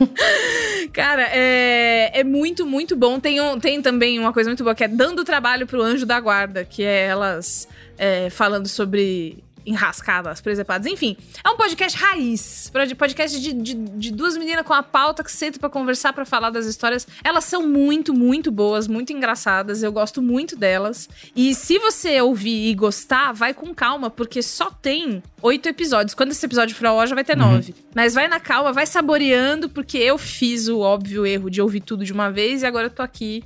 Cara, 0.92 1.28
é, 1.32 2.20
é 2.20 2.24
muito, 2.24 2.66
muito 2.66 2.96
bom. 2.96 3.18
Tem, 3.18 3.40
um, 3.40 3.58
tem 3.58 3.80
também 3.80 4.18
uma 4.18 4.32
coisa 4.32 4.50
muito 4.50 4.62
boa 4.62 4.74
que 4.74 4.84
é 4.84 4.88
dando 4.88 5.24
trabalho 5.24 5.66
pro 5.66 5.82
anjo 5.82 6.06
da 6.06 6.18
guarda, 6.20 6.64
que 6.64 6.82
é 6.82 7.06
elas 7.06 7.68
é, 7.98 8.30
falando 8.30 8.68
sobre 8.68 9.42
enrascadas, 9.64 10.40
presepadas, 10.40 10.86
enfim. 10.86 11.16
É 11.44 11.50
um 11.50 11.56
podcast 11.56 11.98
raiz. 11.98 12.70
Podcast 12.96 13.40
de, 13.40 13.52
de, 13.52 13.74
de 13.74 14.12
duas 14.12 14.36
meninas 14.36 14.64
com 14.66 14.72
a 14.72 14.82
pauta 14.82 15.22
que 15.22 15.32
sentam 15.32 15.60
pra 15.60 15.68
conversar, 15.68 16.12
pra 16.12 16.24
falar 16.24 16.50
das 16.50 16.66
histórias. 16.66 17.06
Elas 17.22 17.44
são 17.44 17.66
muito, 17.66 18.12
muito 18.12 18.50
boas, 18.50 18.86
muito 18.86 19.12
engraçadas. 19.12 19.82
Eu 19.82 19.92
gosto 19.92 20.20
muito 20.20 20.56
delas. 20.56 21.08
E 21.34 21.54
se 21.54 21.78
você 21.78 22.20
ouvir 22.20 22.70
e 22.70 22.74
gostar, 22.74 23.32
vai 23.32 23.54
com 23.54 23.74
calma, 23.74 24.10
porque 24.10 24.42
só 24.42 24.70
tem 24.70 25.22
oito 25.40 25.68
episódios. 25.68 26.14
Quando 26.14 26.32
esse 26.32 26.44
episódio 26.44 26.74
for 26.74 26.86
ao 26.86 27.00
ar, 27.00 27.08
já 27.08 27.14
vai 27.14 27.24
ter 27.24 27.36
nove. 27.36 27.74
Mas 27.94 28.14
vai 28.14 28.28
na 28.28 28.40
calma, 28.40 28.72
vai 28.72 28.86
saboreando, 28.86 29.68
porque 29.68 29.98
eu 29.98 30.18
fiz 30.18 30.68
o 30.68 30.80
óbvio 30.80 31.26
erro 31.26 31.50
de 31.50 31.60
ouvir 31.60 31.80
tudo 31.80 32.04
de 32.04 32.12
uma 32.12 32.30
vez 32.30 32.62
e 32.62 32.66
agora 32.66 32.86
eu 32.86 32.90
tô 32.90 33.02
aqui 33.02 33.44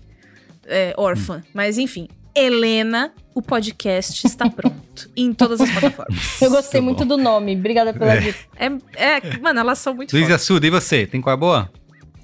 é, 0.66 0.94
órfã. 0.96 1.42
Mas 1.54 1.78
enfim, 1.78 2.08
Helena, 2.36 3.12
o 3.34 3.40
podcast 3.40 4.26
está 4.26 4.48
pronto 4.48 5.10
em 5.16 5.32
todas 5.32 5.60
as 5.60 5.70
plataformas. 5.70 6.40
Eu 6.40 6.50
gostei 6.50 6.80
muito 6.80 7.04
do 7.04 7.16
nome. 7.16 7.56
Obrigada 7.56 7.94
pela 7.94 8.16
dica. 8.16 8.38
É, 8.56 8.66
é, 8.66 9.38
mano, 9.40 9.60
elas 9.60 9.78
são 9.78 9.94
muito 9.94 10.12
Luiz. 10.14 10.30
Assuda, 10.30 10.66
e 10.66 10.70
você? 10.70 11.06
Tem 11.06 11.20
qual 11.20 11.34
é 11.34 11.38
boa? 11.38 11.70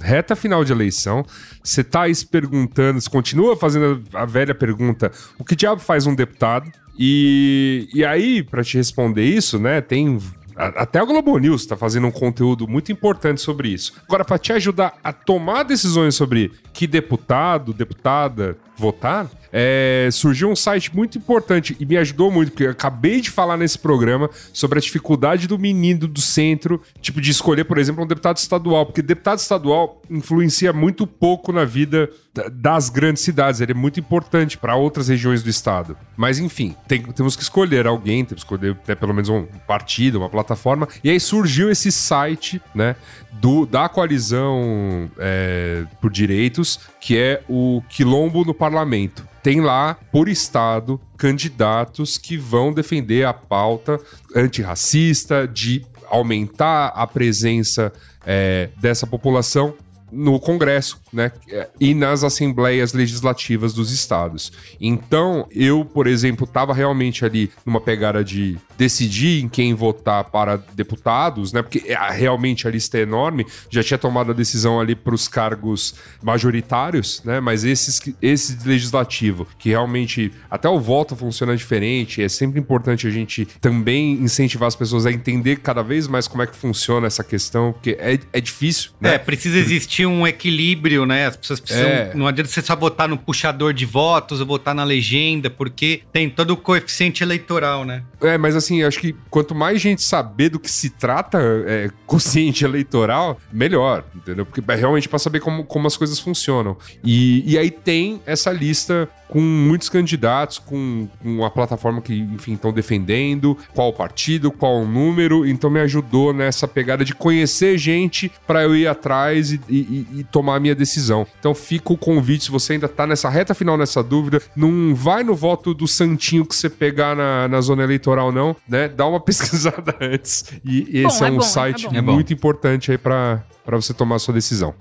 reta 0.02 0.34
final 0.34 0.64
de 0.64 0.72
eleição. 0.72 1.24
Você 1.62 1.84
tá 1.84 2.02
aí 2.02 2.14
se 2.14 2.26
perguntando, 2.26 3.00
você 3.00 3.08
continua 3.08 3.56
fazendo 3.56 4.02
a 4.12 4.26
velha 4.26 4.54
pergunta: 4.54 5.10
o 5.38 5.44
que 5.44 5.56
diabo 5.56 5.80
faz 5.80 6.06
um 6.06 6.14
deputado? 6.14 6.70
E, 6.98 7.88
e 7.94 8.04
aí, 8.04 8.42
para 8.42 8.62
te 8.62 8.76
responder 8.76 9.24
isso, 9.24 9.58
né, 9.58 9.80
tem 9.80 10.18
até 10.54 11.02
o 11.02 11.06
Globo 11.06 11.38
News 11.38 11.62
está 11.62 11.76
fazendo 11.76 12.06
um 12.06 12.10
conteúdo 12.10 12.68
muito 12.68 12.92
importante 12.92 13.40
sobre 13.40 13.70
isso. 13.70 13.94
Agora, 14.06 14.24
para 14.24 14.38
te 14.38 14.52
ajudar 14.52 14.94
a 15.02 15.12
tomar 15.12 15.62
decisões 15.62 16.14
sobre 16.14 16.52
que 16.74 16.86
deputado, 16.86 17.72
deputada 17.72 18.56
votar, 18.76 19.30
é, 19.52 20.08
surgiu 20.10 20.50
um 20.50 20.56
site 20.56 20.94
muito 20.94 21.18
importante 21.18 21.76
e 21.78 21.84
me 21.84 21.96
ajudou 21.98 22.30
muito, 22.30 22.50
porque 22.50 22.64
eu 22.64 22.70
acabei 22.70 23.20
de 23.20 23.30
falar 23.30 23.56
nesse 23.56 23.78
programa 23.78 24.30
sobre 24.52 24.78
a 24.78 24.82
dificuldade 24.82 25.46
do 25.46 25.58
menino 25.58 26.08
do 26.08 26.20
centro, 26.20 26.80
tipo, 27.00 27.20
de 27.20 27.30
escolher, 27.30 27.64
por 27.64 27.78
exemplo, 27.78 28.02
um 28.02 28.06
deputado 28.06 28.38
estadual, 28.38 28.86
porque 28.86 29.02
deputado 29.02 29.38
estadual 29.38 30.00
influencia 30.08 30.72
muito 30.72 31.06
pouco 31.06 31.52
na 31.52 31.64
vida 31.64 32.08
das 32.50 32.88
grandes 32.88 33.22
cidades, 33.22 33.60
ele 33.60 33.72
é 33.72 33.74
muito 33.74 34.00
importante 34.00 34.56
para 34.56 34.74
outras 34.74 35.08
regiões 35.08 35.42
do 35.42 35.50
estado. 35.50 35.96
Mas 36.16 36.38
enfim, 36.38 36.74
tem, 36.88 37.02
temos 37.02 37.36
que 37.36 37.42
escolher 37.42 37.86
alguém, 37.86 38.24
temos 38.24 38.42
que 38.42 38.54
escolher 38.54 38.72
até 38.72 38.94
pelo 38.94 39.12
menos 39.12 39.28
um 39.28 39.46
partido, 39.66 40.18
uma 40.18 40.30
plataforma, 40.30 40.88
e 41.04 41.10
aí 41.10 41.20
surgiu 41.20 41.70
esse 41.70 41.92
site, 41.92 42.60
né, 42.74 42.96
do, 43.32 43.66
da 43.66 43.88
coalizão 43.88 45.10
é, 45.18 45.84
por 46.00 46.10
direitos, 46.10 46.78
que 47.00 47.18
é 47.18 47.42
o 47.48 47.82
Quilombo 47.88 48.44
no 48.44 48.54
Parlamento. 48.54 49.26
Tem 49.42 49.60
lá, 49.60 49.96
por 50.12 50.28
estado, 50.28 51.00
candidatos 51.16 52.16
que 52.16 52.36
vão 52.36 52.72
defender 52.72 53.24
a 53.24 53.32
pauta 53.32 53.98
antirracista, 54.36 55.48
de 55.48 55.84
aumentar 56.08 56.88
a 56.88 57.06
presença 57.06 57.92
é, 58.24 58.68
dessa 58.76 59.06
população 59.06 59.74
no 60.12 60.38
Congresso, 60.38 61.00
né? 61.12 61.30
E 61.78 61.94
nas 61.94 62.24
assembleias 62.24 62.92
legislativas 62.92 63.74
dos 63.74 63.92
estados. 63.92 64.52
Então, 64.80 65.46
eu, 65.50 65.84
por 65.84 66.06
exemplo, 66.06 66.44
estava 66.44 66.72
realmente 66.72 67.24
ali 67.24 67.50
numa 67.66 67.80
pegada 67.80 68.24
de 68.24 68.56
decidir 68.78 69.42
em 69.42 69.48
quem 69.48 69.74
votar 69.74 70.24
para 70.24 70.56
deputados, 70.56 71.52
né? 71.52 71.62
Porque 71.62 71.84
é, 71.86 72.12
realmente 72.12 72.66
a 72.66 72.70
lista 72.70 72.98
é 72.98 73.02
enorme. 73.02 73.46
Já 73.70 73.82
tinha 73.82 73.98
tomado 73.98 74.30
a 74.30 74.34
decisão 74.34 74.80
ali 74.80 74.94
para 74.94 75.14
os 75.14 75.28
cargos 75.28 75.94
majoritários, 76.22 77.22
né? 77.24 77.40
Mas 77.40 77.64
esses, 77.64 78.00
esse 78.20 78.58
legislativo, 78.66 79.46
que 79.58 79.70
realmente 79.70 80.32
até 80.50 80.68
o 80.68 80.80
voto 80.80 81.14
funciona 81.14 81.56
diferente, 81.56 82.22
é 82.22 82.28
sempre 82.28 82.58
importante 82.58 83.06
a 83.06 83.10
gente 83.10 83.46
também 83.60 84.14
incentivar 84.14 84.66
as 84.66 84.76
pessoas 84.76 85.06
a 85.06 85.12
entender 85.12 85.56
cada 85.60 85.82
vez 85.82 86.08
mais 86.08 86.26
como 86.26 86.42
é 86.42 86.46
que 86.46 86.56
funciona 86.56 87.06
essa 87.06 87.22
questão, 87.22 87.72
porque 87.72 87.96
é, 88.00 88.18
é 88.32 88.40
difícil, 88.40 88.90
né? 89.00 89.14
É, 89.14 89.18
precisa 89.18 89.58
existir 89.58 90.06
um 90.06 90.26
equilíbrio, 90.26 91.01
né? 91.06 91.26
As 91.26 91.36
pessoas 91.36 91.60
precisam. 91.60 91.88
É. 91.88 92.12
Não 92.14 92.26
adianta 92.26 92.50
você 92.50 92.62
só 92.62 92.74
botar 92.74 93.08
no 93.08 93.16
puxador 93.16 93.72
de 93.72 93.84
votos 93.84 94.40
ou 94.40 94.46
botar 94.46 94.74
na 94.74 94.84
legenda, 94.84 95.50
porque 95.50 96.02
tem 96.12 96.28
todo 96.28 96.52
o 96.52 96.56
coeficiente 96.56 97.22
eleitoral, 97.22 97.84
né? 97.84 98.02
É, 98.20 98.38
mas 98.38 98.54
assim, 98.56 98.82
acho 98.82 98.98
que 98.98 99.14
quanto 99.30 99.54
mais 99.54 99.80
gente 99.80 100.02
saber 100.02 100.48
do 100.48 100.58
que 100.58 100.70
se 100.70 100.90
trata 100.90 101.38
é, 101.66 101.90
consciente 102.06 102.64
eleitoral, 102.64 103.38
melhor, 103.52 104.04
entendeu? 104.14 104.46
Porque 104.46 104.62
é 104.70 104.74
realmente 104.74 105.08
para 105.08 105.18
saber 105.18 105.40
como, 105.40 105.64
como 105.64 105.86
as 105.86 105.96
coisas 105.96 106.18
funcionam. 106.18 106.76
E, 107.04 107.42
e 107.52 107.58
aí 107.58 107.70
tem 107.70 108.20
essa 108.26 108.50
lista 108.52 109.08
com 109.32 109.40
muitos 109.40 109.88
candidatos, 109.88 110.58
com, 110.58 111.08
com 111.22 111.42
a 111.42 111.50
plataforma 111.50 112.02
que, 112.02 112.14
enfim, 112.14 112.52
estão 112.52 112.70
defendendo, 112.70 113.56
qual 113.74 113.90
partido, 113.90 114.52
qual 114.52 114.82
o 114.82 114.86
número. 114.86 115.46
Então 115.46 115.70
me 115.70 115.80
ajudou 115.80 116.34
nessa 116.34 116.68
pegada 116.68 117.02
de 117.02 117.14
conhecer 117.14 117.78
gente 117.78 118.30
para 118.46 118.62
eu 118.62 118.76
ir 118.76 118.86
atrás 118.86 119.52
e, 119.52 119.60
e, 119.70 120.06
e, 120.18 120.24
tomar 120.24 120.56
a 120.56 120.60
minha 120.60 120.74
decisão. 120.74 120.91
Então 121.38 121.54
fica 121.54 121.92
o 121.92 121.98
convite, 121.98 122.44
se 122.44 122.50
você 122.50 122.74
ainda 122.74 122.88
tá 122.88 123.06
nessa 123.06 123.28
reta 123.28 123.54
final, 123.54 123.76
nessa 123.76 124.02
dúvida, 124.02 124.40
não 124.56 124.94
vai 124.94 125.22
no 125.22 125.34
voto 125.34 125.74
do 125.74 125.86
santinho 125.86 126.44
que 126.44 126.54
você 126.54 126.68
pegar 126.68 127.14
na, 127.14 127.48
na 127.48 127.60
zona 127.60 127.82
eleitoral, 127.82 128.32
não, 128.32 128.56
né? 128.68 128.88
Dá 128.88 129.06
uma 129.06 129.20
pesquisada 129.24 129.96
antes. 130.00 130.44
E 130.64 131.00
esse 131.00 131.20
bom, 131.20 131.24
é, 131.24 131.28
é, 131.28 131.32
um 131.32 131.36
bom, 131.36 131.42
site 131.42 131.86
é 131.86 132.00
muito 132.00 132.32
importante 132.32 132.90
aí 132.90 132.98
para 132.98 133.42
você 133.66 133.94
tomar 133.94 134.16
a 134.16 134.18
sua 134.18 134.34
decisão. 134.34 134.74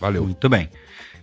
Valeu. 0.00 0.24
Muito 0.24 0.48
bem. 0.48 0.68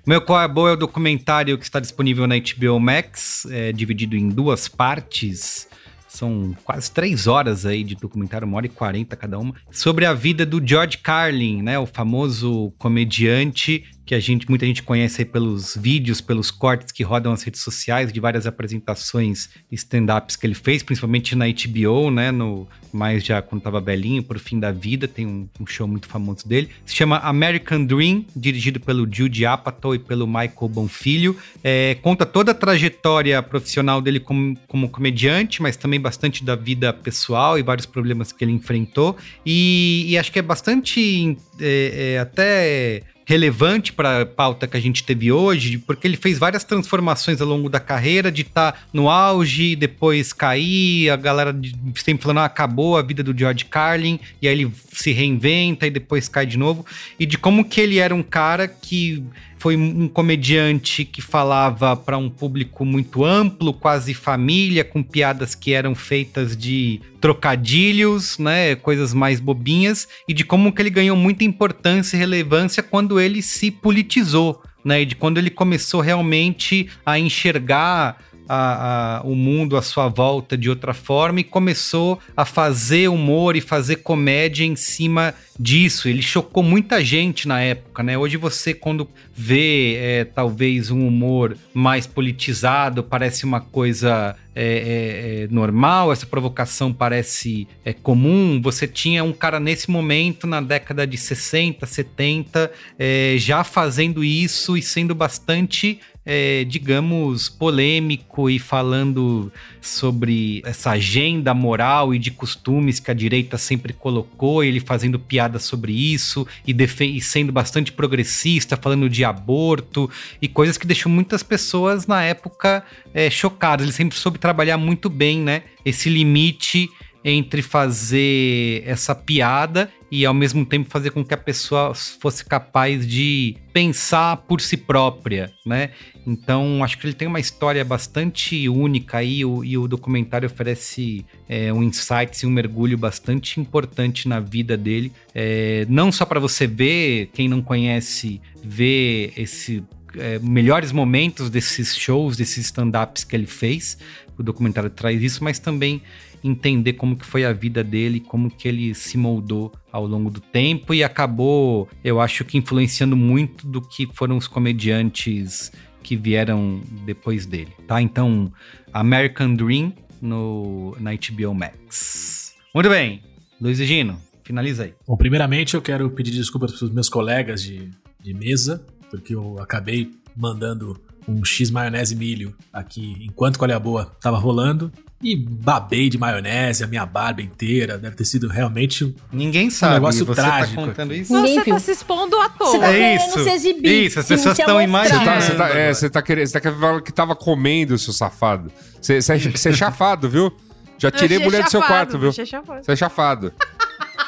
Meu 0.05 0.21
Qual 0.21 0.39
é 0.39 0.47
Boa 0.47 0.69
é 0.69 0.73
o 0.73 0.77
documentário 0.77 1.57
que 1.57 1.63
está 1.63 1.79
disponível 1.79 2.27
na 2.27 2.35
HBO 2.35 2.79
Max, 2.79 3.47
é 3.49 3.71
dividido 3.71 4.15
em 4.15 4.29
duas 4.29 4.67
partes. 4.67 5.67
São 6.07 6.55
quase 6.63 6.91
três 6.91 7.25
horas 7.25 7.65
aí 7.65 7.83
de 7.83 7.95
documentário, 7.95 8.47
uma 8.47 8.57
hora 8.57 8.67
e 8.67 8.69
quarenta 8.69 9.15
cada 9.15 9.39
uma, 9.39 9.55
sobre 9.71 10.05
a 10.05 10.13
vida 10.13 10.45
do 10.45 10.65
George 10.65 10.99
Carlin, 10.99 11.63
né? 11.63 11.79
O 11.79 11.87
famoso 11.87 12.71
comediante 12.77 13.83
que 14.05 14.13
a 14.13 14.19
gente, 14.19 14.47
muita 14.47 14.65
gente 14.65 14.83
conhece 14.83 15.21
aí 15.21 15.25
pelos 15.25 15.75
vídeos, 15.75 16.21
pelos 16.21 16.51
cortes 16.51 16.91
que 16.91 17.03
rodam 17.03 17.31
nas 17.31 17.43
redes 17.43 17.61
sociais 17.61 18.13
de 18.13 18.19
várias 18.19 18.45
apresentações 18.45 19.49
stand-ups 19.71 20.35
que 20.35 20.45
ele 20.45 20.53
fez, 20.53 20.83
principalmente 20.83 21.35
na 21.35 21.45
HBO, 21.47 22.11
né? 22.11 22.31
No, 22.31 22.67
mais 22.93 23.23
já 23.23 23.41
quando 23.41 23.61
tava 23.61 23.81
belinho, 23.81 24.23
pro 24.23 24.39
fim 24.39 24.59
da 24.59 24.71
vida, 24.71 25.07
tem 25.07 25.25
um, 25.25 25.47
um 25.59 25.65
show 25.65 25.87
muito 25.87 26.07
famoso 26.07 26.47
dele. 26.47 26.69
Se 26.85 26.95
chama 26.95 27.17
American 27.19 27.83
Dream, 27.83 28.25
dirigido 28.35 28.79
pelo 28.79 29.07
Jude 29.11 29.45
Apatow 29.45 29.95
e 29.95 29.99
pelo 29.99 30.27
Michael 30.27 30.69
Bonfilho. 30.69 31.35
É, 31.63 31.97
conta 32.01 32.25
toda 32.25 32.51
a 32.51 32.55
trajetória 32.55 33.41
profissional 33.41 34.01
dele 34.01 34.19
como, 34.19 34.55
como 34.67 34.87
comediante, 34.87 35.61
mas 35.61 35.75
também 35.75 35.99
bastante 35.99 36.43
da 36.43 36.55
vida 36.55 36.93
pessoal 36.93 37.57
e 37.57 37.63
vários 37.63 37.85
problemas 37.85 38.31
que 38.31 38.43
ele 38.43 38.51
enfrentou. 38.51 39.17
E, 39.45 40.05
e 40.07 40.17
acho 40.17 40.31
que 40.31 40.39
é 40.39 40.43
bastante 40.43 41.37
é, 41.59 42.13
é, 42.15 42.19
até 42.19 43.03
relevante 43.25 43.91
para 43.91 44.21
a 44.21 44.25
pauta 44.25 44.67
que 44.67 44.77
a 44.77 44.79
gente 44.79 45.03
teve 45.03 45.31
hoje, 45.31 45.79
porque 45.79 46.07
ele 46.07 46.15
fez 46.15 46.37
várias 46.37 46.63
transformações 46.63 47.41
ao 47.41 47.47
longo 47.47 47.67
da 47.67 47.79
carreira, 47.79 48.31
de 48.31 48.43
estar 48.43 48.71
tá 48.71 48.79
no 48.93 49.09
auge, 49.09 49.75
depois 49.75 50.31
cair, 50.31 51.09
a 51.09 51.15
galera 51.15 51.55
sempre 51.95 52.23
falando, 52.23 52.39
ah, 52.39 52.45
acabou 52.45 52.95
a 52.95 53.01
vida 53.01 53.23
do 53.23 53.37
George 53.37 53.65
Carlin, 53.65 54.19
e 54.41 54.47
aí 54.47 54.53
ele 54.53 54.71
se 54.93 55.11
reinventa 55.11 55.87
e 55.87 55.89
depois 55.89 56.29
cai 56.29 56.45
de 56.45 56.57
novo, 56.57 56.85
e 57.19 57.25
de 57.25 57.37
como 57.37 57.65
que 57.65 57.81
ele 57.81 57.97
era 57.97 58.13
um 58.13 58.23
cara 58.23 58.67
que 58.67 59.23
foi 59.65 59.75
um 59.75 60.07
comediante 60.07 61.03
que 61.03 61.23
falava 61.23 61.95
para 61.95 62.19
um 62.19 62.29
público 62.29 62.85
muito 62.85 63.25
amplo, 63.25 63.73
quase 63.73 64.13
família, 64.13 64.83
com 64.83 65.01
piadas 65.01 65.55
que 65.55 65.73
eram 65.73 65.95
feitas 65.95 66.55
de 66.55 67.01
trocadilhos, 67.19 68.37
né, 68.37 68.75
coisas 68.75 69.11
mais 69.11 69.39
bobinhas, 69.39 70.07
e 70.29 70.35
de 70.35 70.43
como 70.43 70.71
que 70.71 70.83
ele 70.83 70.91
ganhou 70.91 71.17
muita 71.17 71.43
importância 71.43 72.15
e 72.15 72.19
relevância 72.19 72.83
quando 72.83 73.19
ele 73.19 73.41
se 73.41 73.71
politizou, 73.71 74.61
né, 74.83 75.03
de 75.03 75.15
quando 75.15 75.39
ele 75.39 75.49
começou 75.49 75.99
realmente 75.99 76.87
a 77.03 77.17
enxergar 77.17 78.21
a, 78.47 79.17
a, 79.17 79.21
o 79.23 79.35
mundo 79.35 79.77
à 79.77 79.81
sua 79.81 80.07
volta 80.07 80.57
de 80.57 80.69
outra 80.69 80.93
forma 80.93 81.39
e 81.39 81.43
começou 81.43 82.19
a 82.35 82.45
fazer 82.45 83.07
humor 83.07 83.55
e 83.55 83.61
fazer 83.61 83.97
comédia 83.97 84.65
em 84.65 84.75
cima 84.75 85.33
disso. 85.59 86.07
Ele 86.09 86.21
chocou 86.21 86.61
muita 86.61 87.03
gente 87.03 87.47
na 87.47 87.61
época, 87.61 88.03
né? 88.03 88.17
Hoje 88.17 88.37
você, 88.37 88.73
quando 88.73 89.09
vê 89.33 89.95
é, 89.95 90.25
talvez 90.25 90.91
um 90.91 91.07
humor 91.07 91.57
mais 91.73 92.05
politizado, 92.05 93.03
parece 93.03 93.45
uma 93.45 93.61
coisa 93.61 94.35
é, 94.53 94.63
é, 94.63 95.43
é 95.43 95.47
normal, 95.49 96.11
essa 96.11 96.25
provocação 96.25 96.93
parece 96.93 97.67
é, 97.83 97.93
comum. 97.93 98.61
Você 98.61 98.87
tinha 98.87 99.23
um 99.23 99.33
cara 99.33 99.59
nesse 99.59 99.89
momento, 99.89 100.45
na 100.47 100.61
década 100.61 101.05
de 101.05 101.17
60, 101.17 101.85
70, 101.85 102.71
é, 102.97 103.35
já 103.37 103.63
fazendo 103.63 104.23
isso 104.23 104.77
e 104.77 104.81
sendo 104.81 105.15
bastante 105.15 105.99
é, 106.25 106.63
digamos, 106.63 107.47
polêmico 107.47 108.49
e 108.49 108.57
falando 108.57 109.51
sobre 109.79 110.61
essa 110.65 110.91
agenda 110.91 111.53
moral 111.53 112.15
e 112.15 112.19
de 112.19 112.31
costumes 112.31 112.99
que 112.99 113.11
a 113.11 113.13
direita 113.13 113.57
sempre 113.57 113.93
colocou, 113.93 114.63
ele 114.63 114.79
fazendo 114.79 115.19
piada 115.19 115.59
sobre 115.59 115.93
isso 115.93 116.47
e, 116.65 116.75
e 117.01 117.21
sendo 117.21 117.51
bastante 117.51 117.91
progressista, 117.91 118.75
falando 118.75 119.07
de 119.07 119.23
aborto 119.23 120.09
e 120.41 120.47
coisas 120.47 120.77
que 120.77 120.87
deixou 120.87 121.11
muitas 121.11 121.43
pessoas 121.43 122.07
na 122.07 122.23
época 122.23 122.83
é, 123.13 123.29
chocadas. 123.29 123.85
Ele 123.85 123.93
sempre 123.93 124.17
soube 124.17 124.39
trabalhar 124.39 124.77
muito 124.77 125.09
bem, 125.09 125.39
né? 125.39 125.63
Esse 125.85 126.09
limite 126.09 126.89
entre 127.27 127.63
fazer 127.63 128.83
essa 128.85 129.15
piada 129.15 129.89
e 130.11 130.27
ao 130.27 130.33
mesmo 130.33 130.63
tempo 130.63 130.87
fazer 130.91 131.09
com 131.09 131.25
que 131.25 131.33
a 131.33 131.37
pessoa 131.37 131.91
fosse 131.95 132.45
capaz 132.45 133.05
de 133.05 133.57
pensar 133.73 134.37
por 134.37 134.61
si 134.61 134.77
própria, 134.77 135.51
né? 135.65 135.89
Então 136.25 136.83
acho 136.83 136.99
que 136.99 137.07
ele 137.07 137.15
tem 137.15 137.27
uma 137.27 137.39
história 137.39 137.83
bastante 137.83 138.69
única 138.69 139.17
aí 139.17 139.43
o, 139.43 139.63
e 139.63 139.75
o 139.75 139.87
documentário 139.87 140.45
oferece 140.45 141.25
é, 141.49 141.73
um 141.73 141.81
insight 141.81 142.43
e 142.43 142.45
um 142.45 142.51
mergulho 142.51 142.95
bastante 142.95 143.59
importante 143.59 144.27
na 144.27 144.39
vida 144.39 144.77
dele, 144.77 145.11
é, 145.33 145.83
não 145.89 146.11
só 146.11 146.25
para 146.25 146.39
você 146.39 146.67
ver 146.67 147.31
quem 147.33 147.49
não 147.49 147.59
conhece 147.59 148.39
ver 148.63 149.33
esse 149.35 149.83
é, 150.17 150.39
melhores 150.39 150.91
momentos 150.91 151.49
desses 151.49 151.95
shows, 151.95 152.37
desses 152.37 152.65
stand-ups 152.67 153.23
que 153.23 153.35
ele 153.35 153.47
fez. 153.47 153.97
O 154.37 154.43
documentário 154.43 154.89
traz 154.89 155.21
isso, 155.21 155.43
mas 155.43 155.59
também 155.59 156.01
entender 156.47 156.93
como 156.93 157.15
que 157.15 157.25
foi 157.25 157.45
a 157.45 157.53
vida 157.53 157.83
dele, 157.83 158.19
como 158.19 158.49
que 158.49 158.67
ele 158.67 158.93
se 158.93 159.17
moldou 159.17 159.73
ao 159.91 160.05
longo 160.05 160.29
do 160.29 160.39
tempo 160.39 160.93
e 160.93 161.03
acabou, 161.03 161.87
eu 162.03 162.21
acho 162.21 162.45
que 162.45 162.57
influenciando 162.57 163.15
muito 163.15 163.67
do 163.67 163.81
que 163.81 164.07
foram 164.13 164.37
os 164.37 164.47
comediantes 164.47 165.71
que 166.03 166.15
vieram 166.15 166.81
depois 167.03 167.45
dele, 167.45 167.71
tá? 167.87 168.01
Então, 168.01 168.51
American 168.93 169.55
Dream 169.55 169.93
no 170.21 170.95
na 170.99 171.11
HBO 171.13 171.53
Max. 171.53 172.53
Muito 172.73 172.89
bem, 172.89 173.23
Luiz 173.59 173.79
e 173.79 173.85
Gino, 173.85 174.17
finaliza 174.43 174.83
aí. 174.83 174.93
Bom, 175.07 175.17
primeiramente 175.17 175.73
eu 175.73 175.81
quero 175.81 176.09
pedir 176.11 176.31
desculpas 176.31 176.73
para 176.73 176.85
os 176.85 176.91
meus 176.91 177.09
colegas 177.09 177.63
de, 177.63 177.89
de 178.21 178.33
mesa, 178.33 178.85
porque 179.09 179.33
eu 179.33 179.57
acabei 179.59 180.11
mandando 180.35 181.01
um 181.27 181.43
X 181.43 181.71
maionese 181.71 182.15
milho 182.15 182.55
aqui 182.71 183.15
enquanto 183.21 183.57
Qual 183.57 183.69
é 183.69 183.73
a 183.73 183.79
Boa 183.79 184.05
tava 184.21 184.37
rolando. 184.37 184.91
E 185.23 185.35
babei 185.35 186.09
de 186.09 186.17
maionese 186.17 186.83
a 186.83 186.87
minha 186.87 187.05
barba 187.05 187.41
inteira. 187.41 187.97
Deve 187.97 188.15
ter 188.15 188.25
sido 188.25 188.47
realmente 188.47 189.15
Ninguém 189.31 189.67
um 189.67 189.71
sabe, 189.71 189.93
negócio 189.95 190.25
você 190.25 190.41
trágico. 190.41 190.81
tá 190.81 190.87
contando 190.87 191.11
aqui. 191.11 191.21
isso? 191.21 191.33
Você 191.33 191.41
Ninguém 191.41 191.73
tá 191.73 191.79
se 191.79 191.91
expondo 191.91 192.39
à 192.39 192.49
toa. 192.49 192.67
Você 192.71 192.79
tá 192.79 192.93
É 192.93 193.15
isso. 193.15 193.43
se 193.43 193.49
exibir. 193.49 194.05
Isso, 194.05 194.19
as 194.19 194.27
pessoas 194.27 194.59
estão 194.59 194.77
amostrar. 194.77 195.19
Você 195.19 195.25
tá, 195.25 195.41
você 195.41 195.55
tá, 195.55 195.69
é, 195.69 195.93
você 195.93 196.09
tá 196.09 196.21
querendo. 196.21 196.47
Você 196.47 196.53
tá 196.53 196.59
querendo 196.59 196.79
falar 196.79 197.01
que 197.01 197.11
tava 197.13 197.35
comendo, 197.35 197.97
seu 197.97 198.13
safado. 198.13 198.71
Você, 199.01 199.21
você, 199.21 199.33
é, 199.33 199.37
você 199.39 199.69
é 199.69 199.73
chafado, 199.73 200.29
viu? 200.29 200.51
Já 200.97 201.09
tirei 201.11 201.39
mulher 201.39 201.63
do 201.63 201.71
seu 201.71 201.81
quarto, 201.81 202.19
viu? 202.19 202.31
Você 202.31 202.43
é 202.91 202.95
chafado. 202.95 203.51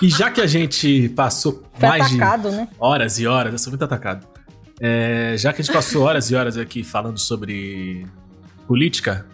E 0.01 0.09
já 0.09 0.29
que 0.31 0.41
a 0.41 0.47
gente 0.47 1.09
passou 1.09 1.63
Foi 1.73 1.89
mais 1.89 2.05
atacado, 2.07 2.49
de 2.49 2.55
né? 2.57 2.67
horas 2.79 3.19
e 3.19 3.27
horas, 3.27 3.51
eu 3.53 3.59
sou 3.59 3.71
muito 3.71 3.83
atacado. 3.83 4.25
É, 4.79 5.35
já 5.37 5.51
que 5.53 5.61
a 5.61 5.63
gente 5.63 5.73
passou 5.73 6.03
horas 6.03 6.29
e 6.29 6.35
horas 6.35 6.57
aqui 6.57 6.83
falando 6.83 7.17
sobre 7.19 8.05
política, 8.67 9.25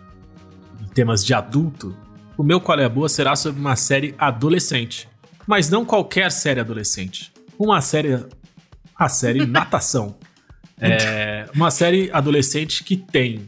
temas 0.94 1.26
de 1.26 1.34
adulto, 1.34 1.96
o 2.38 2.44
meu 2.44 2.60
Qual 2.62 2.80
é 2.80 2.86
a 2.86 2.90
Boa 2.90 3.10
será 3.10 3.36
sobre 3.36 3.60
uma 3.60 3.76
série 3.76 4.16
adolescente. 4.18 5.10
Mas 5.46 5.70
não 5.70 5.84
qualquer 5.86 6.32
série 6.32 6.60
adolescente. 6.60 7.32
Uma 7.60 7.82
série. 7.82 8.26
A 8.96 9.10
série 9.10 9.46
Natação. 9.48 10.16
É, 10.80 11.46
uma 11.54 11.72
série 11.72 12.10
adolescente 12.12 12.84
que 12.84 12.98
tem 12.98 13.46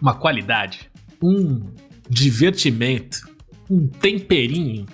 uma 0.00 0.14
qualidade, 0.14 0.90
um 1.22 1.72
divertimento, 2.08 3.18
um 3.70 3.86
temperinho, 3.88 4.84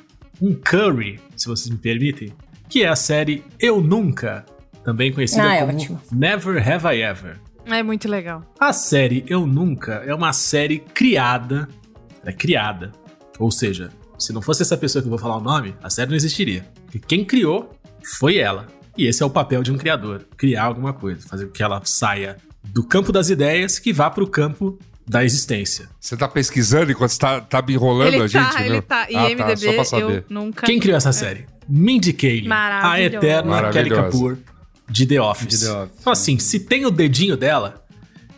um 0.40 0.54
curry, 0.54 1.18
se 1.36 1.48
vocês 1.48 1.70
me 1.70 1.78
permitem, 1.78 2.32
que 2.68 2.84
é 2.84 2.88
a 2.88 2.94
série 2.96 3.42
Eu 3.58 3.80
Nunca, 3.80 4.44
também 4.84 5.12
conhecida 5.12 5.42
Ah, 5.42 5.54
é 5.56 5.60
como 5.66 5.76
ótimo. 5.78 6.00
Never 6.12 6.68
Have 6.68 6.86
I 6.96 7.02
Ever. 7.02 7.40
É 7.66 7.82
muito 7.82 8.08
legal. 8.08 8.44
A 8.60 8.72
série 8.72 9.24
Eu 9.26 9.46
Nunca 9.46 10.02
é 10.06 10.14
uma 10.14 10.32
série 10.32 10.78
criada. 10.78 11.68
É 12.24 12.32
criada. 12.32 12.92
Ou 13.38 13.50
seja, 13.50 13.90
se 14.18 14.32
não 14.32 14.42
fosse 14.42 14.62
essa 14.62 14.76
pessoa 14.76 15.02
que 15.02 15.06
eu 15.06 15.10
vou 15.10 15.18
falar 15.18 15.36
o 15.36 15.40
nome, 15.40 15.74
a 15.82 15.90
série 15.90 16.10
não 16.10 16.16
existiria. 16.16 16.64
Porque 16.84 16.98
quem 16.98 17.24
criou 17.24 17.74
foi 18.18 18.38
ela. 18.38 18.66
E 18.96 19.06
esse 19.06 19.22
é 19.22 19.26
o 19.26 19.30
papel 19.30 19.62
de 19.62 19.72
um 19.72 19.78
criador: 19.78 20.26
criar 20.36 20.64
alguma 20.64 20.92
coisa, 20.92 21.26
fazer 21.26 21.46
com 21.46 21.52
que 21.52 21.62
ela 21.62 21.80
saia 21.84 22.36
do 22.64 22.84
campo 22.84 23.10
das 23.12 23.30
ideias 23.30 23.78
que 23.78 23.92
vá 23.92 24.10
pro 24.10 24.26
campo 24.26 24.78
da 25.08 25.24
existência. 25.24 25.88
Você 25.98 26.16
tá 26.16 26.28
pesquisando 26.28 26.92
enquanto 26.92 27.10
você 27.10 27.18
tá, 27.18 27.40
tá 27.40 27.60
me 27.62 27.72
enrolando 27.74 28.14
ele 28.14 28.22
a 28.22 28.26
gente, 28.26 28.52
tá, 28.52 28.64
ele 28.66 28.82
tá. 28.82 29.06
E 29.10 29.16
Ah, 29.16 29.22
tá, 29.22 29.28
MDB, 29.30 29.56
só 29.66 29.72
pra 29.72 29.84
saber. 29.84 30.16
eu 30.18 30.24
nunca. 30.28 30.66
Quem 30.66 30.78
criou 30.78 30.96
essa 30.96 31.12
série? 31.12 31.46
Mindy 31.68 32.12
Kaling, 32.12 32.48
a 32.50 33.00
eterna 33.00 33.70
Kelly. 33.70 33.90
Kapoor 33.90 34.38
de 34.88 35.06
The 35.06 35.20
Office. 35.20 35.48
De 35.48 35.66
The 35.66 35.72
Office. 35.72 35.96
Então, 36.00 36.12
assim, 36.12 36.38
se 36.38 36.60
tem 36.60 36.84
o 36.86 36.90
dedinho 36.90 37.36
dela, 37.36 37.82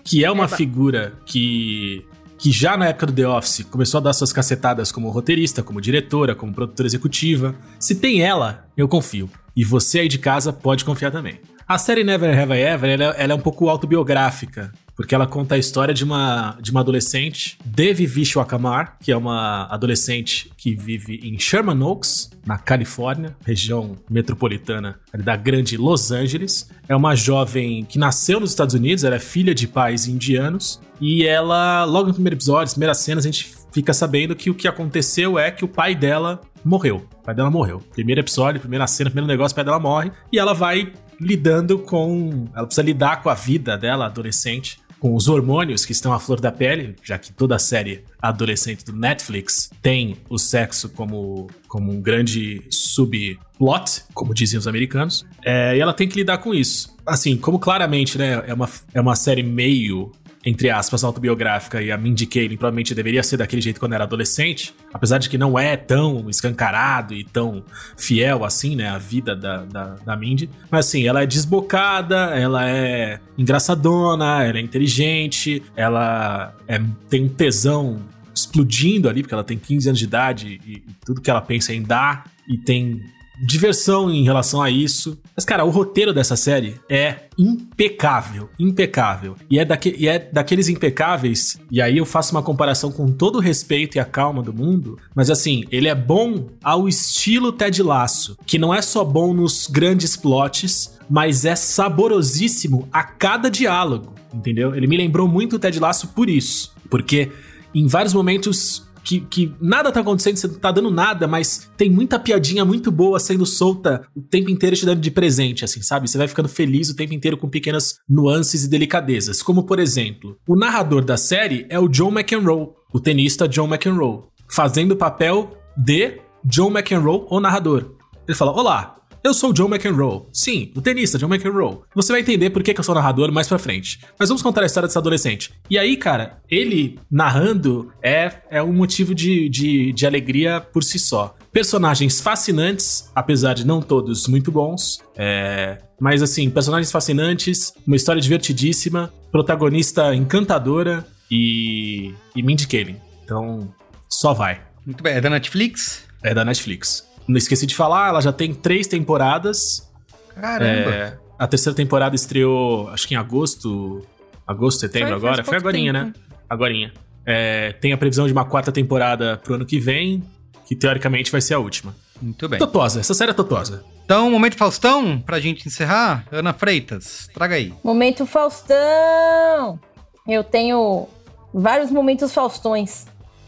que 0.04 0.24
é 0.24 0.30
uma 0.30 0.44
Eba. 0.44 0.56
figura 0.56 1.12
que, 1.26 2.06
que 2.44 2.52
já 2.52 2.76
na 2.76 2.88
época 2.88 3.06
do 3.06 3.12
The 3.14 3.26
Office 3.26 3.64
começou 3.70 3.96
a 3.96 4.02
dar 4.02 4.12
suas 4.12 4.30
cacetadas 4.30 4.92
como 4.92 5.08
roteirista, 5.08 5.62
como 5.62 5.80
diretora, 5.80 6.34
como 6.34 6.52
produtora 6.52 6.86
executiva, 6.86 7.54
se 7.80 7.94
tem 7.94 8.20
ela, 8.20 8.66
eu 8.76 8.86
confio. 8.86 9.30
E 9.56 9.64
você 9.64 10.00
aí 10.00 10.08
de 10.08 10.18
casa 10.18 10.52
pode 10.52 10.84
confiar 10.84 11.10
também. 11.10 11.40
A 11.66 11.78
série 11.78 12.04
Never 12.04 12.38
Have 12.38 12.52
I 12.52 12.60
Ever, 12.60 12.90
ela, 12.90 13.04
ela 13.16 13.32
é 13.32 13.34
um 13.34 13.40
pouco 13.40 13.70
autobiográfica, 13.70 14.70
porque 14.96 15.14
ela 15.14 15.26
conta 15.26 15.54
a 15.54 15.58
história 15.58 15.92
de 15.92 16.04
uma, 16.04 16.56
de 16.60 16.70
uma 16.70 16.80
adolescente, 16.80 17.58
Devi 17.64 18.06
Vishwakamar, 18.06 18.96
que 19.00 19.10
é 19.10 19.16
uma 19.16 19.66
adolescente 19.66 20.50
que 20.56 20.74
vive 20.74 21.20
em 21.22 21.38
Sherman 21.38 21.82
Oaks, 21.82 22.30
na 22.46 22.58
Califórnia, 22.58 23.36
região 23.44 23.96
metropolitana 24.08 24.98
da 25.12 25.36
grande 25.36 25.76
Los 25.76 26.10
Angeles. 26.10 26.70
É 26.88 26.94
uma 26.94 27.14
jovem 27.14 27.84
que 27.84 27.98
nasceu 27.98 28.38
nos 28.38 28.50
Estados 28.50 28.74
Unidos, 28.74 29.04
ela 29.04 29.16
é 29.16 29.20
filha 29.20 29.54
de 29.54 29.66
pais 29.66 30.06
indianos, 30.06 30.80
e 31.00 31.26
ela, 31.26 31.84
logo 31.84 32.08
no 32.08 32.14
primeiro 32.14 32.36
episódio, 32.36 32.64
as 32.64 32.74
primeiras 32.74 32.98
cenas, 32.98 33.24
a 33.24 33.28
gente 33.28 33.52
fica 33.72 33.92
sabendo 33.92 34.36
que 34.36 34.50
o 34.50 34.54
que 34.54 34.68
aconteceu 34.68 35.38
é 35.38 35.50
que 35.50 35.64
o 35.64 35.68
pai 35.68 35.94
dela 35.94 36.40
morreu. 36.64 37.06
O 37.20 37.24
pai 37.24 37.34
dela 37.34 37.50
morreu. 37.50 37.82
Primeiro 37.92 38.20
episódio, 38.20 38.60
primeira 38.60 38.86
cena, 38.86 39.10
primeiro 39.10 39.26
negócio, 39.26 39.52
o 39.52 39.56
pai 39.56 39.64
dela 39.64 39.80
morre, 39.80 40.12
e 40.32 40.38
ela 40.38 40.54
vai 40.54 40.92
lidando 41.20 41.78
com. 41.78 42.46
Ela 42.54 42.66
precisa 42.66 42.84
lidar 42.84 43.22
com 43.22 43.28
a 43.28 43.34
vida 43.34 43.76
dela, 43.76 44.06
adolescente, 44.06 44.78
com 45.04 45.14
os 45.14 45.28
hormônios 45.28 45.84
que 45.84 45.92
estão 45.92 46.14
à 46.14 46.18
flor 46.18 46.40
da 46.40 46.50
pele, 46.50 46.96
já 47.02 47.18
que 47.18 47.30
toda 47.30 47.54
a 47.54 47.58
série 47.58 48.02
adolescente 48.22 48.86
do 48.86 48.94
Netflix 48.94 49.70
tem 49.82 50.16
o 50.30 50.38
sexo 50.38 50.88
como, 50.88 51.46
como 51.68 51.92
um 51.92 52.00
grande 52.00 52.62
subplot, 52.70 54.04
como 54.14 54.32
dizem 54.32 54.58
os 54.58 54.66
americanos. 54.66 55.26
É, 55.44 55.76
e 55.76 55.80
ela 55.80 55.92
tem 55.92 56.08
que 56.08 56.16
lidar 56.16 56.38
com 56.38 56.54
isso. 56.54 56.96
Assim, 57.04 57.36
como 57.36 57.58
claramente, 57.58 58.16
né, 58.16 58.44
é 58.46 58.54
uma, 58.54 58.70
é 58.94 59.00
uma 59.02 59.14
série 59.14 59.42
meio 59.42 60.10
entre 60.44 60.68
aspas, 60.70 61.02
autobiográfica 61.02 61.80
e 61.82 61.90
a 61.90 61.96
Mindy 61.96 62.26
Kaling 62.26 62.56
provavelmente 62.56 62.94
deveria 62.94 63.22
ser 63.22 63.38
daquele 63.38 63.62
jeito 63.62 63.80
quando 63.80 63.94
era 63.94 64.04
adolescente, 64.04 64.74
apesar 64.92 65.18
de 65.18 65.28
que 65.30 65.38
não 65.38 65.58
é 65.58 65.76
tão 65.76 66.28
escancarado 66.28 67.14
e 67.14 67.24
tão 67.24 67.64
fiel 67.96 68.44
assim, 68.44 68.76
né, 68.76 68.88
a 68.88 68.98
vida 68.98 69.34
da, 69.34 69.64
da, 69.64 69.84
da 70.04 70.16
Mindy. 70.16 70.50
Mas 70.70 70.86
assim, 70.86 71.06
ela 71.06 71.22
é 71.22 71.26
desbocada, 71.26 72.36
ela 72.36 72.68
é 72.68 73.20
engraçadona, 73.38 74.44
ela 74.44 74.58
é 74.58 74.60
inteligente, 74.60 75.62
ela 75.74 76.54
é- 76.68 76.80
tem 77.08 77.24
um 77.24 77.28
tesão 77.28 78.02
explodindo 78.34 79.08
ali, 79.08 79.22
porque 79.22 79.34
ela 79.34 79.44
tem 79.44 79.56
15 79.56 79.88
anos 79.88 79.98
de 79.98 80.04
idade 80.04 80.60
e, 80.66 80.72
e 80.72 80.82
tudo 81.04 81.20
que 81.20 81.30
ela 81.30 81.40
pensa 81.40 81.72
é 81.72 81.76
em 81.76 81.82
dar, 81.82 82.24
e 82.48 82.58
tem 82.58 83.00
diversão 83.38 84.10
em 84.10 84.24
relação 84.24 84.62
a 84.62 84.70
isso. 84.70 85.18
Mas, 85.34 85.44
cara, 85.44 85.64
o 85.64 85.70
roteiro 85.70 86.12
dessa 86.12 86.36
série 86.36 86.80
é 86.88 87.24
impecável, 87.38 88.48
impecável. 88.58 89.36
E 89.50 89.58
é, 89.58 89.64
daque, 89.64 89.94
e 89.98 90.08
é 90.08 90.18
daqueles 90.18 90.68
impecáveis, 90.68 91.58
e 91.70 91.80
aí 91.80 91.98
eu 91.98 92.06
faço 92.06 92.34
uma 92.34 92.42
comparação 92.42 92.92
com 92.92 93.10
todo 93.10 93.36
o 93.36 93.40
respeito 93.40 93.96
e 93.96 94.00
a 94.00 94.04
calma 94.04 94.42
do 94.42 94.52
mundo, 94.52 94.98
mas 95.14 95.30
assim, 95.30 95.64
ele 95.70 95.88
é 95.88 95.94
bom 95.94 96.46
ao 96.62 96.88
estilo 96.88 97.52
Ted 97.52 97.82
Lasso, 97.82 98.36
que 98.46 98.58
não 98.58 98.72
é 98.72 98.80
só 98.80 99.04
bom 99.04 99.34
nos 99.34 99.66
grandes 99.66 100.16
plots, 100.16 100.98
mas 101.08 101.44
é 101.44 101.56
saborosíssimo 101.56 102.88
a 102.92 103.02
cada 103.02 103.50
diálogo, 103.50 104.14
entendeu? 104.32 104.74
Ele 104.74 104.86
me 104.86 104.96
lembrou 104.96 105.26
muito 105.26 105.56
o 105.56 105.58
Ted 105.58 105.78
Lasso 105.80 106.08
por 106.08 106.30
isso, 106.30 106.72
porque 106.88 107.30
em 107.74 107.86
vários 107.86 108.14
momentos 108.14 108.86
que, 109.04 109.20
que 109.20 109.54
nada 109.60 109.92
tá 109.92 110.00
acontecendo, 110.00 110.36
você 110.36 110.48
não 110.48 110.54
tá 110.54 110.72
dando 110.72 110.90
nada, 110.90 111.28
mas 111.28 111.70
tem 111.76 111.90
muita 111.90 112.18
piadinha 112.18 112.64
muito 112.64 112.90
boa 112.90 113.20
sendo 113.20 113.44
solta 113.44 114.06
o 114.16 114.22
tempo 114.22 114.50
inteiro 114.50 114.74
te 114.74 114.86
dando 114.86 115.00
de 115.00 115.10
presente, 115.10 115.64
assim, 115.64 115.82
sabe? 115.82 116.08
Você 116.08 116.16
vai 116.16 116.26
ficando 116.26 116.48
feliz 116.48 116.88
o 116.88 116.96
tempo 116.96 117.12
inteiro 117.12 117.36
com 117.36 117.48
pequenas 117.48 117.96
nuances 118.08 118.64
e 118.64 118.68
delicadezas. 118.68 119.42
Como, 119.42 119.64
por 119.64 119.78
exemplo, 119.78 120.36
o 120.48 120.56
narrador 120.56 121.04
da 121.04 121.16
série 121.16 121.66
é 121.68 121.78
o 121.78 121.88
John 121.88 122.10
McEnroe, 122.10 122.70
o 122.92 122.98
tenista 122.98 123.46
John 123.46 123.68
McEnroe, 123.68 124.22
fazendo 124.50 124.92
o 124.92 124.96
papel 124.96 125.56
de 125.76 126.20
John 126.44 126.70
McEnroe, 126.70 127.26
o 127.28 127.40
narrador. 127.40 127.92
Ele 128.26 128.36
fala: 128.36 128.52
Olá, 128.52 128.96
eu 129.24 129.32
sou 129.32 129.50
o 129.50 129.52
John 129.54 129.68
McEnroe. 129.68 130.24
Sim, 130.30 130.70
o 130.76 130.82
tenista 130.82 131.16
John 131.16 131.32
McEnroe. 131.32 131.78
Você 131.94 132.12
vai 132.12 132.20
entender 132.20 132.50
por 132.50 132.62
que, 132.62 132.74
que 132.74 132.78
eu 132.78 132.84
sou 132.84 132.94
narrador 132.94 133.32
mais 133.32 133.48
pra 133.48 133.58
frente. 133.58 134.00
Mas 134.18 134.28
vamos 134.28 134.42
contar 134.42 134.62
a 134.62 134.66
história 134.66 134.86
dessa 134.86 134.98
adolescente. 134.98 135.50
E 135.70 135.78
aí, 135.78 135.96
cara, 135.96 136.42
ele 136.50 136.98
narrando 137.10 137.90
é, 138.02 138.30
é 138.50 138.62
um 138.62 138.72
motivo 138.74 139.14
de, 139.14 139.48
de, 139.48 139.92
de 139.94 140.06
alegria 140.06 140.60
por 140.60 140.84
si 140.84 140.98
só. 140.98 141.34
Personagens 141.50 142.20
fascinantes, 142.20 143.10
apesar 143.14 143.54
de 143.54 143.66
não 143.66 143.80
todos 143.80 144.28
muito 144.28 144.52
bons. 144.52 144.98
É, 145.16 145.78
mas 145.98 146.22
assim, 146.22 146.50
personagens 146.50 146.92
fascinantes, 146.92 147.72
uma 147.86 147.96
história 147.96 148.20
divertidíssima, 148.20 149.10
protagonista 149.32 150.14
encantadora 150.14 151.06
e, 151.30 152.12
e 152.36 152.42
Mindy 152.42 152.68
Kaling. 152.68 153.00
Então, 153.24 153.72
só 154.06 154.34
vai. 154.34 154.60
Muito 154.84 155.02
bem, 155.02 155.14
é 155.14 155.20
da 155.22 155.30
Netflix? 155.30 156.04
É 156.22 156.34
da 156.34 156.44
Netflix. 156.44 157.08
Não 157.26 157.36
esqueci 157.36 157.66
de 157.66 157.74
falar, 157.74 158.08
ela 158.08 158.20
já 158.20 158.32
tem 158.32 158.52
três 158.54 158.86
temporadas. 158.86 159.90
Caramba. 160.34 160.90
É, 160.90 161.18
a 161.38 161.46
terceira 161.46 161.74
temporada 161.74 162.14
estreou, 162.14 162.88
acho 162.90 163.06
que 163.08 163.14
em 163.14 163.16
agosto. 163.16 164.06
Agosto, 164.46 164.80
setembro 164.80 165.08
Foi, 165.08 165.16
agora? 165.28 165.44
Foi 165.44 165.56
agorinha, 165.56 165.92
tempo. 165.92 166.06
né? 166.06 166.12
Agorinha. 166.50 166.92
É, 167.26 167.72
tem 167.72 167.92
a 167.92 167.96
previsão 167.96 168.26
de 168.26 168.32
uma 168.32 168.44
quarta 168.44 168.70
temporada 168.70 169.38
pro 169.42 169.54
ano 169.54 169.64
que 169.64 169.78
vem, 169.78 170.22
que 170.66 170.76
teoricamente 170.76 171.32
vai 171.32 171.40
ser 171.40 171.54
a 171.54 171.58
última. 171.58 171.94
Muito 172.20 172.46
bem. 172.48 172.58
Totosa, 172.58 173.00
essa 173.00 173.14
série 173.14 173.30
é 173.30 173.34
totosa. 173.34 173.82
Então, 174.04 174.30
momento 174.30 174.56
Faustão, 174.56 175.18
pra 175.18 175.40
gente 175.40 175.66
encerrar. 175.66 176.26
Ana 176.30 176.52
Freitas, 176.52 177.28
traga 177.32 177.54
aí. 177.54 177.72
Momento 177.82 178.26
Faustão! 178.26 179.80
Eu 180.28 180.44
tenho 180.44 181.08
vários 181.52 181.90
momentos 181.90 182.32
Faustões. 182.32 183.06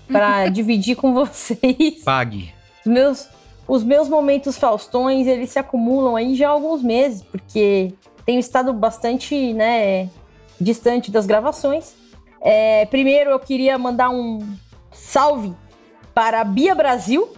pra 0.09 0.49
dividir 0.51 0.97
com 0.97 1.13
vocês. 1.13 2.03
Pague. 2.05 2.53
Os 2.85 2.91
meus, 2.93 3.29
os 3.69 3.83
meus 3.83 4.09
momentos 4.09 4.57
Faustões, 4.57 5.27
eles 5.27 5.51
se 5.51 5.59
acumulam 5.59 6.17
aí 6.17 6.35
já 6.35 6.49
há 6.49 6.53
alguns 6.53 6.83
meses, 6.83 7.23
porque 7.23 7.93
tenho 8.25 8.39
estado 8.41 8.73
bastante, 8.73 9.53
né, 9.53 10.09
distante 10.61 11.11
das 11.11 11.27
gravações. 11.27 11.95
É, 12.41 12.87
primeiro, 12.87 13.31
eu 13.31 13.39
queria 13.39 13.77
mandar 13.79 14.11
um 14.11 14.39
salve 14.93 15.53
para 16.15 16.41
a 16.41 16.45
Bia 16.45 16.75
Brasil. 16.75 17.29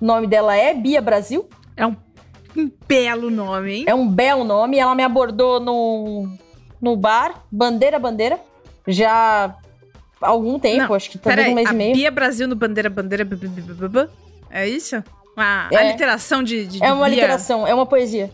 O 0.00 0.04
nome 0.04 0.26
dela 0.26 0.56
é 0.56 0.74
Bia 0.74 1.00
Brasil. 1.00 1.48
É 1.76 1.86
um, 1.86 1.96
um 2.56 2.70
belo 2.88 3.30
nome, 3.30 3.72
hein? 3.74 3.84
É 3.86 3.94
um 3.94 4.08
belo 4.08 4.44
nome. 4.44 4.78
Ela 4.78 4.94
me 4.94 5.02
abordou 5.02 5.60
no, 5.60 6.28
no 6.80 6.96
bar, 6.96 7.44
Bandeira 7.50 7.98
Bandeira, 7.98 8.40
já 8.86 9.56
há 10.20 10.28
algum 10.28 10.58
tempo, 10.58 10.94
acho 10.94 11.10
que 11.10 11.18
talvez 11.18 11.48
um 11.48 11.54
mês 11.54 11.70
e 11.70 11.74
meio. 11.74 11.94
Bia 11.94 12.10
Brasil 12.10 12.48
no 12.48 12.56
Bandeira 12.56 12.90
Bandeira. 12.90 13.24
b- 13.24 13.36
b- 13.36 13.88
b- 13.88 14.08
É 14.50 14.68
isso? 14.68 15.02
A, 15.36 15.68
a 15.74 15.84
É. 15.84 15.92
literação 15.92 16.42
de, 16.42 16.66
de, 16.66 16.78
de 16.78 16.84
É 16.84 16.92
uma 16.92 17.06
Bia. 17.06 17.14
literação, 17.14 17.66
é 17.66 17.74
uma 17.74 17.86
poesia. 17.86 18.30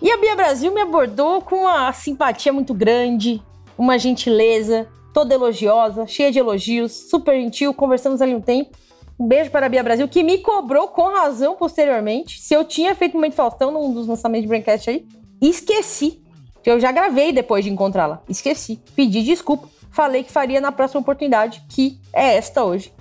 E 0.00 0.10
a 0.10 0.16
Bia 0.16 0.36
Brasil 0.36 0.72
me 0.72 0.80
abordou 0.80 1.40
com 1.42 1.62
uma 1.62 1.92
simpatia 1.92 2.52
muito 2.52 2.72
grande, 2.74 3.42
uma 3.76 3.98
gentileza, 3.98 4.86
toda 5.12 5.34
elogiosa, 5.34 6.06
cheia 6.06 6.30
de 6.30 6.38
elogios, 6.38 6.92
super 7.10 7.34
gentil, 7.40 7.72
conversamos 7.74 8.20
ali 8.22 8.34
um 8.34 8.40
tempo. 8.40 8.76
Um 9.18 9.26
beijo 9.28 9.50
para 9.50 9.66
a 9.66 9.68
Bia 9.68 9.82
Brasil, 9.82 10.08
que 10.08 10.22
me 10.24 10.38
cobrou 10.38 10.88
com 10.88 11.02
razão 11.14 11.54
posteriormente 11.54 12.40
se 12.42 12.52
eu 12.52 12.64
tinha 12.64 12.94
feito 12.96 13.14
Momento 13.14 13.34
Faustão 13.34 13.70
num 13.70 13.92
dos 13.92 14.06
lançamentos 14.08 14.42
de 14.42 14.48
Braincast 14.48 14.90
aí. 14.90 15.06
E 15.40 15.48
esqueci. 15.48 16.20
Que 16.62 16.70
eu 16.70 16.80
já 16.80 16.90
gravei 16.90 17.30
depois 17.30 17.64
de 17.64 17.70
encontrá-la. 17.70 18.22
Esqueci. 18.28 18.80
Pedi 18.96 19.22
desculpa. 19.22 19.68
Falei 19.92 20.24
que 20.24 20.32
faria 20.32 20.60
na 20.60 20.72
próxima 20.72 21.00
oportunidade, 21.00 21.62
que 21.68 22.00
é 22.12 22.34
esta 22.36 22.64
hoje. 22.64 22.92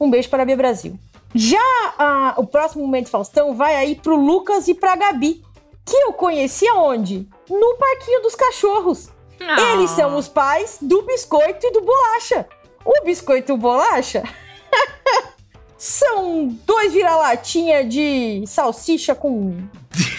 Um 0.00 0.10
beijo 0.10 0.28
para 0.28 0.42
a 0.42 0.46
Bia 0.46 0.56
Brasil. 0.56 0.98
Já 1.34 1.58
ah, 1.98 2.34
o 2.38 2.46
próximo 2.46 2.84
Momento 2.84 3.08
Faustão 3.08 3.54
vai 3.54 3.76
aí 3.76 3.94
pro 3.94 4.16
Lucas 4.16 4.66
e 4.68 4.74
pra 4.74 4.96
Gabi, 4.96 5.44
que 5.84 5.96
eu 5.96 6.12
conheci 6.12 6.66
aonde? 6.68 7.28
No 7.48 7.76
Parquinho 7.76 8.22
dos 8.22 8.34
Cachorros. 8.34 9.10
Ah. 9.40 9.72
Eles 9.72 9.90
são 9.90 10.16
os 10.16 10.28
pais 10.28 10.78
do 10.80 11.02
Biscoito 11.02 11.66
e 11.66 11.72
do 11.72 11.80
Bolacha. 11.80 12.46
O 12.84 13.04
Biscoito 13.04 13.52
e 13.52 13.54
o 13.54 13.58
Bolacha 13.58 14.22
são 15.78 16.48
dois 16.66 16.92
vira-latinha 16.92 17.84
de 17.84 18.44
salsicha 18.46 19.14
com 19.14 19.56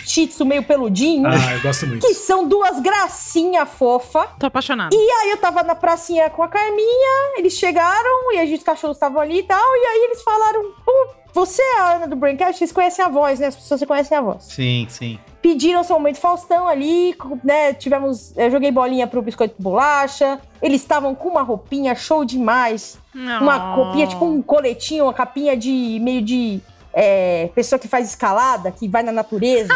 shih 0.06 0.28
tzu 0.28 0.46
meio 0.46 0.64
peludinho. 0.64 1.28
Ah, 1.28 1.54
eu 1.54 1.62
gosto 1.62 1.88
muito. 1.88 2.06
Que 2.06 2.14
são 2.14 2.48
duas 2.48 2.80
gracinha 2.80 3.66
fofa. 3.66 4.28
Tô 4.40 4.46
apaixonada. 4.48 4.96
E 4.96 4.98
aí 5.00 5.32
eu 5.32 5.38
tava 5.38 5.64
na 5.64 5.76
pracinha 5.76 6.30
com 6.30 6.44
a 6.44 6.48
Carminha, 6.48 7.38
eles 7.38 7.54
chegaram 7.54 8.34
e 8.34 8.40
a 8.40 8.46
gente, 8.46 8.60
os 8.60 8.64
cachorros 8.64 8.98
estavam 8.98 9.22
ali 9.22 9.40
e 9.40 9.44
tal, 9.44 9.58
e 9.58 9.86
aí 9.86 10.04
eles 10.06 10.22
falaram, 10.24 10.72
"Pô, 10.86 11.08
você 11.34 11.62
é 11.62 11.80
a 11.80 11.94
Ana 11.94 12.08
do 12.08 12.16
Braincast, 12.16 12.58
vocês 12.58 12.72
conhecem 12.72 13.04
a 13.04 13.08
voz, 13.08 13.40
né? 13.40 13.48
As 13.48 13.56
pessoas 13.56 13.82
conhecem 13.84 14.18
a 14.18 14.22
voz. 14.22 14.44
Sim, 14.44 14.86
sim. 14.90 15.18
Pediram 15.42 15.84
seu 15.84 15.96
momento 15.96 16.20
Faustão 16.20 16.68
ali, 16.68 17.16
né? 17.44 17.74
Tivemos. 17.74 18.36
Eu 18.38 18.52
joguei 18.52 18.70
bolinha 18.72 19.08
pro 19.08 19.22
biscoito 19.22 19.56
de 19.58 19.64
bolacha. 19.64 20.40
Eles 20.62 20.82
estavam 20.82 21.16
com 21.16 21.30
uma 21.30 21.42
roupinha 21.42 21.96
show 21.96 22.24
demais. 22.24 23.00
Uma 23.16 23.58
roupinha, 23.58 24.08
tipo 24.08 24.24
um 24.26 24.42
coletinho, 24.42 25.06
uma 25.06 25.14
capinha 25.14 25.56
de 25.58 26.00
meio 26.02 26.22
de 26.22 26.62
é, 26.94 27.50
pessoa 27.56 27.80
que 27.80 27.88
faz 27.88 28.10
escalada, 28.10 28.72
que 28.72 28.88
vai 28.88 29.04
na 29.04 29.12
natureza. 29.12 29.74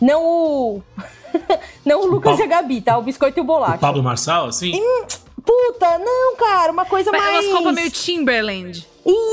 Não 0.00 0.22
o. 0.22 0.82
não 1.84 2.02
o 2.02 2.06
Lucas 2.06 2.32
Pablo- 2.32 2.44
e 2.44 2.44
a 2.44 2.48
Gabi, 2.48 2.80
tá? 2.80 2.98
O 2.98 3.02
biscoito 3.02 3.38
e 3.38 3.42
o 3.42 3.44
bolacha. 3.44 3.78
Pablo 3.78 4.02
Marçal, 4.02 4.46
assim? 4.46 4.72
Puta, 5.44 5.98
não, 5.98 6.36
cara, 6.36 6.72
uma 6.72 6.84
coisa 6.84 7.10
Mas 7.12 7.22
mais. 7.22 7.44
Umas 7.46 7.54
roupas 7.54 7.74
meio 7.74 7.90
Timberland. 7.90 8.86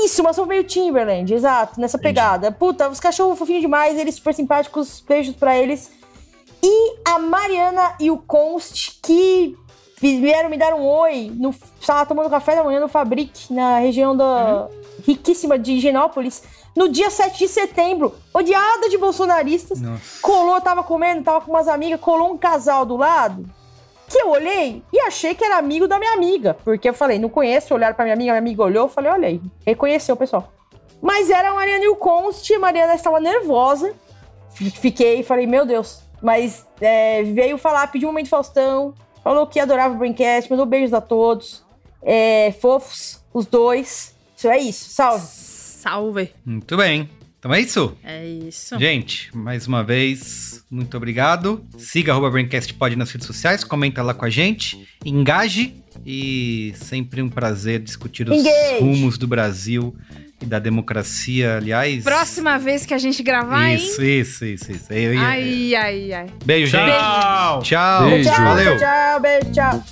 Isso, 0.04 0.22
uma 0.22 0.30
roupa 0.30 0.46
meio 0.46 0.64
Timberland, 0.64 1.34
exato, 1.34 1.80
nessa 1.80 1.98
pegada. 1.98 2.52
Puta, 2.52 2.88
os 2.88 3.00
cachorros 3.00 3.36
fofinhos 3.38 3.60
demais, 3.60 3.98
eles 3.98 4.14
super 4.14 4.32
simpáticos, 4.32 5.02
beijos 5.06 5.34
pra 5.34 5.58
eles. 5.58 5.90
E 6.62 6.96
a 7.04 7.18
Mariana 7.18 7.96
e 7.98 8.10
o 8.10 8.16
Const, 8.16 9.00
que 9.02 9.56
vieram 10.00 10.48
me 10.48 10.56
dar 10.56 10.72
um 10.74 10.82
oi, 10.82 11.32
no, 11.34 11.50
estava 11.80 12.06
tomando 12.06 12.30
café 12.30 12.54
da 12.54 12.62
manhã 12.62 12.78
no 12.78 12.88
Fabric, 12.88 13.52
na 13.52 13.78
região 13.80 14.16
da 14.16 14.68
riquíssima 15.06 15.58
de 15.58 15.72
Higienópolis, 15.72 16.42
no 16.74 16.88
dia 16.88 17.10
7 17.10 17.38
de 17.38 17.48
setembro, 17.48 18.14
odiada 18.32 18.88
de 18.88 18.98
bolsonaristas. 18.98 19.80
Colou, 20.20 20.60
tava 20.60 20.82
comendo, 20.82 21.22
tava 21.22 21.40
com 21.40 21.50
umas 21.50 21.68
amigas, 21.68 22.00
colou 22.00 22.32
um 22.32 22.38
casal 22.38 22.84
do 22.84 22.96
lado. 22.96 23.48
Que 24.08 24.20
eu 24.20 24.30
olhei 24.30 24.82
e 24.92 25.00
achei 25.00 25.34
que 25.34 25.44
era 25.44 25.56
amigo 25.56 25.88
da 25.88 25.98
minha 25.98 26.12
amiga. 26.12 26.56
Porque 26.64 26.88
eu 26.88 26.94
falei, 26.94 27.18
não 27.18 27.28
conheço, 27.28 27.74
olharam 27.74 27.94
pra 27.94 28.04
minha 28.04 28.14
amiga, 28.14 28.32
minha 28.32 28.38
amiga 28.38 28.62
olhou, 28.62 28.84
eu 28.84 28.88
falei, 28.88 29.10
olha 29.10 29.28
aí, 29.28 29.40
reconheceu 29.64 30.14
o 30.14 30.18
pessoal. 30.18 30.52
Mas 31.00 31.30
era 31.30 31.50
a 31.50 31.54
Mariana 31.54 31.84
e 31.84 31.88
o 31.88 31.96
Const, 31.96 32.52
a 32.52 32.58
Mariana 32.58 32.94
estava 32.94 33.20
nervosa. 33.20 33.94
Fiquei, 34.50 35.22
falei, 35.22 35.46
meu 35.46 35.64
Deus. 35.64 36.00
Mas 36.22 36.66
é, 36.80 37.22
veio 37.22 37.58
falar, 37.58 37.86
pediu 37.88 38.08
um 38.08 38.12
momento 38.12 38.28
Faustão, 38.28 38.94
falou 39.22 39.46
que 39.46 39.60
adorava 39.60 39.94
o 39.94 39.98
Braincast, 39.98 40.50
mandou 40.50 40.64
beijos 40.64 40.94
a 40.94 41.00
todos. 41.00 41.64
É, 42.02 42.52
fofos, 42.60 43.22
os 43.32 43.46
dois. 43.46 44.14
Isso 44.36 44.48
é 44.48 44.58
isso, 44.58 44.90
salve. 44.90 45.26
Salve. 45.88 46.30
Muito 46.46 46.76
bem. 46.78 47.10
Então 47.38 47.52
é 47.52 47.60
isso. 47.60 47.94
É 48.02 48.26
isso. 48.26 48.78
Gente, 48.78 49.28
mais 49.36 49.66
uma 49.66 49.84
vez, 49.84 50.64
muito 50.70 50.96
obrigado. 50.96 51.62
Siga 51.76 52.12
arroba 52.12 52.30
BrainCastPod 52.30 52.96
nas 52.96 53.10
redes 53.10 53.26
sociais, 53.26 53.62
comenta 53.62 54.02
lá 54.02 54.14
com 54.14 54.24
a 54.24 54.30
gente, 54.30 54.88
engaje 55.04 55.74
e 56.06 56.72
sempre 56.76 57.20
um 57.20 57.28
prazer 57.28 57.80
discutir 57.80 58.26
os 58.30 58.38
Engage. 58.40 58.78
rumos 58.80 59.18
do 59.18 59.26
Brasil 59.26 59.94
e 60.40 60.46
da 60.46 60.58
democracia, 60.58 61.58
aliás. 61.58 62.02
Próxima 62.02 62.58
vez 62.58 62.86
que 62.86 62.94
a 62.94 62.98
gente 62.98 63.22
gravar, 63.22 63.74
Isso, 63.74 64.00
hein? 64.02 64.20
isso, 64.20 64.44
isso, 64.46 64.72
isso. 64.72 64.90
Eu 64.90 65.12
ia- 65.12 65.20
Ai, 65.20 65.74
ai, 65.74 66.12
ai. 66.14 66.26
Beijo, 66.46 66.72
Tchau. 66.72 66.86
gente. 67.60 67.68
Tchau. 67.68 68.04
Beijo. 68.08 68.30
Tchau, 68.30 68.44
Valeu. 68.44 68.78
tchau, 68.78 69.20
beijo, 69.20 69.52
tchau. 69.52 69.84